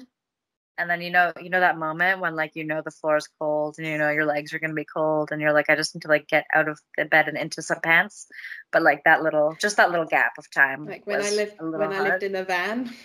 and 0.79 0.91
then 0.91 1.01
you 1.01 1.11
know 1.11 1.33
you 1.41 1.51
know 1.51 1.61
that 1.61 1.79
moment 1.79 2.21
when 2.21 2.35
like 2.35 2.53
you 2.55 2.65
know 2.65 2.83
the 2.85 2.91
floor 2.91 3.17
is 3.17 3.29
cold 3.39 3.77
and 3.79 3.87
you 3.87 3.99
know 3.99 4.11
your 4.11 4.27
legs 4.27 4.53
are 4.53 4.59
gonna 4.59 4.75
be 4.75 4.85
cold 4.85 5.31
and 5.31 5.41
you're 5.41 5.53
like 5.53 5.71
I 5.71 5.77
just 5.77 5.95
need 5.95 6.03
to 6.03 6.09
like 6.09 6.27
get 6.27 6.47
out 6.53 6.69
of 6.69 6.81
the 6.97 7.05
bed 7.05 7.29
and 7.29 7.37
into 7.37 7.63
some 7.63 7.81
pants, 7.81 8.27
but 8.73 8.83
like 8.83 9.03
that 9.05 9.23
little 9.23 9.57
just 9.61 9.77
that 9.77 9.91
little 9.91 10.07
gap 10.07 10.33
of 10.39 10.51
time. 10.51 10.87
Like 10.87 11.07
when 11.07 11.21
I 11.21 11.31
lived 11.31 11.53
when 11.61 11.93
I 11.93 12.01
lived 12.01 12.23
in 12.23 12.35
a 12.35 12.45
van. 12.45 12.91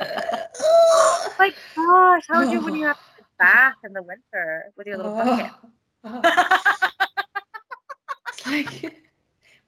Oh 0.00 1.34
my 1.38 1.50
gosh, 1.76 2.24
how 2.28 2.40
would 2.40 2.52
you 2.52 2.60
when 2.60 2.74
you 2.74 2.86
have 2.86 2.96
a 3.18 3.22
bath 3.38 3.76
in 3.84 3.92
the 3.92 4.02
winter 4.02 4.72
with 4.76 4.86
your 4.86 4.96
little 4.96 5.12
bucket? 5.12 5.52
Oh, 6.04 6.20
oh. 6.24 6.88
It's 8.28 8.46
like 8.46 9.07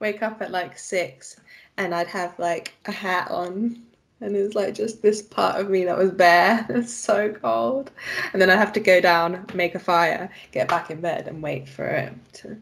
wake 0.01 0.21
up 0.21 0.41
at 0.41 0.51
like 0.51 0.77
six 0.77 1.39
and 1.77 1.95
I'd 1.95 2.07
have 2.07 2.37
like 2.37 2.73
a 2.85 2.91
hat 2.91 3.31
on 3.31 3.81
and 4.19 4.35
it 4.35 4.41
was 4.43 4.53
like 4.53 4.75
just 4.75 5.01
this 5.01 5.21
part 5.21 5.59
of 5.59 5.69
me 5.69 5.85
that 5.85 5.97
was 5.97 6.11
bare. 6.11 6.65
It's 6.69 6.93
so 6.93 7.31
cold. 7.31 7.89
And 8.33 8.41
then 8.41 8.49
I'd 8.49 8.57
have 8.57 8.73
to 8.73 8.79
go 8.79 9.01
down, 9.01 9.45
make 9.55 9.73
a 9.73 9.79
fire, 9.79 10.29
get 10.51 10.67
back 10.67 10.91
in 10.91 11.01
bed 11.01 11.27
and 11.27 11.41
wait 11.41 11.67
for 11.67 11.87
it 11.87 12.13
to 12.33 12.57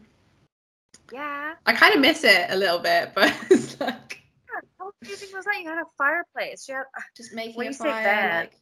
yeah. 1.12 1.54
I 1.66 1.72
kind 1.72 1.94
of 1.94 2.00
miss 2.00 2.24
it 2.24 2.46
a 2.50 2.56
little 2.56 2.78
bit, 2.78 3.12
but 3.14 3.34
it's 3.50 3.80
like 3.80 4.22
How 4.78 4.92
amazing 5.02 5.30
was 5.34 5.44
that? 5.44 5.60
You 5.60 5.68
had 5.68 5.78
a 5.78 5.84
fireplace. 5.98 6.68
You 6.68 6.76
had, 6.76 6.84
just 7.16 7.34
making 7.34 7.66
a 7.66 7.72
fire 7.72 8.40
like 8.42 8.52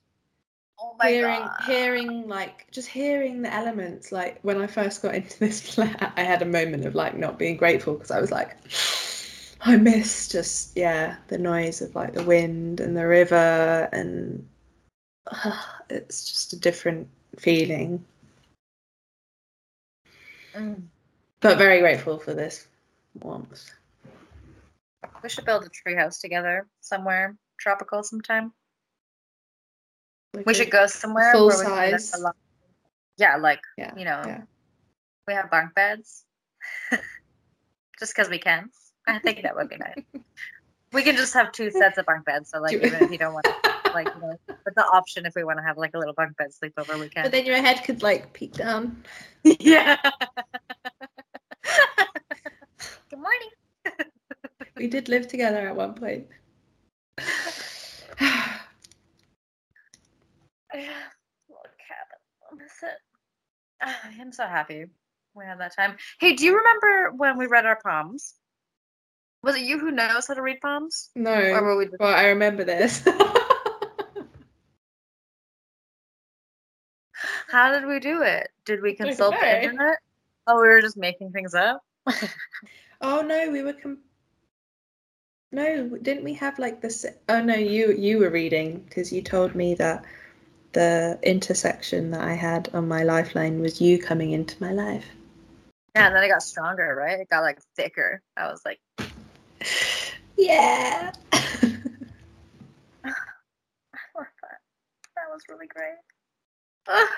oh 0.80 0.94
hearing 1.02 1.40
god. 1.40 1.62
hearing 1.66 2.28
like 2.28 2.66
just 2.70 2.88
hearing 2.88 3.42
the 3.42 3.52
elements 3.52 4.12
like 4.12 4.38
when 4.42 4.60
i 4.60 4.66
first 4.66 5.02
got 5.02 5.14
into 5.14 5.38
this 5.40 5.60
flat 5.60 6.12
i 6.16 6.22
had 6.22 6.42
a 6.42 6.46
moment 6.46 6.84
of 6.84 6.94
like 6.94 7.16
not 7.16 7.38
being 7.38 7.56
grateful 7.56 7.94
because 7.94 8.10
i 8.10 8.20
was 8.20 8.30
like 8.30 8.56
i 9.62 9.76
miss 9.76 10.28
just 10.28 10.76
yeah 10.76 11.16
the 11.28 11.38
noise 11.38 11.80
of 11.82 11.94
like 11.94 12.14
the 12.14 12.22
wind 12.22 12.80
and 12.80 12.96
the 12.96 13.06
river 13.06 13.88
and 13.92 14.46
it's 15.90 16.28
just 16.28 16.52
a 16.52 16.56
different 16.58 17.08
feeling 17.38 18.04
Mm. 20.54 20.82
but 21.40 21.58
very 21.58 21.78
grateful 21.80 22.18
for 22.18 22.34
this 22.34 22.66
warmth 23.20 23.70
We 25.22 25.28
should 25.28 25.44
build 25.44 25.64
a 25.64 25.68
tree 25.68 25.94
house 25.94 26.20
together 26.20 26.66
somewhere 26.80 27.36
tropical 27.58 28.02
sometime. 28.02 28.52
We 30.44 30.54
should 30.54 30.70
go 30.70 30.86
somewhere 30.86 31.32
full 31.32 31.48
where 31.48 31.58
we 31.58 31.64
size. 31.64 32.14
a 32.14 32.18
lot. 32.18 32.36
Yeah, 33.16 33.36
like 33.36 33.60
yeah 33.76 33.92
you 33.96 34.04
know, 34.04 34.22
yeah. 34.24 34.42
we 35.26 35.34
have 35.34 35.50
bunk 35.50 35.74
beds, 35.74 36.24
just 37.98 38.14
because 38.14 38.28
we 38.28 38.38
can. 38.38 38.70
I 39.06 39.18
think 39.18 39.42
that 39.42 39.56
would 39.56 39.68
be 39.68 39.76
nice. 39.76 40.22
We 40.92 41.02
can 41.02 41.16
just 41.16 41.34
have 41.34 41.52
two 41.52 41.70
sets 41.70 41.98
of 41.98 42.06
bunk 42.06 42.24
beds. 42.26 42.50
So 42.50 42.60
like, 42.60 42.74
even 42.74 43.02
if 43.02 43.10
you 43.10 43.18
don't 43.18 43.34
want, 43.38 43.46
to, 43.46 43.90
like, 43.92 44.08
you 44.14 44.20
know, 44.20 44.38
but 44.46 44.74
the 44.74 44.84
option 44.92 45.26
if 45.26 45.34
we 45.34 45.44
want 45.44 45.58
to 45.58 45.62
have 45.62 45.78
like 45.78 45.94
a 45.94 45.98
little 45.98 46.14
bunk 46.14 46.36
bed 46.36 46.48
sleepover, 46.50 46.98
we 47.00 47.08
can. 47.08 47.24
but 47.24 47.32
then 47.32 47.46
your 47.46 47.56
head 47.56 47.82
could 47.84 48.02
like 48.02 48.32
peek 48.32 48.52
down 48.52 49.02
yeah. 49.60 49.96
Good 53.10 53.18
morning. 53.18 53.48
we 54.76 54.86
did 54.86 55.08
live 55.08 55.26
together 55.28 55.68
at 55.68 55.76
one 55.76 55.94
point 55.94 56.26
Little 60.74 61.62
cabin. 61.86 62.18
I 62.52 62.54
miss 62.56 62.72
it. 62.82 62.98
Ah, 63.80 64.00
I'm 64.20 64.32
so 64.32 64.46
happy 64.46 64.86
we 65.34 65.44
had 65.44 65.60
that 65.60 65.74
time. 65.74 65.96
Hey, 66.20 66.34
do 66.34 66.44
you 66.44 66.56
remember 66.56 67.12
when 67.16 67.38
we 67.38 67.46
read 67.46 67.64
our 67.64 67.78
palms? 67.82 68.34
Was 69.42 69.56
it 69.56 69.62
you 69.62 69.78
who 69.78 69.92
knows 69.92 70.26
how 70.26 70.34
to 70.34 70.42
read 70.42 70.60
palms? 70.60 71.10
no 71.14 71.32
Or 71.32 71.62
were 71.62 71.76
we 71.76 71.84
just 71.86 72.00
Well, 72.00 72.14
I 72.14 72.26
remember 72.26 72.64
this. 72.64 73.06
How 77.48 77.72
did 77.72 77.86
we 77.86 77.98
do 77.98 78.22
it? 78.22 78.48
Did 78.64 78.82
we 78.82 78.94
consult 78.94 79.34
the 79.40 79.64
internet? 79.64 79.98
Oh, 80.46 80.60
we 80.60 80.68
were 80.68 80.82
just 80.82 80.96
making 80.96 81.32
things 81.32 81.54
up. 81.54 81.82
oh 83.00 83.22
no, 83.22 83.50
we 83.50 83.62
were. 83.62 83.72
Com- 83.72 84.02
no, 85.50 85.88
didn't 86.02 86.24
we 86.24 86.34
have 86.34 86.58
like 86.58 86.80
this? 86.80 87.06
Oh 87.28 87.40
no, 87.42 87.54
you 87.54 87.92
you 87.92 88.18
were 88.18 88.30
reading 88.30 88.80
because 88.80 89.12
you 89.12 89.22
told 89.22 89.54
me 89.54 89.74
that 89.74 90.04
the 90.78 91.18
intersection 91.24 92.12
that 92.12 92.20
I 92.20 92.34
had 92.34 92.68
on 92.72 92.86
my 92.86 93.02
lifeline 93.02 93.60
was 93.60 93.80
you 93.80 93.98
coming 94.00 94.30
into 94.30 94.54
my 94.62 94.70
life. 94.70 95.06
Yeah, 95.96 96.06
and 96.06 96.14
then 96.14 96.22
it 96.22 96.28
got 96.28 96.40
stronger, 96.40 96.94
right? 96.96 97.18
It 97.18 97.28
got 97.28 97.40
like 97.40 97.58
thicker. 97.74 98.22
I 98.36 98.46
was 98.46 98.62
like, 98.64 98.78
Yeah. 100.36 101.10
I 101.32 101.40
love 104.14 104.26
that. 104.42 104.60
That 105.16 105.28
was 105.32 105.42
really 105.48 105.66
great. 105.66 105.96
Ah. 106.86 107.08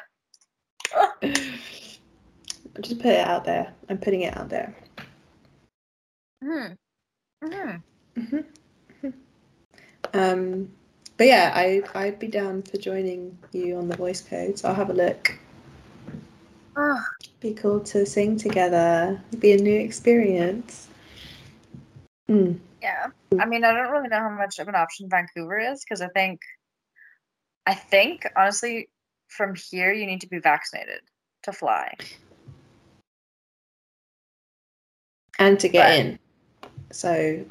Ah. 0.97 1.15
I'll 1.23 2.81
just 2.81 2.97
put 2.99 3.13
it 3.13 3.27
out 3.27 3.45
there. 3.45 3.75
I'm 3.91 3.99
putting 3.99 4.23
it 4.23 4.35
out 4.39 4.49
there. 4.49 4.75
Mhm. 6.43 6.79
hmm 7.45 7.77
Um, 10.15 10.73
but 11.21 11.27
yeah, 11.27 11.53
I 11.55 11.83
I'd 11.95 12.19
be 12.19 12.29
down 12.29 12.63
for 12.63 12.79
joining 12.79 13.37
you 13.53 13.77
on 13.77 13.89
the 13.89 13.97
voice 13.97 14.23
codes. 14.23 14.65
I'll 14.65 14.75
have 14.75 14.89
a 14.89 14.95
look. 14.95 15.39
Ah. 16.79 17.07
Be 17.41 17.53
cool 17.53 17.81
to 17.81 18.07
sing 18.07 18.39
together. 18.39 19.21
It'd 19.29 19.39
be 19.39 19.53
a 19.53 19.59
new 19.59 19.79
experience. 19.79 20.89
Mm. 22.31 22.59
Yeah. 22.81 23.09
I 23.39 23.45
mean, 23.45 23.65
I 23.65 23.75
don't 23.75 23.91
really 23.91 24.09
know 24.09 24.21
how 24.21 24.31
much 24.31 24.59
of 24.61 24.69
an 24.69 24.75
option 24.75 25.11
Vancouver 25.11 25.59
is 25.59 25.85
because 25.85 26.01
I 26.01 26.09
think, 26.15 26.41
I 27.67 27.75
think 27.75 28.27
honestly, 28.35 28.89
from 29.29 29.55
here 29.55 29.93
you 29.93 30.07
need 30.07 30.23
to 30.23 30.27
be 30.27 30.39
vaccinated 30.39 31.01
to 31.43 31.53
fly. 31.53 31.93
And 35.39 35.61
to 35.61 35.69
get 35.69 35.87
But- 35.87 35.99
in. 35.99 36.19
So 36.93 37.45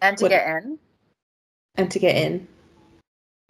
And 0.00 0.16
to 0.16 0.24
What- 0.24 0.30
get 0.30 0.46
in, 0.62 0.78
and 1.74 1.90
to 1.90 1.98
get 1.98 2.16
in. 2.16 2.48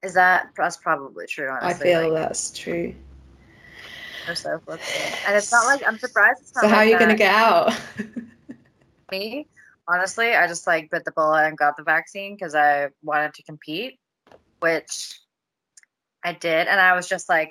Is 0.02 0.14
that 0.14 0.50
that's 0.56 0.76
probably 0.76 1.26
true? 1.26 1.50
I 1.50 1.74
feel 1.74 2.02
like, 2.02 2.12
that's 2.12 2.50
true. 2.50 2.94
so. 4.34 4.60
And 5.26 5.36
it's 5.36 5.50
not 5.50 5.64
like 5.66 5.82
I'm 5.86 5.98
surprised. 5.98 6.54
So 6.54 6.68
how 6.68 6.78
are 6.78 6.84
you 6.84 6.98
gonna 6.98 7.16
get 7.16 7.34
out? 7.34 7.72
me 9.10 9.46
honestly 9.86 10.34
i 10.34 10.46
just 10.46 10.66
like 10.66 10.90
bit 10.90 11.04
the 11.04 11.12
bullet 11.12 11.46
and 11.46 11.56
got 11.56 11.76
the 11.76 11.82
vaccine 11.82 12.34
because 12.34 12.54
i 12.54 12.88
wanted 13.02 13.32
to 13.34 13.42
compete 13.42 13.98
which 14.60 15.20
i 16.24 16.32
did 16.32 16.68
and 16.68 16.80
i 16.80 16.94
was 16.94 17.08
just 17.08 17.28
like 17.28 17.50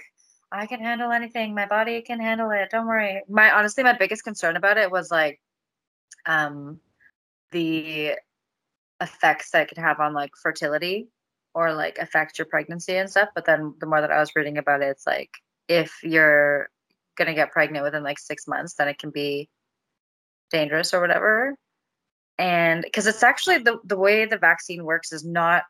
i 0.51 0.65
can 0.65 0.79
handle 0.79 1.11
anything 1.11 1.55
my 1.55 1.65
body 1.65 2.01
can 2.01 2.19
handle 2.19 2.51
it 2.51 2.69
don't 2.69 2.87
worry 2.87 3.23
my 3.29 3.51
honestly 3.51 3.83
my 3.83 3.93
biggest 3.93 4.23
concern 4.23 4.55
about 4.55 4.77
it 4.77 4.91
was 4.91 5.09
like 5.09 5.39
um 6.25 6.79
the 7.51 8.11
effects 9.01 9.51
that 9.51 9.63
it 9.63 9.69
could 9.69 9.77
have 9.77 9.99
on 9.99 10.13
like 10.13 10.31
fertility 10.41 11.07
or 11.57 11.73
like 11.73 11.97
affect 11.97 12.37
your 12.37 12.45
pregnancy 12.45 12.95
and 12.95 13.09
stuff 13.09 13.29
but 13.35 13.45
then 13.45 13.73
the 13.79 13.87
more 13.87 14.01
that 14.01 14.11
i 14.11 14.19
was 14.19 14.35
reading 14.35 14.57
about 14.59 14.83
it 14.83 14.89
it's 14.89 15.07
like 15.07 15.31
if 15.67 15.91
you're 16.03 16.69
gonna 17.17 17.33
get 17.33 17.51
pregnant 17.51 17.83
within 17.83 18.03
like 18.03 18.19
six 18.19 18.47
months 18.47 18.75
then 18.75 18.87
it 18.87 18.99
can 18.99 19.09
be 19.09 19.49
dangerous 20.51 20.93
or 20.93 21.01
whatever. 21.01 21.55
And 22.37 22.83
because 22.83 23.07
it's 23.07 23.23
actually 23.23 23.59
the 23.59 23.79
the 23.83 23.97
way 23.97 24.25
the 24.25 24.37
vaccine 24.37 24.85
works 24.85 25.11
is 25.11 25.25
not 25.25 25.63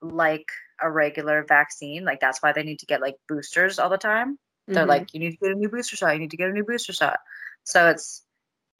like 0.00 0.46
a 0.80 0.90
regular 0.90 1.44
vaccine 1.48 2.04
like 2.04 2.20
that's 2.20 2.42
why 2.42 2.52
they 2.52 2.64
need 2.64 2.80
to 2.80 2.86
get 2.86 3.00
like 3.00 3.16
boosters 3.28 3.78
all 3.78 3.90
the 3.90 3.98
time. 3.98 4.38
They're 4.74 4.86
Mhm. 4.86 4.88
like 4.88 5.14
you 5.14 5.20
need 5.20 5.32
to 5.32 5.36
get 5.38 5.52
a 5.52 5.58
new 5.58 5.68
booster 5.68 5.96
shot 5.96 6.14
you 6.14 6.20
need 6.20 6.30
to 6.30 6.36
get 6.36 6.50
a 6.50 6.52
new 6.52 6.64
booster 6.64 6.92
shot. 6.92 7.18
So 7.64 7.88
it's 7.90 8.24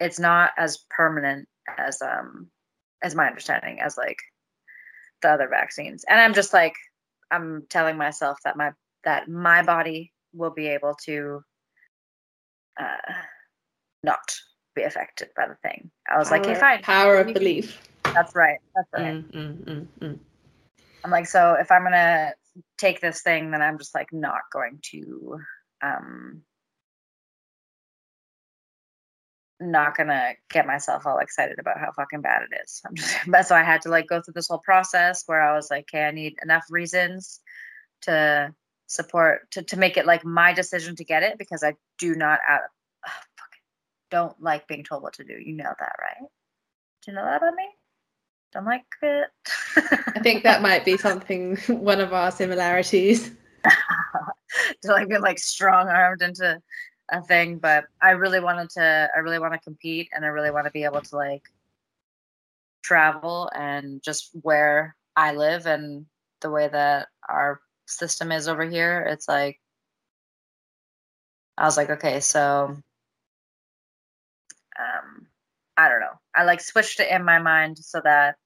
it's 0.01 0.21
not 0.21 0.53
as 0.57 0.79
permanent 0.91 1.49
as 1.79 2.01
um 2.03 2.51
as 3.03 3.15
my 3.15 3.27
understanding 3.29 3.81
as 3.81 3.97
like 3.97 4.19
the 5.23 5.31
other 5.31 5.49
vaccines. 5.49 6.05
And 6.09 6.21
i'm 6.21 6.35
just 6.35 6.53
like 6.53 6.75
i'm 7.31 7.65
telling 7.71 7.97
myself 7.97 8.39
that 8.45 8.57
my 8.57 8.73
that 9.05 9.29
my 9.29 9.63
body 9.63 10.13
will 10.33 10.51
be 10.51 10.69
able 10.69 10.95
to 11.05 11.41
uh 12.81 13.13
not 14.03 14.37
be 14.75 14.83
affected 14.83 15.29
by 15.37 15.47
the 15.47 15.57
thing. 15.63 15.91
I 16.11 16.19
was 16.19 16.31
like 16.31 16.45
hey 16.47 16.55
Power- 16.55 16.61
fine. 16.61 16.83
Power 16.83 17.17
of 17.17 17.35
belief. 17.35 17.81
that's 18.15 18.35
right. 18.35 18.59
That's 18.75 18.89
right. 18.93 19.15
Mm, 19.15 19.31
mm, 19.33 19.65
mm, 19.65 19.87
mm. 20.01 20.19
I'm 21.05 21.11
like, 21.11 21.27
so 21.27 21.55
if 21.55 21.71
I'm 21.71 21.83
gonna 21.83 22.33
take 22.79 23.01
this 23.01 23.23
thing, 23.23 23.51
then 23.51 23.63
I'm 23.63 23.79
just 23.79 23.95
like 23.95 24.13
not 24.13 24.43
going 24.53 24.79
to 24.93 25.39
um 25.83 26.43
not 29.63 29.97
gonna 29.97 30.33
get 30.51 30.67
myself 30.67 31.07
all 31.07 31.19
excited 31.19 31.59
about 31.59 31.79
how 31.79 31.93
fucking 31.93 32.21
bad 32.21 32.43
it 32.43 32.61
is. 32.65 32.81
I'm 32.87 32.95
just, 32.95 33.17
but 33.29 33.47
so 33.47 33.55
I 33.55 33.63
had 33.63 33.83
to 33.83 33.89
like 33.89 34.07
go 34.09 34.21
through 34.21 34.35
this 34.35 34.49
whole 34.49 34.63
process 34.65 35.25
where 35.27 35.43
I 35.43 35.55
was 35.55 35.71
like, 35.71 35.87
okay, 35.93 36.05
I 36.05 36.11
need 36.11 36.37
enough 36.43 36.65
reasons 36.71 37.41
to 38.03 38.55
support 38.87 39.51
to, 39.53 39.63
to 39.63 39.77
make 39.77 39.97
it 39.97 40.07
like 40.07 40.25
my 40.25 40.53
decision 40.53 40.97
to 40.97 41.05
get 41.05 41.23
it 41.23 41.39
because 41.39 41.63
I 41.63 41.75
do 41.99 42.15
not 42.15 42.41
uh, 42.49 42.55
out 42.55 42.61
oh, 43.07 43.11
don't 44.11 44.43
like 44.43 44.69
being 44.69 44.85
told 44.85 45.03
what 45.03 45.15
to 45.15 45.25
do. 45.25 45.35
You 45.35 45.55
know 45.55 45.73
that, 45.79 45.97
right? 46.01 46.29
Do 47.05 47.11
you 47.11 47.17
know 47.17 47.25
that 47.25 47.39
about 47.39 47.55
me? 47.55 47.69
don't 48.53 48.67
like 48.67 48.85
it. 49.01 49.29
I 49.77 50.21
think 50.21 50.43
that 50.43 50.63
might 50.63 50.85
be 50.85 50.97
something 50.97 51.57
one 51.69 52.01
of 52.01 52.13
our 52.13 52.31
similarities. 52.31 53.33
to 54.83 54.89
like 54.89 55.09
be 55.09 55.19
like 55.19 55.39
strong 55.39 55.89
armed 55.89 56.21
into 56.21 56.61
a 57.13 57.23
thing, 57.23 57.59
but 57.59 57.85
I 58.01 58.11
really 58.13 58.41
wanted 58.41 58.71
to 58.71 59.11
I 59.15 59.19
really 59.21 59.39
want 59.39 59.53
to 59.53 59.61
compete 59.61 60.09
and 60.13 60.25
I 60.25 60.29
really 60.29 60.51
want 60.51 60.67
to 60.67 60.73
be 60.73 60.85
able 60.85 61.03
to 61.03 61.17
like 61.17 61.45
travel 62.83 63.51
and 63.55 64.03
just 64.03 64.31
where 64.43 64.97
I 65.15 65.35
live 65.35 65.67
and 65.67 66.07
the 66.41 66.51
way 66.51 66.69
that 66.69 67.09
our 67.29 67.61
system 67.87 68.33
is 68.33 68.49
over 68.49 68.65
here, 68.65 69.07
it's 69.09 69.29
like 69.29 69.61
I 71.59 71.65
was 71.67 71.77
like, 71.77 71.91
okay, 71.91 72.21
so 72.21 72.77
um 74.79 75.27
I 75.77 75.89
don't 75.89 76.01
know. 76.01 76.19
I 76.35 76.45
like 76.45 76.61
switched 76.61 77.01
it 77.01 77.11
in 77.11 77.25
my 77.25 77.39
mind 77.39 77.79
so 77.79 78.01
that 78.05 78.37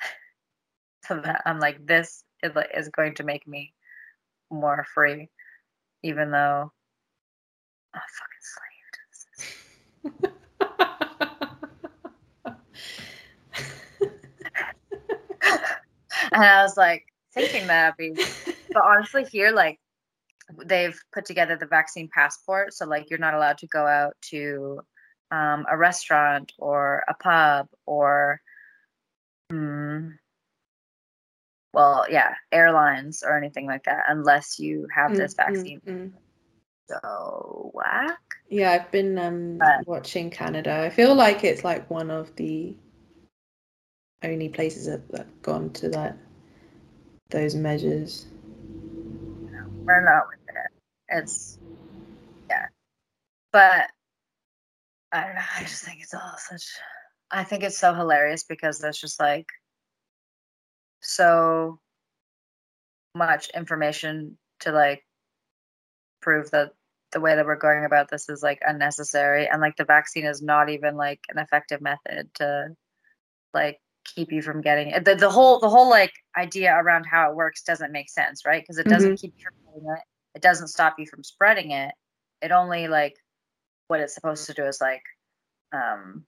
so 1.06 1.20
that 1.20 1.42
I'm 1.44 1.58
like 1.58 1.84
this 1.86 2.24
is 2.42 2.52
is 2.74 2.88
going 2.88 3.14
to 3.16 3.24
make 3.24 3.46
me 3.48 3.74
more 4.50 4.86
free, 4.94 5.28
even 6.04 6.30
though 6.30 6.72
I'm 7.94 8.00
fucking 8.18 8.42
slaved. 8.42 8.90
and 16.32 16.44
I 16.44 16.62
was 16.62 16.76
like 16.76 17.04
thinking 17.34 17.66
that, 17.68 17.96
be, 17.96 18.12
but 18.72 18.84
honestly, 18.84 19.24
here 19.24 19.52
like 19.52 19.78
they've 20.66 20.98
put 21.12 21.24
together 21.24 21.56
the 21.56 21.66
vaccine 21.66 22.08
passport, 22.12 22.74
so 22.74 22.86
like 22.86 23.10
you're 23.10 23.18
not 23.18 23.34
allowed 23.34 23.58
to 23.58 23.66
go 23.66 23.86
out 23.86 24.14
to 24.30 24.80
um, 25.30 25.64
a 25.70 25.76
restaurant 25.76 26.52
or 26.58 27.04
a 27.08 27.14
pub 27.14 27.68
or, 27.86 28.40
mm, 29.52 30.12
well, 31.72 32.04
yeah, 32.10 32.34
airlines 32.50 33.22
or 33.24 33.36
anything 33.36 33.66
like 33.66 33.84
that 33.84 34.04
unless 34.08 34.58
you 34.58 34.88
have 34.94 35.14
this 35.16 35.34
Mm, 35.34 35.36
mm, 35.36 35.46
vaccine. 35.46 35.80
mm. 35.86 36.12
So 36.90 37.70
whack. 37.72 38.18
Yeah, 38.48 38.72
I've 38.72 38.90
been 38.90 39.16
um, 39.18 39.58
But- 39.58 39.86
watching 39.86 40.30
Canada. 40.30 40.82
I 40.84 40.90
feel 40.90 41.14
like 41.14 41.44
it's 41.44 41.62
like 41.62 41.88
one 41.88 42.10
of 42.10 42.34
the 42.36 42.76
only 44.24 44.48
places 44.48 44.86
that 44.86 45.08
that 45.12 45.42
gone 45.42 45.70
to 45.74 45.88
that 45.90 46.16
those 47.30 47.54
measures. 47.54 48.26
we're 49.84 50.04
not 50.04 50.24
with 50.28 50.40
it. 50.48 50.70
It's 51.08 51.58
yeah, 52.48 52.66
but 53.52 53.88
I 55.12 55.24
don't 55.24 55.34
know. 55.36 55.40
I 55.56 55.62
just 55.62 55.84
think 55.84 56.00
it's 56.02 56.12
all 56.14 56.34
such. 56.36 56.64
I 57.30 57.44
think 57.44 57.62
it's 57.62 57.78
so 57.78 57.94
hilarious 57.94 58.42
because 58.42 58.78
there's 58.80 58.98
just 58.98 59.20
like 59.20 59.46
so 61.00 61.78
much 63.14 63.48
information 63.50 64.36
to 64.60 64.72
like 64.72 65.04
prove 66.20 66.50
that 66.50 66.72
the 67.12 67.20
way 67.20 67.34
that 67.34 67.46
we're 67.46 67.56
going 67.56 67.84
about 67.84 68.08
this 68.10 68.28
is 68.28 68.42
like 68.42 68.60
unnecessary 68.66 69.48
and 69.48 69.60
like 69.60 69.76
the 69.76 69.84
vaccine 69.84 70.24
is 70.24 70.42
not 70.42 70.68
even 70.70 70.96
like 70.96 71.20
an 71.28 71.38
effective 71.38 71.80
method 71.80 72.30
to 72.34 72.68
like 73.52 73.80
keep 74.04 74.32
you 74.32 74.42
from 74.42 74.60
getting 74.60 74.88
it. 74.88 75.04
The, 75.04 75.14
the 75.14 75.30
whole 75.30 75.58
the 75.60 75.68
whole 75.68 75.90
like 75.90 76.12
idea 76.36 76.74
around 76.74 77.04
how 77.04 77.30
it 77.30 77.36
works 77.36 77.62
doesn't 77.62 77.92
make 77.92 78.08
sense 78.08 78.44
right? 78.46 78.62
Because 78.62 78.78
it 78.78 78.88
doesn't 78.88 79.20
keep 79.20 79.34
you 79.36 79.44
from 79.44 79.74
getting 79.74 79.90
it. 79.96 80.02
It 80.36 80.42
doesn't 80.42 80.68
stop 80.68 80.96
you 80.98 81.06
from 81.06 81.24
spreading 81.24 81.72
it. 81.72 81.92
It 82.42 82.52
only 82.52 82.88
like 82.88 83.16
what 83.88 84.00
it's 84.00 84.14
supposed 84.14 84.46
to 84.46 84.54
do 84.54 84.64
is 84.64 84.80
like 84.80 85.02
um 85.72 86.24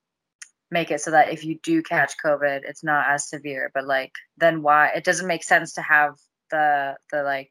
make 0.70 0.90
it 0.90 1.00
so 1.00 1.10
that 1.10 1.30
if 1.30 1.44
you 1.44 1.58
do 1.62 1.82
catch 1.82 2.14
covid 2.24 2.60
it's 2.64 2.82
not 2.82 3.06
as 3.08 3.28
severe 3.28 3.70
but 3.74 3.86
like 3.86 4.12
then 4.38 4.62
why? 4.62 4.88
It 4.88 5.04
doesn't 5.04 5.26
make 5.26 5.44
sense 5.44 5.74
to 5.74 5.82
have 5.82 6.14
the 6.50 6.96
the 7.10 7.22
like 7.22 7.50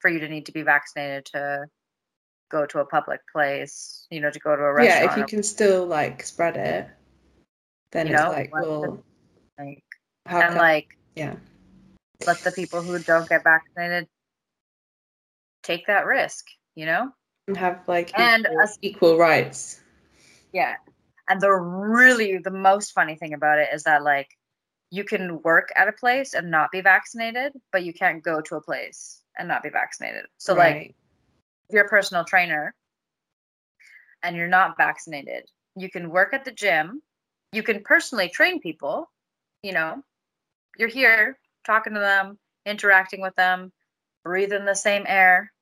for 0.00 0.10
you 0.10 0.20
to 0.20 0.28
need 0.28 0.46
to 0.46 0.52
be 0.52 0.62
vaccinated 0.62 1.26
to 1.26 1.66
go 2.54 2.64
to 2.72 2.78
a 2.80 2.84
public 2.96 3.20
place 3.34 4.06
you 4.10 4.20
know 4.20 4.30
to 4.30 4.38
go 4.46 4.54
to 4.56 4.62
a 4.62 4.72
restaurant 4.72 5.02
Yeah, 5.04 5.10
if 5.10 5.18
you 5.18 5.26
can 5.34 5.42
still 5.42 5.86
like 5.98 6.22
spread 6.22 6.56
it, 6.56 6.88
then 7.92 8.06
You 8.06 8.14
it's 8.14 8.22
know, 8.22 8.30
like, 8.30 8.50
the- 8.50 8.62
well, 8.62 9.04
like, 9.58 9.82
how 10.26 10.40
and 10.42 10.54
come? 10.54 10.58
like 10.68 10.88
yeah, 11.16 11.34
let 12.26 12.38
the 12.46 12.52
people 12.52 12.80
who 12.82 12.98
don't 13.10 13.28
get 13.28 13.42
vaccinated 13.44 14.08
take 15.62 15.86
that 15.86 16.06
risk 16.06 16.44
you 16.74 16.86
know 16.86 17.10
and 17.48 17.56
have 17.56 17.80
like 17.86 18.12
and 18.18 18.44
equal, 18.46 18.60
us- 18.62 18.78
equal 18.82 19.18
rights. 19.18 19.80
Yeah. 20.52 20.76
And 21.28 21.40
the 21.40 21.50
really 21.50 22.38
the 22.38 22.50
most 22.70 22.92
funny 22.92 23.16
thing 23.16 23.32
about 23.34 23.58
it 23.58 23.68
is 23.72 23.82
that 23.84 24.02
like 24.02 24.28
you 24.90 25.04
can 25.04 25.42
work 25.42 25.68
at 25.74 25.88
a 25.88 25.92
place 25.92 26.34
and 26.34 26.50
not 26.50 26.70
be 26.70 26.80
vaccinated, 26.80 27.52
but 27.72 27.84
you 27.84 27.92
can't 27.92 28.22
go 28.22 28.40
to 28.42 28.56
a 28.56 28.60
place 28.62 29.22
and 29.38 29.48
not 29.48 29.62
be 29.62 29.70
vaccinated. 29.70 30.24
So 30.38 30.54
like 30.54 30.74
Right. 30.76 30.90
if 30.90 31.03
you're 31.70 31.84
a 31.84 31.88
personal 31.88 32.24
trainer 32.24 32.74
and 34.22 34.36
you're 34.36 34.48
not 34.48 34.76
vaccinated, 34.76 35.44
you 35.76 35.90
can 35.90 36.10
work 36.10 36.32
at 36.32 36.44
the 36.44 36.52
gym, 36.52 37.02
you 37.52 37.62
can 37.62 37.82
personally 37.82 38.28
train 38.28 38.60
people, 38.60 39.10
you 39.62 39.72
know. 39.72 40.02
You're 40.78 40.88
here 40.88 41.38
talking 41.64 41.94
to 41.94 42.00
them, 42.00 42.38
interacting 42.66 43.20
with 43.20 43.34
them, 43.36 43.72
breathing 44.24 44.64
the 44.64 44.74
same 44.74 45.04
air, 45.06 45.52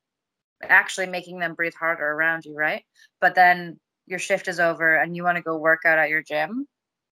actually 0.63 1.07
making 1.07 1.39
them 1.39 1.53
breathe 1.53 1.73
harder 1.79 2.09
around 2.09 2.45
you, 2.45 2.55
right? 2.55 2.83
But 3.21 3.35
then 3.35 3.79
your 4.07 4.19
shift 4.19 4.47
is 4.47 4.59
over 4.59 4.95
and 4.95 5.15
you 5.15 5.23
want 5.23 5.37
to 5.37 5.43
go 5.43 5.57
work 5.57 5.81
out 5.85 5.99
at 5.99 6.09
your 6.09 6.23
gym. 6.23 6.65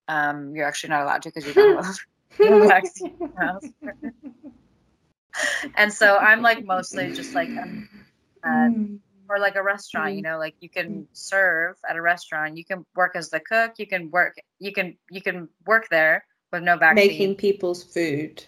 Um, 0.08 0.56
you're 0.56 0.66
actually 0.66 0.90
not 0.90 1.04
allowed 1.04 1.22
to 1.24 1.30
because 1.30 1.48
you 1.48 1.54
don't 1.54 1.76
have 1.86 1.96
a 1.96 3.60
and 5.76 5.94
so 5.94 6.18
I'm 6.18 6.42
like 6.42 6.66
mostly 6.66 7.12
just 7.12 7.36
like 7.36 7.50
Mm. 8.46 9.00
or 9.30 9.40
like 9.40 9.56
a 9.56 9.64
restaurant 9.64 10.16
you 10.16 10.22
know 10.22 10.38
like 10.38 10.56
you 10.60 10.70
can 10.70 11.08
serve 11.14 11.76
at 11.90 11.96
a 11.96 12.02
restaurant 12.02 12.58
you 12.58 12.66
can 12.66 12.86
work 12.96 13.16
as 13.16 13.30
the 13.30 13.40
cook 13.40 13.74
you 13.78 13.86
can 13.88 14.10
work 14.12 14.36
you 14.60 14.72
can 14.74 14.98
you 15.10 15.22
can 15.22 15.48
work 15.66 15.88
there 15.90 16.26
with 16.52 16.64
no 16.64 16.76
vaccine 16.78 17.08
Making 17.08 17.36
people's 17.36 17.84
food. 17.84 18.44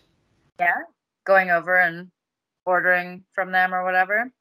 yeah 0.60 0.82
going 1.26 1.52
over 1.52 1.78
and 1.78 2.10
ordering 2.66 3.24
from 3.34 3.52
them 3.52 3.74
or 3.74 3.84
whatever. 3.84 4.32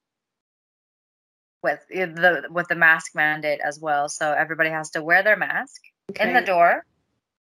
With 1.62 1.80
uh, 1.94 2.06
the 2.06 2.48
with 2.50 2.66
the 2.68 2.74
mask 2.74 3.14
mandate 3.14 3.60
as 3.64 3.78
well 3.78 4.08
so 4.08 4.32
everybody 4.32 4.70
has 4.70 4.90
to 4.90 5.02
wear 5.02 5.22
their 5.22 5.36
mask 5.36 5.80
in 6.18 6.32
the 6.32 6.40
door 6.40 6.84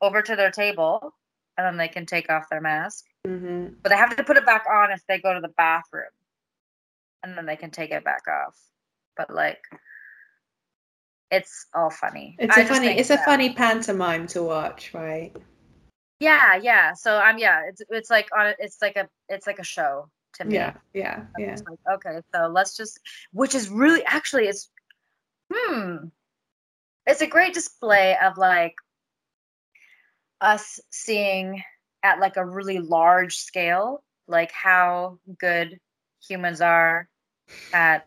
over 0.01 0.21
to 0.21 0.35
their 0.35 0.51
table 0.51 1.13
and 1.57 1.65
then 1.65 1.77
they 1.77 1.87
can 1.87 2.05
take 2.05 2.29
off 2.29 2.49
their 2.49 2.59
mask. 2.61 3.05
Mhm. 3.25 3.75
but 3.81 3.89
they 3.89 3.95
have 3.97 4.15
to 4.15 4.23
put 4.23 4.35
it 4.37 4.45
back 4.45 4.65
on 4.69 4.91
if 4.91 5.01
they 5.07 5.19
go 5.19 5.33
to 5.33 5.39
the 5.41 5.53
bathroom 5.57 6.09
and 7.23 7.37
then 7.37 7.45
they 7.45 7.55
can 7.55 7.71
take 7.71 7.91
it 7.91 8.03
back 8.03 8.23
off 8.27 8.57
but 9.17 9.33
like 9.33 9.61
it's 11.31 11.67
all 11.73 11.89
funny 11.89 12.35
It's 12.39 12.57
I 12.57 12.61
a 12.61 12.65
funny. 12.65 12.87
It's 12.87 13.09
a 13.11 13.17
funny 13.17 13.53
pantomime 13.53 14.27
to 14.27 14.43
watch, 14.43 14.93
right? 14.93 15.35
yeah 16.19 16.55
yeah 16.55 16.93
so 16.93 17.17
i'm 17.17 17.37
yeah 17.37 17.61
it's 17.67 17.81
it's 17.89 18.09
like 18.09 18.27
on 18.37 18.53
it's 18.59 18.81
like 18.81 18.97
a 18.97 19.07
it's 19.29 19.47
like 19.47 19.59
a 19.59 19.63
show 19.63 20.09
to 20.33 20.43
me 20.45 20.53
Yeah, 20.53 20.73
yeah, 20.93 21.25
I'm 21.35 21.41
yeah. 21.41 21.55
like, 21.67 21.79
okay 21.95 22.21
so 22.33 22.47
let's 22.47 22.75
just 22.75 22.99
which 23.31 23.55
is 23.55 23.69
really 23.69 24.03
actually 24.05 24.47
it's 24.47 24.69
hmm 25.51 26.07
it's 27.05 27.21
a 27.21 27.27
great 27.27 27.53
display 27.53 28.17
of 28.21 28.37
like 28.37 28.75
us 30.41 30.79
seeing 30.89 31.63
at 32.03 32.19
like 32.19 32.37
a 32.37 32.45
really 32.45 32.79
large 32.79 33.37
scale 33.37 34.03
like 34.27 34.51
how 34.51 35.19
good 35.39 35.79
humans 36.27 36.61
are 36.61 37.07
at 37.73 38.05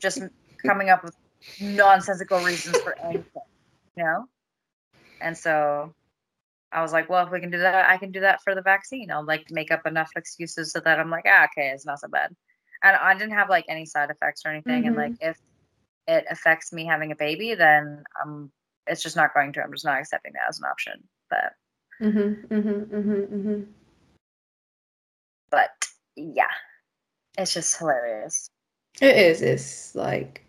just 0.00 0.22
coming 0.66 0.90
up 0.90 1.04
with 1.04 1.14
nonsensical 1.60 2.38
reasons 2.40 2.76
for 2.78 2.96
anything 3.04 3.42
you 3.96 4.04
know? 4.04 4.24
And 5.20 5.36
so 5.36 5.94
i 6.72 6.80
was 6.80 6.92
like 6.92 7.08
well 7.10 7.26
if 7.26 7.30
we 7.30 7.38
can 7.40 7.50
do 7.50 7.58
that 7.58 7.88
i 7.90 7.98
can 7.98 8.10
do 8.10 8.20
that 8.20 8.40
for 8.42 8.54
the 8.54 8.62
vaccine. 8.62 9.10
I'll 9.10 9.24
like 9.24 9.46
make 9.50 9.70
up 9.70 9.86
enough 9.86 10.10
excuses 10.16 10.72
so 10.72 10.80
that 10.80 10.98
i'm 10.98 11.10
like 11.10 11.24
ah 11.26 11.44
okay 11.44 11.68
it's 11.68 11.86
not 11.86 12.00
so 12.00 12.08
bad. 12.08 12.34
And 12.82 12.96
i 12.96 13.12
didn't 13.14 13.34
have 13.34 13.50
like 13.50 13.66
any 13.68 13.84
side 13.86 14.10
effects 14.10 14.42
or 14.44 14.50
anything. 14.50 14.86
And 14.86 14.96
like 14.96 15.14
if 15.20 15.36
it 16.08 16.24
affects 16.30 16.72
me 16.72 16.84
having 16.86 17.12
a 17.12 17.16
baby 17.16 17.54
then 17.54 18.02
um 18.24 18.50
it's 18.86 19.02
just 19.02 19.16
not 19.16 19.32
going 19.34 19.52
to. 19.52 19.62
I'm 19.62 19.72
just 19.72 19.84
not 19.84 20.00
accepting 20.00 20.32
that 20.32 20.48
as 20.48 20.58
an 20.58 20.64
option. 20.64 21.04
But 21.30 21.52
Mhm, 22.00 22.48
mhm, 22.48 22.86
mhm, 22.86 23.28
mhm. 23.28 23.66
but 25.50 25.70
yeah 26.16 26.50
it's 27.38 27.54
just 27.54 27.76
hilarious 27.78 28.48
It 29.00 29.16
is. 29.16 29.40
It's 29.42 29.94
like 29.94 30.44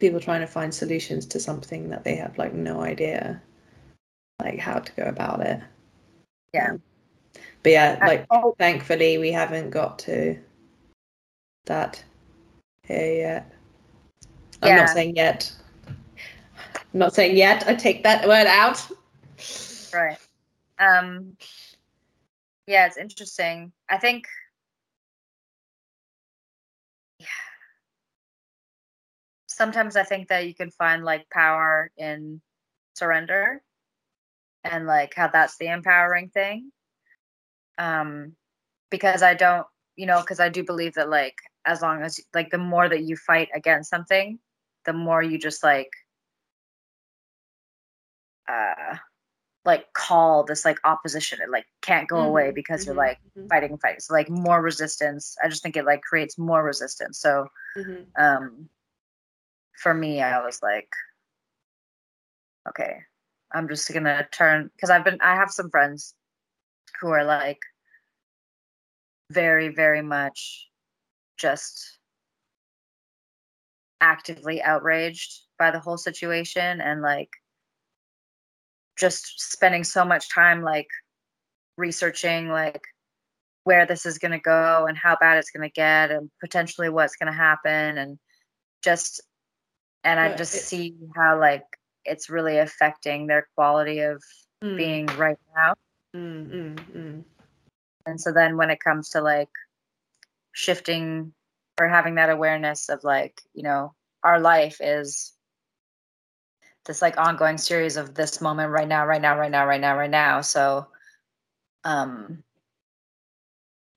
people 0.00 0.18
trying 0.20 0.40
to 0.40 0.46
find 0.46 0.74
solutions 0.74 1.24
to 1.26 1.38
something 1.40 1.90
that 1.90 2.02
they 2.04 2.16
have 2.16 2.36
like 2.36 2.52
no 2.52 2.80
idea, 2.80 3.40
like 4.40 4.58
how 4.58 4.80
to 4.80 4.92
go 4.92 5.04
about 5.04 5.40
it. 5.40 5.60
Yeah. 6.52 6.72
But 7.62 7.72
yeah, 7.72 7.98
I- 8.02 8.06
like 8.06 8.26
oh 8.30 8.54
thankfully 8.58 9.18
we 9.18 9.30
haven't 9.30 9.70
got 9.70 10.00
to 10.00 10.36
that 11.66 12.02
here 12.84 13.14
yet. 13.14 13.52
I'm 14.62 14.68
Yeah. 14.70 14.76
not 14.78 14.90
saying 14.90 15.14
yet. 15.16 15.52
I'm 15.86 16.98
not 16.98 17.14
saying 17.14 17.36
yet. 17.36 17.66
I 17.68 17.74
take 17.76 18.02
that 18.02 18.26
word 18.26 18.46
out. 18.48 18.84
right. 19.94 20.18
Um, 20.78 21.36
yeah, 22.66 22.86
it's 22.86 22.96
interesting. 22.96 23.72
I 23.88 23.98
think. 23.98 24.26
Sometimes 29.52 29.96
I 29.96 30.04
think 30.04 30.28
that 30.28 30.46
you 30.46 30.54
can 30.54 30.70
find 30.70 31.04
like 31.04 31.28
power 31.30 31.90
in 31.96 32.40
surrender 32.94 33.62
and 34.64 34.86
like 34.86 35.14
how 35.14 35.28
that's 35.28 35.58
the 35.58 35.68
empowering 35.68 36.30
thing. 36.30 36.72
Um, 37.78 38.36
because 38.90 39.22
I 39.22 39.34
don't, 39.34 39.66
you 39.96 40.06
know, 40.06 40.20
because 40.20 40.40
I 40.40 40.48
do 40.48 40.64
believe 40.64 40.94
that 40.94 41.08
like 41.10 41.36
as 41.66 41.82
long 41.82 42.02
as 42.02 42.20
like 42.34 42.50
the 42.50 42.58
more 42.58 42.88
that 42.88 43.02
you 43.02 43.16
fight 43.16 43.48
against 43.54 43.90
something, 43.90 44.38
the 44.84 44.92
more 44.92 45.22
you 45.22 45.38
just 45.38 45.62
like 45.62 45.90
uh 48.48 48.96
like 49.64 49.92
call 49.94 50.44
this 50.44 50.64
like 50.64 50.78
opposition 50.84 51.38
it 51.42 51.50
like 51.50 51.66
can't 51.82 52.08
go 52.08 52.20
away 52.22 52.50
Mhm, 52.50 52.54
because 52.54 52.86
you're 52.86 52.94
mhm, 52.94 52.96
like 52.96 53.18
mhm. 53.36 53.50
fighting 53.50 53.70
and 53.70 53.80
fighting 53.80 54.00
so 54.00 54.14
like 54.14 54.28
more 54.30 54.60
resistance 54.62 55.36
i 55.44 55.48
just 55.48 55.62
think 55.62 55.76
it 55.76 55.84
like 55.84 56.02
creates 56.02 56.38
more 56.38 56.64
resistance 56.64 57.18
so 57.20 57.46
Mhm. 57.76 58.06
um 58.18 58.68
for 59.82 59.92
me 59.92 60.22
i 60.22 60.44
was 60.44 60.60
like 60.62 60.88
okay 62.68 62.98
i'm 63.52 63.68
just 63.68 63.92
gonna 63.92 64.26
turn 64.32 64.70
because 64.76 64.90
i've 64.90 65.04
been 65.04 65.18
i 65.20 65.34
have 65.34 65.50
some 65.50 65.70
friends 65.70 66.14
who 67.00 67.08
are 67.08 67.24
like 67.24 67.58
very 69.30 69.68
very 69.68 70.02
much 70.02 70.68
just 71.36 71.98
actively 74.00 74.62
outraged 74.62 75.42
by 75.58 75.70
the 75.70 75.80
whole 75.80 75.96
situation 75.96 76.80
and 76.80 77.02
like 77.02 77.30
just 78.98 79.40
spending 79.40 79.84
so 79.84 80.04
much 80.04 80.32
time 80.32 80.62
like 80.62 80.88
researching 81.76 82.48
like 82.48 82.82
where 83.64 83.86
this 83.86 84.04
is 84.04 84.18
going 84.18 84.32
to 84.32 84.38
go 84.38 84.86
and 84.88 84.98
how 84.98 85.16
bad 85.20 85.38
it's 85.38 85.50
going 85.50 85.68
to 85.68 85.72
get 85.72 86.10
and 86.10 86.30
potentially 86.40 86.88
what's 86.88 87.16
going 87.16 87.32
to 87.32 87.36
happen 87.36 87.96
and 87.98 88.18
just 88.82 89.20
and 90.04 90.20
i 90.20 90.34
just 90.34 90.54
it- 90.54 90.60
see 90.60 90.94
how 91.16 91.38
like 91.38 91.64
it's 92.04 92.28
really 92.30 92.58
affecting 92.58 93.26
their 93.26 93.46
quality 93.54 94.00
of 94.00 94.22
Mm, 94.62 94.76
being 94.76 95.06
right 95.18 95.38
now. 95.56 95.74
Mm, 96.14 96.50
mm, 96.50 96.74
mm. 96.96 97.24
and 98.06 98.20
so 98.20 98.32
then 98.32 98.56
when 98.56 98.70
it 98.70 98.80
comes 98.80 99.10
to 99.10 99.20
like 99.20 99.50
shifting 100.52 101.32
or 101.80 101.88
having 101.88 102.14
that 102.16 102.30
awareness 102.30 102.88
of 102.88 103.02
like 103.04 103.40
you 103.54 103.62
know 103.62 103.94
our 104.24 104.40
life 104.40 104.78
is 104.80 105.32
this 106.86 107.02
like 107.02 107.16
ongoing 107.18 107.58
series 107.58 107.96
of 107.96 108.14
this 108.14 108.40
moment 108.40 108.70
right 108.70 108.88
now 108.88 109.06
right 109.06 109.20
now 109.22 109.36
right 109.38 109.50
now 109.50 109.66
right 109.66 109.80
now 109.80 109.96
right 109.96 110.10
now. 110.10 110.40
So 110.40 110.86
um 111.84 112.42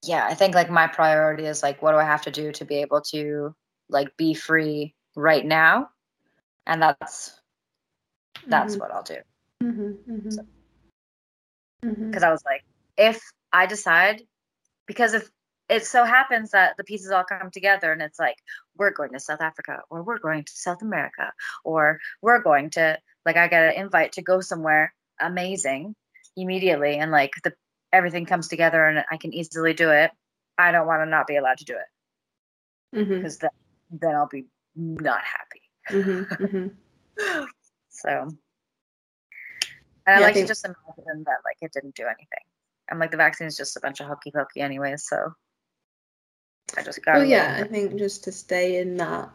yeah 0.04 0.26
i 0.30 0.34
think 0.34 0.56
like 0.56 0.70
my 0.70 0.88
priority 0.88 1.46
is 1.46 1.64
like 1.64 1.82
what 1.82 1.92
do 1.92 1.98
i 1.98 2.04
have 2.04 2.22
to 2.22 2.32
do 2.32 2.52
to 2.52 2.66
be 2.66 2.76
able 2.76 3.02
to 3.02 3.56
like 3.90 4.16
be 4.18 4.34
free 4.34 4.94
right 5.16 5.46
now 5.46 5.90
and 6.68 6.82
that's 6.82 7.40
that's 8.48 8.76
Mhm. 8.76 8.80
what 8.80 8.92
i'll 8.92 9.04
do 9.04 9.18
Mhm, 9.64 9.98
mhm. 10.08 10.48
Mhm. 11.84 12.08
because 12.10 12.24
i 12.24 12.32
was 12.32 12.44
like 12.46 12.64
if 12.98 13.22
i 13.54 13.66
decide 13.66 14.22
because 14.88 15.14
if 15.14 15.30
it 15.68 15.86
so 15.86 16.04
happens 16.04 16.52
that 16.52 16.78
the 16.78 16.84
pieces 16.84 17.12
all 17.12 17.24
come 17.24 17.50
together 17.52 17.92
and 17.92 18.02
it's 18.02 18.20
like 18.20 18.38
we're 18.78 18.92
going 18.92 19.12
to 19.14 19.20
south 19.20 19.42
africa 19.42 19.80
or 19.90 20.04
we're 20.04 20.20
going 20.20 20.44
to 20.44 20.52
south 20.56 20.82
america 20.82 21.32
or 21.64 22.00
we're 22.22 22.42
going 22.42 22.70
to 22.70 22.98
like 23.26 23.38
i 23.38 23.48
get 23.48 23.64
an 23.76 23.82
invite 23.82 24.12
to 24.14 24.22
go 24.22 24.42
somewhere 24.42 24.94
amazing 25.20 25.96
immediately 26.38 26.98
and 26.98 27.12
like 27.12 27.32
the 27.44 27.54
everything 27.94 28.26
comes 28.26 28.48
together 28.48 28.86
and 28.86 29.04
i 29.12 29.18
can 29.18 29.34
easily 29.34 29.74
do 29.74 29.90
it 29.92 30.12
i 30.58 30.72
don't 30.72 30.88
want 30.88 31.02
to 31.02 31.06
not 31.06 31.28
be 31.28 31.38
allowed 31.38 31.58
to 31.58 31.66
do 31.66 31.74
it 31.74 31.90
because 33.22 33.38
then 33.40 33.50
then 33.92 34.16
i'll 34.16 34.28
be 34.28 34.46
not 34.76 35.22
happy 35.24 35.62
mhm, 35.90 36.28
mhm. 36.28 36.72
so 37.90 38.10
and 38.10 38.36
Yeah, 40.08 40.14
i 40.14 40.18
I 40.18 40.22
like 40.22 40.34
think- 40.34 40.46
to 40.46 40.52
just 40.52 40.66
imagine 40.66 41.24
that 41.26 41.38
like 41.46 41.58
it 41.62 41.72
didn't 41.74 41.96
do 41.96 42.04
anything 42.06 42.46
i'm 42.92 43.00
like 43.00 43.12
the 43.12 43.18
vaccine 43.18 43.48
is 43.48 43.58
just 43.58 43.78
a 43.78 43.80
bunch 43.80 44.00
of 44.02 44.08
hokey 44.08 44.32
pokey 44.32 44.62
anyway. 44.62 44.96
so 44.98 45.34
i 46.78 46.82
just 46.84 47.04
got 47.06 47.16
Well, 47.16 47.26
yeah, 47.26 47.58
I 47.62 47.68
think 47.68 47.96
just 47.98 48.24
to 48.26 48.32
stay 48.32 48.80
in 48.80 48.98
that, 48.98 49.30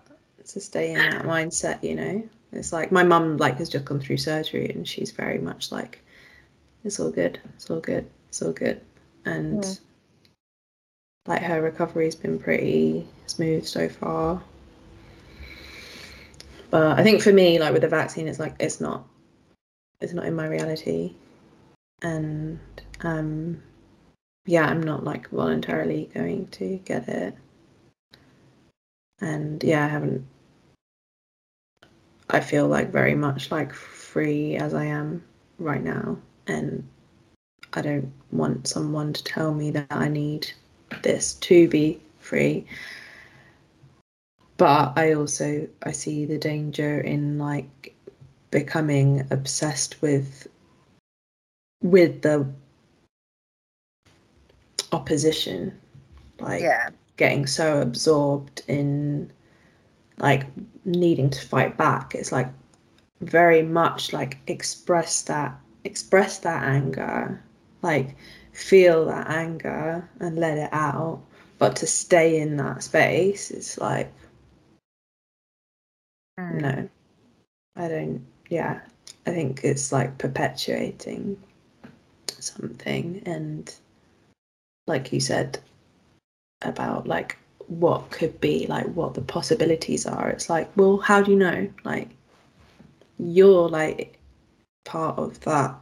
to 0.47 0.61
stay 0.61 0.93
in 0.93 0.99
that 0.99 1.25
mindset, 1.25 1.83
you 1.83 1.95
know, 1.95 2.29
it's 2.53 2.73
like 2.73 2.91
my 2.93 3.03
mum 3.05 3.37
like 3.37 3.57
has 3.59 3.69
just 3.69 3.85
gone 3.85 4.01
through 4.01 4.17
surgery 4.19 4.69
and 4.71 4.87
she's 4.87 5.11
very 5.13 5.39
much 5.39 5.71
like, 5.71 6.03
it's 6.85 6.99
all 6.99 7.11
good, 7.11 7.39
it's 7.55 7.71
all 7.71 7.81
good, 7.81 8.09
it's 8.29 8.43
all 8.43 8.53
good, 8.53 8.81
and 9.25 9.63
Mm. 9.63 9.81
like 11.27 11.43
her 11.43 11.63
recovery's 11.63 12.17
been 12.17 12.39
pretty 12.39 13.07
smooth 13.27 13.65
so 13.65 13.89
far. 13.89 14.43
But 16.71 16.99
I 16.99 17.03
think 17.03 17.21
for 17.21 17.33
me, 17.33 17.59
like 17.59 17.73
with 17.73 17.83
the 17.83 17.89
vaccine, 17.89 18.29
it's 18.29 18.39
like 18.39 18.55
it's 18.61 18.81
not, 18.81 19.05
it's 20.01 20.13
not 20.13 20.25
in 20.25 20.35
my 20.35 20.47
reality, 20.47 21.15
and 22.03 22.61
um, 23.03 23.61
yeah, 24.47 24.67
I'm 24.67 24.83
not 24.83 25.05
like 25.05 25.29
voluntarily 25.31 26.11
going 26.15 26.47
to 26.49 26.77
get 26.85 27.09
it. 27.09 27.35
And 29.21 29.63
yeah, 29.63 29.85
I 29.85 29.89
haven't. 29.89 30.27
I 32.31 32.39
feel 32.41 32.69
like 32.69 32.93
very 32.93 33.17
much 33.17 33.51
like 33.51 33.75
free 33.75 34.57
as 34.57 34.73
I 34.73 34.85
am 34.85 35.25
right 35.59 35.83
now, 35.83 36.17
and 36.47 36.87
I 37.73 37.83
don't 37.83 38.13
want 38.31 38.69
someone 38.69 39.13
to 39.13 39.25
tell 39.25 39.53
me 39.53 39.73
that 39.73 39.87
I 39.91 40.09
need 40.09 40.53
this 41.03 41.35
to 41.35 41.69
be 41.69 42.01
free. 42.21 42.67
But 44.61 44.93
I 44.99 45.15
also 45.15 45.67
I 45.85 45.93
see 45.93 46.27
the 46.27 46.37
danger 46.37 47.01
in 47.01 47.39
like 47.39 47.95
becoming 48.51 49.27
obsessed 49.31 50.03
with 50.03 50.47
with 51.83 52.21
the 52.21 52.47
opposition. 54.93 55.73
Like 56.41 56.61
yeah. 56.61 56.91
getting 57.17 57.47
so 57.47 57.81
absorbed 57.81 58.61
in 58.69 59.33
like 60.19 60.45
needing 60.85 61.31
to 61.31 61.41
fight 61.41 61.79
back. 61.79 62.15
It's 62.15 62.31
like 62.31 62.49
very 63.23 63.63
much 63.63 64.13
like 64.13 64.37
express 64.47 65.23
that 65.23 65.59
express 65.85 66.37
that 66.41 66.65
anger. 66.65 67.43
Like 67.81 68.15
feel 68.53 69.07
that 69.07 69.31
anger 69.31 70.07
and 70.21 70.39
let 70.39 70.59
it 70.59 70.69
out. 70.71 71.23
But 71.59 71.77
to 71.77 71.87
stay 71.87 72.39
in 72.39 72.59
that 72.59 72.83
space 72.83 73.51
it's 73.51 73.79
like. 73.79 74.13
No. 76.49 76.69
Um, 76.69 76.91
I 77.77 77.89
don't 77.89 78.27
yeah 78.51 78.81
i 79.27 79.31
think 79.31 79.61
it's 79.65 79.93
like 79.93 80.19
perpetuating 80.19 81.41
something 82.27 83.23
and 83.25 83.75
like 84.87 85.13
you 85.13 85.21
said 85.21 85.59
about 86.63 87.07
like 87.07 87.39
what 87.69 88.11
could 88.11 88.39
be 88.41 88.67
like 88.67 88.87
what 88.87 89.15
the 89.15 89.21
possibilities 89.23 90.05
are 90.05 90.29
it's 90.29 90.51
like 90.51 90.69
well 90.77 90.99
how 90.99 91.23
do 91.23 91.31
you 91.31 91.37
know? 91.37 91.69
Like 91.85 92.09
you're 93.19 93.69
like 93.69 94.19
part 94.85 95.19
of 95.19 95.39
that. 95.41 95.75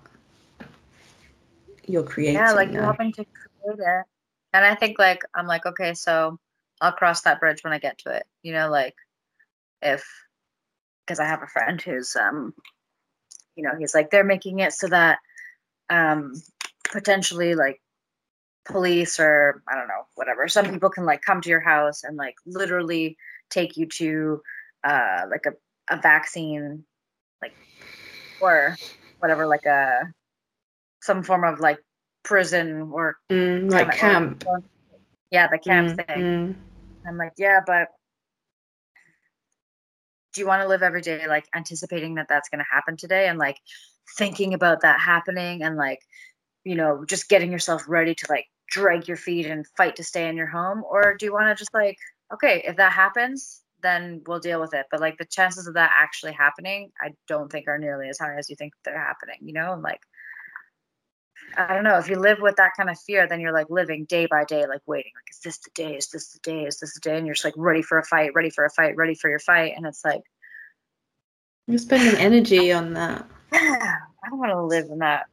You're 1.86 2.02
creating 2.02 2.34
yeah 2.34 2.52
like 2.52 2.70
you're 2.72 2.82
helping 2.82 3.12
to 3.12 3.24
create 3.24 3.78
it. 3.78 4.04
And 4.52 4.64
i 4.64 4.74
think 4.74 4.98
like 4.98 5.22
i'm 5.34 5.46
like 5.46 5.64
okay 5.64 5.94
so 5.94 6.38
i'll 6.80 6.92
cross 6.92 7.22
that 7.22 7.40
bridge 7.40 7.64
when 7.64 7.72
i 7.72 7.78
get 7.78 7.98
to 7.98 8.10
it 8.10 8.26
you 8.42 8.52
know 8.52 8.68
like 8.70 8.94
if 9.80 10.06
because 11.08 11.18
i 11.18 11.24
have 11.24 11.42
a 11.42 11.46
friend 11.46 11.80
who's 11.80 12.14
um 12.16 12.52
you 13.56 13.62
know 13.64 13.70
he's 13.78 13.94
like 13.94 14.10
they're 14.10 14.24
making 14.24 14.58
it 14.58 14.72
so 14.74 14.86
that 14.88 15.18
um 15.88 16.34
potentially 16.92 17.54
like 17.54 17.80
police 18.66 19.18
or 19.18 19.62
i 19.66 19.74
don't 19.74 19.88
know 19.88 20.02
whatever 20.16 20.46
some 20.46 20.70
people 20.70 20.90
can 20.90 21.06
like 21.06 21.22
come 21.22 21.40
to 21.40 21.48
your 21.48 21.60
house 21.60 22.04
and 22.04 22.16
like 22.18 22.34
literally 22.44 23.16
take 23.48 23.78
you 23.78 23.86
to 23.86 24.42
uh 24.84 25.22
like 25.30 25.44
a, 25.46 25.94
a 25.94 25.98
vaccine 26.02 26.84
like 27.40 27.54
or 28.40 28.76
whatever 29.20 29.46
like 29.46 29.64
a 29.64 30.00
some 31.00 31.22
form 31.22 31.44
of 31.44 31.58
like 31.60 31.78
prison 32.24 32.90
or 32.92 33.16
Mm, 33.30 33.70
like 33.70 33.92
camp. 33.96 34.44
or- 34.46 34.62
yeah 35.30 35.46
the 35.48 35.58
camp 35.58 35.88
Mm, 35.88 35.96
thing. 36.06 36.22
Mm. 36.22 36.54
i'm 37.06 37.16
like 37.16 37.32
yeah 37.38 37.60
but 37.66 37.88
do 40.38 40.42
you 40.42 40.46
want 40.46 40.62
to 40.62 40.68
live 40.68 40.84
every 40.84 41.02
day 41.02 41.26
like 41.26 41.48
anticipating 41.56 42.14
that 42.14 42.26
that's 42.28 42.48
going 42.48 42.60
to 42.60 42.64
happen 42.72 42.96
today 42.96 43.26
and 43.26 43.40
like 43.40 43.58
thinking 44.16 44.54
about 44.54 44.82
that 44.82 45.00
happening 45.00 45.64
and 45.64 45.76
like 45.76 45.98
you 46.62 46.76
know 46.76 47.04
just 47.06 47.28
getting 47.28 47.50
yourself 47.50 47.82
ready 47.88 48.14
to 48.14 48.24
like 48.30 48.46
drag 48.70 49.08
your 49.08 49.16
feet 49.16 49.46
and 49.46 49.66
fight 49.76 49.96
to 49.96 50.04
stay 50.04 50.28
in 50.28 50.36
your 50.36 50.46
home? 50.46 50.84
Or 50.88 51.16
do 51.18 51.26
you 51.26 51.32
want 51.32 51.48
to 51.48 51.60
just 51.60 51.74
like 51.74 51.96
okay 52.32 52.62
if 52.64 52.76
that 52.76 52.92
happens 52.92 53.62
then 53.80 54.22
we'll 54.26 54.40
deal 54.40 54.60
with 54.60 54.74
it. 54.74 54.86
But 54.90 55.00
like 55.00 55.18
the 55.18 55.24
chances 55.24 55.66
of 55.66 55.74
that 55.74 55.90
actually 55.92 56.32
happening 56.32 56.92
i 57.00 57.10
don't 57.26 57.50
think 57.50 57.66
are 57.66 57.78
nearly 57.78 58.08
as 58.08 58.18
high 58.20 58.36
as 58.38 58.48
you 58.48 58.54
think 58.54 58.74
they're 58.84 58.96
happening 58.96 59.38
you 59.40 59.52
know? 59.52 59.72
And 59.72 59.82
like 59.82 60.00
I 61.56 61.74
don't 61.74 61.84
know. 61.84 61.98
If 61.98 62.08
you 62.08 62.18
live 62.18 62.38
with 62.40 62.56
that 62.56 62.72
kind 62.76 62.90
of 62.90 62.98
fear, 63.00 63.26
then 63.28 63.40
you're 63.40 63.52
like 63.52 63.68
living 63.70 64.04
day 64.04 64.26
by 64.26 64.44
day, 64.44 64.66
like 64.66 64.82
waiting, 64.86 65.12
like, 65.14 65.30
is 65.30 65.40
this 65.40 65.58
the 65.58 65.70
day? 65.74 65.96
Is 65.96 66.08
this 66.08 66.32
the 66.32 66.40
day? 66.42 66.64
Is 66.64 66.78
this 66.78 66.94
the 66.94 67.00
day? 67.00 67.16
And 67.16 67.26
you're 67.26 67.34
just 67.34 67.44
like 67.44 67.54
ready 67.56 67.82
for 67.82 67.98
a 67.98 68.04
fight, 68.04 68.32
ready 68.34 68.50
for 68.50 68.64
a 68.64 68.70
fight, 68.70 68.96
ready 68.96 69.14
for 69.14 69.30
your 69.30 69.38
fight. 69.40 69.74
And 69.76 69.86
it's 69.86 70.04
like, 70.04 70.22
you're 71.66 71.78
spending 71.78 72.16
energy 72.16 72.72
on 72.72 72.94
that. 72.94 73.26
I 73.52 74.28
don't 74.30 74.38
want 74.38 74.52
to 74.52 74.62
live 74.62 74.86
in 74.90 74.98
that 74.98 75.26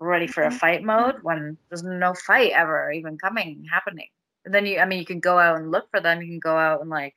ready 0.00 0.26
for 0.26 0.44
a 0.44 0.50
Mm-hmm. 0.50 0.58
fight 0.58 0.82
mode 0.82 1.16
when 1.22 1.58
there's 1.70 1.82
no 1.84 2.14
fight 2.14 2.52
ever 2.52 2.90
even 2.92 3.18
coming, 3.18 3.64
happening. 3.70 4.08
And 4.44 4.54
then 4.54 4.66
you, 4.66 4.78
I 4.78 4.84
mean, 4.86 4.98
you 4.98 5.06
can 5.06 5.20
go 5.20 5.38
out 5.38 5.56
and 5.58 5.70
look 5.70 5.86
for 5.90 6.00
them. 6.00 6.20
You 6.20 6.28
can 6.28 6.40
go 6.40 6.56
out 6.56 6.80
and 6.80 6.90
like 6.90 7.14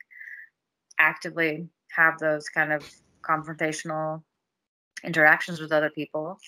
actively 0.98 1.68
have 1.90 2.18
those 2.18 2.48
kind 2.48 2.72
of 2.72 2.88
confrontational 3.22 4.22
interactions 5.04 5.60
with 5.60 5.72
other 5.72 5.90
people. 5.90 6.38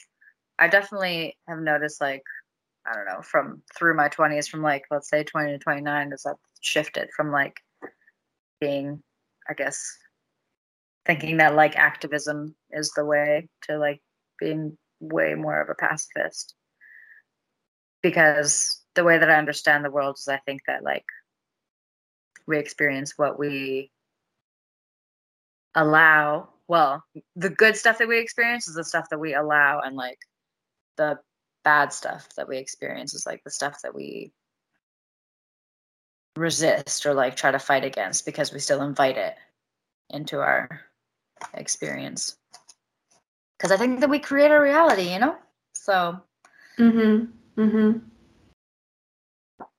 I 0.59 0.68
definitely 0.68 1.36
have 1.48 1.60
noticed, 1.60 2.01
like, 2.01 2.22
I 2.86 2.94
don't 2.94 3.06
know, 3.06 3.22
from 3.22 3.62
through 3.76 3.94
my 3.94 4.09
20s, 4.09 4.48
from 4.48 4.62
like, 4.62 4.85
let's 4.90 5.09
say 5.09 5.22
20 5.22 5.52
to 5.52 5.59
29, 5.59 6.12
as 6.12 6.22
that 6.22 6.36
shifted 6.60 7.10
from 7.14 7.30
like 7.30 7.56
being, 8.60 9.02
I 9.48 9.55
guess, 9.55 9.80
thinking 11.06 11.36
that 11.39 11.55
like 11.55 11.76
activism 11.76 12.55
is 12.70 12.90
the 12.93 13.05
way 13.05 13.48
to 13.62 13.78
like 13.78 14.01
being 14.39 14.76
way 15.01 15.35
more 15.35 15.60
of 15.60 15.68
a 15.68 15.74
pacifist. 15.74 16.55
Because 18.02 18.82
the 18.94 19.05
way 19.05 19.18
that 19.18 19.30
I 19.30 19.36
understand 19.36 19.85
the 19.85 19.90
world 19.90 20.16
is 20.18 20.28
I 20.28 20.39
think 20.39 20.62
that 20.66 20.82
like 20.82 21.05
we 22.47 22.59
experience 22.59 23.14
what 23.16 23.39
we 23.39 23.90
allow. 25.74 26.48
Well, 26.68 27.05
the 27.36 27.51
good 27.51 27.76
stuff 27.76 27.98
that 27.98 28.09
we 28.09 28.18
experience 28.18 28.68
is 28.68 28.74
the 28.74 28.85
stuff 28.85 29.09
that 29.10 29.20
we 29.20 29.35
allow, 29.35 29.80
and 29.80 29.97
like 29.97 30.18
the 30.98 31.18
bad 31.64 31.92
stuff 31.94 32.28
that 32.36 32.48
we 32.48 32.58
experience 32.58 33.14
is 33.14 33.24
like 33.24 33.42
the 33.44 33.50
stuff 33.50 33.80
that 33.82 33.94
we 33.94 34.32
resist 36.36 37.06
or 37.06 37.14
like 37.14 37.36
try 37.36 37.50
to 37.50 37.58
fight 37.58 37.84
against 37.84 38.26
because 38.26 38.52
we 38.52 38.58
still 38.58 38.82
invite 38.82 39.16
it 39.16 39.34
into 40.10 40.38
our 40.40 40.82
experience. 41.54 42.36
Because 43.56 43.72
I 43.72 43.76
think 43.78 44.00
that 44.00 44.10
we 44.10 44.18
create 44.18 44.50
our 44.50 44.62
reality, 44.62 45.12
you 45.12 45.18
know? 45.18 45.36
So 45.74 46.20
Mm-hmm. 46.78 47.60
Mm-hmm. 47.60 47.98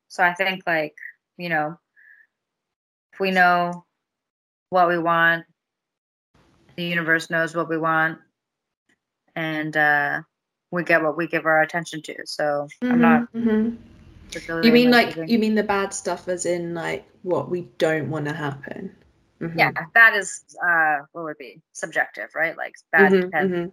So 0.10 0.24
I 0.24 0.34
think 0.34 0.64
like, 0.68 0.96
you 1.38 1.48
know, 1.50 1.80
if 3.14 3.20
we 3.20 3.32
know 3.32 3.86
what 4.70 4.90
we 4.90 4.98
want, 4.98 5.46
the 6.76 6.84
universe 6.84 7.30
knows 7.30 7.56
what 7.56 7.70
we 7.70 7.78
want, 7.78 8.20
and 9.36 9.76
uh 9.76 10.22
we 10.72 10.84
get 10.84 11.02
what 11.04 11.18
we 11.18 11.28
give 11.28 11.46
our 11.46 11.62
attention 11.62 12.02
to. 12.04 12.16
So 12.26 12.68
I'm 12.92 13.02
not 13.02 13.24
Mm-hmm. 13.36 13.76
You 14.64 14.72
mean 14.72 14.92
like 14.92 15.16
you 15.28 15.40
mean 15.40 15.56
the 15.56 15.64
bad 15.64 15.94
stuff 15.94 16.28
as 16.28 16.46
in 16.46 16.74
like 16.74 17.06
what 17.24 17.50
we 17.50 17.62
don't 17.78 18.10
want 18.10 18.26
to 18.26 18.34
happen? 18.34 18.96
Mhm. 19.42 19.58
yeah, 19.58 19.72
that 19.94 20.16
is 20.16 20.44
uh 20.64 20.98
what 21.14 21.24
would 21.24 21.38
be 21.38 21.62
subjective, 21.74 22.30
right? 22.36 22.58
Like 22.58 22.76
bad 22.92 23.12
Mhm, 23.12 23.22
depends 23.24 23.54
mhm. 23.54 23.72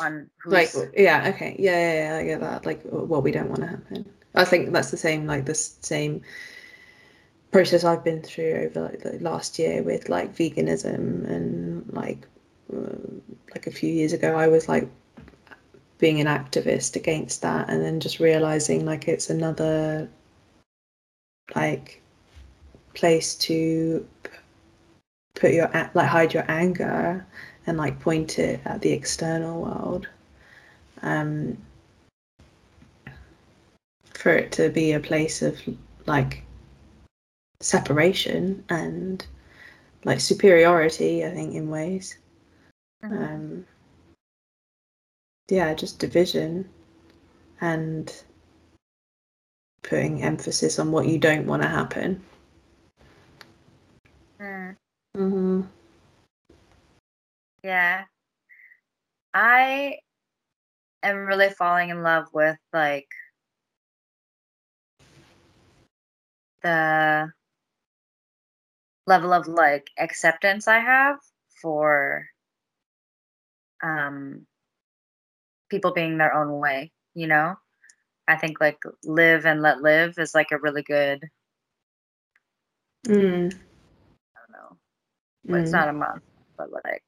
on 0.00 0.30
who's 0.42 0.74
Like 0.74 0.92
yeah, 0.96 1.32
okay, 1.34 1.56
yeah, 1.58 1.78
yeah, 1.78 1.94
yeah, 2.10 2.16
I 2.18 2.24
get 2.24 2.40
that. 2.40 2.66
Like 2.66 2.82
what 2.84 3.22
we 3.22 3.30
don't 3.32 3.48
want 3.48 3.60
to 3.62 3.68
happen. 3.68 4.04
I 4.34 4.44
think 4.44 4.72
that's 4.72 4.90
the 4.90 4.96
same. 4.96 5.26
Like 5.26 5.44
the 5.46 5.54
same 5.54 6.22
process 7.52 7.84
I've 7.84 8.04
been 8.04 8.22
through 8.22 8.68
over 8.70 8.80
like 8.82 9.00
the 9.00 9.18
last 9.20 9.58
year 9.58 9.82
with 9.82 10.08
like 10.08 10.34
veganism 10.34 11.28
and 11.28 11.92
like 11.92 12.26
uh, 12.74 12.96
like 13.54 13.66
a 13.66 13.70
few 13.70 13.92
years 13.92 14.12
ago 14.12 14.34
I 14.36 14.48
was 14.48 14.68
like 14.68 14.88
being 16.02 16.20
an 16.20 16.26
activist 16.26 16.96
against 16.96 17.42
that 17.42 17.70
and 17.70 17.80
then 17.80 18.00
just 18.00 18.18
realizing 18.18 18.84
like 18.84 19.06
it's 19.06 19.30
another 19.30 20.08
like 21.54 22.02
place 22.92 23.36
to 23.36 24.04
put 25.36 25.52
your 25.52 25.70
like 25.94 26.08
hide 26.08 26.34
your 26.34 26.44
anger 26.48 27.24
and 27.68 27.78
like 27.78 28.00
point 28.00 28.40
it 28.40 28.60
at 28.64 28.80
the 28.80 28.90
external 28.90 29.62
world 29.62 30.08
um 31.02 31.56
for 34.12 34.32
it 34.32 34.50
to 34.50 34.70
be 34.70 34.90
a 34.90 34.98
place 34.98 35.40
of 35.40 35.56
like 36.06 36.42
separation 37.60 38.64
and 38.70 39.24
like 40.04 40.18
superiority 40.18 41.24
i 41.24 41.30
think 41.30 41.54
in 41.54 41.70
ways 41.70 42.18
Mhm. 43.04 43.22
um 43.22 43.66
yeah 45.48 45.74
just 45.74 45.98
division 45.98 46.68
and 47.60 48.22
putting 49.82 50.22
emphasis 50.22 50.78
on 50.78 50.92
what 50.92 51.06
you 51.06 51.18
don't 51.18 51.46
want 51.46 51.62
to 51.62 51.68
happen 51.68 52.22
Mm. 54.40 54.76
mm-hmm. 55.16 55.60
Yeah. 57.62 58.04
I 59.34 59.98
am 61.02 61.16
really 61.26 61.50
falling 61.50 61.90
in 61.90 62.02
love 62.02 62.26
with 62.34 62.56
like 62.72 63.06
the 66.62 67.32
level 69.06 69.32
of 69.32 69.46
like 69.46 69.86
acceptance 69.98 70.66
I 70.68 70.80
have 70.80 71.18
for 71.60 72.26
um 73.82 74.46
people 75.72 75.92
being 75.92 76.18
their 76.18 76.34
own 76.34 76.60
way, 76.60 76.92
you 77.14 77.26
know? 77.26 77.56
I 78.28 78.36
think 78.36 78.60
like 78.60 78.78
live 79.04 79.46
and 79.46 79.62
let 79.62 79.82
live 79.82 80.18
is 80.18 80.34
like 80.34 80.52
a 80.52 80.58
really 80.58 80.82
good, 80.82 81.28
mm, 83.08 83.52
I 83.52 84.38
don't 84.38 84.52
know, 84.52 84.78
but 85.48 85.60
it's 85.62 85.72
not 85.72 85.88
a 85.88 85.94
month, 85.94 86.22
but 86.56 86.68
like 86.72 87.02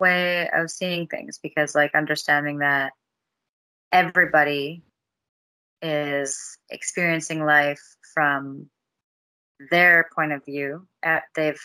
way 0.00 0.48
of 0.54 0.70
seeing 0.70 1.08
things 1.08 1.38
because 1.42 1.74
like 1.74 1.94
understanding 1.94 2.60
that 2.60 2.92
everybody 3.92 4.82
is 5.82 6.58
experiencing 6.70 7.44
life 7.44 7.82
from 8.14 8.70
their 9.70 10.08
point 10.14 10.32
of 10.32 10.44
view. 10.44 10.86
At, 11.02 11.24
they've 11.34 11.60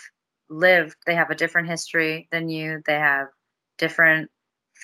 lived, 0.50 0.96
they 1.06 1.16
have 1.16 1.30
a 1.30 1.36
different 1.36 1.70
history 1.70 2.28
than 2.32 2.50
you, 2.50 2.82
they 2.86 2.96
have 2.96 3.28
different 3.78 4.32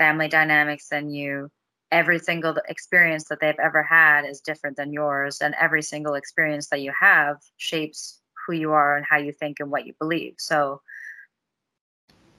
family 0.02 0.28
dynamics 0.28 0.88
than 0.90 1.12
you. 1.12 1.48
Every 1.92 2.18
single 2.18 2.56
experience 2.68 3.26
that 3.26 3.40
they've 3.40 3.64
ever 3.64 3.84
had 3.84 4.26
is 4.26 4.42
different 4.42 4.76
than 4.76 4.92
yours, 4.92 5.42
and 5.42 5.54
every 5.62 5.84
single 5.84 6.16
experience 6.16 6.70
that 6.70 6.82
you 6.82 6.92
have 7.00 7.38
shapes 7.58 8.20
who 8.42 8.54
you 8.54 8.72
are 8.72 8.98
and 8.98 9.06
how 9.08 9.18
you 9.18 9.32
think 9.32 9.60
and 9.60 9.70
what 9.70 9.86
you 9.86 9.94
believe. 10.00 10.34
So, 10.40 10.82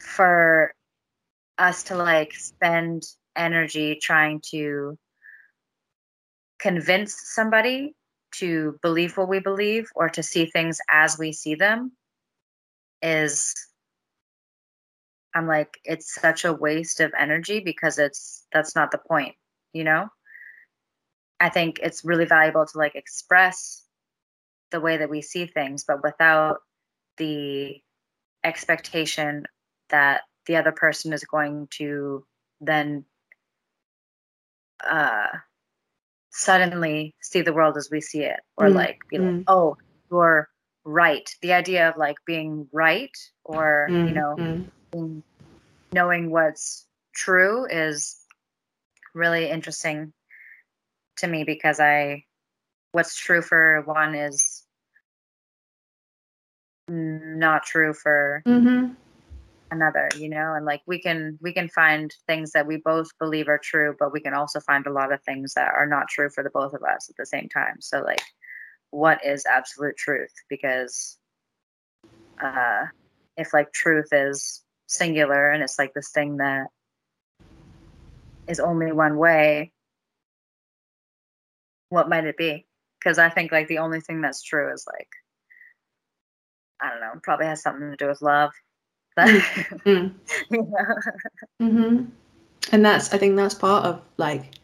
for 0.01 0.75
us 1.57 1.85
to 1.85 1.97
like 1.97 2.35
spend 2.35 3.05
energy 3.37 3.97
trying 4.03 4.41
to 4.51 4.99
convince 6.59 7.15
somebody 7.15 7.95
to 8.39 8.77
believe 8.83 9.17
what 9.17 9.29
we 9.29 9.39
believe 9.39 9.87
or 9.95 10.09
to 10.09 10.23
see 10.23 10.47
things 10.47 10.81
as 10.91 11.17
we 11.17 11.33
see 11.33 11.55
them 11.55 11.93
is 13.03 13.55
I'm 15.35 15.47
like 15.47 15.79
it's 15.85 16.15
such 16.15 16.45
a 16.45 16.53
waste 16.53 17.01
of 17.01 17.13
energy 17.19 17.61
because 17.61 17.99
it's 17.99 18.47
that's 18.53 18.75
not 18.75 18.91
the 18.91 18.99
point, 18.99 19.35
you 19.73 19.85
know? 19.85 20.09
I 21.41 21.49
think 21.49 21.79
it's 21.81 22.05
really 22.05 22.25
valuable 22.25 22.67
to 22.67 22.79
like 22.79 22.95
express 22.95 23.87
the 24.71 24.81
way 24.81 24.97
that 24.99 25.11
we 25.11 25.23
see 25.23 25.47
things 25.47 25.85
but 25.85 26.03
without 26.03 26.59
the 27.19 27.81
expectation 28.45 29.45
that 29.91 30.23
the 30.47 30.57
other 30.57 30.73
person 30.73 31.13
is 31.13 31.25
going 31.25 31.69
to 31.79 32.25
then 32.61 33.05
uh 34.85 35.27
suddenly 36.31 37.15
see 37.21 37.43
the 37.43 37.53
world 37.53 37.77
as 37.77 37.89
we 37.91 38.01
see 38.01 38.23
it 38.23 38.41
or 38.57 38.69
Mm, 38.69 38.73
like 38.73 38.99
be 39.11 39.19
like 39.19 39.37
mm. 39.37 39.45
oh 39.47 39.77
you're 40.11 40.49
right 40.85 41.29
the 41.43 41.53
idea 41.53 41.89
of 41.89 41.97
like 41.97 42.17
being 42.27 42.69
right 42.73 43.17
or 43.45 43.95
you 44.03 44.13
Mm, 44.13 44.15
know 44.15 44.41
knowing 45.93 46.31
what's 46.31 46.87
true 47.15 47.67
is 47.67 48.17
really 49.15 49.49
interesting 49.51 50.13
to 51.17 51.27
me 51.27 51.45
because 51.45 51.81
i 51.81 52.25
what's 52.93 53.17
true 53.17 53.43
for 53.43 53.83
one 53.85 54.15
is 54.15 54.65
not 56.89 57.65
true 57.65 57.93
for 57.93 58.43
mhm. 58.47 58.95
another 59.71 60.09
you 60.19 60.29
know 60.29 60.55
and 60.55 60.65
like 60.65 60.83
we 60.87 61.01
can 61.01 61.39
we 61.41 61.53
can 61.53 61.69
find 61.69 62.13
things 62.27 62.53
that 62.53 62.67
we 62.67 62.77
both 62.77 63.09
believe 63.19 63.49
are 63.49 63.61
true 63.63 63.95
but 63.99 64.13
we 64.13 64.21
can 64.21 64.35
also 64.35 64.61
find 64.61 64.87
a 64.87 64.93
lot 64.93 65.13
of 65.13 65.23
things 65.23 65.55
that 65.55 65.73
are 65.75 65.87
not 65.87 66.09
true 66.09 66.29
for 66.31 66.43
the 66.43 66.51
both 66.51 66.73
of 66.73 66.83
us 66.83 67.09
at 67.09 67.17
the 67.17 67.27
same 67.27 67.49
time 67.49 67.77
so 67.81 68.01
like 68.03 68.23
what 68.91 69.25
is 69.25 69.47
absolute 69.47 69.97
truth 69.97 70.33
because 70.49 71.19
uh 72.43 72.85
if 73.37 73.55
like 73.55 73.73
truth 73.73 74.09
is 74.13 74.63
singular 74.93 75.51
and 75.51 75.63
it's 75.63 75.79
like 75.79 75.93
this 75.95 76.11
thing 76.11 76.37
that 76.39 76.67
is 78.47 78.61
only 78.61 78.93
one 78.93 79.17
way 79.17 79.73
what 81.93 82.09
might 82.09 82.25
it 82.25 82.39
be? 82.39 82.67
Because 82.99 83.19
I 83.19 83.29
think 83.29 83.53
like 83.53 83.69
the 83.69 83.79
only 83.79 84.01
thing 84.01 84.23
that's 84.23 84.43
true 84.43 84.73
is 84.73 84.87
like 84.91 85.09
I 86.81 86.89
don't 86.91 87.01
know, 87.01 87.21
probably 87.23 87.47
has 87.47 87.63
something 87.63 87.91
to 87.91 87.97
do 87.97 88.09
with 88.09 88.23
love. 88.23 88.51
but, 89.15 89.27
Mm. 89.85 90.15
Yeah. 90.51 90.95
hmm 91.61 92.05
And 92.73 92.85
that's 92.85 93.13
I 93.13 93.19
think 93.19 93.37
that's 93.37 93.55
part 93.55 93.85
of 93.85 94.01
like 94.17 94.55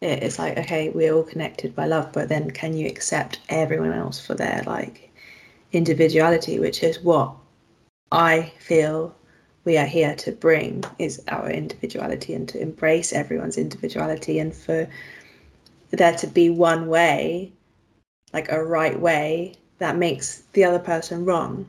it. 0.00 0.22
It's 0.22 0.38
like 0.38 0.56
okay, 0.58 0.88
we're 0.90 1.12
all 1.14 1.22
connected 1.22 1.74
by 1.76 1.86
love, 1.86 2.10
but 2.12 2.28
then 2.28 2.50
can 2.50 2.74
you 2.74 2.88
accept 2.88 3.40
everyone 3.50 3.92
else 3.92 4.24
for 4.24 4.34
their 4.34 4.62
like 4.66 5.12
individuality, 5.72 6.58
which 6.58 6.82
is 6.82 7.00
what 7.00 7.34
I 8.10 8.52
feel 8.58 9.14
we 9.64 9.76
are 9.76 9.86
here 9.86 10.14
to 10.16 10.32
bring 10.32 10.84
is 10.98 11.22
our 11.28 11.50
individuality 11.50 12.34
and 12.34 12.48
to 12.48 12.60
embrace 12.60 13.12
everyone's 13.12 13.58
individuality 13.58 14.38
and 14.38 14.54
for 14.54 14.88
there 15.90 16.16
to 16.16 16.26
be 16.26 16.50
one 16.50 16.88
way, 16.88 17.52
like 18.32 18.50
a 18.50 18.64
right 18.64 18.98
way, 18.98 19.54
that 19.78 19.96
makes 19.96 20.42
the 20.52 20.64
other 20.64 20.78
person 20.78 21.24
wrong 21.24 21.66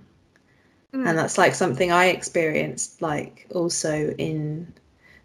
Mm. 0.93 1.09
and 1.09 1.17
that's 1.17 1.39
like 1.39 1.55
something 1.55 1.91
i 1.91 2.05
experienced 2.05 3.01
like 3.01 3.47
also 3.55 4.13
in 4.19 4.71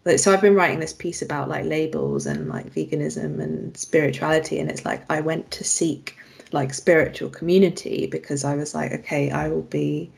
like 0.03 0.17
so 0.17 0.33
i've 0.33 0.41
been 0.41 0.55
writing 0.55 0.79
this 0.79 0.93
piece 0.93 1.21
about 1.21 1.47
like 1.47 1.65
labels 1.65 2.25
and 2.25 2.49
like 2.49 2.73
veganism 2.73 3.39
and 3.39 3.77
spirituality 3.77 4.59
and 4.59 4.71
it's 4.71 4.83
like 4.83 5.03
i 5.11 5.21
went 5.21 5.51
to 5.51 5.63
seek 5.63 6.17
like 6.51 6.73
spiritual 6.73 7.29
community 7.29 8.07
because 8.07 8.43
i 8.43 8.55
was 8.55 8.73
like 8.73 8.91
okay 8.91 9.29
i 9.29 9.47
will 9.47 9.61
be 9.61 10.09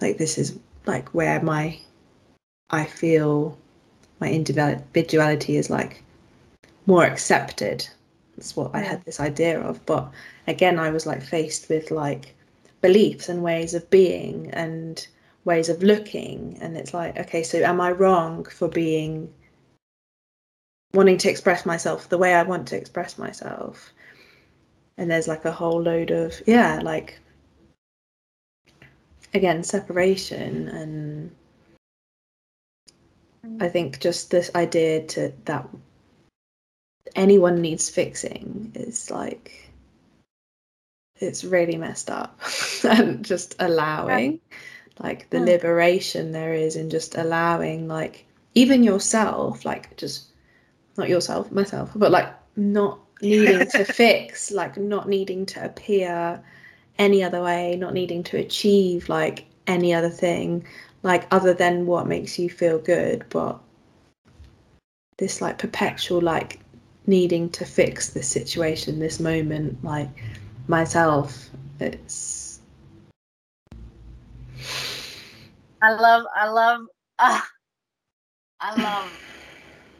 like 0.00 0.16
this 0.18 0.38
is 0.38 0.56
like 0.86 1.08
where 1.10 1.40
my 1.42 1.78
i 2.70 2.84
feel 2.84 3.56
my 4.20 4.30
individuality 4.30 5.56
is 5.56 5.70
like 5.70 6.02
more 6.86 7.04
accepted. 7.04 7.86
That's 8.36 8.56
what 8.56 8.74
i 8.74 8.80
had 8.80 9.04
this 9.04 9.20
idea 9.20 9.60
of. 9.60 9.84
But 9.86 10.10
again 10.46 10.78
i 10.78 10.90
was 10.90 11.06
like 11.06 11.22
faced 11.22 11.68
with 11.68 11.90
like 11.90 12.34
beliefs 12.80 13.28
and 13.28 13.42
ways 13.42 13.74
of 13.74 13.88
being 13.90 14.50
and 14.52 15.06
ways 15.44 15.68
of 15.68 15.82
looking. 15.82 16.58
And 16.60 16.76
it's 16.76 16.94
like 16.94 17.18
okay 17.18 17.42
so 17.42 17.58
am 17.58 17.80
i 17.80 17.90
wrong 17.90 18.44
for 18.44 18.68
being 18.68 19.32
wanting 20.92 21.18
to 21.18 21.30
express 21.30 21.66
myself 21.66 22.08
the 22.08 22.18
way 22.18 22.34
i 22.34 22.42
want 22.42 22.68
to 22.68 22.76
express 22.76 23.18
myself? 23.18 23.92
And 24.96 25.10
there's 25.10 25.28
like 25.28 25.44
a 25.44 25.52
whole 25.52 25.82
load 25.82 26.10
of 26.10 26.40
yeah 26.46 26.80
like 26.82 27.18
again 29.34 29.62
separation 29.62 30.68
and 30.68 31.30
i 33.60 33.68
think 33.68 34.00
just 34.00 34.30
this 34.30 34.50
idea 34.54 35.04
to 35.06 35.32
that 35.44 35.68
anyone 37.16 37.60
needs 37.60 37.90
fixing 37.90 38.72
is 38.74 39.10
like 39.10 39.70
it's 41.20 41.44
really 41.44 41.76
messed 41.76 42.10
up 42.10 42.40
and 42.84 43.24
just 43.24 43.54
allowing 43.58 44.40
like 45.00 45.28
the 45.30 45.38
Hmm. 45.38 45.44
liberation 45.44 46.32
there 46.32 46.54
is 46.54 46.76
in 46.76 46.88
just 46.90 47.16
allowing 47.16 47.88
like 47.88 48.26
even 48.54 48.82
yourself 48.82 49.64
like 49.64 49.96
just 49.96 50.26
not 50.96 51.08
yourself 51.08 51.50
myself 51.50 51.90
but 51.96 52.10
like 52.12 52.32
not 52.56 53.00
needing 53.20 53.66
to 53.68 53.84
fix 54.00 54.50
like 54.52 54.76
not 54.76 55.08
needing 55.08 55.44
to 55.46 55.64
appear 55.64 56.42
any 56.98 57.22
other 57.22 57.42
way 57.42 57.76
not 57.76 57.94
needing 57.94 58.22
to 58.22 58.36
achieve 58.36 59.08
like 59.08 59.46
any 59.66 59.92
other 59.92 60.10
thing 60.10 60.64
like 61.02 61.26
other 61.30 61.54
than 61.54 61.86
what 61.86 62.06
makes 62.06 62.38
you 62.38 62.48
feel 62.48 62.78
good 62.78 63.24
but 63.30 63.58
this 65.18 65.40
like 65.40 65.58
perpetual 65.58 66.20
like 66.20 66.60
needing 67.06 67.48
to 67.50 67.64
fix 67.64 68.10
this 68.10 68.28
situation 68.28 68.98
this 68.98 69.20
moment 69.20 69.82
like 69.84 70.08
myself 70.68 71.50
it's 71.80 72.44
I 75.84 75.92
love, 75.92 76.24
I 76.34 76.48
love, 76.48 76.80
ah, 77.18 77.46
I 78.58 78.74
love, 78.74 79.12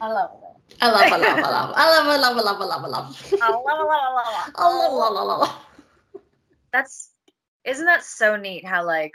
I 0.01 0.07
love 0.07 0.31
it. 0.41 0.75
I 0.81 0.89
love, 0.89 1.11
I 1.11 1.17
love, 1.17 1.43
I 1.43 1.51
love, 1.51 1.73
I 1.75 1.89
love, 1.91 2.07
I 2.07 2.17
love, 2.17 2.37
I 2.37 2.41
love, 2.41 2.61
I 2.61 2.65
love, 2.65 2.83
I 2.83 2.87
love. 2.87 3.37
I 3.39 3.49
love, 3.51 3.61
I 3.67 3.73
love, 3.73 3.89
I 3.91 4.13
love, 4.15 4.49
I 4.49 4.51
I 4.55 4.67
love, 4.67 4.93
love, 4.93 5.13
love, 5.13 5.39
love. 5.41 5.74
That's, 6.75 7.09
isn't 7.63 7.85
that 7.85 8.03
so 8.03 8.35
neat 8.35 8.65
how 8.65 8.85
like, 8.85 9.11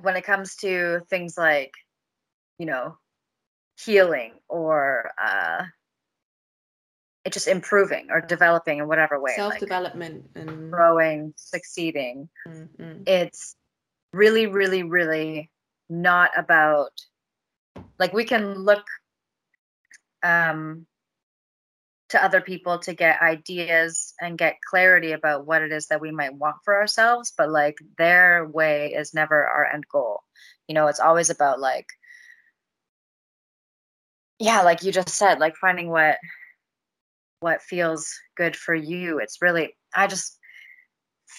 when 0.00 0.16
it 0.16 0.24
comes 0.24 0.56
to 0.56 1.00
things 1.10 1.36
like, 1.38 1.72
you 2.58 2.66
know, 2.66 2.96
healing 3.84 4.32
or 4.48 5.10
uh, 5.22 5.64
it 7.24 7.32
just 7.32 7.48
improving 7.48 8.08
or 8.10 8.20
developing 8.20 8.78
in 8.78 8.88
whatever 8.88 9.20
way, 9.20 9.32
Self-development 9.36 10.30
and 10.34 10.70
growing, 10.70 11.32
succeeding, 11.36 12.28
Mm, 12.46 12.68
mm. 12.78 13.08
it's 13.08 13.56
really 14.12 14.46
really 14.46 14.82
really 14.84 15.50
not 15.88 16.30
about 16.36 16.92
like 17.98 18.12
we 18.12 18.24
can 18.24 18.54
look 18.54 18.84
um 20.22 20.86
to 22.14 22.24
other 22.24 22.40
people 22.40 22.78
to 22.78 22.94
get 22.94 23.20
ideas 23.20 24.14
and 24.20 24.38
get 24.38 24.54
clarity 24.70 25.10
about 25.10 25.46
what 25.46 25.62
it 25.62 25.72
is 25.72 25.88
that 25.88 26.00
we 26.00 26.12
might 26.12 26.32
want 26.36 26.54
for 26.64 26.76
ourselves 26.76 27.32
but 27.36 27.50
like 27.50 27.76
their 27.98 28.46
way 28.46 28.92
is 28.96 29.12
never 29.14 29.44
our 29.44 29.66
end 29.66 29.84
goal. 29.90 30.22
You 30.68 30.76
know 30.76 30.86
it's 30.86 31.00
always 31.00 31.28
about 31.28 31.58
like 31.58 31.86
yeah 34.38 34.62
like 34.62 34.84
you 34.84 34.92
just 34.92 35.08
said 35.08 35.40
like 35.40 35.56
finding 35.56 35.90
what 35.90 36.18
what 37.40 37.60
feels 37.60 38.08
good 38.36 38.54
for 38.54 38.74
you. 38.74 39.18
It's 39.18 39.42
really 39.42 39.74
i 39.96 40.06
just 40.06 40.38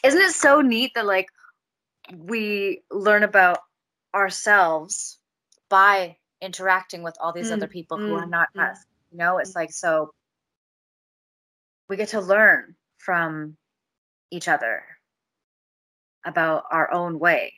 isn't 0.04 0.22
it 0.22 0.32
so 0.32 0.60
neat 0.60 0.92
that 0.96 1.06
like 1.06 1.28
we 2.14 2.84
learn 2.92 3.24
about 3.24 3.60
ourselves 4.14 5.20
by 5.70 6.18
interacting 6.42 7.02
with 7.02 7.16
all 7.22 7.32
these 7.32 7.50
Mm, 7.50 7.54
other 7.54 7.68
people 7.68 7.98
who 7.98 8.14
are 8.16 8.26
mm, 8.26 8.30
not 8.30 8.50
mm. 8.58 8.72
us 8.72 8.86
you 9.16 9.18
know? 9.18 9.38
It's 9.38 9.56
like 9.56 9.72
so 9.72 10.12
we 11.90 11.98
get 11.98 12.10
to 12.10 12.22
learn 12.22 12.76
from 12.98 13.58
each 14.32 14.48
other 14.48 14.84
about 16.26 16.64
our 16.72 16.92
own 16.92 17.20
way 17.20 17.54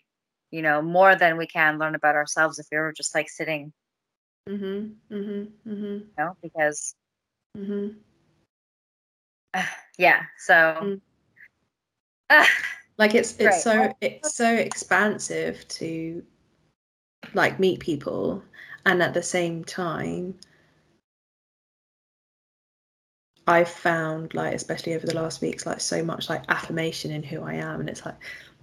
you 0.52 0.62
know 0.62 0.82
more 0.82 1.16
than 1.16 1.38
we 1.38 1.48
can 1.48 1.78
learn 1.78 1.96
about 1.96 2.16
ourselves 2.16 2.60
if 2.60 2.68
we 2.72 2.78
were 2.78 2.94
just 2.94 3.16
like 3.16 3.30
sitting 3.30 3.72
Mhm, 4.50 4.96
mhm, 5.12 5.52
mhm, 5.68 6.00
you 6.00 6.10
know 6.18 6.38
because 6.42 6.96
mhm. 7.58 7.96
yeah 9.98 10.24
so 10.38 10.54
Mm. 10.82 11.02
Ah, 12.30 12.48
Like 12.98 13.14
it's 13.14 13.34
it's 13.34 13.46
Right. 13.46 13.62
so 13.62 13.94
it's 14.02 14.36
so 14.36 14.54
expansive 14.56 15.68
to 15.68 16.24
like 17.34 17.60
meet 17.60 17.80
people 17.80 18.44
and 18.86 19.04
at 19.04 19.14
the 19.14 19.22
same 19.22 19.64
time 19.64 20.34
I've 23.48 23.70
found 23.70 24.34
like 24.34 24.54
especially 24.54 24.94
over 24.94 25.08
the 25.08 25.16
last 25.16 25.42
weeks 25.42 25.66
like 25.66 25.80
so 25.80 26.04
much 26.04 26.30
like 26.30 26.44
affirmation 26.50 27.12
in 27.12 27.24
who 27.24 27.44
I 27.44 27.54
am 27.54 27.80
and 27.80 27.90
it's 27.90 28.06
like 28.06 28.16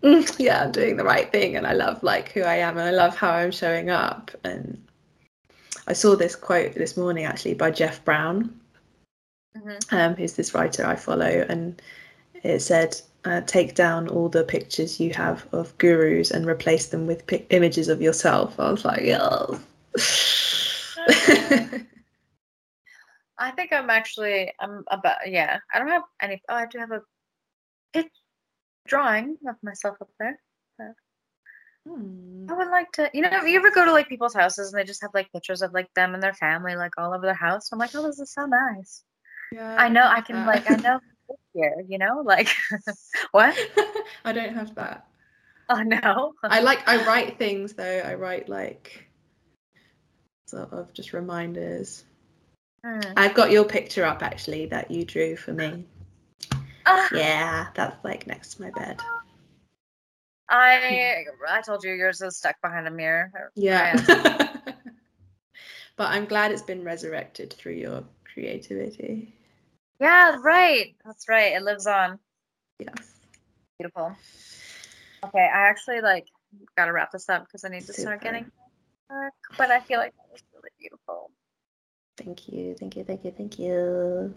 "Mm, 0.02 0.35
yeah 0.39 0.62
I'm 0.62 0.73
doing 0.73 0.97
the 0.97 1.05
right 1.05 1.32
thing 1.32 1.56
and 1.56 1.66
I 1.66 1.73
love 1.73 2.02
like 2.02 2.31
who 2.32 2.43
I 2.43 2.56
am 2.56 2.77
and 2.77 2.86
I 2.86 2.90
love 2.90 3.16
how 3.16 3.31
I'm 3.31 3.51
showing 3.51 3.89
up 3.90 4.31
and 4.44 4.81
I 5.86 5.94
saw 5.94 6.16
this 6.16 6.36
quote 6.36 6.74
this 6.74 6.97
morning 6.97 7.24
actually 7.24 7.55
by 7.55 7.70
Jeff 7.70 8.05
Brown 8.05 8.61
mhm. 9.56 9.93
um, 9.93 10.15
who's 10.15 10.35
this 10.35 10.55
writer 10.55 10.85
I 10.85 10.97
follow, 10.97 11.47
and 11.48 11.81
it 12.43 12.61
said, 12.61 13.01
uh, 13.24 13.40
"Take 13.43 13.74
down 13.74 14.09
all 14.09 14.28
the 14.28 14.44
pictures 14.44 15.01
you 15.01 15.12
have 15.15 15.47
of 15.52 15.77
gurus 15.78 16.31
and 16.31 16.47
replace 16.47 16.86
them 16.86 17.06
with 17.06 17.27
pic- 17.27 17.47
images 17.51 17.89
of 17.89 18.02
yourself." 18.02 18.59
I 18.59 18.70
was 18.70 18.85
like, 18.85 19.02
"Yeah." 19.02 19.47
i 23.45 23.51
think 23.53 23.73
i'm 23.73 23.91
actually 23.91 24.53
i'm 24.61 24.85
about 24.91 25.19
yeah 25.27 25.59
i 25.73 25.79
don't 25.79 25.89
have 25.89 26.03
any 26.21 26.41
oh 26.49 26.55
i 26.55 26.66
do 26.66 26.79
have 26.79 26.91
a 26.91 27.01
picture 27.93 28.11
drawing 28.87 29.37
of 29.49 29.57
myself 29.62 29.97
up 30.01 30.11
there 30.19 30.39
Hmm. 31.87 32.47
I 32.49 32.55
would 32.55 32.69
like 32.69 32.91
to, 32.93 33.11
you 33.12 33.21
know, 33.23 33.43
you 33.45 33.59
ever 33.59 33.71
go 33.71 33.85
to 33.85 33.93
like 33.93 34.09
people's 34.09 34.35
houses 34.35 34.73
and 34.73 34.81
they 34.81 34.85
just 34.87 35.03
have 35.03 35.11
like 35.12 35.31
pictures 35.33 35.61
of 35.62 35.73
like 35.75 35.93
them 35.95 36.15
and 36.15 36.23
their 36.23 36.33
family 36.33 36.77
like 36.77 36.93
all 36.97 37.12
over 37.12 37.27
their 37.27 37.35
house? 37.35 37.71
I'm 37.73 37.79
like, 37.79 37.95
oh, 37.95 38.07
this 38.07 38.19
is 38.19 38.33
so 38.33 38.47
nice. 38.47 39.05
Yeah, 39.53 39.77
I 39.79 39.89
know 39.89 40.05
I 40.05 40.21
can 40.21 40.37
that. 40.37 40.47
like 40.47 40.71
I 40.71 40.77
know 40.77 41.01
here, 41.55 41.85
you 41.89 41.99
know, 41.99 42.23
like 42.25 42.49
what? 43.33 43.55
I 44.25 44.33
don't 44.33 44.55
have 44.55 44.75
that. 44.77 45.07
Oh 45.69 45.83
no. 45.83 46.35
I 46.43 46.61
like 46.61 46.87
I 46.89 47.05
write 47.07 47.39
things 47.39 47.75
though. 47.75 48.01
I 48.05 48.15
write 48.15 48.49
like 48.49 49.07
sort 50.47 50.73
of 50.73 50.93
just 50.95 51.12
reminders. 51.12 52.05
Hmm. 52.85 53.01
I've 53.16 53.32
got 53.32 53.51
your 53.51 53.65
picture 53.65 54.05
up 54.05 54.23
actually 54.23 54.66
that 54.66 54.90
you 54.90 55.06
drew 55.06 55.36
for 55.36 55.55
me. 55.55 55.86
Ah, 56.85 57.09
Yeah, 57.12 57.69
that's 57.74 58.05
like 58.05 58.27
next 58.27 58.56
to 58.56 58.62
my 58.62 58.70
bed. 58.70 59.01
I 60.51 61.24
I 61.48 61.62
told 61.62 61.82
you 61.82 61.94
yours 61.94 62.20
is 62.20 62.36
stuck 62.36 62.61
behind 62.61 62.86
a 62.86 62.90
mirror. 62.90 63.51
Yeah. 63.55 63.97
but 65.97 66.11
I'm 66.11 66.27
glad 66.27 66.52
it's 66.52 66.61
been 66.61 66.85
resurrected 66.85 67.55
through 67.55 67.73
your 67.73 68.05
creativity. 68.31 69.35
Yeah, 69.98 70.36
right. 70.43 70.94
That's 71.06 71.27
right. 71.27 71.55
It 71.55 71.62
lives 71.62 71.86
on. 71.86 72.19
Yes. 72.78 73.15
Beautiful. 73.78 74.15
Okay, 75.24 75.39
I 75.39 75.69
actually 75.69 76.02
like 76.02 76.27
gotta 76.77 76.93
wrap 76.93 77.12
this 77.12 77.31
up 77.31 77.47
because 77.47 77.65
I 77.65 77.69
need 77.69 77.86
to 77.86 77.94
start 77.94 78.23
getting 78.23 78.44
work. 79.09 79.32
But 79.56 79.70
I 79.70 79.81
feel 79.81 79.98
like 79.98 80.12
that 80.16 80.31
was 80.31 80.43
really 80.52 80.69
beautiful. 80.78 81.31
Thank 82.16 82.49
you. 82.49 82.74
Thank 82.78 82.97
you. 82.97 83.05
Thank 83.05 83.24
you. 83.24 83.32
Thank 83.36 83.59
you. 83.59 84.35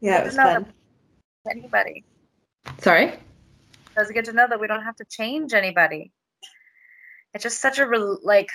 Yeah, 0.00 0.20
it 0.20 0.26
was 0.26 0.36
fun. 0.36 0.72
Anybody. 1.50 2.04
Sorry. 2.78 3.12
It's 3.96 4.10
good 4.10 4.26
to 4.26 4.32
know 4.32 4.46
that 4.48 4.60
we 4.60 4.66
don't 4.66 4.82
have 4.82 4.96
to 4.96 5.04
change 5.04 5.54
anybody. 5.54 6.12
It's 7.34 7.42
just 7.42 7.60
such 7.60 7.78
a 7.78 7.86
rel 7.86 8.18
like 8.22 8.50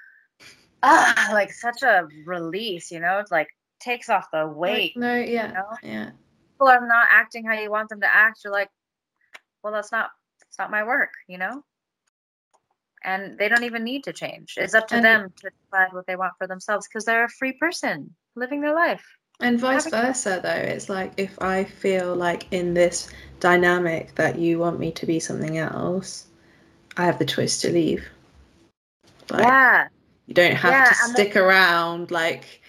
ah 0.82 1.30
like 1.32 1.52
such 1.52 1.82
a 1.82 2.08
release, 2.24 2.90
you 2.90 3.00
know? 3.00 3.18
It's 3.18 3.30
like 3.30 3.48
takes 3.80 4.08
off 4.08 4.26
the 4.32 4.46
weight. 4.46 4.96
No. 4.96 5.14
Yeah. 5.14 5.52
know? 5.52 5.76
Yeah. 5.82 6.10
People 6.54 6.68
are 6.68 6.86
not 6.86 7.08
acting 7.10 7.44
how 7.44 7.54
you 7.54 7.70
want 7.70 7.90
them 7.90 8.00
to 8.00 8.14
act. 8.14 8.40
You're 8.44 8.52
like, 8.52 8.70
well, 9.62 9.72
that's 9.72 9.92
not 9.92 10.10
it's 10.42 10.58
not 10.58 10.70
my 10.70 10.84
work, 10.84 11.10
you 11.28 11.38
know? 11.38 11.62
And 13.06 13.38
they 13.38 13.48
don't 13.48 13.62
even 13.62 13.84
need 13.84 14.04
to 14.04 14.12
change. 14.12 14.54
It's 14.58 14.74
up 14.74 14.88
to 14.88 14.96
And- 14.96 15.04
them 15.04 15.32
to 15.40 15.50
decide 15.64 15.92
what 15.94 16.06
they 16.06 16.16
want 16.16 16.34
for 16.38 16.46
themselves 16.46 16.86
because 16.88 17.04
they're 17.04 17.24
a 17.24 17.28
free 17.28 17.52
person 17.52 18.14
living 18.34 18.60
their 18.60 18.74
life. 18.74 19.04
And 19.40 19.58
vice 19.60 19.84
Having- 19.84 20.00
versa, 20.08 20.40
though, 20.42 20.48
it's 20.50 20.88
like 20.88 21.12
if 21.16 21.40
I 21.40 21.64
feel 21.64 22.14
like 22.14 22.46
in 22.52 22.74
this 22.74 23.08
dynamic 23.40 24.14
that 24.16 24.38
you 24.38 24.58
want 24.58 24.78
me 24.80 24.90
to 24.92 25.06
be 25.06 25.20
something 25.20 25.56
else, 25.56 26.26
I 26.96 27.04
have 27.04 27.18
the 27.18 27.24
choice 27.26 27.60
to 27.60 27.70
leave. 27.70 28.04
Like, 29.30 29.42
yeah. 29.44 29.88
You 30.26 30.34
don't 30.34 30.56
have 30.56 30.72
Yeah, 30.72 30.84
to 30.88 30.94
stick 30.94 31.36
around 31.36 32.10
like 32.10 32.62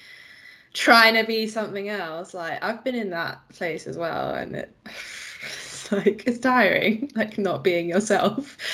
trying 0.73 1.15
to 1.15 1.23
be 1.23 1.47
something 1.47 1.89
else. 1.89 2.33
Like 2.35 2.63
I've 2.63 2.83
been 2.83 2.95
in 2.95 3.09
that 3.09 3.47
place 3.49 3.87
as 3.87 3.97
well, 3.97 4.35
and 4.35 4.55
it, 4.55 4.75
it's 4.85 5.91
like 5.91 6.23
it's 6.27 6.39
tiring, 6.39 7.11
like 7.15 7.37
not 7.39 7.63
being 7.63 7.89
yourself. 7.89 8.55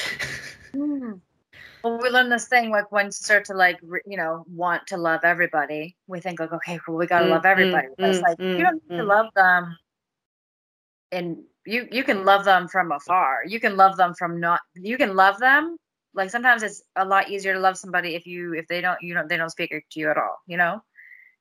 Mm. 0.74 1.22
Well, 1.84 2.00
we 2.02 2.10
learn 2.10 2.30
this 2.30 2.48
thing 2.48 2.70
like 2.72 2.92
once 2.92 3.20
you 3.20 3.26
start 3.26 3.46
to 3.46 3.54
like 3.54 3.80
re- 3.84 4.02
you 4.06 4.18
know 4.18 4.46
want 4.48 4.88
to 4.88 4.98
love 4.98 5.22
everybody, 5.24 5.96
we 6.08 6.20
think 6.22 6.40
like 6.40 6.52
okay, 6.54 6.80
well 6.88 6.98
we 6.98 7.08
gotta 7.08 7.28
Mm, 7.28 7.30
love 7.30 7.46
everybody. 7.46 7.88
mm, 7.88 8.00
but 8.00 8.10
it's 8.10 8.22
mm, 8.22 8.28
like 8.28 8.38
mm, 8.40 8.56
you 8.56 8.66
don't 8.66 8.76
need 8.84 8.96
to 8.98 9.04
mm. 9.04 9.08
love 9.08 9.28
them. 9.36 9.78
And 11.12 11.44
you 11.66 11.88
you 11.92 12.04
can 12.04 12.26
love 12.26 12.46
them 12.46 12.68
from 12.68 12.92
afar. 12.92 13.44
You 13.46 13.60
can 13.60 13.76
love 13.78 13.98
them 13.98 14.14
from 14.14 14.40
not. 14.40 14.62
You 14.76 14.98
can 14.98 15.16
love 15.16 15.40
them. 15.40 15.78
Like 16.14 16.30
sometimes 16.30 16.64
it's 16.64 16.84
a 16.96 17.06
lot 17.06 17.30
easier 17.30 17.54
to 17.54 17.60
love 17.60 17.78
somebody 17.78 18.16
if 18.16 18.26
you 18.26 18.54
if 18.54 18.68
they 18.68 18.82
don't 18.82 19.02
you 19.02 19.14
don't 19.14 19.28
they 19.30 19.38
don't 19.38 19.50
speak 19.50 19.72
to 19.72 20.00
you 20.00 20.10
at 20.10 20.18
all. 20.18 20.40
You 20.48 20.58
know, 20.58 20.82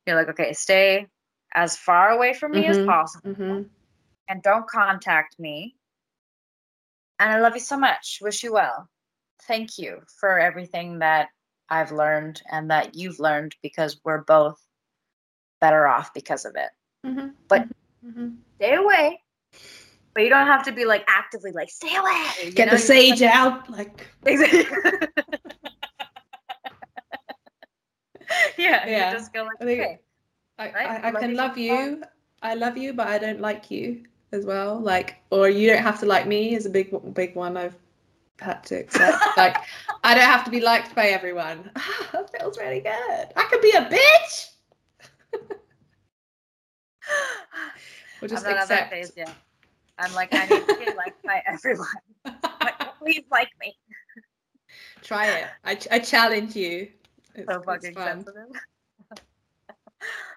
you're 0.07 0.17
like 0.17 0.29
okay, 0.31 0.53
stay 0.53 1.07
as 1.55 1.77
far 1.77 2.11
away 2.11 2.35
from 2.35 2.53
me 2.55 2.67
as 2.69 2.79
Mhm, 2.79 2.87
possible 2.87 3.23
Mhm. 3.25 3.71
and 4.29 4.43
don't 4.43 4.69
contact 4.69 5.39
me. 5.39 5.77
And 7.19 7.31
I 7.33 7.41
love 7.41 7.55
you 7.55 7.61
so 7.61 7.77
much. 7.79 8.19
Wish 8.23 8.43
you 8.43 8.53
well. 8.53 8.89
Thank 9.49 9.79
you 9.79 10.03
for 10.21 10.39
everything 10.39 10.99
that 11.01 11.29
I've 11.69 11.93
learned 11.93 12.43
and 12.51 12.71
that 12.71 12.95
you've 12.95 13.19
learned 13.21 13.55
because 13.63 14.01
we're 14.05 14.23
both 14.25 14.61
better 15.61 15.87
off 15.87 16.13
because 16.15 16.45
of 16.45 16.55
it. 16.57 16.71
Mhm. 17.07 17.35
But- 17.49 17.69
Mhm. 18.05 18.39
Stay 18.57 18.75
away. 18.75 19.23
But 20.15 20.25
you 20.25 20.29
don't 20.29 20.47
have 20.47 20.65
to 20.65 20.73
be 20.73 20.85
like 20.85 21.05
actively 21.09 21.53
like 21.53 21.71
stay 21.71 21.95
away. 21.97 22.27
you 22.45 22.51
get 22.53 22.67
know? 22.67 22.73
the 22.73 22.79
sage 22.79 23.19
just- 23.21 23.35
out, 23.35 23.69
like 23.71 24.09
Exactly. 24.27 24.65
yeah, 28.59 28.87
Yeah. 28.87 29.13
Just 29.13 29.33
go 29.33 29.43
like 29.45 29.57
I 29.61 29.65
think- 29.65 29.81
okay. 29.81 29.99
I, 30.59 30.65
Right? 30.73 30.75
I, 30.87 30.97
I 31.09 31.11
Love 31.11 31.21
can 31.23 31.35
love 31.35 31.59
you. 31.59 32.03
I 32.43 32.55
love 32.55 32.77
you, 32.77 32.93
but 32.93 33.07
I 33.09 33.19
don't 33.19 33.41
like 33.41 33.71
you 33.71 34.05
as 34.33 34.45
well. 34.45 34.79
Like, 34.79 35.17
or 35.31 35.49
you 35.49 35.69
don't 35.69 35.83
have 35.83 35.99
to 36.01 36.07
like 36.07 36.27
me 36.27 36.55
is 36.55 36.67
a 36.67 36.71
big, 36.71 36.95
big 37.15 37.35
one 37.35 37.57
I've 37.57 37.77
had 38.41 38.63
to 38.65 38.77
accept. 38.77 39.37
like, 39.37 39.57
I 40.05 40.15
don't 40.15 40.25
have 40.25 40.45
to 40.45 40.51
be 40.51 40.61
liked 40.61 40.95
by 40.95 41.07
everyone. 41.09 41.71
that 42.13 42.31
feels 42.39 42.59
really 42.59 42.81
good. 42.81 43.27
I 43.37 43.45
could 43.51 43.61
be 43.61 43.71
a 43.73 43.85
bitch. 43.89 44.49
Or 48.23 48.29
just 48.29 48.47
I'm 48.47 48.53
not 48.53 48.63
at 48.63 48.69
that 48.69 48.83
accept. 48.93 48.93
phase 48.93 49.13
yet. 49.17 49.35
I'm 49.99 50.15
like 50.15 50.33
I 50.33 50.47
need 50.47 50.67
to 50.69 50.77
be 50.77 50.95
liked 50.97 51.23
by 51.25 51.43
everyone. 51.47 51.87
Like, 52.25 52.99
please 52.99 53.25
like 53.33 53.49
me. 53.61 53.77
Try 55.03 55.27
it. 55.27 55.47
I, 55.65 55.75
ch- 55.75 55.89
I 55.91 55.99
challenge 55.99 56.55
you. 56.55 56.89
It's, 57.35 57.53
so 57.53 57.61
fucking 57.63 57.95
fun. 57.95 58.25
sensitive. 58.25 58.49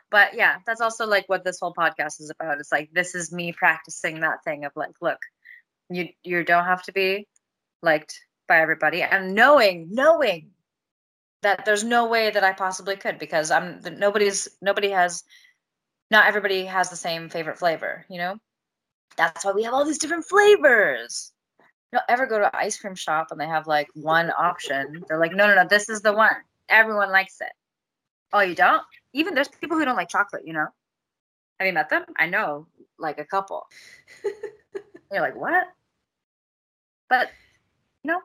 but 0.10 0.34
yeah, 0.34 0.58
that's 0.66 0.82
also 0.82 1.06
like 1.06 1.30
what 1.30 1.44
this 1.44 1.60
whole 1.60 1.74
podcast 1.74 2.20
is 2.22 2.32
about. 2.32 2.60
It's 2.60 2.72
like 2.72 2.90
this 2.92 3.14
is 3.14 3.32
me 3.32 3.54
practicing 3.54 4.22
that 4.22 4.44
thing 4.44 4.66
of 4.66 4.72
like, 4.76 4.96
look, 5.02 5.20
you 5.90 6.10
you 6.24 6.44
don't 6.44 6.66
have 6.66 6.82
to 6.84 6.92
be 6.92 7.28
liked 7.86 8.20
by 8.48 8.60
everybody, 8.60 9.02
and 9.02 9.34
knowing 9.34 9.88
knowing 9.92 10.52
that 11.42 11.64
there's 11.66 11.84
no 11.84 12.08
way 12.08 12.32
that 12.32 12.44
I 12.44 12.54
possibly 12.54 12.96
could 12.96 13.20
because 13.20 13.52
I'm 13.52 13.80
nobody's 13.98 14.48
nobody 14.62 14.90
has 14.90 15.24
not 16.12 16.28
everybody 16.28 16.66
has 16.66 16.90
the 16.90 16.96
same 16.96 17.30
favorite 17.30 17.58
flavor, 17.58 18.06
you 18.10 18.18
know. 18.18 18.38
That's 19.18 19.46
why 19.46 19.52
we 19.54 19.64
have 19.64 19.74
all 19.74 19.86
these 19.86 19.98
different 19.98 20.26
flavors. 20.26 21.32
You 21.60 22.00
don't 22.00 22.06
ever 22.10 22.26
go 22.26 22.40
to 22.40 22.46
an 22.46 22.52
ice 22.54 22.78
cream 22.78 22.96
shop 22.96 23.28
and 23.32 23.40
they 23.40 23.48
have 23.48 23.68
like 23.68 23.88
one 23.94 24.32
option. 24.38 25.04
They're 25.08 25.20
like, 25.20 25.34
no, 25.34 25.48
no, 25.48 25.56
no, 25.56 25.68
this 25.68 25.90
is 25.90 26.02
the 26.02 26.14
one. 26.14 26.36
Everyone 26.68 27.12
likes 27.12 27.40
it. 27.42 27.52
Oh, 28.34 28.42
you 28.42 28.56
don't? 28.56 28.84
Even 29.14 29.34
there's 29.34 29.48
people 29.48 29.78
who 29.78 29.86
don't 29.86 29.96
like 29.96 30.10
chocolate, 30.10 30.46
you 30.46 30.54
know? 30.54 30.68
Have 31.60 31.68
you 31.68 31.74
met 31.74 31.90
them? 31.90 32.04
I 32.18 32.28
know 32.28 32.68
like 33.00 33.20
a 33.20 33.26
couple. 33.26 33.68
You're 35.12 35.22
like, 35.22 35.36
what? 35.36 35.68
But, 37.10 37.30
know, 38.06 38.22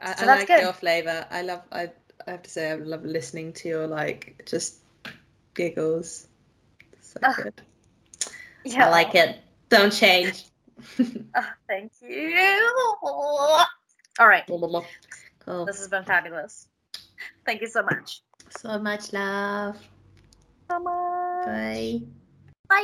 I, 0.00 0.14
So 0.14 0.24
I 0.24 0.26
like 0.26 0.48
good. 0.48 0.60
your 0.60 0.72
flavor. 0.72 1.26
I 1.30 1.42
love. 1.42 1.62
I, 1.72 1.90
I 2.26 2.30
have 2.30 2.42
to 2.42 2.50
say, 2.50 2.70
I 2.70 2.74
love 2.74 3.04
listening 3.04 3.52
to 3.54 3.68
your 3.68 3.86
like 3.86 4.42
just 4.46 4.78
giggles. 5.54 6.28
So 7.00 7.20
good. 7.36 7.54
yeah. 8.64 8.86
I 8.86 8.90
like 8.90 9.14
it. 9.14 9.40
Don't 9.68 9.92
change. 9.92 10.44
Oh, 11.38 11.50
thank 11.68 11.92
you. 12.00 12.36
All 13.02 14.28
right. 14.28 14.44
cool. 14.46 14.84
This 15.66 15.78
has 15.78 15.88
been 15.88 16.04
fabulous. 16.04 16.66
Thank 17.44 17.60
you 17.60 17.66
so 17.66 17.82
much. 17.82 18.22
So 18.58 18.78
much 18.78 19.12
love. 19.12 19.76
So 20.70 20.78
much. 20.80 21.46
Bye. 21.46 22.00
Bye. 22.68 22.82